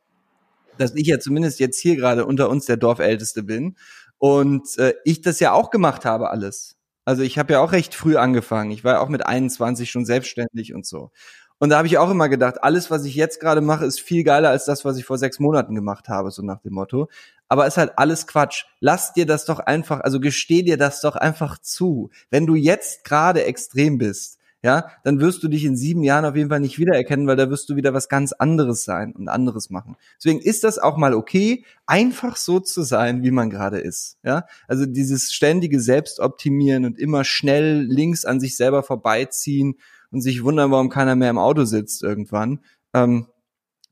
dass 0.77 0.95
ich 0.95 1.07
ja 1.07 1.19
zumindest 1.19 1.59
jetzt 1.59 1.79
hier 1.79 1.95
gerade 1.95 2.25
unter 2.25 2.49
uns 2.49 2.65
der 2.65 2.77
Dorfälteste 2.77 3.43
bin 3.43 3.75
und 4.17 4.77
äh, 4.77 4.93
ich 5.03 5.21
das 5.21 5.39
ja 5.39 5.51
auch 5.51 5.69
gemacht 5.69 6.05
habe 6.05 6.29
alles. 6.29 6.77
Also 7.05 7.23
ich 7.23 7.39
habe 7.39 7.53
ja 7.53 7.59
auch 7.59 7.71
recht 7.71 7.95
früh 7.95 8.15
angefangen. 8.17 8.71
Ich 8.71 8.83
war 8.83 8.93
ja 8.93 8.99
auch 8.99 9.09
mit 9.09 9.25
21 9.25 9.89
schon 9.89 10.05
selbstständig 10.05 10.73
und 10.73 10.85
so. 10.85 11.11
Und 11.61 11.69
da 11.69 11.77
habe 11.77 11.87
ich 11.87 11.99
auch 11.99 12.09
immer 12.09 12.27
gedacht, 12.27 12.63
alles, 12.63 12.89
was 12.89 13.05
ich 13.05 13.13
jetzt 13.13 13.39
gerade 13.39 13.61
mache, 13.61 13.85
ist 13.85 14.01
viel 14.01 14.23
geiler 14.23 14.49
als 14.49 14.65
das, 14.65 14.83
was 14.83 14.97
ich 14.97 15.05
vor 15.05 15.19
sechs 15.19 15.39
Monaten 15.39 15.75
gemacht 15.75 16.09
habe, 16.09 16.31
so 16.31 16.41
nach 16.41 16.59
dem 16.59 16.73
Motto. 16.73 17.07
Aber 17.49 17.67
ist 17.67 17.77
halt 17.77 17.91
alles 17.97 18.25
Quatsch. 18.25 18.65
Lass 18.79 19.13
dir 19.13 19.27
das 19.27 19.45
doch 19.45 19.59
einfach, 19.59 19.99
also 19.99 20.19
gesteh 20.19 20.63
dir 20.63 20.77
das 20.77 21.01
doch 21.01 21.15
einfach 21.15 21.59
zu. 21.59 22.09
Wenn 22.31 22.47
du 22.47 22.55
jetzt 22.55 23.03
gerade 23.03 23.43
extrem 23.43 23.99
bist, 23.99 24.39
ja, 24.63 24.87
dann 25.03 25.19
wirst 25.19 25.43
du 25.43 25.49
dich 25.49 25.63
in 25.63 25.77
sieben 25.77 26.01
Jahren 26.01 26.25
auf 26.25 26.35
jeden 26.35 26.49
Fall 26.49 26.61
nicht 26.61 26.79
wiedererkennen, 26.79 27.27
weil 27.27 27.35
da 27.35 27.51
wirst 27.51 27.69
du 27.69 27.75
wieder 27.75 27.93
was 27.93 28.09
ganz 28.09 28.31
anderes 28.31 28.83
sein 28.83 29.13
und 29.13 29.27
anderes 29.27 29.69
machen. 29.69 29.97
Deswegen 30.17 30.39
ist 30.39 30.63
das 30.63 30.79
auch 30.79 30.97
mal 30.97 31.13
okay, 31.13 31.63
einfach 31.85 32.37
so 32.37 32.59
zu 32.59 32.81
sein, 32.81 33.21
wie 33.21 33.31
man 33.31 33.51
gerade 33.51 33.77
ist. 33.77 34.17
Ja, 34.23 34.47
also 34.67 34.87
dieses 34.87 35.31
ständige 35.31 35.79
Selbstoptimieren 35.79 36.85
und 36.85 36.97
immer 36.97 37.23
schnell 37.23 37.81
links 37.83 38.25
an 38.25 38.39
sich 38.39 38.57
selber 38.57 38.81
vorbeiziehen 38.81 39.75
und 40.11 40.21
sich 40.21 40.43
wundern, 40.43 40.71
warum 40.71 40.89
keiner 40.89 41.15
mehr 41.15 41.29
im 41.29 41.37
Auto 41.37 41.63
sitzt 41.65 42.03
irgendwann. 42.03 42.59
Ähm, 42.93 43.27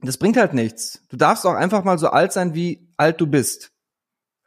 Das 0.01 0.17
bringt 0.17 0.37
halt 0.37 0.53
nichts. 0.53 1.01
Du 1.09 1.17
darfst 1.17 1.45
auch 1.45 1.55
einfach 1.55 1.83
mal 1.83 1.97
so 1.99 2.07
alt 2.09 2.31
sein, 2.31 2.53
wie 2.55 2.87
alt 2.95 3.19
du 3.19 3.27
bist. 3.27 3.71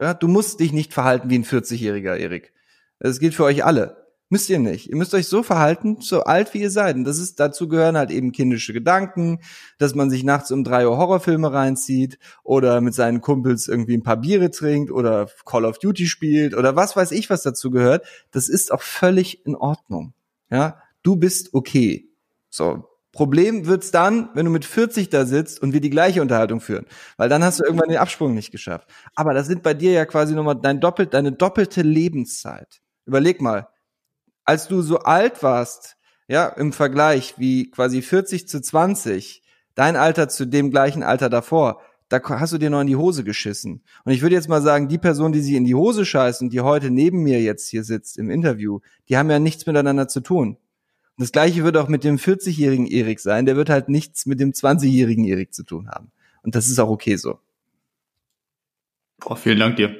Ja, 0.00 0.14
du 0.14 0.26
musst 0.26 0.60
dich 0.60 0.72
nicht 0.72 0.94
verhalten 0.94 1.28
wie 1.30 1.38
ein 1.38 1.44
40-Jähriger, 1.44 2.16
Erik. 2.16 2.52
Das 2.98 3.20
gilt 3.20 3.34
für 3.34 3.44
euch 3.44 3.64
alle. 3.64 4.02
Müsst 4.30 4.48
ihr 4.48 4.58
nicht. 4.58 4.88
Ihr 4.88 4.96
müsst 4.96 5.12
euch 5.12 5.28
so 5.28 5.42
verhalten, 5.42 5.98
so 6.00 6.22
alt 6.24 6.54
wie 6.54 6.62
ihr 6.62 6.70
seid. 6.70 6.96
Und 6.96 7.04
das 7.04 7.18
ist, 7.18 7.38
dazu 7.38 7.68
gehören 7.68 7.98
halt 7.98 8.10
eben 8.10 8.32
kindische 8.32 8.72
Gedanken, 8.72 9.40
dass 9.76 9.94
man 9.94 10.08
sich 10.08 10.24
nachts 10.24 10.50
um 10.50 10.64
drei 10.64 10.88
Uhr 10.88 10.96
Horrorfilme 10.96 11.52
reinzieht 11.52 12.18
oder 12.42 12.80
mit 12.80 12.94
seinen 12.94 13.20
Kumpels 13.20 13.68
irgendwie 13.68 13.94
ein 13.94 14.02
paar 14.02 14.16
Biere 14.16 14.50
trinkt 14.50 14.90
oder 14.90 15.28
Call 15.44 15.66
of 15.66 15.78
Duty 15.78 16.06
spielt 16.06 16.54
oder 16.56 16.76
was 16.76 16.96
weiß 16.96 17.12
ich, 17.12 17.28
was 17.28 17.42
dazu 17.42 17.70
gehört. 17.70 18.06
Das 18.30 18.48
ist 18.48 18.72
auch 18.72 18.80
völlig 18.80 19.44
in 19.44 19.54
Ordnung. 19.54 20.14
Ja, 20.50 20.78
du 21.02 21.16
bist 21.16 21.54
okay. 21.54 22.08
So. 22.50 22.88
Problem 23.12 23.66
wird's 23.66 23.90
dann, 23.90 24.30
wenn 24.32 24.46
du 24.46 24.50
mit 24.50 24.64
40 24.64 25.10
da 25.10 25.26
sitzt 25.26 25.60
und 25.60 25.74
wir 25.74 25.82
die 25.82 25.90
gleiche 25.90 26.22
Unterhaltung 26.22 26.62
führen. 26.62 26.86
Weil 27.18 27.28
dann 27.28 27.44
hast 27.44 27.60
du 27.60 27.64
irgendwann 27.64 27.90
den 27.90 27.98
Absprung 27.98 28.32
nicht 28.32 28.52
geschafft. 28.52 28.88
Aber 29.14 29.34
das 29.34 29.46
sind 29.46 29.62
bei 29.62 29.74
dir 29.74 29.92
ja 29.92 30.06
quasi 30.06 30.34
nochmal 30.34 30.58
dein 30.62 30.80
doppelt, 30.80 31.12
deine 31.12 31.30
doppelte 31.30 31.82
Lebenszeit. 31.82 32.80
Überleg 33.04 33.42
mal, 33.42 33.68
als 34.44 34.66
du 34.66 34.80
so 34.80 35.00
alt 35.00 35.42
warst, 35.42 35.98
ja, 36.26 36.48
im 36.48 36.72
Vergleich 36.72 37.34
wie 37.36 37.70
quasi 37.70 38.00
40 38.00 38.48
zu 38.48 38.62
20, 38.62 39.42
dein 39.74 39.96
Alter 39.96 40.30
zu 40.30 40.46
dem 40.46 40.70
gleichen 40.70 41.02
Alter 41.02 41.28
davor, 41.28 41.82
da 42.08 42.20
hast 42.22 42.52
du 42.52 42.58
dir 42.58 42.70
noch 42.70 42.80
in 42.80 42.86
die 42.86 42.96
Hose 42.96 43.24
geschissen. 43.24 43.82
Und 44.04 44.12
ich 44.12 44.22
würde 44.22 44.34
jetzt 44.34 44.48
mal 44.48 44.62
sagen, 44.62 44.88
die 44.88 44.98
Person, 44.98 45.32
die 45.32 45.40
sich 45.40 45.54
in 45.54 45.64
die 45.64 45.74
Hose 45.74 46.04
scheißt 46.04 46.42
und 46.42 46.52
die 46.52 46.60
heute 46.60 46.90
neben 46.90 47.22
mir 47.22 47.40
jetzt 47.40 47.68
hier 47.68 47.84
sitzt 47.84 48.18
im 48.18 48.30
Interview, 48.30 48.80
die 49.08 49.16
haben 49.16 49.30
ja 49.30 49.38
nichts 49.38 49.66
miteinander 49.66 50.08
zu 50.08 50.20
tun. 50.20 50.58
Und 51.16 51.22
das 51.22 51.32
gleiche 51.32 51.64
wird 51.64 51.76
auch 51.76 51.88
mit 51.88 52.04
dem 52.04 52.16
40-jährigen 52.16 52.86
Erik 52.86 53.20
sein, 53.20 53.46
der 53.46 53.56
wird 53.56 53.68
halt 53.68 53.88
nichts 53.88 54.26
mit 54.26 54.40
dem 54.40 54.52
20-jährigen 54.52 55.24
Erik 55.24 55.52
zu 55.52 55.62
tun 55.62 55.88
haben. 55.88 56.10
Und 56.42 56.54
das 56.54 56.68
ist 56.68 56.78
auch 56.78 56.88
okay 56.88 57.16
so. 57.16 57.38
Oh, 59.24 59.34
vielen 59.34 59.58
Dank 59.58 59.76
dir. 59.76 59.94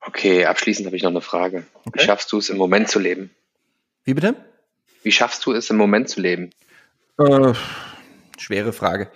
Okay, 0.00 0.46
abschließend 0.46 0.86
habe 0.86 0.96
ich 0.96 1.02
noch 1.02 1.10
eine 1.10 1.20
Frage. 1.20 1.66
Okay. 1.84 2.00
Wie 2.00 2.04
schaffst 2.04 2.32
du 2.32 2.38
es 2.38 2.48
im 2.48 2.56
Moment 2.56 2.88
zu 2.88 3.00
leben? 3.00 3.30
Wie 4.04 4.14
bitte? 4.14 4.36
Wie 5.02 5.12
schaffst 5.12 5.44
du 5.46 5.52
es 5.52 5.68
im 5.68 5.76
Moment 5.76 6.08
zu 6.08 6.20
leben? 6.20 6.50
Äh, 7.18 7.54
schwere 8.38 8.72
Frage. 8.72 9.10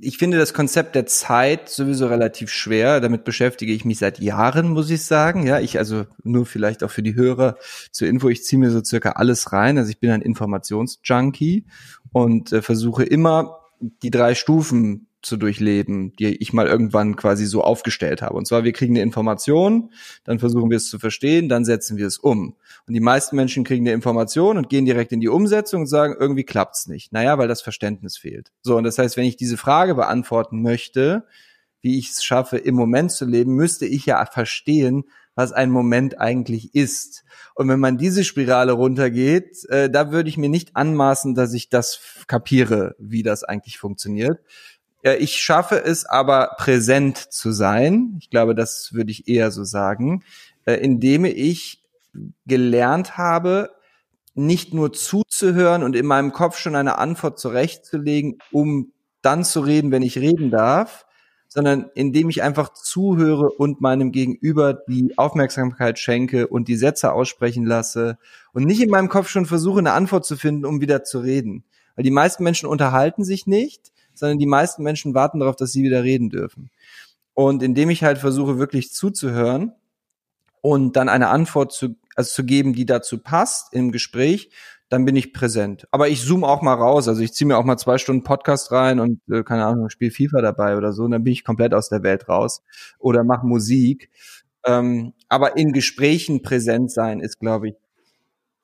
Ich 0.00 0.18
finde 0.18 0.38
das 0.38 0.54
Konzept 0.54 0.94
der 0.94 1.06
Zeit 1.06 1.68
sowieso 1.68 2.06
relativ 2.06 2.50
schwer. 2.50 3.00
Damit 3.00 3.24
beschäftige 3.24 3.72
ich 3.72 3.84
mich 3.84 3.98
seit 3.98 4.18
Jahren, 4.18 4.70
muss 4.70 4.90
ich 4.90 5.04
sagen. 5.04 5.46
Ja, 5.46 5.60
ich 5.60 5.78
also 5.78 6.06
nur 6.24 6.46
vielleicht 6.46 6.82
auch 6.82 6.90
für 6.90 7.02
die 7.02 7.14
Hörer 7.14 7.56
zur 7.90 8.08
Info. 8.08 8.28
Ich 8.28 8.44
ziehe 8.44 8.58
mir 8.58 8.70
so 8.70 8.82
circa 8.82 9.12
alles 9.12 9.52
rein. 9.52 9.78
Also 9.78 9.90
ich 9.90 10.00
bin 10.00 10.10
ein 10.10 10.22
Informationsjunkie 10.22 11.66
und 12.10 12.52
äh, 12.52 12.62
versuche 12.62 13.04
immer 13.04 13.58
die 13.80 14.10
drei 14.10 14.34
Stufen 14.34 15.08
zu 15.22 15.36
durchleben, 15.36 16.14
die 16.16 16.36
ich 16.36 16.52
mal 16.52 16.66
irgendwann 16.66 17.16
quasi 17.16 17.46
so 17.46 17.62
aufgestellt 17.62 18.22
habe. 18.22 18.34
Und 18.34 18.46
zwar, 18.46 18.64
wir 18.64 18.72
kriegen 18.72 18.94
eine 18.94 19.02
Information, 19.02 19.92
dann 20.24 20.38
versuchen 20.38 20.70
wir 20.70 20.76
es 20.76 20.88
zu 20.88 20.98
verstehen, 20.98 21.48
dann 21.48 21.64
setzen 21.64 21.96
wir 21.96 22.06
es 22.06 22.18
um. 22.18 22.56
Und 22.86 22.94
die 22.94 23.00
meisten 23.00 23.36
Menschen 23.36 23.64
kriegen 23.64 23.86
eine 23.86 23.94
Information 23.94 24.58
und 24.58 24.68
gehen 24.68 24.84
direkt 24.84 25.12
in 25.12 25.20
die 25.20 25.28
Umsetzung 25.28 25.82
und 25.82 25.86
sagen, 25.86 26.16
irgendwie 26.18 26.44
klappt's 26.44 26.88
nicht. 26.88 27.12
Naja, 27.12 27.38
weil 27.38 27.48
das 27.48 27.62
Verständnis 27.62 28.16
fehlt. 28.16 28.52
So, 28.62 28.76
und 28.76 28.84
das 28.84 28.98
heißt, 28.98 29.16
wenn 29.16 29.24
ich 29.24 29.36
diese 29.36 29.56
Frage 29.56 29.94
beantworten 29.94 30.60
möchte, 30.60 31.24
wie 31.80 31.98
ich 31.98 32.10
es 32.10 32.24
schaffe, 32.24 32.58
im 32.58 32.74
Moment 32.74 33.10
zu 33.12 33.24
leben, 33.24 33.54
müsste 33.54 33.86
ich 33.86 34.06
ja 34.06 34.24
verstehen, 34.26 35.04
was 35.34 35.52
ein 35.52 35.70
Moment 35.70 36.20
eigentlich 36.20 36.74
ist. 36.74 37.24
Und 37.54 37.68
wenn 37.68 37.80
man 37.80 37.98
diese 37.98 38.24
Spirale 38.24 38.72
runtergeht, 38.72 39.64
äh, 39.68 39.90
da 39.90 40.12
würde 40.12 40.28
ich 40.28 40.36
mir 40.36 40.48
nicht 40.48 40.76
anmaßen, 40.76 41.34
dass 41.34 41.54
ich 41.54 41.68
das 41.68 42.00
kapiere, 42.26 42.94
wie 42.98 43.22
das 43.22 43.44
eigentlich 43.44 43.78
funktioniert. 43.78 44.40
Ich 45.02 45.36
schaffe 45.42 45.82
es 45.82 46.04
aber 46.04 46.54
präsent 46.58 47.18
zu 47.18 47.50
sein. 47.50 48.16
Ich 48.20 48.30
glaube, 48.30 48.54
das 48.54 48.92
würde 48.92 49.10
ich 49.10 49.26
eher 49.26 49.50
so 49.50 49.64
sagen, 49.64 50.22
äh, 50.64 50.74
indem 50.74 51.24
ich 51.24 51.82
gelernt 52.46 53.18
habe, 53.18 53.70
nicht 54.34 54.72
nur 54.74 54.92
zuzuhören 54.92 55.82
und 55.82 55.96
in 55.96 56.06
meinem 56.06 56.32
Kopf 56.32 56.56
schon 56.56 56.76
eine 56.76 56.98
Antwort 56.98 57.38
zurechtzulegen, 57.38 58.38
um 58.50 58.92
dann 59.22 59.44
zu 59.44 59.60
reden, 59.60 59.90
wenn 59.90 60.02
ich 60.02 60.18
reden 60.18 60.50
darf, 60.50 61.06
sondern 61.48 61.90
indem 61.94 62.30
ich 62.30 62.42
einfach 62.42 62.72
zuhöre 62.72 63.50
und 63.50 63.80
meinem 63.80 64.10
Gegenüber 64.10 64.72
die 64.88 65.18
Aufmerksamkeit 65.18 65.98
schenke 65.98 66.46
und 66.46 66.66
die 66.68 66.76
Sätze 66.76 67.12
aussprechen 67.12 67.66
lasse 67.66 68.18
und 68.52 68.64
nicht 68.64 68.80
in 68.80 68.88
meinem 68.88 69.10
Kopf 69.10 69.28
schon 69.28 69.46
versuche, 69.46 69.80
eine 69.80 69.92
Antwort 69.92 70.24
zu 70.24 70.36
finden, 70.36 70.64
um 70.64 70.80
wieder 70.80 71.04
zu 71.04 71.18
reden. 71.18 71.64
Weil 71.94 72.04
die 72.04 72.10
meisten 72.10 72.42
Menschen 72.42 72.68
unterhalten 72.68 73.22
sich 73.22 73.46
nicht, 73.46 73.92
sondern 74.22 74.38
die 74.38 74.46
meisten 74.46 74.84
Menschen 74.84 75.14
warten 75.14 75.40
darauf, 75.40 75.56
dass 75.56 75.72
sie 75.72 75.82
wieder 75.82 76.04
reden 76.04 76.30
dürfen. 76.30 76.70
Und 77.34 77.60
indem 77.60 77.90
ich 77.90 78.04
halt 78.04 78.18
versuche, 78.18 78.56
wirklich 78.56 78.92
zuzuhören 78.92 79.72
und 80.60 80.94
dann 80.94 81.08
eine 81.08 81.26
Antwort 81.28 81.72
zu, 81.72 81.96
also 82.14 82.30
zu 82.30 82.44
geben, 82.44 82.72
die 82.72 82.86
dazu 82.86 83.18
passt 83.18 83.74
im 83.74 83.90
Gespräch, 83.90 84.50
dann 84.88 85.04
bin 85.04 85.16
ich 85.16 85.32
präsent. 85.32 85.88
Aber 85.90 86.08
ich 86.08 86.24
zoome 86.24 86.46
auch 86.46 86.62
mal 86.62 86.74
raus. 86.74 87.08
Also 87.08 87.20
ich 87.20 87.32
ziehe 87.32 87.48
mir 87.48 87.58
auch 87.58 87.64
mal 87.64 87.78
zwei 87.78 87.98
Stunden 87.98 88.22
Podcast 88.22 88.70
rein 88.70 89.00
und 89.00 89.20
äh, 89.28 89.42
keine 89.42 89.64
Ahnung, 89.64 89.88
spiele 89.88 90.12
FIFA 90.12 90.40
dabei 90.40 90.76
oder 90.76 90.92
so. 90.92 91.02
Und 91.02 91.10
dann 91.10 91.24
bin 91.24 91.32
ich 91.32 91.42
komplett 91.42 91.74
aus 91.74 91.88
der 91.88 92.04
Welt 92.04 92.28
raus 92.28 92.62
oder 93.00 93.24
mache 93.24 93.44
Musik. 93.44 94.08
Ähm, 94.64 95.14
aber 95.28 95.56
in 95.56 95.72
Gesprächen 95.72 96.42
präsent 96.42 96.92
sein 96.92 97.18
ist, 97.18 97.40
glaube 97.40 97.70
ich, 97.70 97.74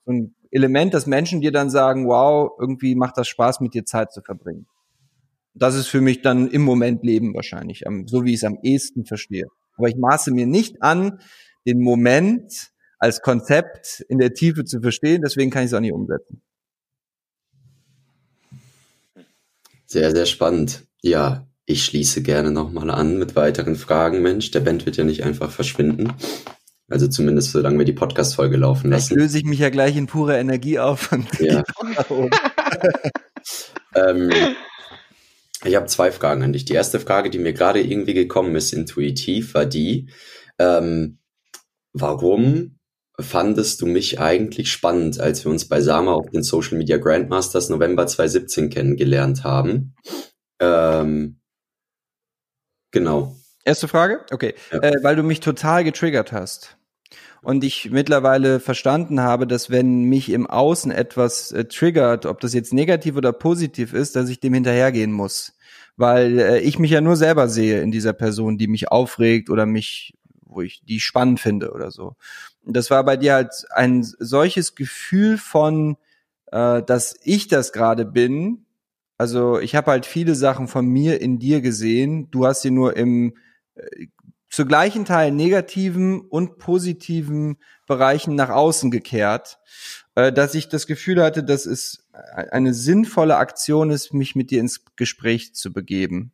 ein 0.07 0.37
Element, 0.53 0.95
dass 0.95 1.07
Menschen 1.07 1.41
dir 1.41 1.51
dann 1.51 1.69
sagen, 1.69 2.07
wow, 2.07 2.53
irgendwie 2.61 2.95
macht 2.95 3.19
das 3.19 3.27
Spaß, 3.27 3.59
mit 3.59 3.75
dir 3.75 3.85
Zeit 3.85 4.13
zu 4.13 4.23
verbringen 4.23 4.69
das 5.59 5.75
ist 5.75 5.89
für 5.89 6.01
mich 6.01 6.23
dann 6.23 6.49
im 6.49 6.63
Moment 6.63 7.05
Leben 7.05 7.35
wahrscheinlich, 7.35 7.85
so 8.07 8.25
wie 8.25 8.31
ich 8.31 8.37
es 8.37 8.45
am 8.45 8.59
ehesten 8.63 9.05
verstehe. 9.05 9.47
Aber 9.77 9.89
ich 9.89 9.97
maße 9.97 10.31
mir 10.33 10.47
nicht 10.47 10.83
an, 10.83 11.21
den 11.67 11.81
Moment 11.81 12.71
als 12.99 13.23
Konzept 13.23 14.05
in 14.09 14.19
der 14.19 14.35
Tiefe 14.35 14.65
zu 14.65 14.81
verstehen, 14.81 15.23
deswegen 15.23 15.51
kann 15.51 15.63
ich 15.63 15.71
es 15.71 15.75
auch 15.75 15.81
nicht 15.81 15.93
umsetzen. 15.93 16.43
Sehr, 19.87 20.11
sehr 20.11 20.27
spannend. 20.27 20.87
Ja, 21.01 21.47
ich 21.65 21.85
schließe 21.85 22.23
gerne 22.23 22.51
nochmal 22.51 22.91
an 22.91 23.19
mit 23.19 23.37
weiteren 23.37 23.77
Fragen. 23.77 24.23
Mensch, 24.23 24.51
der 24.51 24.61
Band 24.61 24.85
wird 24.85 24.97
ja 24.97 25.05
nicht 25.05 25.25
einfach 25.25 25.51
verschwinden. 25.51 26.13
Also 26.91 27.07
zumindest 27.07 27.53
solange 27.53 27.79
wir 27.79 27.85
die 27.85 27.93
Podcast-Folge 27.93 28.57
laufen 28.57 28.91
lassen. 28.91 29.09
Vielleicht 29.09 29.21
löse 29.21 29.39
ich 29.39 29.45
mich 29.45 29.59
ja 29.59 29.69
gleich 29.69 29.97
in 29.97 30.07
purer 30.07 30.39
Energie 30.39 30.79
auf. 30.79 31.13
Und 31.13 31.29
ja. 31.39 31.63
ähm, 33.95 34.31
ich 35.65 35.75
habe 35.75 35.87
zwei 35.87 36.13
Fragen 36.13 36.43
an 36.43 36.53
dich. 36.53 36.65
Die 36.65 36.75
erste 36.75 37.01
Frage, 37.01 37.31
die 37.31 37.39
mir 37.39 37.53
gerade 37.53 37.81
irgendwie 37.81 38.15
gekommen 38.15 38.55
ist, 38.55 38.73
intuitiv, 38.73 39.55
war 39.55 39.67
die, 39.67 40.11
ähm, 40.59 41.19
warum 41.93 42.79
fandest 43.21 43.81
du 43.81 43.87
mich 43.87 44.21
eigentlich 44.21 44.71
spannend, 44.71 45.19
als 45.19 45.45
wir 45.45 45.51
uns 45.51 45.69
bei 45.69 45.81
Sama 45.81 46.13
auf 46.13 46.31
den 46.31 46.45
Social 46.45 46.79
Media 46.79 46.99
Grandmasters 46.99 47.69
November 47.69 48.07
2017 48.07 48.71
kennengelernt 48.71 49.43
haben? 49.43 49.97
Ähm, 50.61 51.41
genau. 52.93 53.37
Erste 53.65 53.89
Frage? 53.89 54.25
Okay. 54.31 54.55
Ja. 54.73 54.79
Äh, 54.79 54.95
weil 55.03 55.17
du 55.17 55.25
mich 55.25 55.41
total 55.41 55.83
getriggert 55.83 56.33
hast 56.33 56.78
und 57.43 57.65
ich 57.65 57.91
mittlerweile 57.91 58.61
verstanden 58.61 59.21
habe, 59.21 59.47
dass 59.47 59.71
wenn 59.71 60.05
mich 60.05 60.31
im 60.31 60.47
Außen 60.47 60.91
etwas 60.91 61.53
äh, 61.53 61.65
triggert, 61.65 62.27
ob 62.27 62.41
das 62.41 62.53
jetzt 62.53 62.73
negativ 62.73 63.17
oder 63.17 63.33
positiv 63.33 63.93
ist, 63.93 64.17
dass 64.17 64.29
ich 64.29 64.41
dem 64.41 64.55
hinterhergehen 64.55 65.13
muss. 65.13 65.55
Weil 65.97 66.39
äh, 66.39 66.61
ich 66.61 66.79
mich 66.79 66.91
ja 66.91 67.01
nur 67.01 67.17
selber 67.17 67.49
sehe 67.49 67.81
in 67.81 67.91
dieser 67.91 68.13
Person, 68.13 68.59
die 68.59 68.69
mich 68.69 68.91
aufregt 68.91 69.51
oder 69.51 69.67
mich, 69.67 70.15
wo 70.43 70.63
ich 70.63 70.83
die 70.85 71.01
spannend 71.01 71.41
finde 71.41 71.73
oder 71.73 71.91
so. 71.91 72.17
Und 72.65 72.77
das 72.77 72.91
war 72.91 73.05
bei 73.05 73.17
dir 73.17 73.35
halt 73.35 73.53
ein 73.71 74.03
solches 74.03 74.75
Gefühl 74.75 75.39
von, 75.39 75.97
äh, 76.53 76.83
dass 76.83 77.17
ich 77.23 77.49
das 77.49 77.73
gerade 77.73 78.05
bin. 78.05 78.67
Also 79.17 79.59
ich 79.59 79.75
habe 79.75 79.91
halt 79.91 80.07
viele 80.07 80.35
Sachen 80.35 80.69
von 80.69 80.87
mir 80.87 81.21
in 81.21 81.39
dir 81.39 81.61
gesehen. 81.61 82.31
Du 82.31 82.47
hast 82.47 82.63
sie 82.63 82.71
nur 82.71 82.97
im 82.97 83.35
äh, 83.75 84.07
zu 84.51 84.67
gleichen 84.67 85.05
Teilen 85.05 85.37
negativen 85.37 86.21
und 86.21 86.59
positiven 86.59 87.59
Bereichen 87.87 88.35
nach 88.35 88.51
außen 88.51 88.91
gekehrt, 88.91 89.59
äh, 90.15 90.33
dass 90.33 90.55
ich 90.55 90.69
das 90.69 90.87
Gefühl 90.87 91.23
hatte, 91.23 91.45
dass 91.45 91.67
es 91.67 92.09
eine 92.13 92.75
sinnvolle 92.75 93.37
Aktion 93.37 93.91
ist, 93.91 94.13
mich 94.13 94.35
mit 94.35 94.51
dir 94.51 94.61
ins 94.61 94.85
Gespräch 94.97 95.55
zu 95.55 95.73
begeben. 95.73 96.33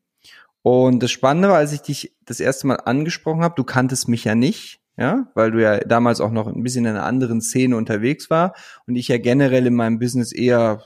Und 0.63 1.03
das 1.03 1.11
Spannende 1.11 1.49
war, 1.49 1.59
als 1.59 1.73
ich 1.73 1.83
dich 1.83 2.17
das 2.25 2.41
erste 2.41 2.67
Mal 2.67 2.77
angesprochen 2.77 3.43
habe, 3.43 3.55
du 3.55 3.65
kanntest 3.65 4.09
mich 4.09 4.25
ja 4.25 4.35
nicht, 4.35 4.81
ja, 4.97 5.31
weil 5.35 5.51
du 5.51 5.61
ja 5.61 5.79
damals 5.81 6.21
auch 6.21 6.31
noch 6.31 6.47
ein 6.47 6.63
bisschen 6.63 6.87
in 6.87 6.93
einer 6.93 7.05
anderen 7.05 7.43
Szene 7.43 7.77
unterwegs 7.77 8.31
war 8.31 8.55
und 8.87 8.97
ich 8.97 9.09
ja 9.09 9.19
generell 9.19 9.67
in 9.67 9.75
meinem 9.75 9.99
Business 9.99 10.33
eher 10.33 10.83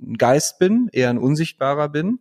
ein 0.00 0.14
Geist 0.14 0.58
bin, 0.58 0.88
eher 0.90 1.10
ein 1.10 1.18
Unsichtbarer 1.18 1.88
bin. 1.88 2.18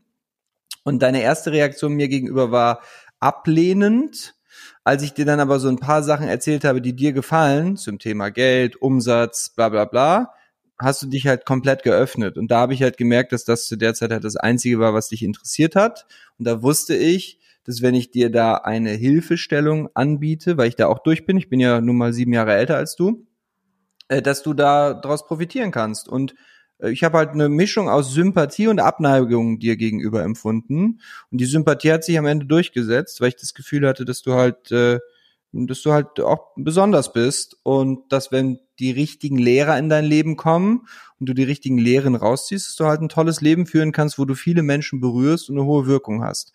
Und 0.84 1.02
deine 1.02 1.22
erste 1.22 1.52
Reaktion 1.52 1.94
mir 1.94 2.08
gegenüber 2.08 2.52
war 2.52 2.82
ablehnend 3.20 4.36
als 4.84 5.04
ich 5.04 5.14
dir 5.14 5.26
dann 5.26 5.40
aber 5.40 5.60
so 5.60 5.70
ein 5.70 5.80
paar 5.80 6.04
Sachen 6.04 6.28
erzählt 6.28 6.64
habe, 6.64 6.82
die 6.82 6.96
dir 6.96 7.14
gefallen, 7.14 7.78
zum 7.78 8.00
Thema 8.00 8.30
Geld, 8.30 8.82
Umsatz, 8.82 9.52
bla 9.56 9.70
bla 9.70 9.86
bla, 9.86 10.34
hast 10.80 11.02
du 11.04 11.08
dich 11.08 11.28
halt 11.28 11.46
komplett 11.46 11.84
geöffnet. 11.84 12.38
Und 12.38 12.50
da 12.50 12.62
habe 12.62 12.74
ich 12.74 12.82
halt 12.82 12.98
gemerkt, 12.98 13.32
dass 13.32 13.46
das 13.46 13.68
zu 13.68 13.76
der 13.76 13.94
Zeit 13.94 14.12
halt 14.12 14.24
das 14.24 14.36
Einzige 14.36 14.80
war, 14.80 14.94
was 14.94 15.10
dich 15.10 15.24
interessiert 15.24 15.76
hat. 15.76 16.08
Und 16.40 16.46
da 16.48 16.64
wusste 16.64 16.96
ich, 16.96 17.40
dass 17.64 17.82
wenn 17.84 17.94
ich 17.94 18.10
dir 18.10 18.32
da 18.32 18.56
eine 18.56 18.92
Hilfestellung 18.92 19.90
anbiete, 19.94 20.58
weil 20.58 20.68
ich 20.68 20.76
da 20.76 20.88
auch 20.88 21.00
durch 21.00 21.26
bin, 21.26 21.38
ich 21.38 21.50
bin 21.50 21.60
ja 21.60 21.80
nun 21.80 21.98
mal 21.98 22.14
sieben 22.14 22.34
Jahre 22.34 22.56
älter 22.56 22.78
als 22.78 22.96
du, 22.96 23.28
äh, 24.08 24.22
dass 24.22 24.42
du 24.42 24.54
da 24.56 24.96
daraus 24.96 25.26
profitieren 25.28 25.72
kannst. 25.72 26.10
Und 26.10 26.34
ich 26.82 27.04
habe 27.04 27.18
halt 27.18 27.30
eine 27.32 27.50
Mischung 27.50 27.90
aus 27.90 28.14
Sympathie 28.14 28.68
und 28.68 28.80
Abneigung 28.80 29.60
dir 29.60 29.78
gegenüber 29.78 30.24
empfunden. 30.24 31.00
Und 31.32 31.38
die 31.40 31.46
Sympathie 31.46 31.92
hat 31.92 32.04
sich 32.04 32.18
am 32.18 32.26
Ende 32.26 32.46
durchgesetzt, 32.46 33.22
weil 33.22 33.30
ich 33.30 33.36
das 33.36 33.54
Gefühl 33.54 33.88
hatte, 33.88 34.06
dass 34.06 34.22
du 34.22 34.34
halt, 34.34 34.72
äh, 34.72 35.00
dass 35.52 35.82
du 35.82 35.92
halt 35.92 36.20
auch 36.20 36.48
besonders 36.56 37.14
bist 37.14 37.58
und 37.64 38.12
dass 38.12 38.32
wenn 38.32 38.60
die 38.80 38.92
richtigen 38.92 39.38
Lehrer 39.38 39.78
in 39.78 39.90
dein 39.90 40.06
Leben 40.06 40.38
kommen 40.38 40.88
und 41.20 41.30
du 41.30 41.34
die 41.34 41.44
richtigen 41.44 41.78
Lehren 41.78 42.16
rausziehst, 42.16 42.70
dass 42.70 42.76
du 42.76 42.86
halt 42.86 43.02
ein 43.02 43.10
tolles 43.10 43.42
Leben 43.42 43.68
führen 43.68 43.92
kannst, 43.92 44.18
wo 44.18 44.26
du 44.26 44.34
viele 44.34 44.64
Menschen 44.64 45.02
berührst 45.02 45.50
und 45.50 45.58
eine 45.58 45.68
hohe 45.68 45.86
Wirkung 45.86 46.24
hast. 46.24 46.54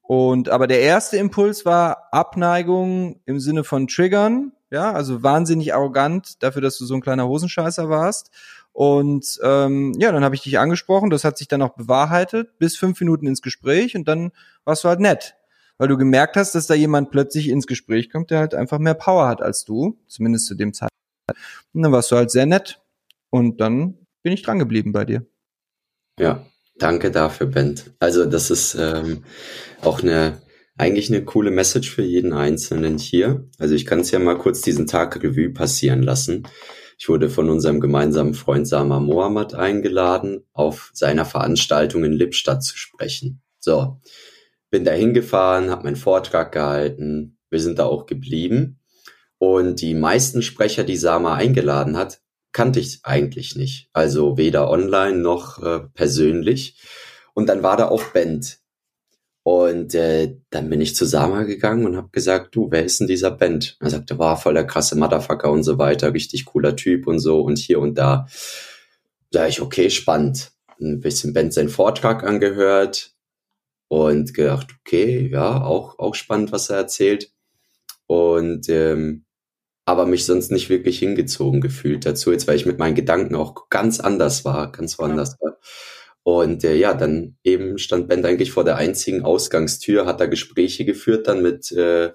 Und 0.00 0.48
aber 0.48 0.68
der 0.68 0.80
erste 0.80 1.16
Impuls 1.16 1.66
war 1.66 2.08
Abneigung 2.12 3.20
im 3.26 3.40
Sinne 3.40 3.64
von 3.64 3.88
Triggern, 3.88 4.52
ja, 4.70 4.92
also 4.92 5.22
wahnsinnig 5.22 5.74
arrogant 5.74 6.42
dafür, 6.42 6.62
dass 6.62 6.78
du 6.78 6.86
so 6.86 6.94
ein 6.94 7.00
kleiner 7.00 7.28
Hosenscheißer 7.28 7.88
warst. 7.88 8.30
Und 8.76 9.40
ähm, 9.42 9.94
ja, 9.98 10.12
dann 10.12 10.22
habe 10.22 10.34
ich 10.34 10.42
dich 10.42 10.58
angesprochen, 10.58 11.08
das 11.08 11.24
hat 11.24 11.38
sich 11.38 11.48
dann 11.48 11.62
auch 11.62 11.76
bewahrheitet, 11.76 12.58
bis 12.58 12.76
fünf 12.76 13.00
Minuten 13.00 13.26
ins 13.26 13.40
Gespräch 13.40 13.96
und 13.96 14.06
dann 14.06 14.32
warst 14.64 14.84
du 14.84 14.88
halt 14.88 15.00
nett. 15.00 15.34
Weil 15.78 15.88
du 15.88 15.96
gemerkt 15.96 16.36
hast, 16.36 16.54
dass 16.54 16.66
da 16.66 16.74
jemand 16.74 17.10
plötzlich 17.10 17.48
ins 17.48 17.66
Gespräch 17.66 18.10
kommt, 18.10 18.30
der 18.30 18.38
halt 18.38 18.54
einfach 18.54 18.78
mehr 18.78 18.92
Power 18.92 19.28
hat 19.28 19.40
als 19.40 19.64
du, 19.64 19.98
zumindest 20.08 20.44
zu 20.44 20.54
dem 20.54 20.74
Zeitpunkt. 20.74 20.92
Und 21.72 21.84
dann 21.84 21.92
warst 21.92 22.10
du 22.10 22.16
halt 22.16 22.30
sehr 22.30 22.44
nett. 22.44 22.82
Und 23.30 23.62
dann 23.62 23.94
bin 24.22 24.34
ich 24.34 24.42
dran 24.42 24.58
geblieben 24.58 24.92
bei 24.92 25.06
dir. 25.06 25.24
Ja, 26.20 26.44
danke 26.76 27.10
dafür, 27.10 27.46
Ben. 27.46 27.80
Also 27.98 28.26
das 28.26 28.50
ist 28.50 28.74
ähm, 28.74 29.24
auch 29.80 30.02
eine 30.02 30.42
eigentlich 30.76 31.10
eine 31.10 31.24
coole 31.24 31.50
Message 31.50 31.90
für 31.90 32.02
jeden 32.02 32.34
Einzelnen 32.34 32.98
hier. 32.98 33.48
Also 33.58 33.74
ich 33.74 33.86
kann 33.86 34.00
es 34.00 34.10
ja 34.10 34.18
mal 34.18 34.36
kurz 34.36 34.60
diesen 34.60 34.86
Tag 34.86 35.16
Revue 35.22 35.48
passieren 35.48 36.02
lassen. 36.02 36.46
Ich 36.98 37.08
wurde 37.08 37.28
von 37.28 37.50
unserem 37.50 37.80
gemeinsamen 37.80 38.34
Freund 38.34 38.66
Sama 38.66 39.00
Mohammed 39.00 39.54
eingeladen, 39.54 40.44
auf 40.52 40.90
seiner 40.94 41.24
Veranstaltung 41.24 42.04
in 42.04 42.12
Lippstadt 42.12 42.64
zu 42.64 42.76
sprechen. 42.78 43.42
So, 43.58 44.00
bin 44.70 44.84
da 44.84 44.92
hingefahren, 44.92 45.70
habe 45.70 45.84
meinen 45.84 45.96
Vortrag 45.96 46.52
gehalten. 46.52 47.38
Wir 47.50 47.60
sind 47.60 47.78
da 47.78 47.84
auch 47.84 48.06
geblieben. 48.06 48.80
Und 49.38 49.82
die 49.82 49.94
meisten 49.94 50.40
Sprecher, 50.40 50.84
die 50.84 50.96
Sama 50.96 51.34
eingeladen 51.34 51.96
hat, 51.96 52.20
kannte 52.52 52.80
ich 52.80 53.00
eigentlich 53.02 53.54
nicht. 53.56 53.90
Also 53.92 54.38
weder 54.38 54.70
online 54.70 55.18
noch 55.18 55.62
äh, 55.62 55.80
persönlich. 55.92 56.80
Und 57.34 57.50
dann 57.50 57.62
war 57.62 57.76
da 57.76 57.88
auch 57.88 58.02
Band. 58.14 58.60
Und 59.46 59.94
äh, 59.94 60.38
dann 60.50 60.68
bin 60.68 60.80
ich 60.80 60.96
zu 60.96 61.04
Sama 61.04 61.44
gegangen 61.44 61.86
und 61.86 61.96
habe 61.96 62.08
gesagt, 62.10 62.56
du, 62.56 62.66
wer 62.72 62.84
ist 62.84 62.98
denn 62.98 63.06
dieser 63.06 63.30
Band? 63.30 63.76
Er 63.78 63.90
sagte, 63.90 64.18
war 64.18 64.36
voll 64.36 64.54
der 64.54 64.66
krasse 64.66 64.98
Motherfucker 64.98 65.52
und 65.52 65.62
so 65.62 65.78
weiter, 65.78 66.12
richtig 66.12 66.46
cooler 66.46 66.74
Typ 66.74 67.06
und 67.06 67.20
so 67.20 67.42
und 67.42 67.56
hier 67.56 67.78
und 67.78 67.96
da. 67.96 68.26
Da 69.30 69.46
ich, 69.46 69.60
okay, 69.62 69.88
spannend. 69.88 70.50
Ein 70.80 70.98
bisschen 70.98 71.32
Band 71.32 71.54
seinen 71.54 71.68
Vortrag 71.68 72.24
angehört 72.24 73.14
und 73.86 74.34
gedacht, 74.34 74.66
okay, 74.80 75.28
ja, 75.30 75.62
auch, 75.62 76.00
auch 76.00 76.16
spannend, 76.16 76.50
was 76.50 76.68
er 76.68 76.78
erzählt. 76.78 77.30
Und 78.08 78.68
ähm, 78.68 79.26
aber 79.84 80.06
mich 80.06 80.26
sonst 80.26 80.50
nicht 80.50 80.70
wirklich 80.70 80.98
hingezogen 80.98 81.60
gefühlt 81.60 82.04
dazu, 82.04 82.32
jetzt 82.32 82.48
weil 82.48 82.56
ich 82.56 82.66
mit 82.66 82.80
meinen 82.80 82.96
Gedanken 82.96 83.36
auch 83.36 83.68
ganz 83.68 84.00
anders 84.00 84.44
war, 84.44 84.72
ganz 84.72 84.98
woanders 84.98 85.36
ja. 85.40 85.46
war. 85.46 85.58
Und 86.26 86.64
äh, 86.64 86.74
ja, 86.74 86.92
dann 86.92 87.36
eben 87.44 87.78
stand 87.78 88.08
Ben 88.08 88.24
eigentlich 88.24 88.50
vor 88.50 88.64
der 88.64 88.74
einzigen 88.74 89.22
Ausgangstür, 89.22 90.06
hat 90.06 90.18
da 90.18 90.26
Gespräche 90.26 90.84
geführt, 90.84 91.28
dann 91.28 91.40
mit 91.40 91.70
äh, 91.70 92.10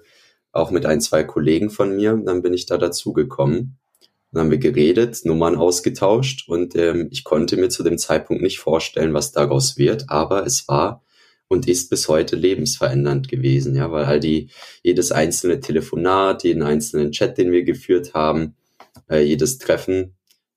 auch 0.52 0.70
mit 0.70 0.84
ein, 0.84 1.00
zwei 1.00 1.24
Kollegen 1.24 1.70
von 1.70 1.96
mir. 1.96 2.12
Und 2.12 2.26
dann 2.26 2.42
bin 2.42 2.52
ich 2.52 2.66
da 2.66 2.76
dazugekommen. 2.76 3.78
Dann 4.30 4.42
haben 4.42 4.50
wir 4.50 4.58
geredet, 4.58 5.22
Nummern 5.24 5.56
ausgetauscht 5.56 6.46
und 6.46 6.76
ähm, 6.76 7.08
ich 7.10 7.24
konnte 7.24 7.56
mir 7.56 7.70
zu 7.70 7.82
dem 7.82 7.96
Zeitpunkt 7.96 8.42
nicht 8.42 8.58
vorstellen, 8.58 9.14
was 9.14 9.32
daraus 9.32 9.78
wird, 9.78 10.10
aber 10.10 10.44
es 10.44 10.68
war 10.68 11.02
und 11.48 11.66
ist 11.66 11.88
bis 11.88 12.06
heute 12.06 12.36
lebensverändernd 12.36 13.28
gewesen, 13.28 13.74
ja, 13.74 13.90
weil 13.92 14.04
all 14.04 14.20
die, 14.20 14.50
jedes 14.82 15.10
einzelne 15.10 15.60
Telefonat, 15.60 16.44
jeden 16.44 16.62
einzelnen 16.62 17.12
Chat, 17.12 17.38
den 17.38 17.50
wir 17.50 17.62
geführt 17.64 18.12
haben, 18.12 18.56
äh, 19.08 19.22
jedes 19.22 19.56
Treffen 19.56 20.16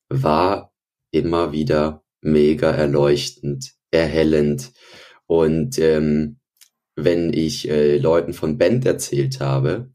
war 0.09 0.73
immer 1.11 1.53
wieder 1.53 2.04
mega 2.25 2.71
erleuchtend, 2.71 3.73
erhellend. 3.91 4.73
Und 5.27 5.79
ähm, 5.79 6.39
wenn 6.95 7.33
ich 7.33 7.69
äh, 7.69 7.97
Leuten 7.97 8.33
von 8.33 8.57
Band 8.57 8.85
erzählt 8.85 9.39
habe 9.39 9.91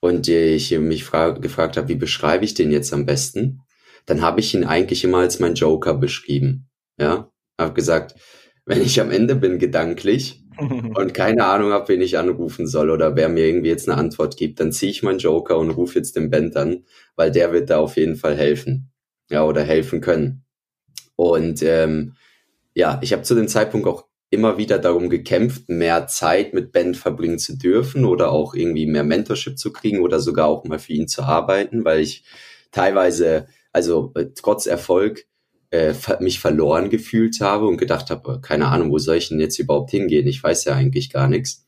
und 0.00 0.28
ich 0.28 0.70
mich 0.78 1.04
frag, 1.04 1.42
gefragt 1.42 1.76
habe, 1.76 1.88
wie 1.88 1.96
beschreibe 1.96 2.44
ich 2.44 2.54
den 2.54 2.70
jetzt 2.70 2.92
am 2.92 3.06
besten, 3.06 3.60
dann 4.06 4.22
habe 4.22 4.40
ich 4.40 4.54
ihn 4.54 4.64
eigentlich 4.64 5.04
immer 5.04 5.18
als 5.18 5.40
mein 5.40 5.54
Joker 5.54 5.94
beschrieben. 5.94 6.68
Ja, 6.98 7.30
habe 7.58 7.74
gesagt, 7.74 8.14
wenn 8.64 8.82
ich 8.82 9.00
am 9.00 9.10
Ende 9.10 9.36
bin 9.36 9.58
gedanklich 9.58 10.42
und 10.58 11.12
keine 11.12 11.44
Ahnung 11.44 11.72
habe, 11.72 11.88
wen 11.88 12.00
ich 12.00 12.18
anrufen 12.18 12.66
soll 12.66 12.90
oder 12.90 13.16
wer 13.16 13.28
mir 13.28 13.46
irgendwie 13.46 13.68
jetzt 13.68 13.88
eine 13.88 13.98
Antwort 13.98 14.36
gibt, 14.36 14.60
dann 14.60 14.72
ziehe 14.72 14.90
ich 14.90 15.02
meinen 15.02 15.18
Joker 15.18 15.58
und 15.58 15.70
rufe 15.70 15.98
jetzt 15.98 16.16
den 16.16 16.30
Band 16.30 16.56
an, 16.56 16.84
weil 17.16 17.30
der 17.30 17.52
wird 17.52 17.70
da 17.70 17.78
auf 17.78 17.96
jeden 17.96 18.16
Fall 18.16 18.36
helfen. 18.36 18.90
Ja, 19.28 19.44
oder 19.44 19.62
helfen 19.62 20.00
können. 20.00 20.45
Und 21.16 21.62
ähm, 21.62 22.14
ja, 22.74 23.00
ich 23.02 23.12
habe 23.12 23.22
zu 23.22 23.34
dem 23.34 23.48
Zeitpunkt 23.48 23.88
auch 23.88 24.04
immer 24.30 24.58
wieder 24.58 24.78
darum 24.78 25.08
gekämpft, 25.08 25.68
mehr 25.68 26.06
Zeit 26.08 26.52
mit 26.52 26.72
Ben 26.72 26.94
verbringen 26.94 27.38
zu 27.38 27.56
dürfen 27.56 28.04
oder 28.04 28.30
auch 28.30 28.54
irgendwie 28.54 28.86
mehr 28.86 29.04
Mentorship 29.04 29.58
zu 29.58 29.72
kriegen 29.72 30.00
oder 30.00 30.20
sogar 30.20 30.46
auch 30.46 30.64
mal 30.64 30.78
für 30.78 30.92
ihn 30.92 31.08
zu 31.08 31.22
arbeiten, 31.22 31.84
weil 31.84 32.00
ich 32.00 32.24
teilweise, 32.70 33.46
also 33.72 34.12
äh, 34.14 34.26
trotz 34.34 34.66
Erfolg, 34.66 35.24
äh, 35.70 35.94
mich 36.20 36.38
verloren 36.40 36.90
gefühlt 36.90 37.40
habe 37.40 37.66
und 37.66 37.76
gedacht 37.78 38.10
habe, 38.10 38.40
keine 38.40 38.66
Ahnung, 38.68 38.90
wo 38.90 38.98
soll 38.98 39.16
ich 39.16 39.28
denn 39.28 39.40
jetzt 39.40 39.58
überhaupt 39.58 39.90
hingehen? 39.90 40.26
Ich 40.26 40.42
weiß 40.42 40.64
ja 40.64 40.74
eigentlich 40.74 41.10
gar 41.10 41.28
nichts. 41.28 41.66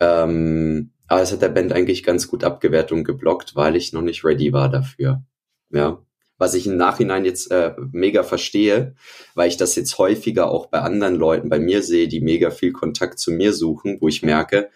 Ähm, 0.00 0.92
aber 1.08 1.22
es 1.22 1.32
hat 1.32 1.42
der 1.42 1.48
Band 1.48 1.72
eigentlich 1.72 2.02
ganz 2.04 2.28
gut 2.28 2.44
abgewehrt 2.44 2.92
und 2.92 3.04
geblockt, 3.04 3.54
weil 3.56 3.76
ich 3.76 3.92
noch 3.92 4.02
nicht 4.02 4.24
ready 4.24 4.52
war 4.52 4.68
dafür. 4.68 5.22
Ja 5.70 6.02
was 6.38 6.54
ich 6.54 6.66
im 6.66 6.76
Nachhinein 6.76 7.24
jetzt 7.24 7.50
äh, 7.50 7.74
mega 7.92 8.22
verstehe, 8.22 8.94
weil 9.34 9.48
ich 9.48 9.56
das 9.56 9.74
jetzt 9.74 9.98
häufiger 9.98 10.50
auch 10.50 10.66
bei 10.66 10.80
anderen 10.80 11.16
Leuten 11.16 11.48
bei 11.48 11.58
mir 11.58 11.82
sehe, 11.82 12.08
die 12.08 12.20
mega 12.20 12.50
viel 12.50 12.72
Kontakt 12.72 13.18
zu 13.18 13.32
mir 13.32 13.52
suchen, 13.52 13.98
wo 14.00 14.08
ich 14.08 14.22
merke, 14.22 14.70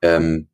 ähm, 0.00 0.48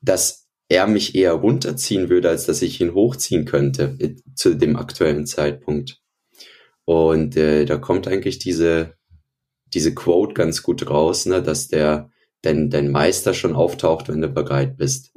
dass 0.00 0.48
er 0.68 0.86
mich 0.86 1.16
eher 1.16 1.32
runterziehen 1.32 2.08
würde, 2.08 2.28
als 2.28 2.46
dass 2.46 2.62
ich 2.62 2.80
ihn 2.80 2.94
hochziehen 2.94 3.44
könnte 3.44 3.96
äh, 3.98 4.14
zu 4.34 4.54
dem 4.54 4.76
aktuellen 4.76 5.26
Zeitpunkt. 5.26 6.00
Und 6.84 7.36
äh, 7.36 7.64
da 7.64 7.76
kommt 7.76 8.06
eigentlich 8.06 8.38
diese, 8.38 8.94
diese 9.66 9.94
Quote 9.94 10.34
ganz 10.34 10.62
gut 10.62 10.88
raus, 10.88 11.26
ne, 11.26 11.42
dass 11.42 11.68
der 11.68 12.10
dein, 12.42 12.70
dein 12.70 12.90
Meister 12.90 13.34
schon 13.34 13.54
auftaucht, 13.54 14.08
wenn 14.08 14.20
du 14.20 14.28
bereit 14.28 14.76
bist. 14.76 15.12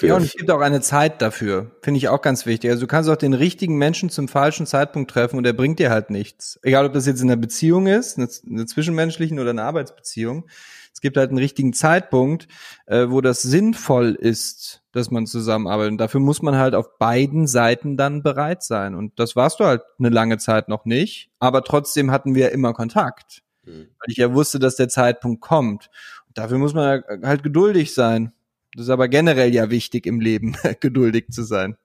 Ja, 0.00 0.16
und 0.16 0.22
es 0.22 0.32
gibt 0.32 0.50
auch 0.50 0.60
eine 0.60 0.80
Zeit 0.80 1.22
dafür. 1.22 1.72
Finde 1.82 1.98
ich 1.98 2.08
auch 2.08 2.22
ganz 2.22 2.46
wichtig. 2.46 2.70
Also 2.70 2.82
du 2.82 2.86
kannst 2.86 3.10
auch 3.10 3.16
den 3.16 3.34
richtigen 3.34 3.76
Menschen 3.76 4.10
zum 4.10 4.28
falschen 4.28 4.66
Zeitpunkt 4.66 5.10
treffen 5.10 5.36
und 5.36 5.44
der 5.44 5.52
bringt 5.52 5.78
dir 5.78 5.90
halt 5.90 6.10
nichts. 6.10 6.58
Egal, 6.62 6.86
ob 6.86 6.92
das 6.92 7.06
jetzt 7.06 7.20
in 7.20 7.30
einer 7.30 7.40
Beziehung 7.40 7.86
ist, 7.86 8.18
eine, 8.18 8.28
eine 8.48 8.66
zwischenmenschlichen 8.66 9.38
oder 9.38 9.50
eine 9.50 9.62
Arbeitsbeziehung. 9.62 10.46
Es 10.94 11.00
gibt 11.00 11.16
halt 11.16 11.30
einen 11.30 11.38
richtigen 11.38 11.72
Zeitpunkt, 11.72 12.48
äh, 12.86 13.06
wo 13.08 13.20
das 13.20 13.42
sinnvoll 13.42 14.14
ist, 14.14 14.82
dass 14.92 15.10
man 15.10 15.26
zusammenarbeitet. 15.26 15.92
Und 15.92 15.98
dafür 15.98 16.20
muss 16.20 16.42
man 16.42 16.56
halt 16.56 16.74
auf 16.74 16.98
beiden 16.98 17.46
Seiten 17.46 17.96
dann 17.96 18.22
bereit 18.22 18.62
sein. 18.62 18.94
Und 18.94 19.18
das 19.18 19.34
warst 19.34 19.60
du 19.60 19.64
halt 19.64 19.82
eine 19.98 20.10
lange 20.10 20.38
Zeit 20.38 20.68
noch 20.68 20.84
nicht. 20.84 21.30
Aber 21.38 21.64
trotzdem 21.64 22.10
hatten 22.10 22.34
wir 22.34 22.52
immer 22.52 22.74
Kontakt. 22.74 23.42
Mhm. 23.64 23.88
Weil 23.98 24.08
ich 24.08 24.18
ja 24.18 24.34
wusste, 24.34 24.58
dass 24.58 24.76
der 24.76 24.88
Zeitpunkt 24.88 25.40
kommt. 25.40 25.88
Und 26.28 26.38
dafür 26.38 26.58
muss 26.58 26.74
man 26.74 27.02
halt 27.22 27.42
geduldig 27.42 27.94
sein. 27.94 28.32
Das 28.74 28.86
ist 28.86 28.90
aber 28.90 29.08
generell 29.08 29.54
ja 29.54 29.70
wichtig 29.70 30.06
im 30.06 30.20
Leben, 30.20 30.56
geduldig 30.80 31.26
zu 31.30 31.42
sein. 31.42 31.76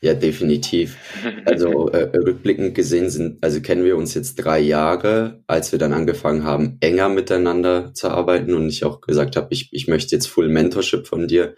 Ja, 0.00 0.14
definitiv. 0.14 0.96
Also 1.44 1.88
äh, 1.90 2.16
rückblickend 2.16 2.74
gesehen 2.74 3.08
sind, 3.08 3.42
also 3.42 3.60
kennen 3.60 3.84
wir 3.84 3.96
uns 3.96 4.14
jetzt 4.14 4.36
drei 4.36 4.58
Jahre, 4.58 5.44
als 5.46 5.70
wir 5.70 5.78
dann 5.78 5.92
angefangen 5.92 6.44
haben, 6.44 6.76
enger 6.80 7.08
miteinander 7.08 7.94
zu 7.94 8.08
arbeiten 8.08 8.54
und 8.54 8.68
ich 8.68 8.84
auch 8.84 9.00
gesagt 9.00 9.36
habe, 9.36 9.48
ich, 9.50 9.68
ich 9.72 9.86
möchte 9.86 10.14
jetzt 10.14 10.26
Full 10.26 10.48
Mentorship 10.48 11.06
von 11.06 11.28
dir, 11.28 11.54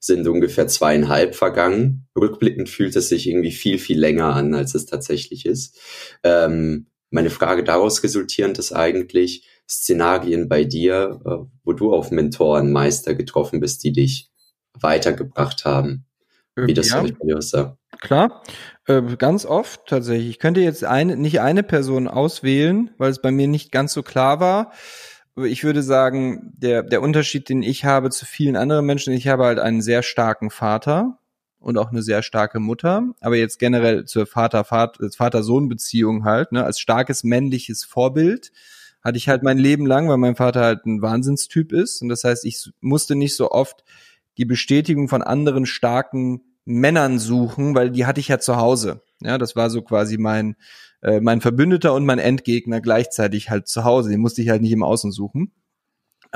sind 0.00 0.26
ungefähr 0.28 0.66
zweieinhalb 0.66 1.34
vergangen. 1.34 2.08
Rückblickend 2.18 2.68
fühlt 2.68 2.96
es 2.96 3.08
sich 3.08 3.28
irgendwie 3.28 3.52
viel, 3.52 3.78
viel 3.78 3.98
länger 3.98 4.34
an, 4.34 4.54
als 4.54 4.74
es 4.74 4.86
tatsächlich 4.86 5.46
ist. 5.46 5.78
Ähm, 6.22 6.88
meine 7.10 7.30
Frage 7.30 7.64
daraus 7.64 8.02
resultierend 8.02 8.58
ist 8.58 8.72
eigentlich, 8.72 9.46
Szenarien 9.68 10.48
bei 10.48 10.64
dir, 10.64 11.20
äh, 11.24 11.48
wo 11.64 11.72
du 11.72 11.92
auf 11.92 12.10
Mentoren, 12.10 12.72
Meister 12.72 13.14
getroffen 13.14 13.60
bist, 13.60 13.82
die 13.84 13.92
dich 13.92 14.30
weitergebracht 14.74 15.64
haben? 15.64 16.04
Wie 16.54 16.72
das 16.72 16.88
ja. 16.88 17.02
bei 17.02 17.10
dir 17.10 17.36
aussah? 17.36 17.76
Klar, 18.00 18.42
äh, 18.86 19.02
ganz 19.16 19.44
oft 19.44 19.86
tatsächlich. 19.86 20.30
Ich 20.30 20.38
könnte 20.38 20.60
jetzt 20.60 20.84
eine, 20.84 21.16
nicht 21.16 21.40
eine 21.40 21.62
Person 21.62 22.08
auswählen, 22.08 22.90
weil 22.96 23.10
es 23.10 23.20
bei 23.20 23.30
mir 23.30 23.46
nicht 23.46 23.72
ganz 23.72 23.92
so 23.92 24.02
klar 24.02 24.40
war. 24.40 24.72
Ich 25.36 25.64
würde 25.64 25.82
sagen, 25.82 26.54
der, 26.56 26.82
der 26.82 27.02
Unterschied, 27.02 27.50
den 27.50 27.62
ich 27.62 27.84
habe 27.84 28.08
zu 28.08 28.24
vielen 28.24 28.56
anderen 28.56 28.86
Menschen, 28.86 29.12
ich 29.12 29.28
habe 29.28 29.44
halt 29.44 29.58
einen 29.58 29.82
sehr 29.82 30.02
starken 30.02 30.48
Vater 30.48 31.18
und 31.58 31.76
auch 31.76 31.90
eine 31.90 32.02
sehr 32.02 32.22
starke 32.22 32.58
Mutter. 32.58 33.02
Aber 33.20 33.36
jetzt 33.36 33.58
generell 33.58 34.06
zur 34.06 34.26
Vater-Sohn-Beziehung 34.26 36.24
halt, 36.24 36.52
ne, 36.52 36.64
als 36.64 36.80
starkes 36.80 37.22
männliches 37.22 37.84
Vorbild 37.84 38.50
hatte 39.06 39.18
ich 39.18 39.28
halt 39.28 39.44
mein 39.44 39.56
Leben 39.56 39.86
lang, 39.86 40.08
weil 40.08 40.16
mein 40.16 40.34
Vater 40.34 40.62
halt 40.62 40.84
ein 40.84 41.00
Wahnsinnstyp 41.00 41.72
ist. 41.72 42.02
Und 42.02 42.08
das 42.08 42.24
heißt, 42.24 42.44
ich 42.44 42.72
musste 42.80 43.14
nicht 43.14 43.36
so 43.36 43.52
oft 43.52 43.84
die 44.36 44.44
Bestätigung 44.44 45.08
von 45.08 45.22
anderen 45.22 45.64
starken 45.64 46.40
Männern 46.64 47.20
suchen, 47.20 47.76
weil 47.76 47.92
die 47.92 48.04
hatte 48.04 48.18
ich 48.18 48.26
ja 48.26 48.40
zu 48.40 48.56
Hause. 48.56 49.02
Ja, 49.20 49.38
das 49.38 49.54
war 49.54 49.70
so 49.70 49.82
quasi 49.82 50.18
mein, 50.18 50.56
äh, 51.02 51.20
mein 51.20 51.40
Verbündeter 51.40 51.94
und 51.94 52.04
mein 52.04 52.18
Endgegner 52.18 52.80
gleichzeitig 52.80 53.48
halt 53.48 53.68
zu 53.68 53.84
Hause. 53.84 54.10
Den 54.10 54.20
musste 54.20 54.42
ich 54.42 54.48
halt 54.48 54.60
nicht 54.60 54.72
im 54.72 54.82
Außen 54.82 55.12
suchen. 55.12 55.52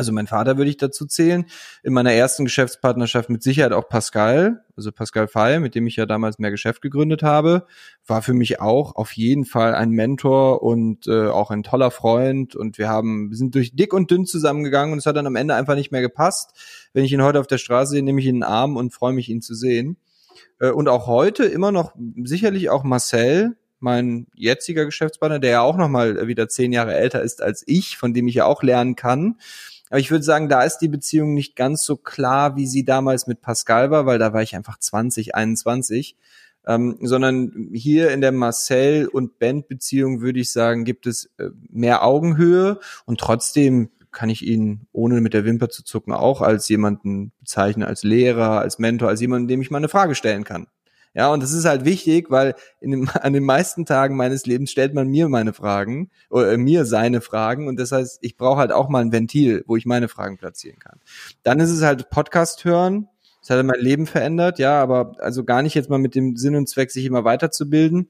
Also 0.01 0.13
mein 0.13 0.27
Vater 0.27 0.57
würde 0.57 0.71
ich 0.71 0.79
dazu 0.79 1.05
zählen. 1.05 1.45
In 1.83 1.93
meiner 1.93 2.15
ersten 2.15 2.47
Geschäftspartnerschaft 2.47 3.29
mit 3.29 3.43
Sicherheit 3.43 3.73
auch 3.73 3.87
Pascal, 3.87 4.65
also 4.75 4.93
Pascal 4.93 5.29
Fay, 5.29 5.61
mit 5.61 5.75
dem 5.75 5.87
ich 5.87 5.97
ja 5.97 6.07
damals 6.07 6.39
mehr 6.39 6.51
Geschäft 6.51 6.81
gegründet 6.81 7.23
habe, 7.23 7.67
war 8.07 8.23
für 8.23 8.33
mich 8.33 8.63
auch 8.63 8.97
auf 8.97 9.13
jeden 9.13 9.45
Fall 9.45 9.75
ein 9.75 9.91
Mentor 9.91 10.63
und 10.63 11.07
äh, 11.07 11.27
auch 11.27 11.51
ein 11.51 11.63
toller 11.63 11.91
Freund. 11.91 12.57
Und 12.57 12.79
wir 12.79 12.89
haben, 12.89 13.29
wir 13.29 13.37
sind 13.37 13.55
durch 13.55 13.77
dick 13.77 13.93
und 13.93 14.11
dünn 14.11 14.25
zusammengegangen 14.25 14.95
und 14.95 15.01
es 15.01 15.05
hat 15.05 15.17
dann 15.17 15.27
am 15.27 15.37
Ende 15.37 15.55
einfach 15.55 15.75
nicht 15.75 15.93
mehr 15.93 16.01
gepasst. 16.01 16.53
Wenn 16.95 17.05
ich 17.05 17.13
ihn 17.13 17.23
heute 17.23 17.39
auf 17.39 17.47
der 17.47 17.59
Straße 17.59 17.91
sehe, 17.91 18.03
nehme 18.03 18.21
ich 18.21 18.27
ihn 18.27 18.37
in 18.37 18.37
den 18.37 18.45
Arm 18.45 18.79
und 18.79 18.95
freue 18.95 19.13
mich, 19.13 19.29
ihn 19.29 19.43
zu 19.43 19.55
sehen. 19.55 19.99
Äh, 20.61 20.71
und 20.71 20.89
auch 20.89 21.09
heute 21.09 21.45
immer 21.45 21.73
noch 21.73 21.93
sicherlich 22.25 22.71
auch 22.71 22.85
Marcel, 22.85 23.55
mein 23.81 24.29
jetziger 24.35 24.87
Geschäftspartner, 24.87 25.41
der 25.41 25.51
ja 25.51 25.61
auch 25.61 25.77
noch 25.77 25.89
mal 25.89 26.27
wieder 26.27 26.49
zehn 26.49 26.73
Jahre 26.73 26.95
älter 26.95 27.21
ist 27.21 27.43
als 27.43 27.65
ich, 27.67 27.99
von 27.99 28.15
dem 28.15 28.29
ich 28.29 28.37
ja 28.37 28.47
auch 28.47 28.63
lernen 28.63 28.97
kann. 28.97 29.37
Aber 29.91 29.99
ich 29.99 30.11
würde 30.11 30.25
sagen, 30.25 30.49
da 30.49 30.63
ist 30.63 30.79
die 30.79 30.89
Beziehung 30.89 31.35
nicht 31.35 31.57
ganz 31.57 31.85
so 31.85 31.97
klar, 31.97 32.57
wie 32.57 32.67
sie 32.67 32.85
damals 32.85 33.27
mit 33.27 33.43
Pascal 33.43 33.91
war, 33.91 34.07
weil 34.07 34.19
da 34.19 34.33
war 34.33 34.43
ich 34.43 34.57
einfach 34.57 34.79
20, 34.79 35.35
21. 35.35 36.17
Ähm, 36.67 36.99
sondern 37.01 37.71
hier 37.73 38.11
in 38.11 38.21
der 38.21 38.33
Marcel- 38.33 39.09
und 39.09 39.39
Band-Beziehung 39.39 40.21
würde 40.21 40.41
ich 40.41 40.53
sagen, 40.53 40.85
gibt 40.85 41.07
es 41.07 41.31
äh, 41.39 41.49
mehr 41.71 42.05
Augenhöhe 42.05 42.79
und 43.07 43.19
trotzdem 43.19 43.89
kann 44.13 44.29
ich 44.29 44.45
ihn, 44.47 44.87
ohne 44.93 45.21
mit 45.21 45.35
der 45.35 45.45
Wimper 45.45 45.71
zu 45.71 45.85
zucken, 45.85 46.13
auch 46.13 46.43
als 46.43 46.69
jemanden 46.69 47.33
bezeichnen, 47.41 47.85
als 47.85 48.03
Lehrer, 48.03 48.61
als 48.61 48.79
Mentor, 48.79 49.09
als 49.09 49.21
jemanden, 49.21 49.49
dem 49.49 49.63
ich 49.63 49.71
mal 49.71 49.79
eine 49.79 49.89
Frage 49.89 50.15
stellen 50.15 50.45
kann. 50.45 50.67
Ja, 51.13 51.33
und 51.33 51.43
das 51.43 51.53
ist 51.53 51.65
halt 51.65 51.85
wichtig, 51.85 52.31
weil 52.31 52.55
in 52.81 52.93
dem, 52.93 53.09
an 53.21 53.33
den 53.33 53.45
meisten 53.45 53.85
Tagen 53.85 54.17
meines 54.17 54.47
Lebens 54.47 54.71
stellt 54.71 54.95
man 54.95 55.09
mir 55.09 55.29
meine 55.29 55.53
Fragen 55.53 56.11
oder 56.31 56.53
äh, 56.53 56.57
mir 56.57 56.85
seine 56.85 57.21
Fragen 57.21 57.67
und 57.67 57.79
das 57.79 57.93
heißt, 57.93 58.19
ich 58.23 58.37
brauche 58.37 58.59
halt 58.59 58.73
auch 58.73 58.89
mal 58.89 59.01
ein 59.03 59.13
Ventil, 59.13 59.65
wo 59.67 59.77
ich 59.77 59.87
meine 59.87 60.09
Fragen 60.09 60.37
platzieren 60.39 60.79
kann. 60.79 61.01
Dann 61.43 61.59
ist 61.59 61.71
es 61.71 61.83
halt 61.83 62.11
Podcast 62.11 62.65
hören. 62.65 63.09
Das 63.41 63.51
hat 63.51 63.65
mein 63.65 63.81
Leben 63.81 64.07
verändert, 64.07 64.59
ja, 64.59 64.81
aber 64.83 65.15
also 65.19 65.45
gar 65.45 65.63
nicht 65.63 65.75
jetzt 65.75 65.89
mal 65.89 65.99
mit 65.99 66.15
dem 66.15 66.37
Sinn 66.37 66.55
und 66.55 66.69
Zweck, 66.69 66.91
sich 66.91 67.07
immer 67.07 67.25
weiterzubilden, 67.25 68.09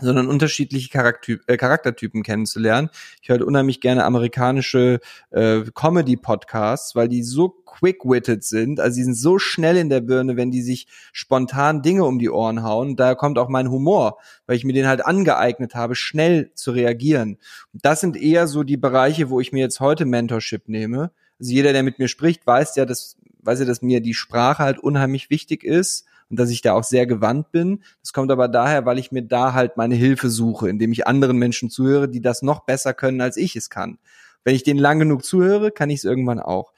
sondern 0.00 0.26
unterschiedliche 0.26 0.88
Charakter 0.88 1.34
äh, 1.46 1.56
Charaktertypen 1.56 2.22
kennenzulernen. 2.22 2.90
Ich 3.22 3.28
höre 3.28 3.46
unheimlich 3.46 3.80
gerne 3.80 4.04
amerikanische 4.04 5.00
äh, 5.30 5.62
Comedy-Podcasts, 5.72 6.96
weil 6.96 7.08
die 7.08 7.22
so 7.22 7.48
quick-witted 7.48 8.44
sind, 8.44 8.80
also 8.80 8.96
die 8.96 9.04
sind 9.04 9.16
so 9.16 9.38
schnell 9.38 9.76
in 9.76 9.88
der 9.88 10.00
Birne, 10.00 10.36
wenn 10.36 10.50
die 10.50 10.62
sich 10.62 10.86
spontan 11.12 11.82
Dinge 11.82 12.04
um 12.04 12.18
die 12.18 12.30
Ohren 12.30 12.62
hauen. 12.62 12.96
Da 12.96 13.14
kommt 13.14 13.38
auch 13.38 13.48
mein 13.48 13.70
Humor, 13.70 14.18
weil 14.46 14.56
ich 14.56 14.64
mir 14.64 14.72
den 14.72 14.86
halt 14.86 15.04
angeeignet 15.04 15.74
habe, 15.74 15.94
schnell 15.94 16.50
zu 16.54 16.72
reagieren. 16.72 17.38
Das 17.72 18.00
sind 18.00 18.16
eher 18.16 18.46
so 18.46 18.62
die 18.62 18.76
Bereiche, 18.76 19.30
wo 19.30 19.40
ich 19.40 19.52
mir 19.52 19.60
jetzt 19.60 19.80
heute 19.80 20.04
Mentorship 20.04 20.68
nehme. 20.68 21.10
Also 21.38 21.52
jeder, 21.52 21.72
der 21.72 21.82
mit 21.82 21.98
mir 21.98 22.08
spricht, 22.08 22.46
weiß 22.46 22.76
ja, 22.76 22.84
dass, 22.84 23.16
weiß 23.42 23.60
ja, 23.60 23.64
dass 23.64 23.82
mir 23.82 24.00
die 24.00 24.14
Sprache 24.14 24.62
halt 24.62 24.78
unheimlich 24.78 25.30
wichtig 25.30 25.64
ist 25.64 26.06
und 26.30 26.38
dass 26.38 26.50
ich 26.50 26.62
da 26.62 26.72
auch 26.74 26.84
sehr 26.84 27.06
gewandt 27.06 27.52
bin. 27.52 27.82
Das 28.00 28.12
kommt 28.12 28.30
aber 28.30 28.48
daher, 28.48 28.86
weil 28.86 28.98
ich 28.98 29.12
mir 29.12 29.22
da 29.22 29.52
halt 29.52 29.76
meine 29.76 29.94
Hilfe 29.94 30.30
suche, 30.30 30.68
indem 30.68 30.92
ich 30.92 31.06
anderen 31.06 31.36
Menschen 31.36 31.70
zuhöre, 31.70 32.08
die 32.08 32.20
das 32.20 32.42
noch 32.42 32.64
besser 32.64 32.94
können, 32.94 33.20
als 33.20 33.36
ich 33.36 33.56
es 33.56 33.70
kann. 33.70 33.98
Wenn 34.44 34.54
ich 34.54 34.62
denen 34.62 34.80
lang 34.80 34.98
genug 34.98 35.24
zuhöre, 35.24 35.70
kann 35.70 35.90
ich 35.90 35.98
es 35.98 36.04
irgendwann 36.04 36.40
auch. 36.40 36.72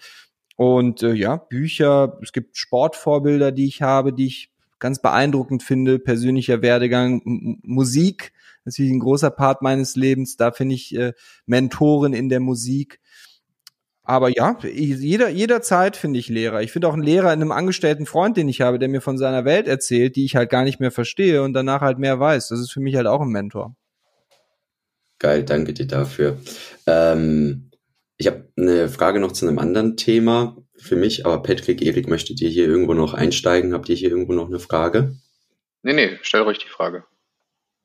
Und 0.56 1.02
äh, 1.02 1.12
ja, 1.12 1.36
Bücher, 1.36 2.18
es 2.22 2.32
gibt 2.32 2.56
Sportvorbilder, 2.56 3.52
die 3.52 3.66
ich 3.66 3.82
habe, 3.82 4.12
die 4.12 4.26
ich 4.26 4.50
ganz 4.78 5.00
beeindruckend 5.00 5.62
finde, 5.62 5.98
persönlicher 5.98 6.62
Werdegang, 6.62 7.22
M 7.24 7.58
Musik, 7.62 8.32
natürlich 8.64 8.92
ein 8.92 9.00
großer 9.00 9.30
Part 9.30 9.62
meines 9.62 9.96
Lebens, 9.96 10.36
da 10.36 10.52
finde 10.52 10.74
ich 10.74 10.94
äh, 10.96 11.12
Mentoren 11.46 12.12
in 12.12 12.28
der 12.28 12.40
Musik. 12.40 13.00
Aber 14.08 14.28
ja, 14.28 14.56
jeder, 14.62 15.28
jederzeit 15.28 15.96
finde 15.96 16.20
ich 16.20 16.28
Lehrer. 16.28 16.62
Ich 16.62 16.70
finde 16.70 16.86
auch 16.86 16.94
einen 16.94 17.02
Lehrer 17.02 17.32
in 17.32 17.42
einem 17.42 17.50
angestellten 17.50 18.06
Freund, 18.06 18.36
den 18.36 18.48
ich 18.48 18.60
habe, 18.60 18.78
der 18.78 18.88
mir 18.88 19.00
von 19.00 19.18
seiner 19.18 19.44
Welt 19.44 19.66
erzählt, 19.66 20.14
die 20.14 20.24
ich 20.24 20.36
halt 20.36 20.48
gar 20.48 20.62
nicht 20.62 20.78
mehr 20.78 20.92
verstehe 20.92 21.42
und 21.42 21.54
danach 21.54 21.80
halt 21.80 21.98
mehr 21.98 22.20
weiß. 22.20 22.48
Das 22.48 22.60
ist 22.60 22.70
für 22.70 22.78
mich 22.78 22.94
halt 22.94 23.08
auch 23.08 23.20
ein 23.20 23.30
Mentor. 23.30 23.74
Geil, 25.18 25.42
danke 25.42 25.72
dir 25.72 25.88
dafür. 25.88 26.38
Ähm, 26.86 27.72
ich 28.16 28.28
habe 28.28 28.48
eine 28.56 28.88
Frage 28.88 29.18
noch 29.18 29.32
zu 29.32 29.48
einem 29.48 29.58
anderen 29.58 29.96
Thema 29.96 30.56
für 30.76 30.94
mich, 30.94 31.26
aber 31.26 31.42
Patrick, 31.42 31.82
Erik, 31.82 32.06
möchtet 32.06 32.40
ihr 32.40 32.48
hier 32.48 32.68
irgendwo 32.68 32.94
noch 32.94 33.12
einsteigen? 33.12 33.74
Habt 33.74 33.88
ihr 33.88 33.96
hier 33.96 34.10
irgendwo 34.10 34.34
noch 34.34 34.46
eine 34.46 34.60
Frage? 34.60 35.16
Nee, 35.82 35.94
nee, 35.94 36.18
stell 36.22 36.42
ruhig 36.42 36.58
die 36.58 36.68
Frage. 36.68 37.04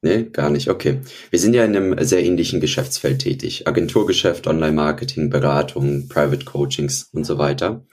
Nee, 0.04 0.24
gar 0.32 0.50
nicht. 0.50 0.68
Okay. 0.68 1.00
Wir 1.30 1.38
sind 1.38 1.54
ja 1.54 1.64
in 1.64 1.76
einem 1.76 2.04
sehr 2.04 2.24
ähnlichen 2.24 2.60
Geschäftsfeld 2.60 3.20
tätig. 3.20 3.68
Agenturgeschäft, 3.68 4.48
Online-Marketing, 4.48 5.30
Beratung, 5.30 6.08
Private 6.08 6.44
Coachings 6.44 7.10
und 7.14 7.24
so 7.24 7.38
weiter. 7.38 7.86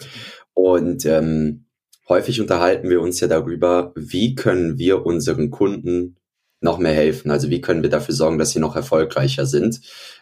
Und 0.55 1.05
ähm, 1.05 1.67
häufig 2.09 2.41
unterhalten 2.41 2.89
wir 2.89 3.03
uns 3.03 3.21
ja 3.21 3.29
darüber, 3.29 3.93
wie 3.95 4.35
können 4.35 4.79
wir 4.79 5.05
unseren 5.05 5.51
Kunden 5.51 6.17
noch 6.61 6.79
mehr 6.79 6.95
helfen? 6.95 7.31
Also 7.31 7.51
wie 7.51 7.61
können 7.61 7.83
wir 7.83 7.91
dafür 7.91 8.15
sorgen, 8.15 8.39
dass 8.39 8.53
sie 8.53 8.59
noch 8.59 8.75
erfolgreicher 8.75 9.45
sind? 9.45 9.81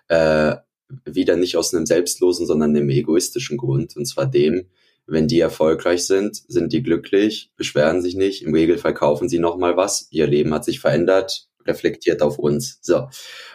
Äh, 0.09 0.57
wieder 1.05 1.37
nicht 1.37 1.57
aus 1.57 1.73
einem 1.73 1.87
selbstlosen, 1.87 2.47
sondern 2.47 2.77
einem 2.77 2.91
egoistischen 2.91 3.57
Grund. 3.57 3.97
Und 3.97 4.07
zwar 4.07 4.27
dem, 4.27 4.67
wenn 5.07 5.29
die 5.29 5.41
erfolgreich 5.41 6.05
sind, 6.05 6.37
sind 6.49 6.73
die 6.73 6.83
glücklich, 6.83 7.53
beschweren 7.57 8.03
sich 8.03 8.17
nicht, 8.17 8.43
im 8.43 8.55
Regelfall 8.55 8.95
kaufen 8.95 9.29
sie 9.29 9.39
nochmal 9.39 9.77
was, 9.77 10.09
ihr 10.11 10.27
Leben 10.27 10.53
hat 10.53 10.65
sich 10.65 10.81
verändert, 10.81 11.46
reflektiert 11.67 12.23
auf 12.23 12.39
uns. 12.39 12.79
So. 12.83 13.09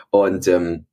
Und 0.09 0.47
ähm, 0.47 0.85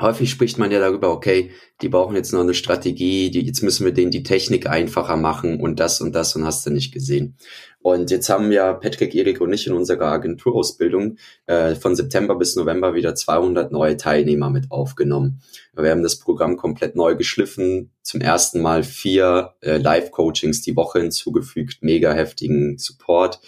häufig 0.00 0.30
spricht 0.30 0.58
man 0.58 0.70
ja 0.70 0.80
darüber, 0.80 1.10
okay, 1.10 1.50
die 1.82 1.88
brauchen 1.88 2.16
jetzt 2.16 2.32
noch 2.32 2.40
eine 2.40 2.54
Strategie, 2.54 3.30
die, 3.30 3.44
jetzt 3.46 3.62
müssen 3.62 3.84
wir 3.84 3.92
denen 3.92 4.10
die 4.10 4.22
Technik 4.22 4.66
einfacher 4.66 5.16
machen 5.16 5.60
und 5.60 5.80
das 5.80 6.00
und 6.00 6.12
das 6.12 6.34
und 6.34 6.44
hast 6.44 6.64
du 6.66 6.70
nicht 6.70 6.92
gesehen. 6.92 7.36
Und 7.82 8.10
jetzt 8.10 8.28
haben 8.28 8.52
ja 8.52 8.74
Patrick, 8.74 9.14
Erik 9.14 9.40
und 9.40 9.52
ich 9.52 9.66
in 9.66 9.72
unserer 9.72 10.06
Agenturausbildung 10.06 11.16
äh, 11.46 11.74
von 11.74 11.96
September 11.96 12.34
bis 12.34 12.56
November 12.56 12.94
wieder 12.94 13.14
200 13.14 13.72
neue 13.72 13.96
Teilnehmer 13.96 14.50
mit 14.50 14.70
aufgenommen. 14.70 15.40
Wir 15.74 15.90
haben 15.90 16.02
das 16.02 16.18
Programm 16.18 16.56
komplett 16.56 16.94
neu 16.94 17.16
geschliffen, 17.16 17.92
zum 18.02 18.20
ersten 18.20 18.60
Mal 18.60 18.82
vier 18.82 19.54
äh, 19.62 19.78
Live-Coachings 19.78 20.60
die 20.60 20.76
Woche 20.76 21.00
hinzugefügt, 21.00 21.78
mega 21.82 22.12
heftigen 22.12 22.76
Support. 22.76 23.40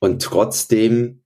Und 0.00 0.22
trotzdem 0.22 1.19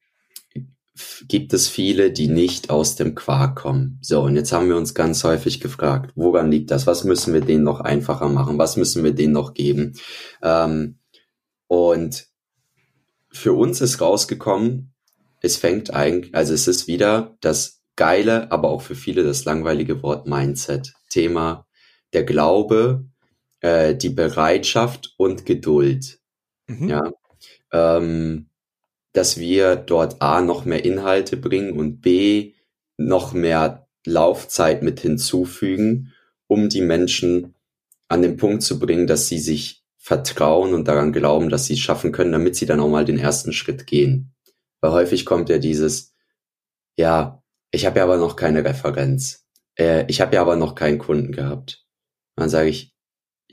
gibt 1.26 1.52
es 1.52 1.68
viele, 1.68 2.12
die 2.12 2.28
nicht 2.28 2.70
aus 2.70 2.94
dem 2.94 3.14
Quark 3.14 3.56
kommen. 3.56 3.98
So, 4.00 4.22
und 4.22 4.36
jetzt 4.36 4.52
haben 4.52 4.68
wir 4.68 4.76
uns 4.76 4.94
ganz 4.94 5.24
häufig 5.24 5.60
gefragt, 5.60 6.12
woran 6.14 6.50
liegt 6.50 6.70
das? 6.70 6.86
Was 6.86 7.04
müssen 7.04 7.34
wir 7.34 7.40
denen 7.40 7.64
noch 7.64 7.80
einfacher 7.80 8.28
machen? 8.28 8.58
Was 8.58 8.76
müssen 8.76 9.02
wir 9.02 9.12
denen 9.12 9.32
noch 9.32 9.54
geben? 9.54 9.94
Ähm, 10.42 10.98
und 11.66 12.26
für 13.30 13.52
uns 13.52 13.80
ist 13.80 14.00
rausgekommen, 14.00 14.94
es 15.40 15.56
fängt 15.56 15.92
eigentlich, 15.92 16.34
also 16.34 16.54
es 16.54 16.68
ist 16.68 16.86
wieder 16.86 17.36
das 17.40 17.82
geile, 17.96 18.50
aber 18.52 18.70
auch 18.70 18.82
für 18.82 18.94
viele 18.94 19.24
das 19.24 19.44
langweilige 19.44 20.02
Wort 20.02 20.26
Mindset. 20.26 20.94
Thema 21.10 21.66
der 22.12 22.24
Glaube, 22.24 23.04
äh, 23.60 23.94
die 23.94 24.10
Bereitschaft 24.10 25.14
und 25.16 25.44
Geduld. 25.44 26.18
Mhm. 26.66 26.88
Ja. 26.88 27.02
Ähm, 27.72 28.48
dass 29.14 29.38
wir 29.38 29.76
dort 29.76 30.20
A 30.20 30.42
noch 30.42 30.66
mehr 30.66 30.84
Inhalte 30.84 31.38
bringen 31.38 31.78
und 31.78 32.02
B 32.02 32.52
noch 32.98 33.32
mehr 33.32 33.88
Laufzeit 34.04 34.82
mit 34.82 35.00
hinzufügen, 35.00 36.12
um 36.46 36.68
die 36.68 36.82
Menschen 36.82 37.54
an 38.08 38.22
den 38.22 38.36
Punkt 38.36 38.62
zu 38.62 38.78
bringen, 38.78 39.06
dass 39.06 39.28
sie 39.28 39.38
sich 39.38 39.84
vertrauen 39.96 40.74
und 40.74 40.86
daran 40.86 41.12
glauben, 41.12 41.48
dass 41.48 41.66
sie 41.66 41.74
es 41.74 41.80
schaffen 41.80 42.12
können, 42.12 42.32
damit 42.32 42.56
sie 42.56 42.66
dann 42.66 42.80
auch 42.80 42.90
mal 42.90 43.06
den 43.06 43.18
ersten 43.18 43.52
Schritt 43.52 43.86
gehen. 43.86 44.34
Weil 44.82 44.92
häufig 44.92 45.24
kommt 45.24 45.48
ja 45.48 45.58
dieses, 45.58 46.12
ja, 46.96 47.42
ich 47.70 47.86
habe 47.86 47.98
ja 47.98 48.04
aber 48.04 48.18
noch 48.18 48.36
keine 48.36 48.64
Referenz. 48.64 49.46
Äh, 49.78 50.04
ich 50.08 50.20
habe 50.20 50.34
ja 50.34 50.42
aber 50.42 50.56
noch 50.56 50.74
keinen 50.74 50.98
Kunden 50.98 51.32
gehabt. 51.32 51.86
dann 52.36 52.50
sage 52.50 52.68
ich, 52.68 52.93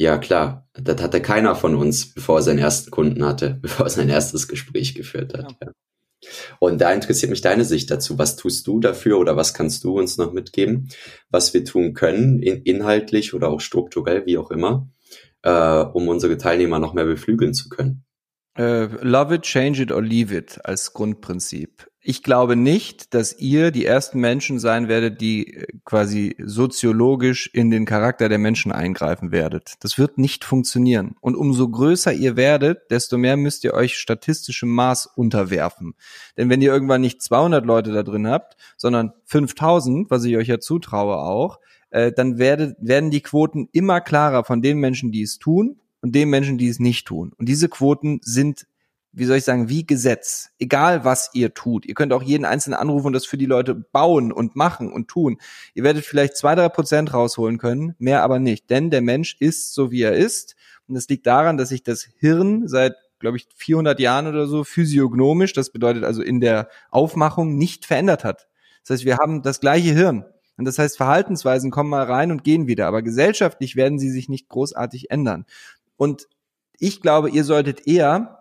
Ja, 0.02 0.18
klar. 0.18 0.68
Das 0.74 0.99
hatte 0.99 1.22
keiner 1.22 1.54
von 1.54 1.76
uns, 1.76 2.12
bevor 2.12 2.39
er 2.39 2.41
seinen 2.41 2.58
ersten 2.58 2.89
Kunden 2.89 3.24
hatte, 3.24 3.60
bevor 3.62 3.86
er 3.86 3.91
sein 3.91 4.10
erstes 4.10 4.47
Gespräch 4.47 4.95
geführt 4.95 5.36
hat. 5.36 5.56
Ja. 5.62 5.72
Und 6.60 6.82
da 6.82 6.91
interessiert 6.91 7.30
mich 7.30 7.41
deine 7.41 7.66
Sicht 7.66 7.91
dazu. 7.91 8.18
Was 8.18 8.36
tust 8.36 8.66
du 8.66 8.80
dafür 8.80 9.20
oder 9.20 9.38
was 9.38 9.54
kannst 9.54 9.84
du 9.84 9.99
uns 9.99 10.18
noch 10.18 10.34
mitgeben, 10.34 10.89
was 11.30 11.54
wir 11.54 11.64
tun 11.64 11.93
können, 11.93 12.41
in, 12.41 12.64
inhaltlich 12.64 13.36
oder 13.36 13.49
auch 13.49 13.62
strukturell, 13.62 14.26
wie 14.26 14.39
auch 14.39 14.49
immer, 14.49 14.89
äh, 15.43 15.84
um 15.84 16.08
unsere 16.08 16.36
Teilnehmer 16.36 16.80
noch 16.80 16.95
mehr 16.95 17.06
beflügeln 17.06 17.54
zu 17.54 17.70
können? 17.70 18.04
Uh, 18.58 18.88
love 19.04 19.36
it, 19.36 19.43
change 19.43 19.84
it 19.84 19.91
or 19.91 20.02
leave 20.02 20.36
it 20.36 20.60
als 20.66 20.93
Grundprinzip. 20.93 21.91
Ich 22.04 22.24
glaube 22.24 22.56
nicht, 22.56 23.14
dass 23.14 23.38
ihr 23.38 23.70
die 23.70 23.86
ersten 23.86 24.20
Menschen 24.20 24.58
sein 24.58 24.88
werdet, 24.88 25.22
die 25.22 25.54
äh, 25.54 25.68
quasi 25.86 26.36
soziologisch 26.39 27.47
in 27.54 27.70
den 27.70 27.86
Charakter 27.86 28.28
der 28.28 28.39
Menschen 28.39 28.72
eingreifen 28.72 29.32
werdet. 29.32 29.76
Das 29.82 29.99
wird 29.99 30.18
nicht 30.18 30.43
funktionieren. 30.43 31.16
Und 31.22 31.36
umso 31.36 31.70
größer 31.70 32.12
ihr 32.12 32.36
werdet, 32.36 32.89
desto 32.89 33.20
mehr 33.20 33.38
müsst 33.38 33.64
ihr 33.64 33.76
euch 33.76 33.99
statistischem 33.99 34.70
Maß 34.70 35.12
unterwerfen. 35.16 35.93
Denn 36.38 36.49
wenn 36.49 36.64
ihr 36.64 36.74
irgendwann 36.74 37.02
nicht 37.02 37.22
200 37.22 37.66
Leute 37.68 37.91
da 37.91 38.02
drin 38.02 38.28
habt, 38.28 38.58
sondern 38.78 39.14
5000, 39.26 40.10
was 40.10 40.24
ich 40.24 40.36
euch 40.38 40.47
ja 40.47 40.60
zutraue 40.60 41.18
auch, 41.18 41.60
äh, 41.91 42.12
dann 42.12 42.39
werdet, 42.39 42.78
werden 42.80 43.12
die 43.12 43.22
Quoten 43.22 43.70
immer 43.74 44.02
klarer 44.02 44.43
von 44.43 44.64
den 44.64 44.80
Menschen, 44.80 45.12
die 45.12 45.22
es 45.22 45.38
tun 45.38 45.80
und 46.02 46.16
den 46.16 46.30
Menschen, 46.30 46.58
die 46.58 46.68
es 46.68 46.80
nicht 46.80 47.06
tun. 47.06 47.32
Und 47.38 47.47
diese 47.47 47.70
Quoten 47.70 48.22
sind 48.24 48.66
wie 49.14 49.26
soll 49.26 49.38
ich 49.38 49.43
sagen, 49.43 49.68
wie 49.68 49.86
Gesetz. 49.86 50.49
Egal 50.57 51.03
was 51.03 51.32
ihr 51.34 51.53
tut. 51.53 51.86
Ihr 51.86 51.95
könnt 51.95 52.14
auch 52.14 52.24
jeden 52.24 52.45
einzelnen 52.45 52.80
anrufen 52.80 53.07
und 53.07 53.14
das 53.14 53.26
für 53.26 53.38
die 53.38 53.45
Leute 53.45 53.76
bauen 53.76 54.32
und 54.32 54.55
machen 54.55 54.91
und 54.91 55.09
tun. 55.09 55.38
Ihr 55.74 55.84
werdet 55.84 56.05
vielleicht 56.05 56.38
zwei, 56.38 56.55
drei 56.55 56.70
Prozent 56.70 57.14
rausholen 57.14 57.57
können, 57.57 57.95
mehr 57.99 58.24
aber 58.24 58.39
nicht. 58.39 58.70
Denn 58.70 58.89
der 58.89 59.01
Mensch 59.01 59.36
ist 59.39 59.74
so, 59.74 59.91
wie 59.91 60.01
er 60.01 60.14
ist. 60.14 60.55
Und 60.88 60.95
das 60.95 61.07
liegt 61.09 61.28
daran, 61.28 61.57
dass 61.57 61.70
sich 61.70 61.84
das 61.84 62.07
Hirn 62.18 62.68
seit, 62.68 62.95
glaube 63.20 63.38
ich, 63.38 63.47
400 63.55 63.99
Jahren 63.99 64.28
oder 64.28 64.47
so 64.47 64.64
physiognomisch, 64.64 65.53
das 65.53 65.72
bedeutet 65.72 66.03
also 66.03 66.22
in 66.22 66.39
der 66.39 66.70
Aufmachung, 66.89 67.57
nicht 67.57 67.86
verändert 67.86 68.24
hat. 68.24 68.47
Das 68.84 68.95
heißt, 68.95 69.05
wir 69.05 69.18
haben 69.18 69.41
das 69.41 69.59
gleiche 69.59 69.91
Hirn. 69.91 70.26
Und 70.57 70.66
das 70.66 70.80
heißt, 70.80 70.97
Verhaltensweisen 70.97 71.72
kommen 71.72 71.89
mal 71.89 72.03
rein 72.03 72.32
und 72.32 72.43
gehen 72.43 72.68
wieder. 72.68 72.88
Aber 72.88 73.01
gesellschaftlich 73.01 73.76
werden 73.76 73.99
sie 73.99 74.09
sich 74.09 74.30
nicht 74.30 74.47
großartig 74.47 75.12
ändern. 75.12 75.45
Und 75.97 76.28
ich 76.80 77.01
glaube, 77.01 77.30
ihr 77.30 77.43
solltet 77.43 77.88
eher 77.88 78.41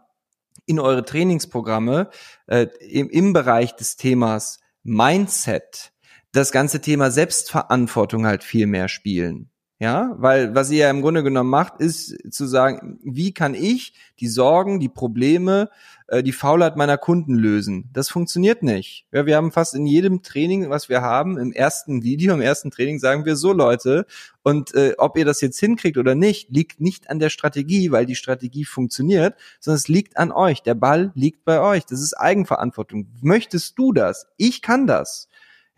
in 0.71 0.81
eure 0.81 1.05
Trainingsprogramme 1.05 2.09
äh, 2.47 2.69
im, 2.81 3.11
im 3.11 3.33
Bereich 3.33 3.75
des 3.77 3.97
Themas 3.97 4.61
Mindset 4.83 5.93
das 6.33 6.53
ganze 6.53 6.81
Thema 6.81 7.11
Selbstverantwortung 7.11 8.25
halt 8.25 8.45
viel 8.45 8.67
mehr 8.67 8.89
spielen. 8.89 9.51
Ja, 9.81 10.15
weil 10.19 10.55
was 10.55 10.71
ihr 10.71 10.81
ja 10.81 10.91
im 10.91 11.01
Grunde 11.01 11.23
genommen 11.23 11.49
macht, 11.49 11.81
ist 11.81 12.15
zu 12.31 12.47
sagen, 12.47 12.99
wie 13.03 13.33
kann 13.33 13.55
ich 13.55 13.95
die 14.21 14.29
Sorgen, 14.29 14.79
die 14.79 14.91
Probleme, 14.91 15.71
äh, 16.11 16.23
die 16.23 16.33
Faulheit 16.33 16.77
meiner 16.77 16.99
Kunden 16.99 17.35
lösen? 17.35 17.89
Das 17.93 18.09
funktioniert 18.09 18.63
nicht. 18.63 19.07
Ja, 19.13 19.27
wir 19.27 19.37
haben 19.37 19.53
fast 19.53 19.75
in 19.75 19.87
jedem 19.87 20.23
Training, 20.23 20.69
was 20.69 20.89
wir 20.89 21.01
haben, 21.01 21.39
im 21.39 21.53
ersten 21.53 22.03
Video, 22.03 22.35
im 22.35 22.41
ersten 22.41 22.71
Training 22.71 22.99
sagen 22.99 23.25
wir 23.25 23.37
so, 23.37 23.53
Leute, 23.53 24.07
und 24.43 24.75
äh, 24.75 24.95
ob 24.99 25.17
ihr 25.17 25.25
das 25.25 25.41
jetzt 25.41 25.59
hinkriegt 25.59 25.97
oder 25.99 26.15
nicht, 26.15 26.51
liegt 26.51 26.81
nicht 26.81 27.11
an 27.11 27.19
der 27.19 27.31
Strategie, 27.31 27.91
weil 27.91 28.07
die 28.07 28.15
Strategie 28.17 28.65
funktioniert, 28.65 29.35
sondern 29.61 29.77
es 29.77 29.89
liegt 29.89 30.17
an 30.17 30.33
euch. 30.33 30.63
Der 30.63 30.75
Ball 30.75 31.13
liegt 31.15 31.45
bei 31.45 31.61
euch. 31.61 31.87
Das 31.87 32.01
ist 32.01 32.15
Eigenverantwortung. 32.15 33.09
Möchtest 33.23 33.79
du 33.79 33.93
das? 33.93 34.27
Ich 34.37 34.63
kann 34.63 34.87
das. 34.87 35.29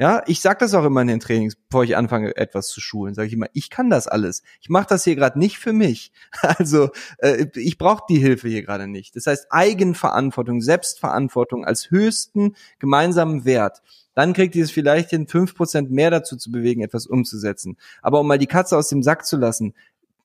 Ja, 0.02 0.20
ich 0.26 0.40
sag 0.40 0.58
das 0.58 0.74
auch 0.74 0.84
immer 0.84 1.00
in 1.02 1.06
den 1.06 1.20
Trainings, 1.20 1.54
bevor 1.54 1.84
ich 1.84 1.96
anfange, 1.96 2.36
etwas 2.36 2.70
zu 2.70 2.80
schulen. 2.80 3.14
Sage 3.14 3.28
ich 3.28 3.34
immer, 3.34 3.46
ich 3.52 3.70
kann 3.70 3.88
das 3.88 4.08
alles. 4.08 4.42
Ich 4.60 4.68
mache 4.68 4.88
das 4.88 5.04
hier 5.04 5.14
gerade 5.14 5.38
nicht 5.38 5.58
für 5.58 5.72
mich. 5.72 6.10
Also 6.42 6.90
äh, 7.18 7.46
ich 7.54 7.78
brauche 7.78 8.02
die 8.08 8.18
Hilfe 8.18 8.48
hier 8.48 8.64
gerade 8.64 8.88
nicht. 8.88 9.14
Das 9.14 9.28
heißt 9.28 9.46
Eigenverantwortung, 9.50 10.60
Selbstverantwortung 10.60 11.64
als 11.64 11.92
höchsten 11.92 12.56
gemeinsamen 12.80 13.44
Wert. 13.44 13.80
Dann 14.16 14.32
kriegt 14.32 14.56
ihr 14.56 14.64
es 14.64 14.72
vielleicht 14.72 15.10
hin, 15.10 15.28
fünf 15.28 15.54
Prozent 15.54 15.92
mehr 15.92 16.10
dazu 16.10 16.36
zu 16.36 16.50
bewegen, 16.50 16.82
etwas 16.82 17.06
umzusetzen. 17.06 17.76
Aber 18.02 18.18
um 18.18 18.26
mal 18.26 18.38
die 18.38 18.48
Katze 18.48 18.76
aus 18.76 18.88
dem 18.88 19.04
Sack 19.04 19.24
zu 19.24 19.36
lassen, 19.36 19.72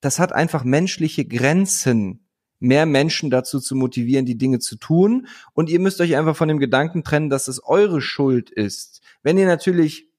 das 0.01 0.17
hat 0.17 0.33
einfach 0.33 0.63
menschliche 0.63 1.23
Grenzen 1.23 2.26
mehr 2.59 2.85
Menschen 2.85 3.29
dazu 3.29 3.59
zu 3.59 3.75
motivieren, 3.75 4.25
die 4.25 4.37
Dinge 4.37 4.59
zu 4.59 4.77
tun. 4.77 5.27
Und 5.53 5.69
ihr 5.69 5.79
müsst 5.79 6.01
euch 6.01 6.15
einfach 6.15 6.35
von 6.35 6.47
dem 6.47 6.59
Gedanken 6.59 7.03
trennen, 7.03 7.29
dass 7.29 7.47
es 7.47 7.63
eure 7.63 8.01
Schuld 8.01 8.49
ist. 8.49 9.01
Wenn 9.23 9.37
ihr 9.37 9.47
natürlich 9.47 10.09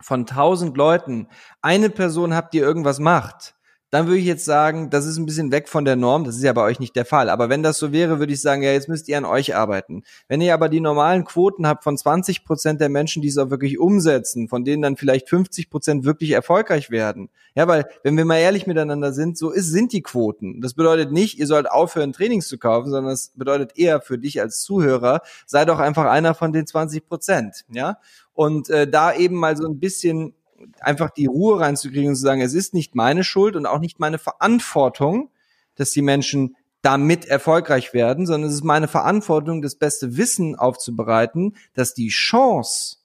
von 0.00 0.26
tausend 0.26 0.76
Leuten 0.76 1.28
eine 1.62 1.90
Person 1.90 2.34
habt, 2.34 2.54
die 2.54 2.58
irgendwas 2.58 2.98
macht, 2.98 3.53
dann 3.94 4.08
würde 4.08 4.18
ich 4.18 4.26
jetzt 4.26 4.44
sagen, 4.44 4.90
das 4.90 5.06
ist 5.06 5.18
ein 5.18 5.24
bisschen 5.24 5.52
weg 5.52 5.68
von 5.68 5.84
der 5.84 5.94
Norm. 5.94 6.24
Das 6.24 6.34
ist 6.34 6.42
ja 6.42 6.52
bei 6.52 6.62
euch 6.62 6.80
nicht 6.80 6.96
der 6.96 7.04
Fall. 7.04 7.30
Aber 7.30 7.48
wenn 7.48 7.62
das 7.62 7.78
so 7.78 7.92
wäre, 7.92 8.18
würde 8.18 8.32
ich 8.32 8.42
sagen, 8.42 8.60
ja, 8.60 8.72
jetzt 8.72 8.88
müsst 8.88 9.06
ihr 9.06 9.16
an 9.16 9.24
euch 9.24 9.54
arbeiten. 9.54 10.02
Wenn 10.26 10.40
ihr 10.40 10.52
aber 10.52 10.68
die 10.68 10.80
normalen 10.80 11.24
Quoten 11.24 11.64
habt 11.64 11.84
von 11.84 11.96
20 11.96 12.44
Prozent 12.44 12.80
der 12.80 12.88
Menschen, 12.88 13.22
die 13.22 13.28
es 13.28 13.38
auch 13.38 13.50
wirklich 13.50 13.78
umsetzen, 13.78 14.48
von 14.48 14.64
denen 14.64 14.82
dann 14.82 14.96
vielleicht 14.96 15.28
50 15.28 15.70
Prozent 15.70 16.04
wirklich 16.04 16.32
erfolgreich 16.32 16.90
werden. 16.90 17.30
Ja, 17.54 17.68
weil, 17.68 17.86
wenn 18.02 18.16
wir 18.16 18.24
mal 18.24 18.38
ehrlich 18.38 18.66
miteinander 18.66 19.12
sind, 19.12 19.38
so 19.38 19.52
ist, 19.52 19.70
sind 19.70 19.92
die 19.92 20.02
Quoten. 20.02 20.60
Das 20.60 20.74
bedeutet 20.74 21.12
nicht, 21.12 21.38
ihr 21.38 21.46
sollt 21.46 21.70
aufhören, 21.70 22.12
Trainings 22.12 22.48
zu 22.48 22.58
kaufen, 22.58 22.90
sondern 22.90 23.12
es 23.12 23.30
bedeutet 23.36 23.78
eher 23.78 24.00
für 24.00 24.18
dich 24.18 24.40
als 24.40 24.60
Zuhörer, 24.62 25.20
sei 25.46 25.64
doch 25.64 25.78
einfach 25.78 26.06
einer 26.06 26.34
von 26.34 26.52
den 26.52 26.66
20 26.66 27.06
Prozent. 27.06 27.64
Ja, 27.68 27.98
und 28.32 28.70
äh, 28.70 28.88
da 28.88 29.14
eben 29.14 29.36
mal 29.36 29.56
so 29.56 29.68
ein 29.68 29.78
bisschen 29.78 30.34
einfach 30.80 31.10
die 31.10 31.26
Ruhe 31.26 31.60
reinzukriegen 31.60 32.10
und 32.10 32.16
zu 32.16 32.22
sagen, 32.22 32.40
es 32.40 32.54
ist 32.54 32.74
nicht 32.74 32.94
meine 32.94 33.24
Schuld 33.24 33.56
und 33.56 33.66
auch 33.66 33.78
nicht 33.78 34.00
meine 34.00 34.18
Verantwortung, 34.18 35.30
dass 35.76 35.90
die 35.90 36.02
Menschen 36.02 36.56
damit 36.82 37.24
erfolgreich 37.24 37.94
werden, 37.94 38.26
sondern 38.26 38.50
es 38.50 38.56
ist 38.56 38.64
meine 38.64 38.88
Verantwortung, 38.88 39.62
das 39.62 39.76
beste 39.76 40.16
Wissen 40.16 40.54
aufzubereiten, 40.54 41.56
dass 41.72 41.94
die 41.94 42.08
Chance 42.08 42.98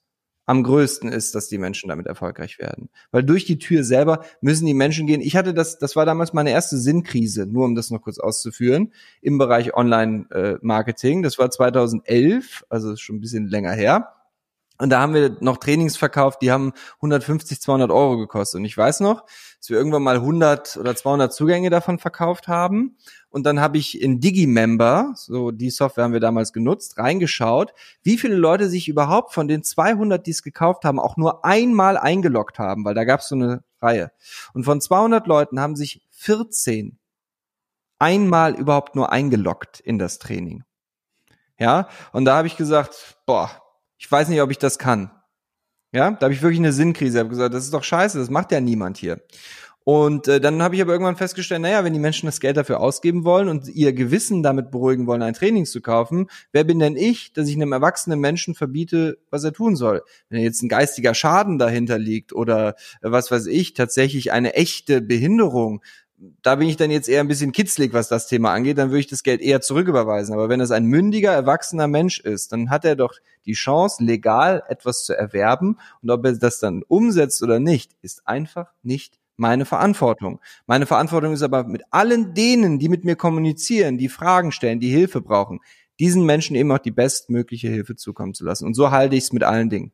am 0.50 0.64
größten 0.64 1.12
ist, 1.12 1.36
dass 1.36 1.48
die 1.48 1.60
Menschen 1.60 1.90
damit 1.90 2.08
erfolgreich 2.08 2.58
werden. 2.58 2.90
Weil 3.12 3.24
durch 3.24 3.46
die 3.46 3.60
Tür 3.60 3.84
selber 3.84 4.26
müssen 4.42 4.66
die 4.66 4.74
Menschen 4.74 5.06
gehen. 5.06 5.22
Ich 5.22 5.36
hatte 5.36 5.54
das, 5.54 5.78
das 5.78 5.96
war 5.96 6.08
damals 6.08 6.34
meine 6.34 6.50
erste 6.50 6.78
Sinnkrise, 6.78 7.46
nur 7.46 7.66
um 7.66 7.76
das 7.76 7.92
noch 7.92 8.02
kurz 8.02 8.18
auszuführen, 8.18 8.92
im 9.22 9.38
Bereich 9.38 9.76
Online-Marketing. 9.76 11.22
Das 11.22 11.38
war 11.38 11.52
2011, 11.52 12.66
also 12.68 12.96
schon 12.96 13.18
ein 13.18 13.22
bisschen 13.22 13.48
länger 13.48 13.74
her. 13.74 14.12
Und 14.82 14.92
da 14.92 15.02
haben 15.02 15.14
wir 15.14 15.36
noch 15.42 15.58
Trainings 15.58 15.98
verkauft, 15.98 16.42
die 16.42 16.52
haben 16.52 16.72
150, 16.96 17.60
200 17.60 17.92
Euro 17.92 18.18
gekostet. 18.18 18.60
Und 18.60 18.66
ich 18.66 18.78
weiß 18.78 19.02
noch, 19.02 19.26
dass 19.60 19.70
wir 19.70 19.78
irgendwann 19.78 20.04
mal 20.04 20.16
100 20.16 20.78
oder 20.78 20.96
200 20.96 21.34
Zugänge 21.34 21.70
davon 21.70 22.00
verkauft 22.00 22.48
haben. 22.48 22.96
Und 23.30 23.46
dann 23.46 23.60
habe 23.60 23.78
ich 23.78 24.02
in 24.02 24.22
Digimember, 24.22 25.12
so 25.16 25.52
die 25.52 25.70
Software 25.70 26.06
haben 26.06 26.14
wir 26.14 26.22
damals 26.22 26.54
genutzt, 26.54 26.98
reingeschaut, 26.98 27.74
wie 28.04 28.18
viele 28.18 28.38
Leute 28.38 28.70
sich 28.70 28.88
überhaupt 28.88 29.34
von 29.34 29.50
den 29.50 29.64
200, 29.64 30.26
die 30.26 30.32
es 30.32 30.44
gekauft 30.44 30.86
haben, 30.86 30.98
auch 30.98 31.18
nur 31.18 31.44
einmal 31.44 31.98
eingeloggt 31.98 32.58
haben, 32.58 32.86
weil 32.86 32.96
da 32.96 33.04
gab 33.04 33.20
es 33.20 33.28
so 33.28 33.36
eine 33.36 33.64
Reihe. 33.82 34.12
Und 34.54 34.64
von 34.64 34.80
200 34.80 35.28
Leuten 35.28 35.60
haben 35.60 35.76
sich 35.76 36.08
14 36.12 36.98
einmal 38.00 38.56
überhaupt 38.56 38.96
nur 38.96 39.12
eingeloggt 39.12 39.82
in 39.82 40.00
das 40.00 40.20
Training. 40.20 40.64
Ja, 41.58 41.90
und 42.14 42.24
da 42.24 42.38
habe 42.38 42.48
ich 42.48 42.56
gesagt, 42.56 43.18
boah, 43.26 43.52
ich 44.00 44.12
weiß 44.12 44.30
nicht, 44.30 44.42
ob 44.42 44.50
ich 44.50 44.58
das 44.58 44.80
kann. 44.80 45.12
Ja, 45.92 46.12
da 46.12 46.26
habe 46.26 46.34
ich 46.34 46.42
wirklich 46.42 46.60
eine 46.60 46.74
Sinnkrise. 46.74 47.18
Ich 47.18 47.20
habe 47.20 47.30
gesagt, 47.30 47.54
das 47.54 47.66
ist 47.66 47.74
doch 47.74 47.84
scheiße, 47.84 48.18
das 48.18 48.30
macht 48.30 48.52
ja 48.52 48.62
niemand 48.62 48.98
hier. 48.98 49.22
Und 49.84 50.28
äh, 50.28 50.40
dann 50.40 50.62
habe 50.62 50.76
ich 50.76 50.82
aber 50.82 50.92
irgendwann 50.92 51.16
festgestellt, 51.16 51.62
naja, 51.62 51.84
wenn 51.84 51.94
die 51.94 52.00
Menschen 52.00 52.28
das 52.28 52.40
Geld 52.40 52.58
dafür 52.58 52.80
ausgeben 52.80 53.24
wollen 53.26 53.50
und 53.50 53.68
ihr 53.68 53.92
Gewissen 53.92 54.44
damit 54.44 54.70
beruhigen 54.70 55.08
wollen, 55.08 55.24
ein 55.24 55.34
Training 55.34 55.66
zu 55.66 55.82
kaufen, 55.82 56.28
wer 56.52 56.64
bin 56.64 56.78
denn 56.80 56.96
ich, 56.96 57.34
dass 57.34 57.50
ich 57.50 57.56
einem 57.56 57.72
erwachsenen 57.72 58.20
Menschen 58.20 58.54
verbiete, 58.54 59.18
was 59.32 59.44
er 59.44 59.52
tun 59.52 59.76
soll? 59.76 60.04
Wenn 60.30 60.42
jetzt 60.42 60.62
ein 60.62 60.70
geistiger 60.70 61.16
Schaden 61.16 61.58
dahinter 61.58 61.98
liegt 61.98 62.34
oder 62.34 62.76
äh, 63.02 63.10
was 63.12 63.32
weiß 63.32 63.48
ich, 63.48 63.74
tatsächlich 63.74 64.32
eine 64.32 64.54
echte 64.54 65.02
Behinderung, 65.02 65.82
da 66.42 66.56
bin 66.56 66.68
ich 66.68 66.76
dann 66.76 66.92
jetzt 66.92 67.08
eher 67.08 67.22
ein 67.22 67.28
bisschen 67.28 67.52
kitzlig, 67.52 67.94
was 67.94 68.10
das 68.10 68.28
Thema 68.28 68.54
angeht, 68.54 68.78
dann 68.78 68.90
würde 68.90 69.00
ich 69.00 69.08
das 69.08 69.24
Geld 69.24 69.42
eher 69.42 69.62
zurücküberweisen. 69.62 70.34
Aber 70.34 70.50
wenn 70.50 70.60
es 70.60 70.72
ein 70.72 70.86
mündiger, 70.86 71.32
erwachsener 71.32 71.88
Mensch 71.88 72.20
ist, 72.20 72.52
dann 72.52 72.70
hat 72.70 72.84
er 72.84 72.96
doch 72.96 73.14
die 73.46 73.54
Chance, 73.54 74.04
legal 74.04 74.64
etwas 74.68 75.06
zu 75.06 75.18
erwerben. 75.18 75.78
Und 76.02 76.10
ob 76.12 76.26
er 76.26 76.34
das 76.34 76.60
dann 76.60 76.84
umsetzt 76.88 77.42
oder 77.42 77.60
nicht, 77.60 77.94
ist 78.02 78.28
einfach 78.28 78.74
nicht 78.84 79.18
meine 79.38 79.64
Verantwortung. 79.64 80.42
Meine 80.68 80.86
Verantwortung 80.86 81.34
ist 81.34 81.42
aber 81.42 81.64
mit 81.64 81.84
allen 81.92 82.34
denen, 82.34 82.80
die 82.80 82.90
mit 82.90 83.06
mir 83.06 83.16
kommunizieren, 83.16 83.98
die 83.98 84.10
Fragen 84.10 84.52
stellen, 84.52 84.82
die 84.82 84.90
Hilfe 84.90 85.22
brauchen, 85.22 85.62
diesen 86.00 86.26
Menschen 86.26 86.56
eben 86.56 86.72
auch 86.72 86.80
die 86.80 86.92
bestmögliche 86.92 87.70
Hilfe 87.70 87.96
zukommen 87.96 88.34
zu 88.34 88.44
lassen. 88.44 88.66
Und 88.66 88.74
so 88.74 88.92
halte 88.92 89.16
ich 89.16 89.24
es 89.24 89.34
mit 89.34 89.44
allen 89.44 89.70
Dingen. 89.70 89.94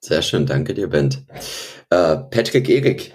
Sehr 0.00 0.22
schön, 0.22 0.46
danke 0.46 0.74
dir, 0.74 0.88
Bent. 0.88 1.24
Äh, 1.90 2.16
Patrick 2.16 2.68
Erik, 2.68 3.14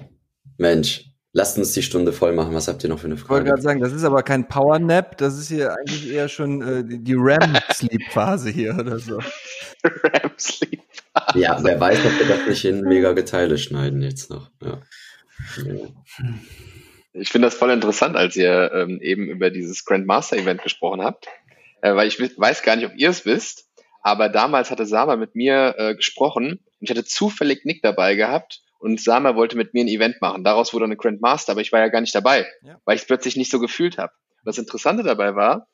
Mensch, 0.57 1.12
Lasst 1.35 1.57
uns 1.57 1.73
die 1.73 1.81
Stunde 1.81 2.13
voll 2.13 2.31
machen. 2.33 2.53
Was 2.53 2.67
habt 2.67 2.83
ihr 2.83 2.89
noch 2.91 2.99
für 2.99 3.07
eine 3.07 3.17
Frage? 3.17 3.25
Ich 3.25 3.29
wollte 3.31 3.49
gerade 3.49 3.61
sagen, 3.63 3.81
das 3.81 3.91
ist 3.91 4.03
aber 4.03 4.21
kein 4.21 4.47
Power 4.47 4.77
Nap, 4.77 5.17
das 5.17 5.39
ist 5.39 5.47
hier 5.47 5.73
eigentlich 5.75 6.11
eher 6.11 6.29
schon 6.29 6.61
äh, 6.61 6.83
die 6.85 7.15
REM-Sleep-Phase 7.15 8.51
hier 8.51 8.77
oder 8.79 8.99
so. 8.99 9.17
REM-Sleep-Phase. 9.83 11.39
Ja, 11.39 11.57
wer 11.63 11.79
weiß, 11.79 12.05
ob 12.05 12.19
wir 12.19 12.27
das 12.27 12.47
nicht 12.47 12.65
in 12.65 12.81
mega 12.81 13.13
Geteile 13.13 13.57
schneiden 13.57 14.03
jetzt 14.03 14.29
noch. 14.29 14.51
Ja. 14.61 14.79
Ich 17.13 17.29
finde 17.29 17.47
das 17.47 17.55
voll 17.55 17.71
interessant, 17.71 18.15
als 18.15 18.35
ihr 18.35 18.71
ähm, 18.71 18.99
eben 19.01 19.27
über 19.27 19.49
dieses 19.49 19.85
Grandmaster 19.85 20.37
Event 20.37 20.61
gesprochen 20.61 21.01
habt, 21.01 21.27
äh, 21.81 21.95
weil 21.95 22.07
ich 22.07 22.19
weiß 22.19 22.61
gar 22.61 22.75
nicht, 22.75 22.85
ob 22.85 22.95
ihr 22.95 23.09
es 23.09 23.25
wisst, 23.25 23.69
aber 24.03 24.29
damals 24.29 24.69
hatte 24.69 24.85
Sama 24.85 25.15
mit 25.15 25.33
mir 25.33 25.73
äh, 25.79 25.95
gesprochen 25.95 26.59
und 26.79 26.79
ich 26.79 26.91
hatte 26.91 27.05
zufällig 27.05 27.65
Nick 27.65 27.81
dabei 27.81 28.13
gehabt 28.13 28.62
und 28.83 28.99
Sama 28.99 29.35
wollte 29.35 29.55
mit 29.55 29.73
mir 29.73 29.85
ein 29.85 29.87
Event 29.87 30.21
machen. 30.21 30.43
Daraus 30.43 30.73
wurde 30.73 30.85
eine 30.85 30.97
Grandmaster, 30.97 31.53
aber 31.53 31.61
ich 31.61 31.71
war 31.71 31.79
ja 31.79 31.87
gar 31.87 32.01
nicht 32.01 32.13
dabei, 32.13 32.45
ja. 32.63 32.77
weil 32.83 32.95
ich 32.95 33.03
es 33.03 33.07
plötzlich 33.07 33.37
nicht 33.37 33.49
so 33.49 33.59
gefühlt 33.59 33.97
habe. 33.97 34.11
Das 34.43 34.57
Interessante 34.57 35.03
dabei 35.03 35.35
war, 35.35 35.67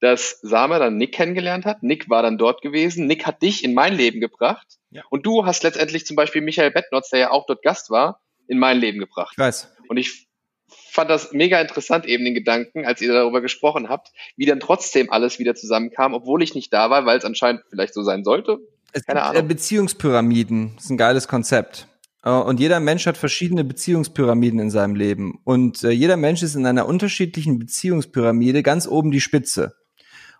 dass 0.00 0.40
Sama 0.40 0.80
dann 0.80 0.96
Nick 0.96 1.12
kennengelernt 1.14 1.64
hat. 1.64 1.84
Nick 1.84 2.10
war 2.10 2.22
dann 2.22 2.38
dort 2.38 2.62
gewesen. 2.62 3.06
Nick 3.06 3.24
hat 3.24 3.40
dich 3.40 3.62
in 3.62 3.72
mein 3.72 3.94
Leben 3.94 4.20
gebracht. 4.20 4.66
Ja. 4.90 5.04
Und 5.10 5.24
du 5.24 5.46
hast 5.46 5.62
letztendlich 5.62 6.06
zum 6.06 6.16
Beispiel 6.16 6.42
Michael 6.42 6.72
Bettnotz, 6.72 7.10
der 7.10 7.20
ja 7.20 7.30
auch 7.30 7.46
dort 7.46 7.62
Gast 7.62 7.88
war, 7.90 8.20
in 8.48 8.58
mein 8.58 8.78
Leben 8.78 8.98
gebracht. 8.98 9.34
Ich 9.34 9.38
weiß. 9.38 9.72
Und 9.88 9.96
ich 9.96 10.26
fand 10.68 11.08
das 11.08 11.32
mega 11.32 11.60
interessant, 11.60 12.04
eben 12.04 12.24
den 12.24 12.34
Gedanken, 12.34 12.84
als 12.84 13.00
ihr 13.00 13.12
darüber 13.12 13.40
gesprochen 13.40 13.88
habt, 13.88 14.08
wie 14.36 14.44
dann 14.44 14.58
trotzdem 14.58 15.10
alles 15.12 15.38
wieder 15.38 15.54
zusammenkam, 15.54 16.14
obwohl 16.14 16.42
ich 16.42 16.56
nicht 16.56 16.72
da 16.72 16.90
war, 16.90 17.06
weil 17.06 17.16
es 17.16 17.24
anscheinend 17.24 17.62
vielleicht 17.70 17.94
so 17.94 18.02
sein 18.02 18.24
sollte. 18.24 18.58
Es 18.92 19.06
Keine 19.06 19.20
gibt, 19.20 19.30
Ahnung. 19.30 19.48
Beziehungspyramiden, 19.48 20.72
das 20.74 20.86
ist 20.86 20.90
ein 20.90 20.96
geiles 20.96 21.28
Konzept. 21.28 21.86
Äh, 22.26 22.30
und 22.30 22.60
jeder 22.60 22.80
Mensch 22.80 23.06
hat 23.06 23.16
verschiedene 23.16 23.64
Beziehungspyramiden 23.64 24.58
in 24.58 24.70
seinem 24.70 24.96
Leben. 24.96 25.38
Und 25.44 25.84
äh, 25.84 25.90
jeder 25.90 26.16
Mensch 26.16 26.42
ist 26.42 26.56
in 26.56 26.66
einer 26.66 26.86
unterschiedlichen 26.86 27.58
Beziehungspyramide 27.58 28.62
ganz 28.62 28.86
oben 28.86 29.10
die 29.10 29.20
Spitze. 29.20 29.76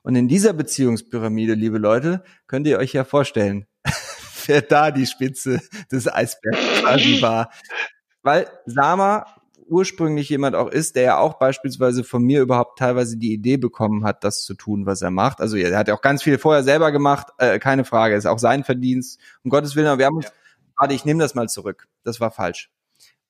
Und 0.03 0.16
in 0.16 0.28
dieser 0.28 0.53
Beziehungspyramide, 0.53 1.55
liebe 1.55 1.78
Leute, 1.78 2.22
könnt 2.47 2.66
ihr 2.66 2.78
euch 2.78 2.93
ja 2.93 3.05
vorstellen, 3.05 3.66
wer 4.47 4.62
da 4.62 4.91
die 4.91 5.07
Spitze 5.07 5.61
des 5.91 6.12
Eisbergs 6.12 6.59
quasi 6.80 7.22
war. 7.22 7.51
Weil 8.22 8.49
Sama 8.66 9.26
ursprünglich 9.68 10.28
jemand 10.28 10.55
auch 10.55 10.70
ist, 10.70 10.95
der 10.95 11.03
ja 11.03 11.18
auch 11.18 11.41
beispielsweise 11.41 12.05
von 12.05 12.22
mir 12.22 12.41
überhaupt 12.41 12.78
teilweise 12.78 13.16
die 13.16 13.32
Idee 13.32 13.57
bekommen 13.57 14.05
hat, 14.05 14.22
das 14.22 14.45
zu 14.45 14.55
tun, 14.55 14.87
was 14.87 15.03
er 15.03 15.11
macht. 15.11 15.41
Also 15.41 15.57
er 15.57 15.76
hat 15.76 15.89
ja 15.89 15.95
auch 15.95 16.03
ganz 16.03 16.22
viel 16.22 16.39
vorher 16.39 16.62
selber 16.62 16.93
gemacht, 16.93 17.28
äh, 17.39 17.59
keine 17.59 17.84
Frage, 17.84 18.14
ist 18.14 18.26
auch 18.26 18.39
sein 18.39 18.62
Verdienst. 18.62 19.20
Um 19.43 19.51
Gottes 19.51 19.74
Willen, 19.74 19.89
aber 19.89 19.99
wir 19.99 20.07
haben 20.07 20.16
uns, 20.16 20.26
ja. 20.26 20.32
Warte, 20.77 20.95
ich 20.95 21.05
nehme 21.05 21.22
das 21.22 21.35
mal 21.35 21.49
zurück. 21.49 21.89
Das 22.05 22.20
war 22.20 22.31
falsch. 22.31 22.70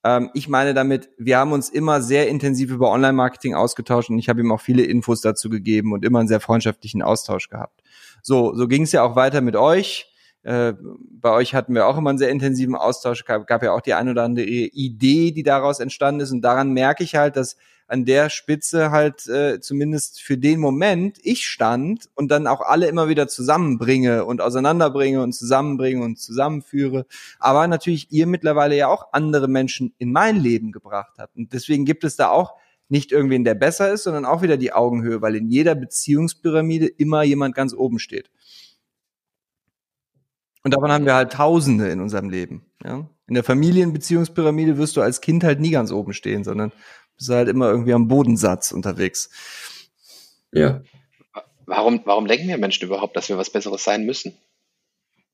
Ähm, 0.04 0.30
ich 0.34 0.48
meine 0.48 0.74
damit, 0.74 1.10
wir 1.18 1.38
haben 1.38 1.52
uns 1.52 1.68
immer 1.68 2.00
sehr 2.00 2.28
intensiv 2.28 2.70
über 2.70 2.90
Online-Marketing 2.90 3.54
ausgetauscht 3.54 4.10
und 4.10 4.18
ich 4.18 4.28
habe 4.28 4.40
ihm 4.40 4.52
auch 4.52 4.60
viele 4.60 4.84
Infos 4.84 5.20
dazu 5.20 5.50
gegeben 5.50 5.92
und 5.92 6.04
immer 6.04 6.20
einen 6.20 6.28
sehr 6.28 6.40
freundschaftlichen 6.40 7.02
Austausch 7.02 7.48
gehabt. 7.48 7.82
So, 8.22 8.54
so 8.54 8.68
ging 8.68 8.82
es 8.82 8.92
ja 8.92 9.02
auch 9.02 9.16
weiter 9.16 9.40
mit 9.40 9.56
euch. 9.56 10.12
Äh, 10.42 10.74
bei 11.20 11.30
euch 11.30 11.56
hatten 11.56 11.74
wir 11.74 11.88
auch 11.88 11.96
immer 11.98 12.10
einen 12.10 12.20
sehr 12.20 12.30
intensiven 12.30 12.76
Austausch, 12.76 13.24
gab, 13.24 13.48
gab 13.48 13.64
ja 13.64 13.72
auch 13.72 13.80
die 13.80 13.94
ein 13.94 14.08
oder 14.08 14.22
andere 14.22 14.44
Idee, 14.46 15.32
die 15.32 15.42
daraus 15.42 15.80
entstanden 15.80 16.20
ist. 16.20 16.30
Und 16.30 16.42
daran 16.42 16.72
merke 16.72 17.02
ich 17.02 17.16
halt, 17.16 17.36
dass 17.36 17.56
an 17.88 18.04
der 18.04 18.30
Spitze 18.30 18.90
halt 18.90 19.26
äh, 19.28 19.60
zumindest 19.60 20.20
für 20.20 20.36
den 20.36 20.60
Moment 20.60 21.18
ich 21.22 21.46
stand 21.46 22.08
und 22.14 22.30
dann 22.30 22.46
auch 22.46 22.60
alle 22.60 22.88
immer 22.88 23.08
wieder 23.08 23.28
zusammenbringe 23.28 24.24
und 24.24 24.40
auseinanderbringe 24.40 25.22
und 25.22 25.32
zusammenbringe 25.32 26.02
und 26.02 26.18
zusammenführe. 26.18 27.06
Aber 27.38 27.66
natürlich 27.68 28.10
ihr 28.10 28.26
mittlerweile 28.26 28.76
ja 28.76 28.88
auch 28.88 29.12
andere 29.12 29.48
Menschen 29.48 29.94
in 29.98 30.12
mein 30.12 30.36
Leben 30.36 30.72
gebracht 30.72 31.14
habt. 31.18 31.36
Und 31.36 31.52
deswegen 31.52 31.84
gibt 31.84 32.04
es 32.04 32.16
da 32.16 32.28
auch 32.28 32.54
nicht 32.88 33.12
irgendwen, 33.12 33.44
der 33.44 33.54
besser 33.54 33.92
ist, 33.92 34.04
sondern 34.04 34.24
auch 34.24 34.42
wieder 34.42 34.56
die 34.56 34.72
Augenhöhe, 34.72 35.22
weil 35.22 35.36
in 35.36 35.48
jeder 35.48 35.74
Beziehungspyramide 35.74 36.86
immer 36.86 37.22
jemand 37.22 37.54
ganz 37.54 37.74
oben 37.74 37.98
steht. 37.98 38.30
Und 40.62 40.74
davon 40.74 40.90
haben 40.90 41.04
wir 41.04 41.14
halt 41.14 41.32
Tausende 41.32 41.88
in 41.88 42.00
unserem 42.00 42.28
Leben. 42.28 42.66
Ja? 42.84 43.08
In 43.28 43.34
der 43.34 43.44
Familienbeziehungspyramide 43.44 44.78
wirst 44.78 44.96
du 44.96 45.00
als 45.00 45.20
Kind 45.20 45.44
halt 45.44 45.60
nie 45.60 45.70
ganz 45.70 45.92
oben 45.92 46.12
stehen, 46.12 46.44
sondern 46.44 46.72
bist 47.16 47.30
halt 47.30 47.48
immer 47.48 47.70
irgendwie 47.70 47.92
am 47.92 48.08
Bodensatz 48.08 48.72
unterwegs. 48.72 49.30
Ja. 50.52 50.82
Warum, 51.66 52.00
warum 52.04 52.28
denken 52.28 52.48
wir 52.48 52.58
Menschen 52.58 52.84
überhaupt, 52.84 53.16
dass 53.16 53.28
wir 53.28 53.38
was 53.38 53.50
Besseres 53.50 53.82
sein 53.82 54.06
müssen? 54.06 54.36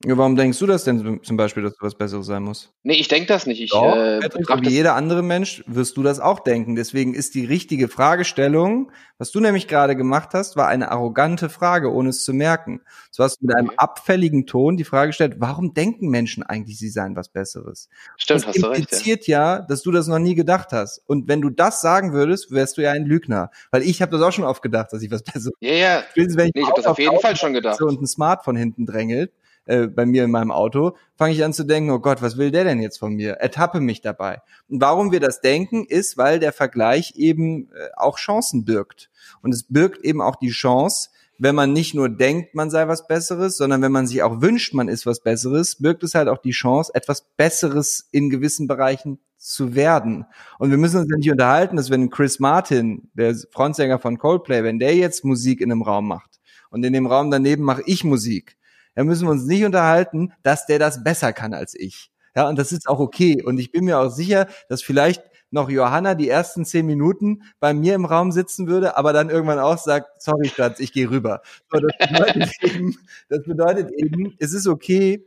Ja, 0.05 0.19
warum 0.19 0.35
denkst 0.35 0.59
du 0.59 0.67
das 0.67 0.83
denn 0.83 1.21
zum 1.23 1.37
Beispiel, 1.37 1.63
dass 1.63 1.75
du 1.75 1.87
was 1.87 1.95
Besseres 1.95 2.27
sein 2.27 2.43
musst? 2.43 2.73
Nee, 2.83 2.95
ich 2.95 3.07
denke 3.07 3.29
das 3.29 3.47
nicht. 3.47 3.61
Ich, 3.61 3.71
Doch, 3.71 3.95
äh, 3.95 4.21
wie 4.61 4.71
jeder 4.71 4.97
andere 4.97 5.23
Mensch 5.23 5.63
wirst 5.67 5.97
du 5.97 6.03
das 6.03 6.19
auch 6.19 6.41
denken. 6.41 6.75
Deswegen 6.75 7.15
ist 7.15 7.37
die 7.37 7.45
richtige 7.45 7.87
Fragestellung, 7.87 8.91
was 9.19 9.31
du 9.31 9.39
nämlich 9.39 9.69
gerade 9.69 9.95
gemacht 9.95 10.31
hast, 10.33 10.57
war 10.57 10.67
eine 10.67 10.91
arrogante 10.91 11.49
Frage, 11.49 11.93
ohne 11.93 12.09
es 12.09 12.25
zu 12.25 12.33
merken. 12.33 12.81
So 13.13 13.23
hast 13.23 13.41
du 13.41 13.47
mit 13.47 13.57
einem 13.57 13.71
abfälligen 13.77 14.47
Ton 14.47 14.77
die 14.77 14.83
Frage 14.83 15.11
gestellt, 15.11 15.37
warum 15.39 15.73
denken 15.73 16.09
Menschen 16.09 16.43
eigentlich, 16.43 16.79
sie 16.79 16.89
seien 16.89 17.15
was 17.15 17.29
Besseres? 17.29 17.89
Stimmt, 18.17 18.41
das 18.41 18.49
hast 18.49 18.61
du 18.61 18.67
recht. 18.67 18.91
Das 18.91 18.99
impliziert 18.99 19.29
ja. 19.29 19.59
ja, 19.59 19.63
dass 19.63 19.83
du 19.83 19.93
das 19.93 20.09
noch 20.09 20.19
nie 20.19 20.35
gedacht 20.35 20.73
hast. 20.73 21.01
Und 21.07 21.29
wenn 21.29 21.41
du 21.41 21.51
das 21.51 21.81
sagen 21.81 22.13
würdest, 22.13 22.51
wärst 22.51 22.77
du 22.77 22.83
ja 22.83 22.91
ein 22.91 23.07
Lügner. 23.07 23.51
Weil 23.71 23.83
ich 23.83 24.03
habe 24.03 24.11
das 24.11 24.23
auch 24.23 24.33
schon 24.33 24.45
oft 24.45 24.63
gedacht, 24.63 24.93
dass 24.93 25.03
ich 25.03 25.13
was 25.13 25.23
Besseres. 25.33 25.55
Ja, 25.61 25.73
ja. 25.73 26.03
Spätestens, 26.11 26.37
wenn 26.37 26.47
ich, 26.47 26.55
nee, 26.55 26.63
ich 26.63 26.67
habe 26.67 26.77
das 26.77 26.87
auf 26.87 26.99
jeden 26.99 27.21
Fall 27.21 27.37
schon 27.37 27.53
gedacht. 27.53 27.81
Und 27.81 28.03
ein 28.03 28.07
Smartphone 28.09 28.57
hinten 28.57 28.87
drängelt 28.87 29.31
äh, 29.67 29.87
bei 29.87 30.07
mir 30.07 30.25
in 30.25 30.31
meinem 30.31 30.51
Auto, 30.51 30.97
fange 31.17 31.35
ich 31.35 31.45
an 31.45 31.53
zu 31.53 31.65
denken, 31.65 31.91
oh 31.91 31.99
Gott, 31.99 32.23
was 32.23 32.37
will 32.37 32.51
der 32.51 32.65
denn 32.65 32.81
jetzt 32.81 32.99
von 32.99 33.15
mir? 33.15 33.35
Ertappe 33.35 33.81
mich 33.81 34.01
dabei. 34.01 34.41
Und 34.69 34.81
warum 34.81 35.13
wir 35.13 35.21
das 35.21 35.41
denken, 35.41 35.85
ist, 35.87 36.17
weil 36.17 36.41
der 36.41 36.53
Vergleich 36.53 37.15
eben 37.17 37.71
äh, 37.73 37.89
auch 37.97 38.19
Chancen 38.19 38.65
birgt. 38.65 39.11
Und 39.43 39.53
es 39.53 39.65
birgt 39.65 40.05
eben 40.05 40.21
auch 40.21 40.37
die 40.37 40.51
Chance, 40.51 41.11
wenn 41.39 41.55
man 41.55 41.73
nicht 41.73 41.95
nur 41.95 42.09
denkt, 42.09 42.55
man 42.55 42.71
sei 42.71 42.87
was 42.87 43.07
Besseres, 43.07 43.57
sondern 43.57 43.83
wenn 43.83 43.93
man 43.93 44.07
sich 44.07 44.23
auch 44.23 44.41
wünscht, 44.41 44.75
man 44.75 44.89
ist 44.89 45.07
was 45.07 45.21
Besseres, 45.21 45.77
birgt 45.77 46.05
es 46.05 46.15
halt 46.15 46.29
auch 46.29 46.39
die 46.39 46.53
Chance, 46.53 46.93
etwas 46.95 47.27
Besseres 47.37 48.09
in 48.13 48.31
gewissen 48.31 48.69
Bereichen 48.69 49.19
zu 49.39 49.75
werden. 49.75 50.25
Und 50.61 50.71
wir 50.71 50.79
müssen 50.79 51.01
uns 51.01 51.11
ja 51.11 51.17
nicht 51.17 51.31
unterhalten, 51.31 51.77
dass 51.77 51.91
wenn 51.91 52.11
Chris 52.11 52.39
Martin, 52.39 53.11
der 53.15 53.35
Frontsänger 53.51 53.99
von 53.99 54.19
Coldplay, 54.19 54.63
wenn 54.63 54.79
der 54.79 54.95
jetzt 54.95 55.25
Musik 55.25 55.61
in 55.61 55.73
einem 55.73 55.83
Raum 55.83 56.07
macht 56.07 56.41
und 56.71 56.85
in 56.85 56.93
dem 56.93 57.07
Raum 57.07 57.31
daneben 57.31 57.65
mache 57.65 57.83
ich 57.87 58.05
Musik, 58.05 58.57
da 58.95 59.05
müssen 59.05 59.27
wir 59.27 59.31
uns 59.33 59.45
nicht 59.45 59.65
unterhalten, 59.65 60.33
dass 60.43 60.67
der 60.67 60.79
das 60.79 61.03
besser 61.05 61.33
kann 61.33 61.55
als 61.55 61.75
ich. 61.75 62.11
Ja, 62.35 62.49
und 62.49 62.59
das 62.59 62.73
ist 62.73 62.89
auch 62.89 62.99
okay. 62.99 63.43
Und 63.43 63.59
ich 63.59 63.73
bin 63.73 63.85
mir 63.85 63.99
auch 63.99 64.11
sicher, 64.11 64.47
dass 64.69 64.83
vielleicht 64.83 65.23
noch 65.51 65.69
Johanna 65.69 66.15
die 66.15 66.29
ersten 66.29 66.65
zehn 66.65 66.87
Minuten 66.87 67.43
bei 67.61 67.75
mir 67.75 67.95
im 67.95 68.07
Raum 68.07 68.33
sitzen 68.33 68.67
würde, 68.67 68.97
aber 68.97 69.13
dann 69.13 69.29
irgendwann 69.29 69.59
auch 69.59 69.79
sagt, 69.79 70.23
sorry 70.23 70.49
Schatz, 70.49 70.81
ich 70.81 70.93
gehe 70.93 71.11
rüber. 71.11 71.43
So, 71.71 71.79
das, 71.79 71.93
bedeutet 71.99 72.53
eben, 72.63 72.99
das 73.29 73.43
bedeutet 73.45 73.91
eben, 73.93 74.35
es 74.39 74.55
ist 74.55 74.67
okay, 74.67 75.27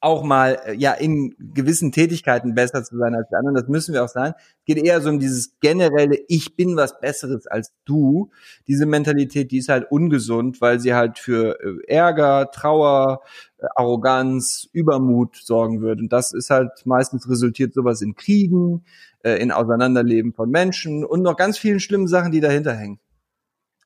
auch 0.00 0.22
mal 0.22 0.58
äh, 0.64 0.74
ja 0.74 0.92
in 0.92 1.34
gewissen 1.38 1.92
Tätigkeiten 1.92 2.54
besser 2.54 2.82
zu 2.82 2.96
sein 2.96 3.14
als 3.14 3.28
die 3.28 3.36
anderen. 3.36 3.54
Das 3.54 3.68
müssen 3.68 3.92
wir 3.92 4.04
auch 4.04 4.08
sein. 4.08 4.32
Es 4.36 4.64
geht 4.64 4.78
eher 4.78 5.00
so 5.00 5.10
um 5.10 5.20
dieses 5.20 5.58
generelle 5.60 6.18
Ich 6.28 6.56
bin 6.56 6.76
was 6.76 6.98
Besseres 7.00 7.46
als 7.46 7.72
du. 7.84 8.30
Diese 8.66 8.86
Mentalität, 8.86 9.50
die 9.50 9.58
ist 9.58 9.68
halt 9.68 9.90
ungesund, 9.90 10.60
weil 10.60 10.80
sie 10.80 10.94
halt 10.94 11.18
für 11.18 11.58
äh, 11.60 11.86
Ärger, 11.86 12.50
Trauer, 12.50 13.20
äh, 13.58 13.66
Arroganz, 13.76 14.68
Übermut 14.72 15.36
sorgen 15.36 15.82
würde. 15.82 16.02
Und 16.02 16.12
das 16.12 16.32
ist 16.32 16.50
halt 16.50 16.70
meistens 16.86 17.28
resultiert 17.28 17.74
sowas 17.74 18.02
in 18.02 18.14
Kriegen, 18.14 18.84
in 19.22 19.52
Auseinanderleben 19.52 20.32
von 20.32 20.48
Menschen 20.48 21.04
und 21.04 21.20
noch 21.20 21.36
ganz 21.36 21.58
vielen 21.58 21.78
schlimmen 21.78 22.06
Sachen, 22.06 22.32
die 22.32 22.40
dahinter 22.40 22.72
hängen. 22.72 23.00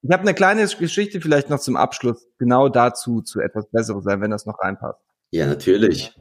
Ich 0.02 0.12
habe 0.12 0.22
eine 0.22 0.34
kleine 0.34 0.64
Geschichte 0.64 1.20
vielleicht 1.20 1.50
noch 1.50 1.58
zum 1.58 1.76
Abschluss 1.76 2.28
genau 2.38 2.68
dazu 2.68 3.20
zu 3.20 3.40
etwas 3.40 3.66
Besseres 3.70 4.04
sein, 4.04 4.20
wenn 4.20 4.30
das 4.30 4.46
noch 4.46 4.60
reinpasst. 4.60 5.03
Ja, 5.34 5.48
natürlich. 5.48 6.12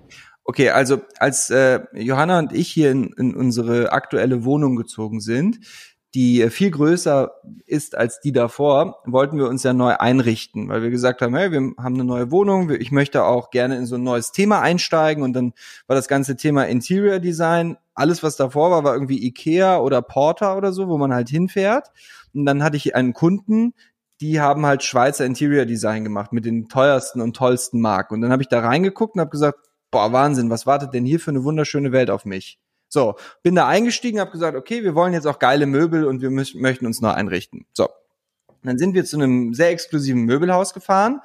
Okay, 0.43 0.71
also 0.71 1.01
als 1.19 1.51
äh, 1.51 1.81
Johanna 1.93 2.39
und 2.39 2.51
ich 2.51 2.67
hier 2.67 2.89
in, 2.89 3.13
in 3.13 3.35
unsere 3.35 3.91
aktuelle 3.91 4.43
Wohnung 4.43 4.75
gezogen 4.75 5.21
sind, 5.21 5.59
die 6.15 6.41
äh, 6.41 6.49
viel 6.49 6.71
größer 6.71 7.31
ist 7.67 7.95
als 7.95 8.21
die 8.21 8.31
davor, 8.31 9.03
wollten 9.05 9.37
wir 9.37 9.49
uns 9.49 9.61
ja 9.61 9.71
neu 9.71 9.93
einrichten, 9.93 10.67
weil 10.67 10.81
wir 10.81 10.89
gesagt 10.89 11.21
haben, 11.21 11.35
hey, 11.35 11.51
wir 11.51 11.59
haben 11.77 11.93
eine 11.93 12.05
neue 12.05 12.31
Wohnung, 12.31 12.71
ich 12.71 12.91
möchte 12.91 13.23
auch 13.23 13.51
gerne 13.51 13.77
in 13.77 13.85
so 13.85 13.97
ein 13.97 14.03
neues 14.03 14.31
Thema 14.31 14.61
einsteigen 14.61 15.23
und 15.23 15.33
dann 15.33 15.53
war 15.85 15.95
das 15.95 16.07
ganze 16.07 16.35
Thema 16.35 16.63
Interior 16.63 17.19
Design, 17.19 17.77
alles 17.93 18.23
was 18.23 18.35
davor 18.35 18.71
war, 18.71 18.83
war 18.83 18.95
irgendwie 18.95 19.23
Ikea 19.27 19.77
oder 19.77 20.01
Porter 20.01 20.57
oder 20.57 20.73
so, 20.73 20.87
wo 20.87 20.97
man 20.97 21.13
halt 21.13 21.29
hinfährt 21.29 21.89
und 22.33 22.47
dann 22.47 22.63
hatte 22.63 22.77
ich 22.77 22.95
einen 22.95 23.13
Kunden, 23.13 23.75
die 24.23 24.39
haben 24.39 24.65
halt 24.65 24.83
Schweizer 24.83 25.25
Interior 25.25 25.65
Design 25.65 26.05
gemacht 26.05 26.31
mit 26.31 26.45
den 26.45 26.69
teuersten 26.69 27.19
und 27.19 27.35
tollsten 27.35 27.81
Marken. 27.81 28.13
Und 28.13 28.21
dann 28.21 28.31
habe 28.31 28.41
ich 28.41 28.47
da 28.47 28.61
reingeguckt 28.61 29.15
und 29.15 29.19
habe 29.19 29.31
gesagt, 29.31 29.59
boah, 29.91 30.13
Wahnsinn, 30.13 30.49
was 30.49 30.65
wartet 30.65 30.93
denn 30.93 31.03
hier 31.03 31.19
für 31.19 31.31
eine 31.31 31.43
wunderschöne 31.43 31.91
Welt 31.91 32.09
auf 32.09 32.23
mich? 32.23 32.57
So, 32.87 33.15
bin 33.41 33.53
da 33.53 33.67
eingestiegen, 33.67 34.21
habe 34.21 34.31
gesagt, 34.31 34.55
okay, 34.55 34.81
wir 34.81 34.95
wollen 34.95 35.11
jetzt 35.11 35.27
auch 35.27 35.39
geile 35.39 35.65
Möbel 35.65 36.05
und 36.05 36.21
wir 36.21 36.29
möchten 36.29 36.85
uns 36.85 37.01
neu 37.01 37.09
einrichten. 37.09 37.65
So, 37.73 37.89
dann 38.63 38.77
sind 38.77 38.93
wir 38.93 39.03
zu 39.03 39.17
einem 39.17 39.53
sehr 39.53 39.71
exklusiven 39.71 40.23
Möbelhaus 40.23 40.73
gefahren 40.73 41.19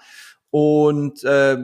und 0.51 1.23
äh, 1.23 1.57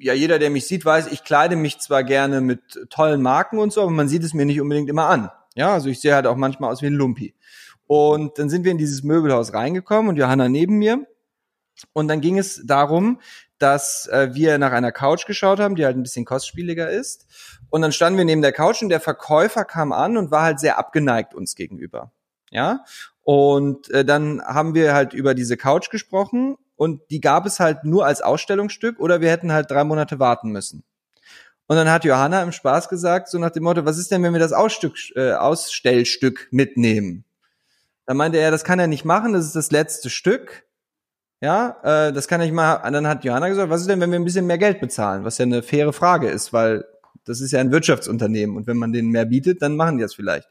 ja, 0.00 0.12
jeder, 0.12 0.40
der 0.40 0.50
mich 0.50 0.66
sieht, 0.66 0.84
weiß, 0.84 1.06
ich 1.12 1.22
kleide 1.22 1.54
mich 1.54 1.78
zwar 1.78 2.02
gerne 2.02 2.40
mit 2.40 2.88
tollen 2.90 3.22
Marken 3.22 3.60
und 3.60 3.72
so, 3.72 3.82
aber 3.82 3.92
man 3.92 4.08
sieht 4.08 4.24
es 4.24 4.34
mir 4.34 4.44
nicht 4.44 4.60
unbedingt 4.60 4.90
immer 4.90 5.06
an. 5.06 5.30
Ja, 5.54 5.72
also 5.72 5.88
ich 5.88 6.00
sehe 6.00 6.16
halt 6.16 6.26
auch 6.26 6.36
manchmal 6.36 6.72
aus 6.72 6.82
wie 6.82 6.86
ein 6.86 6.94
Lumpi. 6.94 7.34
Und 7.86 8.38
dann 8.38 8.48
sind 8.48 8.64
wir 8.64 8.72
in 8.72 8.78
dieses 8.78 9.02
Möbelhaus 9.02 9.52
reingekommen 9.52 10.08
und 10.08 10.16
Johanna 10.16 10.48
neben 10.48 10.76
mir. 10.78 11.06
Und 11.92 12.08
dann 12.08 12.20
ging 12.20 12.38
es 12.38 12.62
darum, 12.64 13.20
dass 13.58 14.06
äh, 14.06 14.30
wir 14.32 14.58
nach 14.58 14.72
einer 14.72 14.92
Couch 14.92 15.26
geschaut 15.26 15.60
haben, 15.60 15.74
die 15.74 15.84
halt 15.84 15.96
ein 15.96 16.02
bisschen 16.02 16.24
kostspieliger 16.24 16.90
ist. 16.90 17.26
Und 17.70 17.82
dann 17.82 17.92
standen 17.92 18.18
wir 18.18 18.24
neben 18.24 18.42
der 18.42 18.52
Couch 18.52 18.82
und 18.82 18.88
der 18.88 19.00
Verkäufer 19.00 19.64
kam 19.64 19.92
an 19.92 20.16
und 20.16 20.30
war 20.30 20.42
halt 20.42 20.60
sehr 20.60 20.78
abgeneigt 20.78 21.34
uns 21.34 21.54
gegenüber. 21.54 22.12
Ja. 22.50 22.84
Und 23.22 23.90
äh, 23.90 24.04
dann 24.04 24.42
haben 24.42 24.74
wir 24.74 24.94
halt 24.94 25.14
über 25.14 25.34
diese 25.34 25.56
Couch 25.56 25.90
gesprochen 25.90 26.56
und 26.76 27.00
die 27.10 27.20
gab 27.20 27.46
es 27.46 27.60
halt 27.60 27.84
nur 27.84 28.06
als 28.06 28.20
Ausstellungsstück 28.20 29.00
oder 29.00 29.20
wir 29.20 29.30
hätten 29.30 29.52
halt 29.52 29.70
drei 29.70 29.84
Monate 29.84 30.18
warten 30.18 30.50
müssen. 30.50 30.84
Und 31.66 31.76
dann 31.76 31.90
hat 31.90 32.04
Johanna 32.04 32.42
im 32.42 32.52
Spaß 32.52 32.88
gesagt, 32.88 33.28
so 33.28 33.38
nach 33.38 33.50
dem 33.50 33.62
Motto, 33.62 33.86
was 33.86 33.96
ist 33.96 34.10
denn, 34.10 34.22
wenn 34.22 34.34
wir 34.34 34.40
das 34.40 34.52
Ausstück, 34.52 34.96
äh, 35.16 35.32
Ausstellstück 35.32 36.48
mitnehmen? 36.50 37.24
Da 38.06 38.14
meinte 38.14 38.38
er, 38.38 38.50
das 38.50 38.64
kann 38.64 38.78
er 38.78 38.86
nicht 38.86 39.04
machen, 39.04 39.32
das 39.32 39.46
ist 39.46 39.56
das 39.56 39.70
letzte 39.70 40.10
Stück. 40.10 40.64
Ja, 41.40 41.76
äh, 41.82 42.12
das 42.12 42.28
kann 42.28 42.40
ich 42.40 42.52
mal. 42.52 42.76
Und 42.86 42.92
dann 42.92 43.06
hat 43.06 43.24
Johanna 43.24 43.48
gesagt, 43.48 43.70
was 43.70 43.82
ist 43.82 43.90
denn, 43.90 44.00
wenn 44.00 44.10
wir 44.10 44.18
ein 44.18 44.24
bisschen 44.24 44.46
mehr 44.46 44.58
Geld 44.58 44.80
bezahlen? 44.80 45.24
Was 45.24 45.38
ja 45.38 45.44
eine 45.44 45.62
faire 45.62 45.92
Frage 45.92 46.28
ist, 46.28 46.52
weil 46.52 46.84
das 47.24 47.40
ist 47.40 47.52
ja 47.52 47.60
ein 47.60 47.72
Wirtschaftsunternehmen 47.72 48.56
und 48.56 48.66
wenn 48.66 48.76
man 48.76 48.92
denen 48.92 49.10
mehr 49.10 49.24
bietet, 49.24 49.62
dann 49.62 49.76
machen 49.76 49.98
die 49.98 50.02
das 50.02 50.14
vielleicht. 50.14 50.48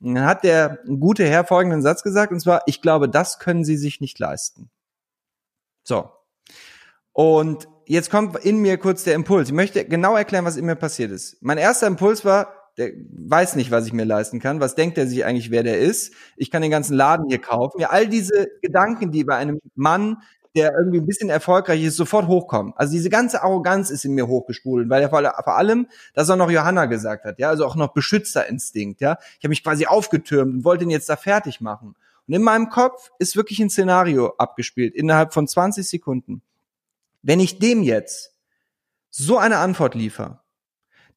Und 0.00 0.16
dann 0.16 0.24
hat 0.24 0.42
der 0.44 0.78
gute 0.98 1.24
Herr 1.24 1.44
folgenden 1.44 1.82
Satz 1.82 2.02
gesagt, 2.02 2.32
und 2.32 2.40
zwar, 2.40 2.62
ich 2.66 2.82
glaube, 2.82 3.08
das 3.08 3.38
können 3.38 3.64
sie 3.64 3.76
sich 3.76 4.00
nicht 4.00 4.18
leisten. 4.18 4.70
So. 5.84 6.10
Und 7.12 7.68
jetzt 7.86 8.10
kommt 8.10 8.36
in 8.44 8.58
mir 8.58 8.78
kurz 8.78 9.04
der 9.04 9.14
Impuls. 9.14 9.48
Ich 9.48 9.54
möchte 9.54 9.84
genau 9.84 10.16
erklären, 10.16 10.44
was 10.44 10.56
in 10.56 10.66
mir 10.66 10.76
passiert 10.76 11.12
ist. 11.12 11.40
Mein 11.40 11.58
erster 11.58 11.86
Impuls 11.86 12.24
war, 12.24 12.61
der 12.78 12.92
weiß 13.12 13.56
nicht, 13.56 13.70
was 13.70 13.86
ich 13.86 13.92
mir 13.92 14.04
leisten 14.04 14.40
kann. 14.40 14.60
Was 14.60 14.74
denkt 14.74 14.98
er 14.98 15.06
sich 15.06 15.24
eigentlich, 15.24 15.50
wer 15.50 15.62
der 15.62 15.78
ist? 15.78 16.14
Ich 16.36 16.50
kann 16.50 16.62
den 16.62 16.70
ganzen 16.70 16.94
Laden 16.94 17.28
hier 17.28 17.40
kaufen. 17.40 17.80
Ja, 17.80 17.90
all 17.90 18.08
diese 18.08 18.48
Gedanken, 18.62 19.10
die 19.10 19.24
bei 19.24 19.36
einem 19.36 19.60
Mann, 19.74 20.22
der 20.54 20.72
irgendwie 20.74 20.98
ein 20.98 21.06
bisschen 21.06 21.30
erfolgreich 21.30 21.82
ist, 21.82 21.96
sofort 21.96 22.26
hochkommen. 22.26 22.74
Also 22.76 22.92
diese 22.92 23.10
ganze 23.10 23.42
Arroganz 23.42 23.90
ist 23.90 24.04
in 24.04 24.12
mir 24.12 24.26
hochgespult, 24.26 24.88
weil 24.90 25.02
er 25.02 25.08
vor 25.08 25.56
allem, 25.56 25.86
dass 26.14 26.28
er 26.28 26.36
noch 26.36 26.50
Johanna 26.50 26.86
gesagt 26.86 27.24
hat, 27.24 27.38
ja, 27.38 27.48
also 27.48 27.64
auch 27.64 27.76
noch 27.76 27.92
Beschützerinstinkt, 27.94 29.00
ja. 29.00 29.16
Ich 29.38 29.44
habe 29.44 29.50
mich 29.50 29.64
quasi 29.64 29.86
aufgetürmt 29.86 30.54
und 30.54 30.64
wollte 30.64 30.84
ihn 30.84 30.90
jetzt 30.90 31.08
da 31.08 31.16
fertig 31.16 31.60
machen. 31.60 31.94
Und 32.26 32.34
in 32.34 32.42
meinem 32.42 32.68
Kopf 32.68 33.10
ist 33.18 33.36
wirklich 33.36 33.60
ein 33.60 33.70
Szenario 33.70 34.34
abgespielt, 34.38 34.94
innerhalb 34.94 35.34
von 35.34 35.48
20 35.48 35.88
Sekunden. 35.88 36.42
Wenn 37.22 37.40
ich 37.40 37.58
dem 37.58 37.82
jetzt 37.82 38.34
so 39.10 39.38
eine 39.38 39.58
Antwort 39.58 39.94
liefere, 39.94 40.40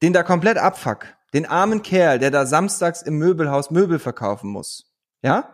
den 0.01 0.14
da 0.14 0.24
komplett 0.24 0.58
abfuck, 0.58 1.08
den 1.36 1.45
armen 1.45 1.83
Kerl, 1.83 2.17
der 2.17 2.31
da 2.31 2.45
samstags 2.45 3.01
im 3.01 3.17
Möbelhaus 3.17 3.69
Möbel 3.69 3.99
verkaufen 3.99 4.49
muss, 4.49 4.91
ja, 5.21 5.53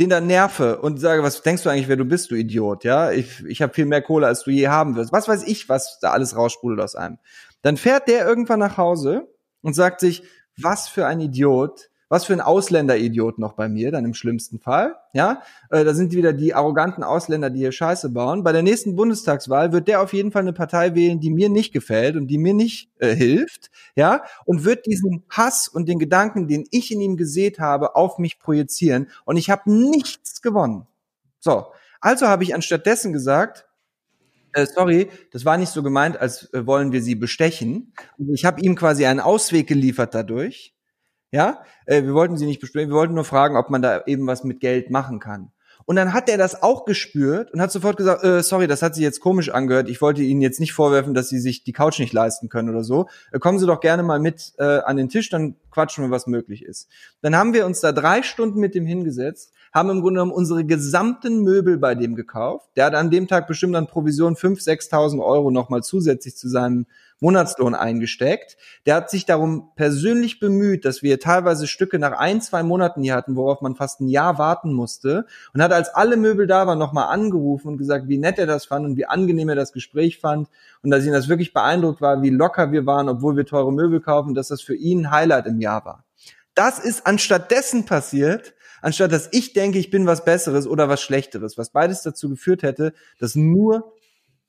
den 0.00 0.10
da 0.10 0.20
nerve 0.20 0.80
und 0.80 0.98
sage, 0.98 1.22
was 1.22 1.42
denkst 1.42 1.62
du 1.62 1.70
eigentlich, 1.70 1.88
wer 1.88 1.96
du 1.96 2.04
bist, 2.04 2.32
du 2.32 2.34
Idiot, 2.34 2.82
ja, 2.82 3.12
ich, 3.12 3.44
ich 3.46 3.62
habe 3.62 3.72
viel 3.72 3.86
mehr 3.86 4.02
Kohle, 4.02 4.26
als 4.26 4.42
du 4.42 4.50
je 4.50 4.68
haben 4.68 4.96
wirst, 4.96 5.12
was 5.12 5.28
weiß 5.28 5.44
ich, 5.44 5.68
was 5.68 6.00
da 6.00 6.10
alles 6.10 6.36
raussprudelt 6.36 6.80
aus 6.80 6.96
einem. 6.96 7.18
Dann 7.62 7.76
fährt 7.76 8.08
der 8.08 8.26
irgendwann 8.26 8.58
nach 8.58 8.76
Hause 8.76 9.28
und 9.62 9.74
sagt 9.74 10.00
sich, 10.00 10.24
was 10.58 10.88
für 10.88 11.06
ein 11.06 11.20
Idiot, 11.20 11.89
was 12.10 12.24
für 12.24 12.32
ein 12.32 12.40
Ausländeridiot 12.40 13.38
noch 13.38 13.52
bei 13.52 13.68
mir, 13.68 13.92
dann 13.92 14.04
im 14.04 14.14
schlimmsten 14.14 14.58
Fall. 14.58 14.96
Ja, 15.12 15.42
äh, 15.70 15.84
da 15.84 15.94
sind 15.94 16.12
wieder 16.12 16.32
die 16.32 16.52
arroganten 16.52 17.04
Ausländer, 17.04 17.50
die 17.50 17.60
hier 17.60 17.72
Scheiße 17.72 18.10
bauen. 18.10 18.42
Bei 18.42 18.50
der 18.50 18.64
nächsten 18.64 18.96
Bundestagswahl 18.96 19.72
wird 19.72 19.86
der 19.86 20.02
auf 20.02 20.12
jeden 20.12 20.32
Fall 20.32 20.42
eine 20.42 20.52
Partei 20.52 20.96
wählen, 20.96 21.20
die 21.20 21.30
mir 21.30 21.48
nicht 21.48 21.72
gefällt 21.72 22.16
und 22.16 22.26
die 22.26 22.36
mir 22.36 22.52
nicht 22.52 22.90
äh, 22.98 23.14
hilft. 23.14 23.70
Ja, 23.94 24.24
und 24.44 24.64
wird 24.64 24.86
diesen 24.86 25.22
Hass 25.30 25.68
und 25.68 25.88
den 25.88 26.00
Gedanken, 26.00 26.48
den 26.48 26.66
ich 26.72 26.90
in 26.90 27.00
ihm 27.00 27.16
gesät 27.16 27.60
habe, 27.60 27.94
auf 27.94 28.18
mich 28.18 28.40
projizieren. 28.40 29.08
Und 29.24 29.36
ich 29.36 29.48
habe 29.48 29.72
nichts 29.72 30.42
gewonnen. 30.42 30.88
So, 31.38 31.66
also 32.00 32.26
habe 32.26 32.42
ich 32.42 32.56
anstattdessen 32.56 33.12
gesagt, 33.12 33.66
äh, 34.52 34.66
sorry, 34.66 35.08
das 35.30 35.44
war 35.44 35.56
nicht 35.58 35.70
so 35.70 35.84
gemeint, 35.84 36.16
als 36.16 36.52
äh, 36.52 36.66
wollen 36.66 36.90
wir 36.90 37.02
sie 37.02 37.14
bestechen. 37.14 37.92
Ich 38.18 38.44
habe 38.44 38.60
ihm 38.62 38.74
quasi 38.74 39.06
einen 39.06 39.20
Ausweg 39.20 39.68
geliefert 39.68 40.12
dadurch. 40.12 40.74
Ja, 41.32 41.62
äh, 41.86 42.02
wir 42.02 42.14
wollten 42.14 42.36
sie 42.36 42.46
nicht 42.46 42.60
besprechen, 42.60 42.90
wir 42.90 42.96
wollten 42.96 43.14
nur 43.14 43.24
fragen, 43.24 43.56
ob 43.56 43.70
man 43.70 43.82
da 43.82 44.02
eben 44.06 44.26
was 44.26 44.44
mit 44.44 44.60
Geld 44.60 44.90
machen 44.90 45.20
kann. 45.20 45.52
Und 45.86 45.96
dann 45.96 46.12
hat 46.12 46.28
er 46.28 46.38
das 46.38 46.62
auch 46.62 46.84
gespürt 46.84 47.52
und 47.52 47.60
hat 47.60 47.72
sofort 47.72 47.96
gesagt, 47.96 48.22
äh, 48.22 48.44
sorry, 48.44 48.66
das 48.68 48.80
hat 48.80 48.94
sich 48.94 49.02
jetzt 49.02 49.18
komisch 49.18 49.48
angehört. 49.48 49.88
Ich 49.88 50.00
wollte 50.00 50.22
Ihnen 50.22 50.40
jetzt 50.40 50.60
nicht 50.60 50.72
vorwerfen, 50.72 51.14
dass 51.14 51.28
Sie 51.28 51.40
sich 51.40 51.64
die 51.64 51.72
Couch 51.72 51.98
nicht 51.98 52.12
leisten 52.12 52.48
können 52.48 52.68
oder 52.68 52.84
so. 52.84 53.08
Äh, 53.32 53.38
kommen 53.40 53.58
Sie 53.58 53.66
doch 53.66 53.80
gerne 53.80 54.04
mal 54.04 54.20
mit 54.20 54.52
äh, 54.58 54.62
an 54.62 54.96
den 54.96 55.08
Tisch, 55.08 55.30
dann 55.30 55.56
quatschen 55.70 56.04
wir, 56.04 56.10
was 56.12 56.28
möglich 56.28 56.64
ist. 56.64 56.88
Dann 57.22 57.34
haben 57.34 57.54
wir 57.54 57.66
uns 57.66 57.80
da 57.80 57.90
drei 57.90 58.22
Stunden 58.22 58.60
mit 58.60 58.76
dem 58.76 58.86
hingesetzt, 58.86 59.52
haben 59.72 59.90
im 59.90 60.00
Grunde 60.00 60.20
genommen 60.20 60.32
unsere 60.32 60.64
gesamten 60.64 61.42
Möbel 61.42 61.78
bei 61.78 61.94
dem 61.94 62.14
gekauft. 62.14 62.70
Der 62.76 62.84
hat 62.84 62.94
an 62.94 63.10
dem 63.10 63.26
Tag 63.26 63.48
bestimmt 63.48 63.74
an 63.74 63.86
Provision 63.86 64.36
5.000, 64.36 64.90
6.000 64.90 65.24
Euro 65.24 65.50
nochmal 65.50 65.82
zusätzlich 65.82 66.36
zu 66.36 66.48
seinem 66.48 66.86
Monatslohn 67.20 67.74
eingesteckt. 67.74 68.56
Der 68.86 68.96
hat 68.96 69.10
sich 69.10 69.26
darum 69.26 69.70
persönlich 69.76 70.40
bemüht, 70.40 70.84
dass 70.84 71.02
wir 71.02 71.20
teilweise 71.20 71.66
Stücke 71.66 71.98
nach 71.98 72.18
ein, 72.18 72.40
zwei 72.40 72.62
Monaten 72.62 73.02
hier 73.02 73.14
hatten, 73.14 73.36
worauf 73.36 73.60
man 73.60 73.76
fast 73.76 74.00
ein 74.00 74.08
Jahr 74.08 74.38
warten 74.38 74.72
musste. 74.72 75.26
Und 75.54 75.62
hat, 75.62 75.72
als 75.72 75.90
alle 75.90 76.16
Möbel 76.16 76.46
da 76.46 76.66
waren, 76.66 76.78
nochmal 76.78 77.08
angerufen 77.08 77.68
und 77.68 77.78
gesagt, 77.78 78.08
wie 78.08 78.18
nett 78.18 78.38
er 78.38 78.46
das 78.46 78.64
fand 78.64 78.84
und 78.86 78.96
wie 78.96 79.06
angenehm 79.06 79.50
er 79.50 79.56
das 79.56 79.72
Gespräch 79.72 80.18
fand. 80.18 80.48
Und 80.82 80.90
dass 80.90 81.04
ihn 81.04 81.12
das 81.12 81.28
wirklich 81.28 81.52
beeindruckt 81.52 82.00
war, 82.00 82.22
wie 82.22 82.30
locker 82.30 82.72
wir 82.72 82.86
waren, 82.86 83.08
obwohl 83.08 83.36
wir 83.36 83.46
teure 83.46 83.72
Möbel 83.72 84.00
kaufen, 84.00 84.34
dass 84.34 84.48
das 84.48 84.62
für 84.62 84.74
ihn 84.74 85.06
ein 85.06 85.10
Highlight 85.10 85.46
im 85.46 85.60
Jahr 85.60 85.84
war. 85.84 86.04
Das 86.54 86.78
ist 86.78 87.06
anstatt 87.06 87.50
dessen 87.50 87.84
passiert, 87.84 88.54
anstatt 88.82 89.12
dass 89.12 89.28
ich 89.32 89.52
denke, 89.52 89.78
ich 89.78 89.90
bin 89.90 90.06
was 90.06 90.24
Besseres 90.24 90.66
oder 90.66 90.88
was 90.88 91.00
Schlechteres, 91.00 91.56
was 91.56 91.70
beides 91.70 92.02
dazu 92.02 92.28
geführt 92.28 92.62
hätte, 92.62 92.92
dass 93.18 93.34
nur 93.34 93.94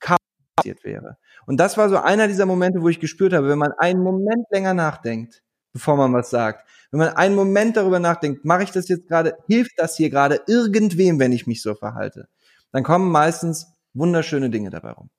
Chaos 0.00 0.18
passiert 0.56 0.84
wäre. 0.84 1.18
Und 1.46 1.58
das 1.58 1.76
war 1.76 1.88
so 1.88 1.98
einer 1.98 2.28
dieser 2.28 2.46
Momente, 2.46 2.82
wo 2.82 2.88
ich 2.88 3.00
gespürt 3.00 3.32
habe, 3.32 3.48
wenn 3.48 3.58
man 3.58 3.72
einen 3.78 4.02
Moment 4.02 4.46
länger 4.50 4.74
nachdenkt, 4.74 5.42
bevor 5.72 5.96
man 5.96 6.12
was 6.12 6.30
sagt, 6.30 6.68
wenn 6.90 6.98
man 7.00 7.08
einen 7.10 7.34
Moment 7.34 7.76
darüber 7.76 7.98
nachdenkt, 7.98 8.44
mache 8.44 8.64
ich 8.64 8.70
das 8.70 8.88
jetzt 8.88 9.08
gerade, 9.08 9.34
hilft 9.46 9.72
das 9.78 9.96
hier 9.96 10.10
gerade 10.10 10.40
irgendwem, 10.46 11.18
wenn 11.18 11.32
ich 11.32 11.46
mich 11.46 11.62
so 11.62 11.74
verhalte, 11.74 12.28
dann 12.70 12.82
kommen 12.82 13.10
meistens 13.10 13.66
wunderschöne 13.94 14.50
Dinge 14.50 14.70
dabei 14.70 14.92
rum. 14.92 15.10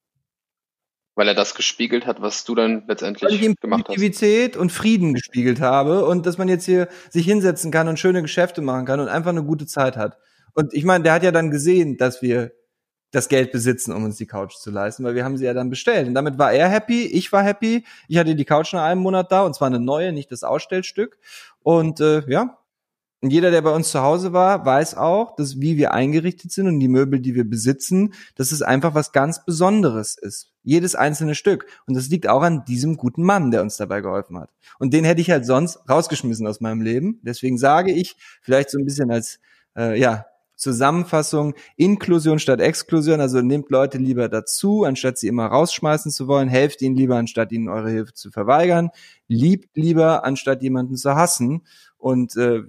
Weil 1.16 1.28
er 1.28 1.36
das 1.36 1.54
gespiegelt 1.54 2.08
hat, 2.08 2.22
was 2.22 2.44
du 2.44 2.56
dann 2.56 2.86
letztendlich 2.88 3.30
Weil 3.30 3.38
ich 3.38 3.44
ihm 3.44 3.56
gemacht 3.60 3.86
Positivität 3.86 4.58
und 4.58 4.72
Frieden 4.72 5.14
gespiegelt 5.14 5.62
habe 5.62 6.06
und 6.06 6.26
dass 6.26 6.40
man 6.40 6.48
jetzt 6.48 6.66
hier 6.66 6.88
sich 7.12 7.26
hinsetzen 7.26 7.72
kann 7.72 7.88
und 7.88 8.00
schöne 8.00 8.24
Geschäfte 8.24 8.62
machen 8.62 8.86
kann 8.86 9.00
und 9.00 9.10
einfach 9.10 9.30
eine 9.30 9.44
gute 9.44 9.68
Zeit 9.68 9.96
hat. 9.96 10.18
Und 10.56 10.74
ich 10.74 10.86
meine, 10.86 11.04
der 11.04 11.14
hat 11.14 11.24
ja 11.24 11.32
dann 11.32 11.52
gesehen, 11.52 11.98
dass 11.98 12.22
wir 12.24 12.52
das 13.14 13.30
Geld 13.30 13.52
besitzen, 13.52 13.94
um 13.94 14.04
uns 14.04 14.18
die 14.18 14.26
Couch 14.26 14.56
zu 14.56 14.72
leisten, 14.72 15.04
weil 15.04 15.16
wir 15.16 15.24
haben 15.24 15.38
sie 15.38 15.46
ja 15.46 15.54
dann 15.54 15.70
bestellt. 15.70 16.08
Und 16.08 16.16
damit 16.16 16.38
war 16.40 16.52
er 16.52 16.68
happy, 16.68 17.06
ich 17.06 17.32
war 17.32 17.44
happy. 17.44 17.86
Ich 18.08 18.18
hatte 18.18 18.36
die 18.36 18.44
Couch 18.44 18.74
nach 18.74 18.84
einem 18.84 19.02
Monat 19.02 19.32
da 19.32 19.44
und 19.44 19.56
zwar 19.56 19.68
eine 19.68 19.80
neue, 19.80 20.12
nicht 20.12 20.32
das 20.32 20.44
Ausstellstück. 20.44 21.20
Und 21.62 22.00
äh, 22.00 22.24
ja, 22.28 22.58
und 23.22 23.32
jeder, 23.32 23.52
der 23.52 23.62
bei 23.62 23.70
uns 23.70 23.92
zu 23.92 24.02
Hause 24.02 24.34
war, 24.34 24.66
weiß 24.66 24.98
auch, 24.98 25.38
dass 25.38 25.62
wie 25.62 25.78
wir 25.78 25.94
eingerichtet 25.94 26.52
sind 26.52 26.68
und 26.68 26.82
die 26.82 26.90
Möbel, 26.90 27.22
die 27.22 27.36
wir 27.36 27.50
besitzen, 27.50 28.14
dass 28.36 28.52
es 28.52 28.62
einfach 28.62 28.96
was 28.96 29.14
ganz 29.14 29.46
Besonderes 29.46 30.18
ist. 30.18 30.52
Jedes 30.64 30.96
einzelne 30.96 31.34
Stück. 31.34 31.68
Und 31.86 31.96
das 31.96 32.10
liegt 32.10 32.28
auch 32.28 32.42
an 32.42 32.66
diesem 32.66 32.98
guten 32.98 33.24
Mann, 33.24 33.52
der 33.52 33.62
uns 33.62 33.78
dabei 33.78 34.02
geholfen 34.02 34.38
hat. 34.38 34.50
Und 34.78 34.94
den 34.94 35.06
hätte 35.06 35.22
ich 35.22 35.32
halt 35.32 35.46
sonst 35.46 35.88
rausgeschmissen 35.88 36.46
aus 36.48 36.60
meinem 36.60 36.82
Leben. 36.82 37.22
Deswegen 37.22 37.58
sage 37.58 37.94
ich, 37.94 38.18
vielleicht 38.42 38.72
so 38.72 38.78
ein 38.78 38.84
bisschen 38.84 39.10
als 39.10 39.40
äh, 39.78 39.98
ja, 39.98 40.26
Zusammenfassung, 40.56 41.56
Inklusion 41.76 42.40
statt 42.40 42.62
Exklusion, 42.62 43.20
also 43.20 43.42
nehmt 43.42 43.70
Leute 43.70 43.98
lieber 43.98 44.30
dazu, 44.30 44.84
anstatt 44.84 45.18
sie 45.18 45.28
immer 45.28 45.48
rausschmeißen 45.48 46.12
zu 46.12 46.28
wollen, 46.28 46.48
helft 46.48 46.82
ihnen 46.82 46.96
lieber, 46.96 47.18
anstatt 47.18 47.52
ihnen 47.52 47.70
eure 47.70 47.90
Hilfe 47.90 48.14
zu 48.14 48.32
verweigern, 48.32 48.90
liebt 49.28 49.76
lieber, 49.76 50.24
anstatt 50.24 50.62
jemanden 50.62 50.96
zu 50.96 51.16
hassen. 51.16 51.66
Und 51.98 52.36
äh, 52.38 52.62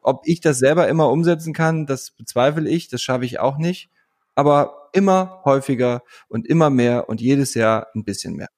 ob 0.00 0.22
ich 0.26 0.40
das 0.40 0.58
selber 0.58 0.88
immer 0.88 1.10
umsetzen 1.10 1.52
kann, 1.52 1.86
das 1.86 2.10
bezweifle 2.10 2.68
ich, 2.68 2.88
das 2.88 3.02
schaffe 3.02 3.24
ich 3.24 3.40
auch 3.40 3.58
nicht. 3.58 3.90
Aber 4.34 4.88
immer 4.92 5.42
häufiger 5.44 6.02
und 6.28 6.46
immer 6.46 6.70
mehr 6.70 7.08
und 7.08 7.20
jedes 7.20 7.54
Jahr 7.54 7.88
ein 7.94 8.04
bisschen 8.04 8.34
mehr. 8.34 8.48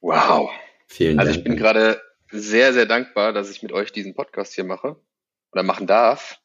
Wow. 0.00 0.50
Vielen 0.86 1.16
Dank. 1.16 1.28
Also 1.28 1.38
ich 1.38 1.44
bin 1.44 1.56
gerade 1.56 2.00
sehr, 2.30 2.72
sehr 2.72 2.86
dankbar, 2.86 3.32
dass 3.32 3.50
ich 3.50 3.62
mit 3.62 3.72
euch 3.72 3.92
diesen 3.92 4.14
Podcast 4.14 4.54
hier 4.54 4.64
mache 4.64 4.96
oder 5.52 5.62
machen 5.62 5.86
darf. 5.86 6.41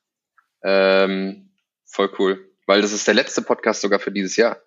Ähm, 0.63 1.51
voll 1.85 2.09
cool. 2.19 2.51
Weil 2.65 2.81
das 2.81 2.91
ist 2.91 3.07
der 3.07 3.13
letzte 3.13 3.41
Podcast 3.41 3.81
sogar 3.81 3.99
für 3.99 4.11
dieses 4.11 4.35
Jahr. 4.35 4.61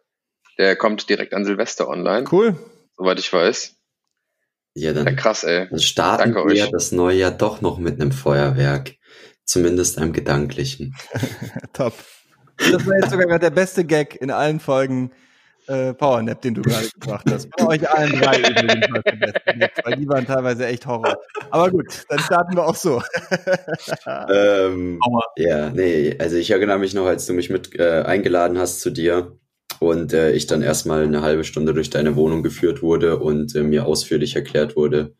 Der 0.58 0.76
kommt 0.76 1.08
direkt 1.08 1.34
an 1.34 1.44
Silvester 1.44 1.88
online. 1.88 2.26
Cool. 2.30 2.56
Soweit 2.96 3.18
ich 3.18 3.32
weiß. 3.32 3.76
Ja, 4.74 4.92
dann, 4.92 5.06
ja, 5.06 5.12
krass, 5.12 5.44
ey. 5.44 5.68
Dann 5.68 5.80
starten 5.80 6.32
Danke 6.32 6.48
wir 6.48 6.64
euch. 6.64 6.70
das 6.70 6.92
neue 6.92 7.16
Jahr 7.16 7.30
doch 7.30 7.60
noch 7.60 7.78
mit 7.78 8.00
einem 8.00 8.12
Feuerwerk. 8.12 8.94
Zumindest 9.44 9.98
einem 9.98 10.12
gedanklichen. 10.12 10.94
Top. 11.72 11.94
Das 12.56 12.86
war 12.86 12.96
jetzt 12.96 13.10
sogar 13.10 13.38
der 13.38 13.50
beste 13.50 13.84
Gag 13.84 14.16
in 14.16 14.30
allen 14.30 14.60
Folgen 14.60 15.12
äh, 15.70 15.94
Powernap, 15.94 16.40
den 16.42 16.54
du 16.54 16.62
gerade 16.62 16.88
gebracht 16.88 17.30
hast. 17.30 17.48
Bei 17.50 17.66
euch 17.66 17.88
allen 17.88 18.12
drei 18.20 18.38
übrigens, 18.38 18.86
weil 19.84 19.96
die 19.96 20.08
waren 20.08 20.26
teilweise 20.26 20.66
echt 20.66 20.86
Horror. 20.86 21.16
Aber 21.50 21.70
gut, 21.70 21.86
dann 22.08 22.18
starten 22.18 22.56
wir 22.56 22.66
auch 22.66 22.74
so. 22.74 23.00
ähm, 24.32 24.98
ja, 25.36 25.70
nee, 25.70 26.16
also 26.18 26.36
ich 26.36 26.50
erinnere 26.50 26.78
mich 26.78 26.94
noch, 26.94 27.06
als 27.06 27.26
du 27.26 27.32
mich 27.32 27.50
mit 27.50 27.78
äh, 27.78 28.02
eingeladen 28.02 28.58
hast 28.58 28.80
zu 28.80 28.90
dir 28.90 29.38
und 29.78 30.12
äh, 30.12 30.32
ich 30.32 30.46
dann 30.46 30.62
erstmal 30.62 31.04
eine 31.04 31.22
halbe 31.22 31.44
Stunde 31.44 31.72
durch 31.72 31.90
deine 31.90 32.16
Wohnung 32.16 32.42
geführt 32.42 32.82
wurde 32.82 33.18
und 33.18 33.54
äh, 33.54 33.62
mir 33.62 33.86
ausführlich 33.86 34.34
erklärt 34.34 34.76
wurde, 34.76 35.14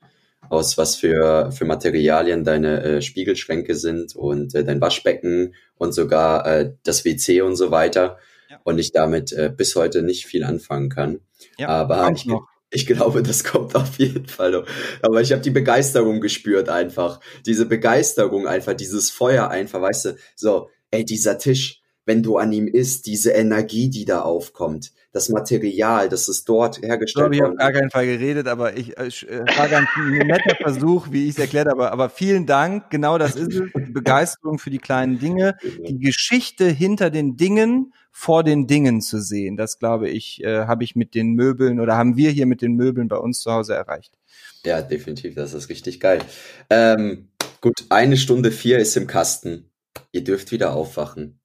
aus 0.48 0.76
was 0.76 0.96
für, 0.96 1.53
für 1.53 1.64
Materialien 1.64 2.42
deine 2.42 2.82
äh, 2.82 3.03
Spiegelschränke 3.03 3.76
sind 3.76 4.16
und 4.16 4.55
äh, 4.55 4.64
dein 4.64 4.80
Waschbecken 4.80 5.55
und 5.76 5.92
sogar 5.92 6.44
äh, 6.46 6.72
das 6.82 7.05
WC 7.05 7.42
und 7.42 7.55
so 7.55 7.70
weiter. 7.70 8.18
Und 8.65 8.79
ich 8.79 8.93
damit 8.93 9.33
äh, 9.33 9.53
bis 9.55 9.77
heute 9.77 10.03
nicht 10.03 10.27
viel 10.27 10.45
anfangen 10.45 10.89
kann. 10.89 11.21
Ja, 11.59 11.69
Aber 11.69 12.11
ich, 12.15 12.25
noch. 12.27 12.47
ich 12.71 12.87
glaube, 12.87 13.23
das 13.23 13.45
kommt 13.45 13.75
auf 13.75 13.99
jeden 13.99 14.27
Fall 14.27 14.53
noch. 14.53 14.67
Aber 15.03 15.21
ich 15.21 15.33
habe 15.33 15.43
die 15.43 15.51
Begeisterung 15.51 16.21
gespürt 16.21 16.69
einfach. 16.69 17.21
Diese 17.47 17.67
Begeisterung 17.67 18.47
einfach, 18.47 18.75
dieses 18.75 19.11
Feuer 19.11 19.49
einfach, 19.49 19.81
weißt 19.81 20.05
du, 20.07 20.17
so, 20.37 20.69
ey, 20.91 21.05
dieser 21.05 21.39
Tisch, 21.39 21.81
wenn 22.05 22.23
du 22.23 22.39
an 22.39 22.53
ihm 22.53 22.67
isst, 22.67 23.07
diese 23.07 23.31
Energie, 23.31 23.89
die 23.89 24.05
da 24.05 24.23
aufkommt, 24.23 24.93
das 25.13 25.29
Material, 25.29 26.09
das 26.09 26.29
ist 26.29 26.49
dort 26.49 26.83
hergestellt 26.83 27.25
worden. 27.25 27.33
Ich 27.35 27.43
habe 27.43 27.57
gar 27.57 27.73
keinen 27.73 27.91
Fall 27.91 28.07
geredet, 28.07 28.47
aber 28.47 28.77
ich 28.77 28.97
äh, 28.97 29.07
äh 29.07 29.59
war 29.59 29.69
ganz 29.69 29.89
ein 29.97 30.27
netter 30.27 30.55
Versuch, 30.57 31.09
wie 31.11 31.25
ich 31.25 31.31
es 31.31 31.39
erklärt 31.39 31.69
habe. 31.69 31.91
Aber 31.91 32.11
vielen 32.11 32.47
Dank. 32.47 32.91
Genau 32.91 33.19
das 33.19 33.35
ist 33.35 33.55
es. 33.55 33.63
Die 33.75 33.93
Begeisterung 33.93 34.59
für 34.59 34.71
die 34.71 34.79
kleinen 34.79 35.19
Dinge, 35.19 35.57
die 35.89 35.99
Geschichte 35.99 36.67
hinter 36.67 37.11
den 37.11 37.37
Dingen 37.37 37.93
vor 38.11 38.45
den 38.45 38.67
Dingen 38.67 39.01
zu 39.01 39.21
sehen. 39.21 39.57
Das 39.57 39.79
glaube 39.79 40.09
ich, 40.09 40.43
äh, 40.43 40.67
habe 40.67 40.85
ich 40.85 40.97
mit 40.97 41.15
den 41.15 41.33
Möbeln 41.33 41.81
oder 41.81 41.97
haben 41.97 42.17
wir 42.17 42.31
hier 42.31 42.47
mit 42.47 42.63
den 42.63 42.75
Möbeln 42.75 43.09
bei 43.09 43.17
uns 43.17 43.41
zu 43.41 43.53
Hause 43.53 43.75
erreicht. 43.75 44.19
Ja, 44.65 44.83
definitiv. 44.83 45.35
Das 45.35 45.55
ist 45.55 45.69
richtig 45.69 46.01
geil. 46.01 46.21
Ähm, 46.69 47.29
gut, 47.61 47.85
eine 47.89 48.17
Stunde 48.17 48.51
vier 48.51 48.79
ist 48.79 48.97
im 48.97 49.07
Kasten. 49.07 49.71
Ihr 50.13 50.25
dürft 50.25 50.53
wieder 50.53 50.73
aufwachen. 50.75 51.41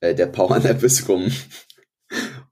Äh, 0.00 0.14
der 0.14 0.26
Powernap 0.26 0.82
ist 0.82 1.08
rum. 1.08 1.30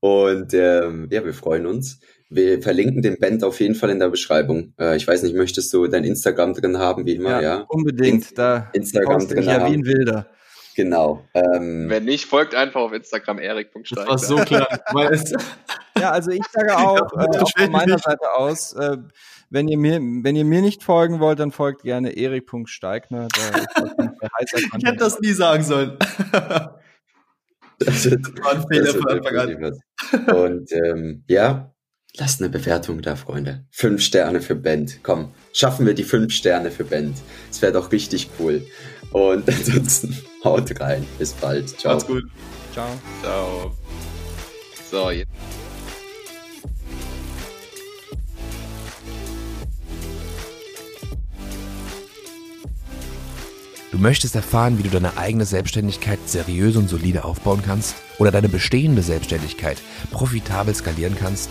Und 0.01 0.53
ähm, 0.55 1.09
ja, 1.11 1.25
wir 1.25 1.35
freuen 1.35 1.67
uns. 1.67 2.01
Wir 2.31 2.61
verlinken 2.61 3.01
den 3.01 3.19
Band 3.19 3.45
auf 3.45 3.61
jeden 3.61 3.75
Fall 3.75 3.91
in 3.91 4.01
der 4.01 4.09
Beschreibung. 4.09 4.75
Äh, 4.79 4.97
ich 4.97 5.07
weiß 5.07 5.23
nicht, 5.23 5.35
möchtest 5.35 5.73
du 5.73 5.87
dein 5.87 6.05
Instagram 6.05 6.55
drin 6.55 6.79
haben, 6.79 7.07
wie 7.07 7.15
immer? 7.15 7.31
Ja, 7.31 7.41
ja? 7.41 7.65
unbedingt. 7.69 8.31
In 8.31 8.35
da 8.35 8.71
Instagram 8.73 9.29
drin 9.29 9.45
ja 9.45 9.61
haben. 9.61 9.73
wie 9.73 9.77
ein 9.79 9.85
Wilder. 9.87 10.29
Genau. 10.75 11.25
Ähm, 11.35 11.89
Wenn 11.89 12.05
nicht, 12.05 12.27
folgt 12.27 12.55
einfach 12.55 12.81
auf 12.81 12.93
Instagram 12.93 13.39
erik.stein. 13.39 14.07
Das 14.07 14.09
war 14.09 14.19
so 14.19 14.37
klar. 14.37 14.69
ja, 15.99 16.11
also 16.11 16.31
ich 16.31 16.43
sage 16.53 16.77
auch, 16.77 17.13
äh, 17.13 17.39
auch 17.39 17.51
von 17.57 17.71
meiner 17.71 17.99
Seite 17.99 18.33
aus, 18.35 18.73
äh, 18.75 18.97
wenn 19.51 19.69
ihr 19.69 19.79
mir, 19.79 20.01
wenn 20.01 20.35
ihr 20.35 20.45
mir 20.45 20.63
nicht 20.63 20.83
folgen 20.83 21.21
wollt, 21.21 21.39
dann 21.39 21.53
folgt 21.53 21.83
gerne 21.83 22.17
erik.steigner. 22.17 23.29
ich 24.79 24.85
hätte 24.85 24.97
das 24.97 25.21
nie 25.21 25.33
sagen 25.33 25.63
sollen. 25.63 25.97
Das, 27.79 28.03
das 28.03 28.13
war 28.43 28.53
ein 28.53 28.65
Fehler 28.69 28.95
von 28.95 29.09
Anfang 29.09 29.37
an. 29.37 30.35
Und 30.35 30.73
ähm, 30.73 31.25
ja, 31.29 31.73
lasst 32.17 32.41
eine 32.41 32.51
Bewertung 32.51 33.03
da, 33.03 33.17
Freunde. 33.17 33.65
Fünf 33.71 34.03
Sterne 34.03 34.41
für 34.41 34.55
Band. 34.55 35.01
Komm, 35.03 35.33
schaffen 35.53 35.87
wir 35.87 35.95
die 35.95 36.05
fünf 36.05 36.33
Sterne 36.33 36.71
für 36.71 36.85
Band. 36.85 37.17
Das 37.49 37.63
wäre 37.63 37.73
doch 37.73 37.93
richtig 37.93 38.31
cool. 38.39 38.67
Und 39.15 39.49
ansonsten 39.49 40.19
haut 40.43 40.81
rein. 40.81 41.07
Bis 41.19 41.33
bald. 41.35 41.69
Ciao. 41.79 41.95
Macht's 41.95 42.07
gut. 42.09 42.25
Ciao. 42.73 42.89
Ciao. 43.23 43.73
So, 44.91 45.11
jetzt. 45.11 45.31
Du 53.93 53.99
möchtest 54.01 54.35
erfahren, 54.35 54.79
wie 54.79 54.83
du 54.83 54.91
deine 54.91 55.17
eigene 55.17 55.45
Selbstständigkeit 55.45 56.19
seriös 56.27 56.75
und 56.75 56.89
solide 56.89 57.23
aufbauen 57.25 57.63
kannst 57.65 57.95
oder 58.19 58.33
deine 58.33 58.49
bestehende 58.49 59.03
Selbstständigkeit 59.03 59.81
profitabel 60.11 60.75
skalieren 60.75 61.17
kannst? 61.17 61.51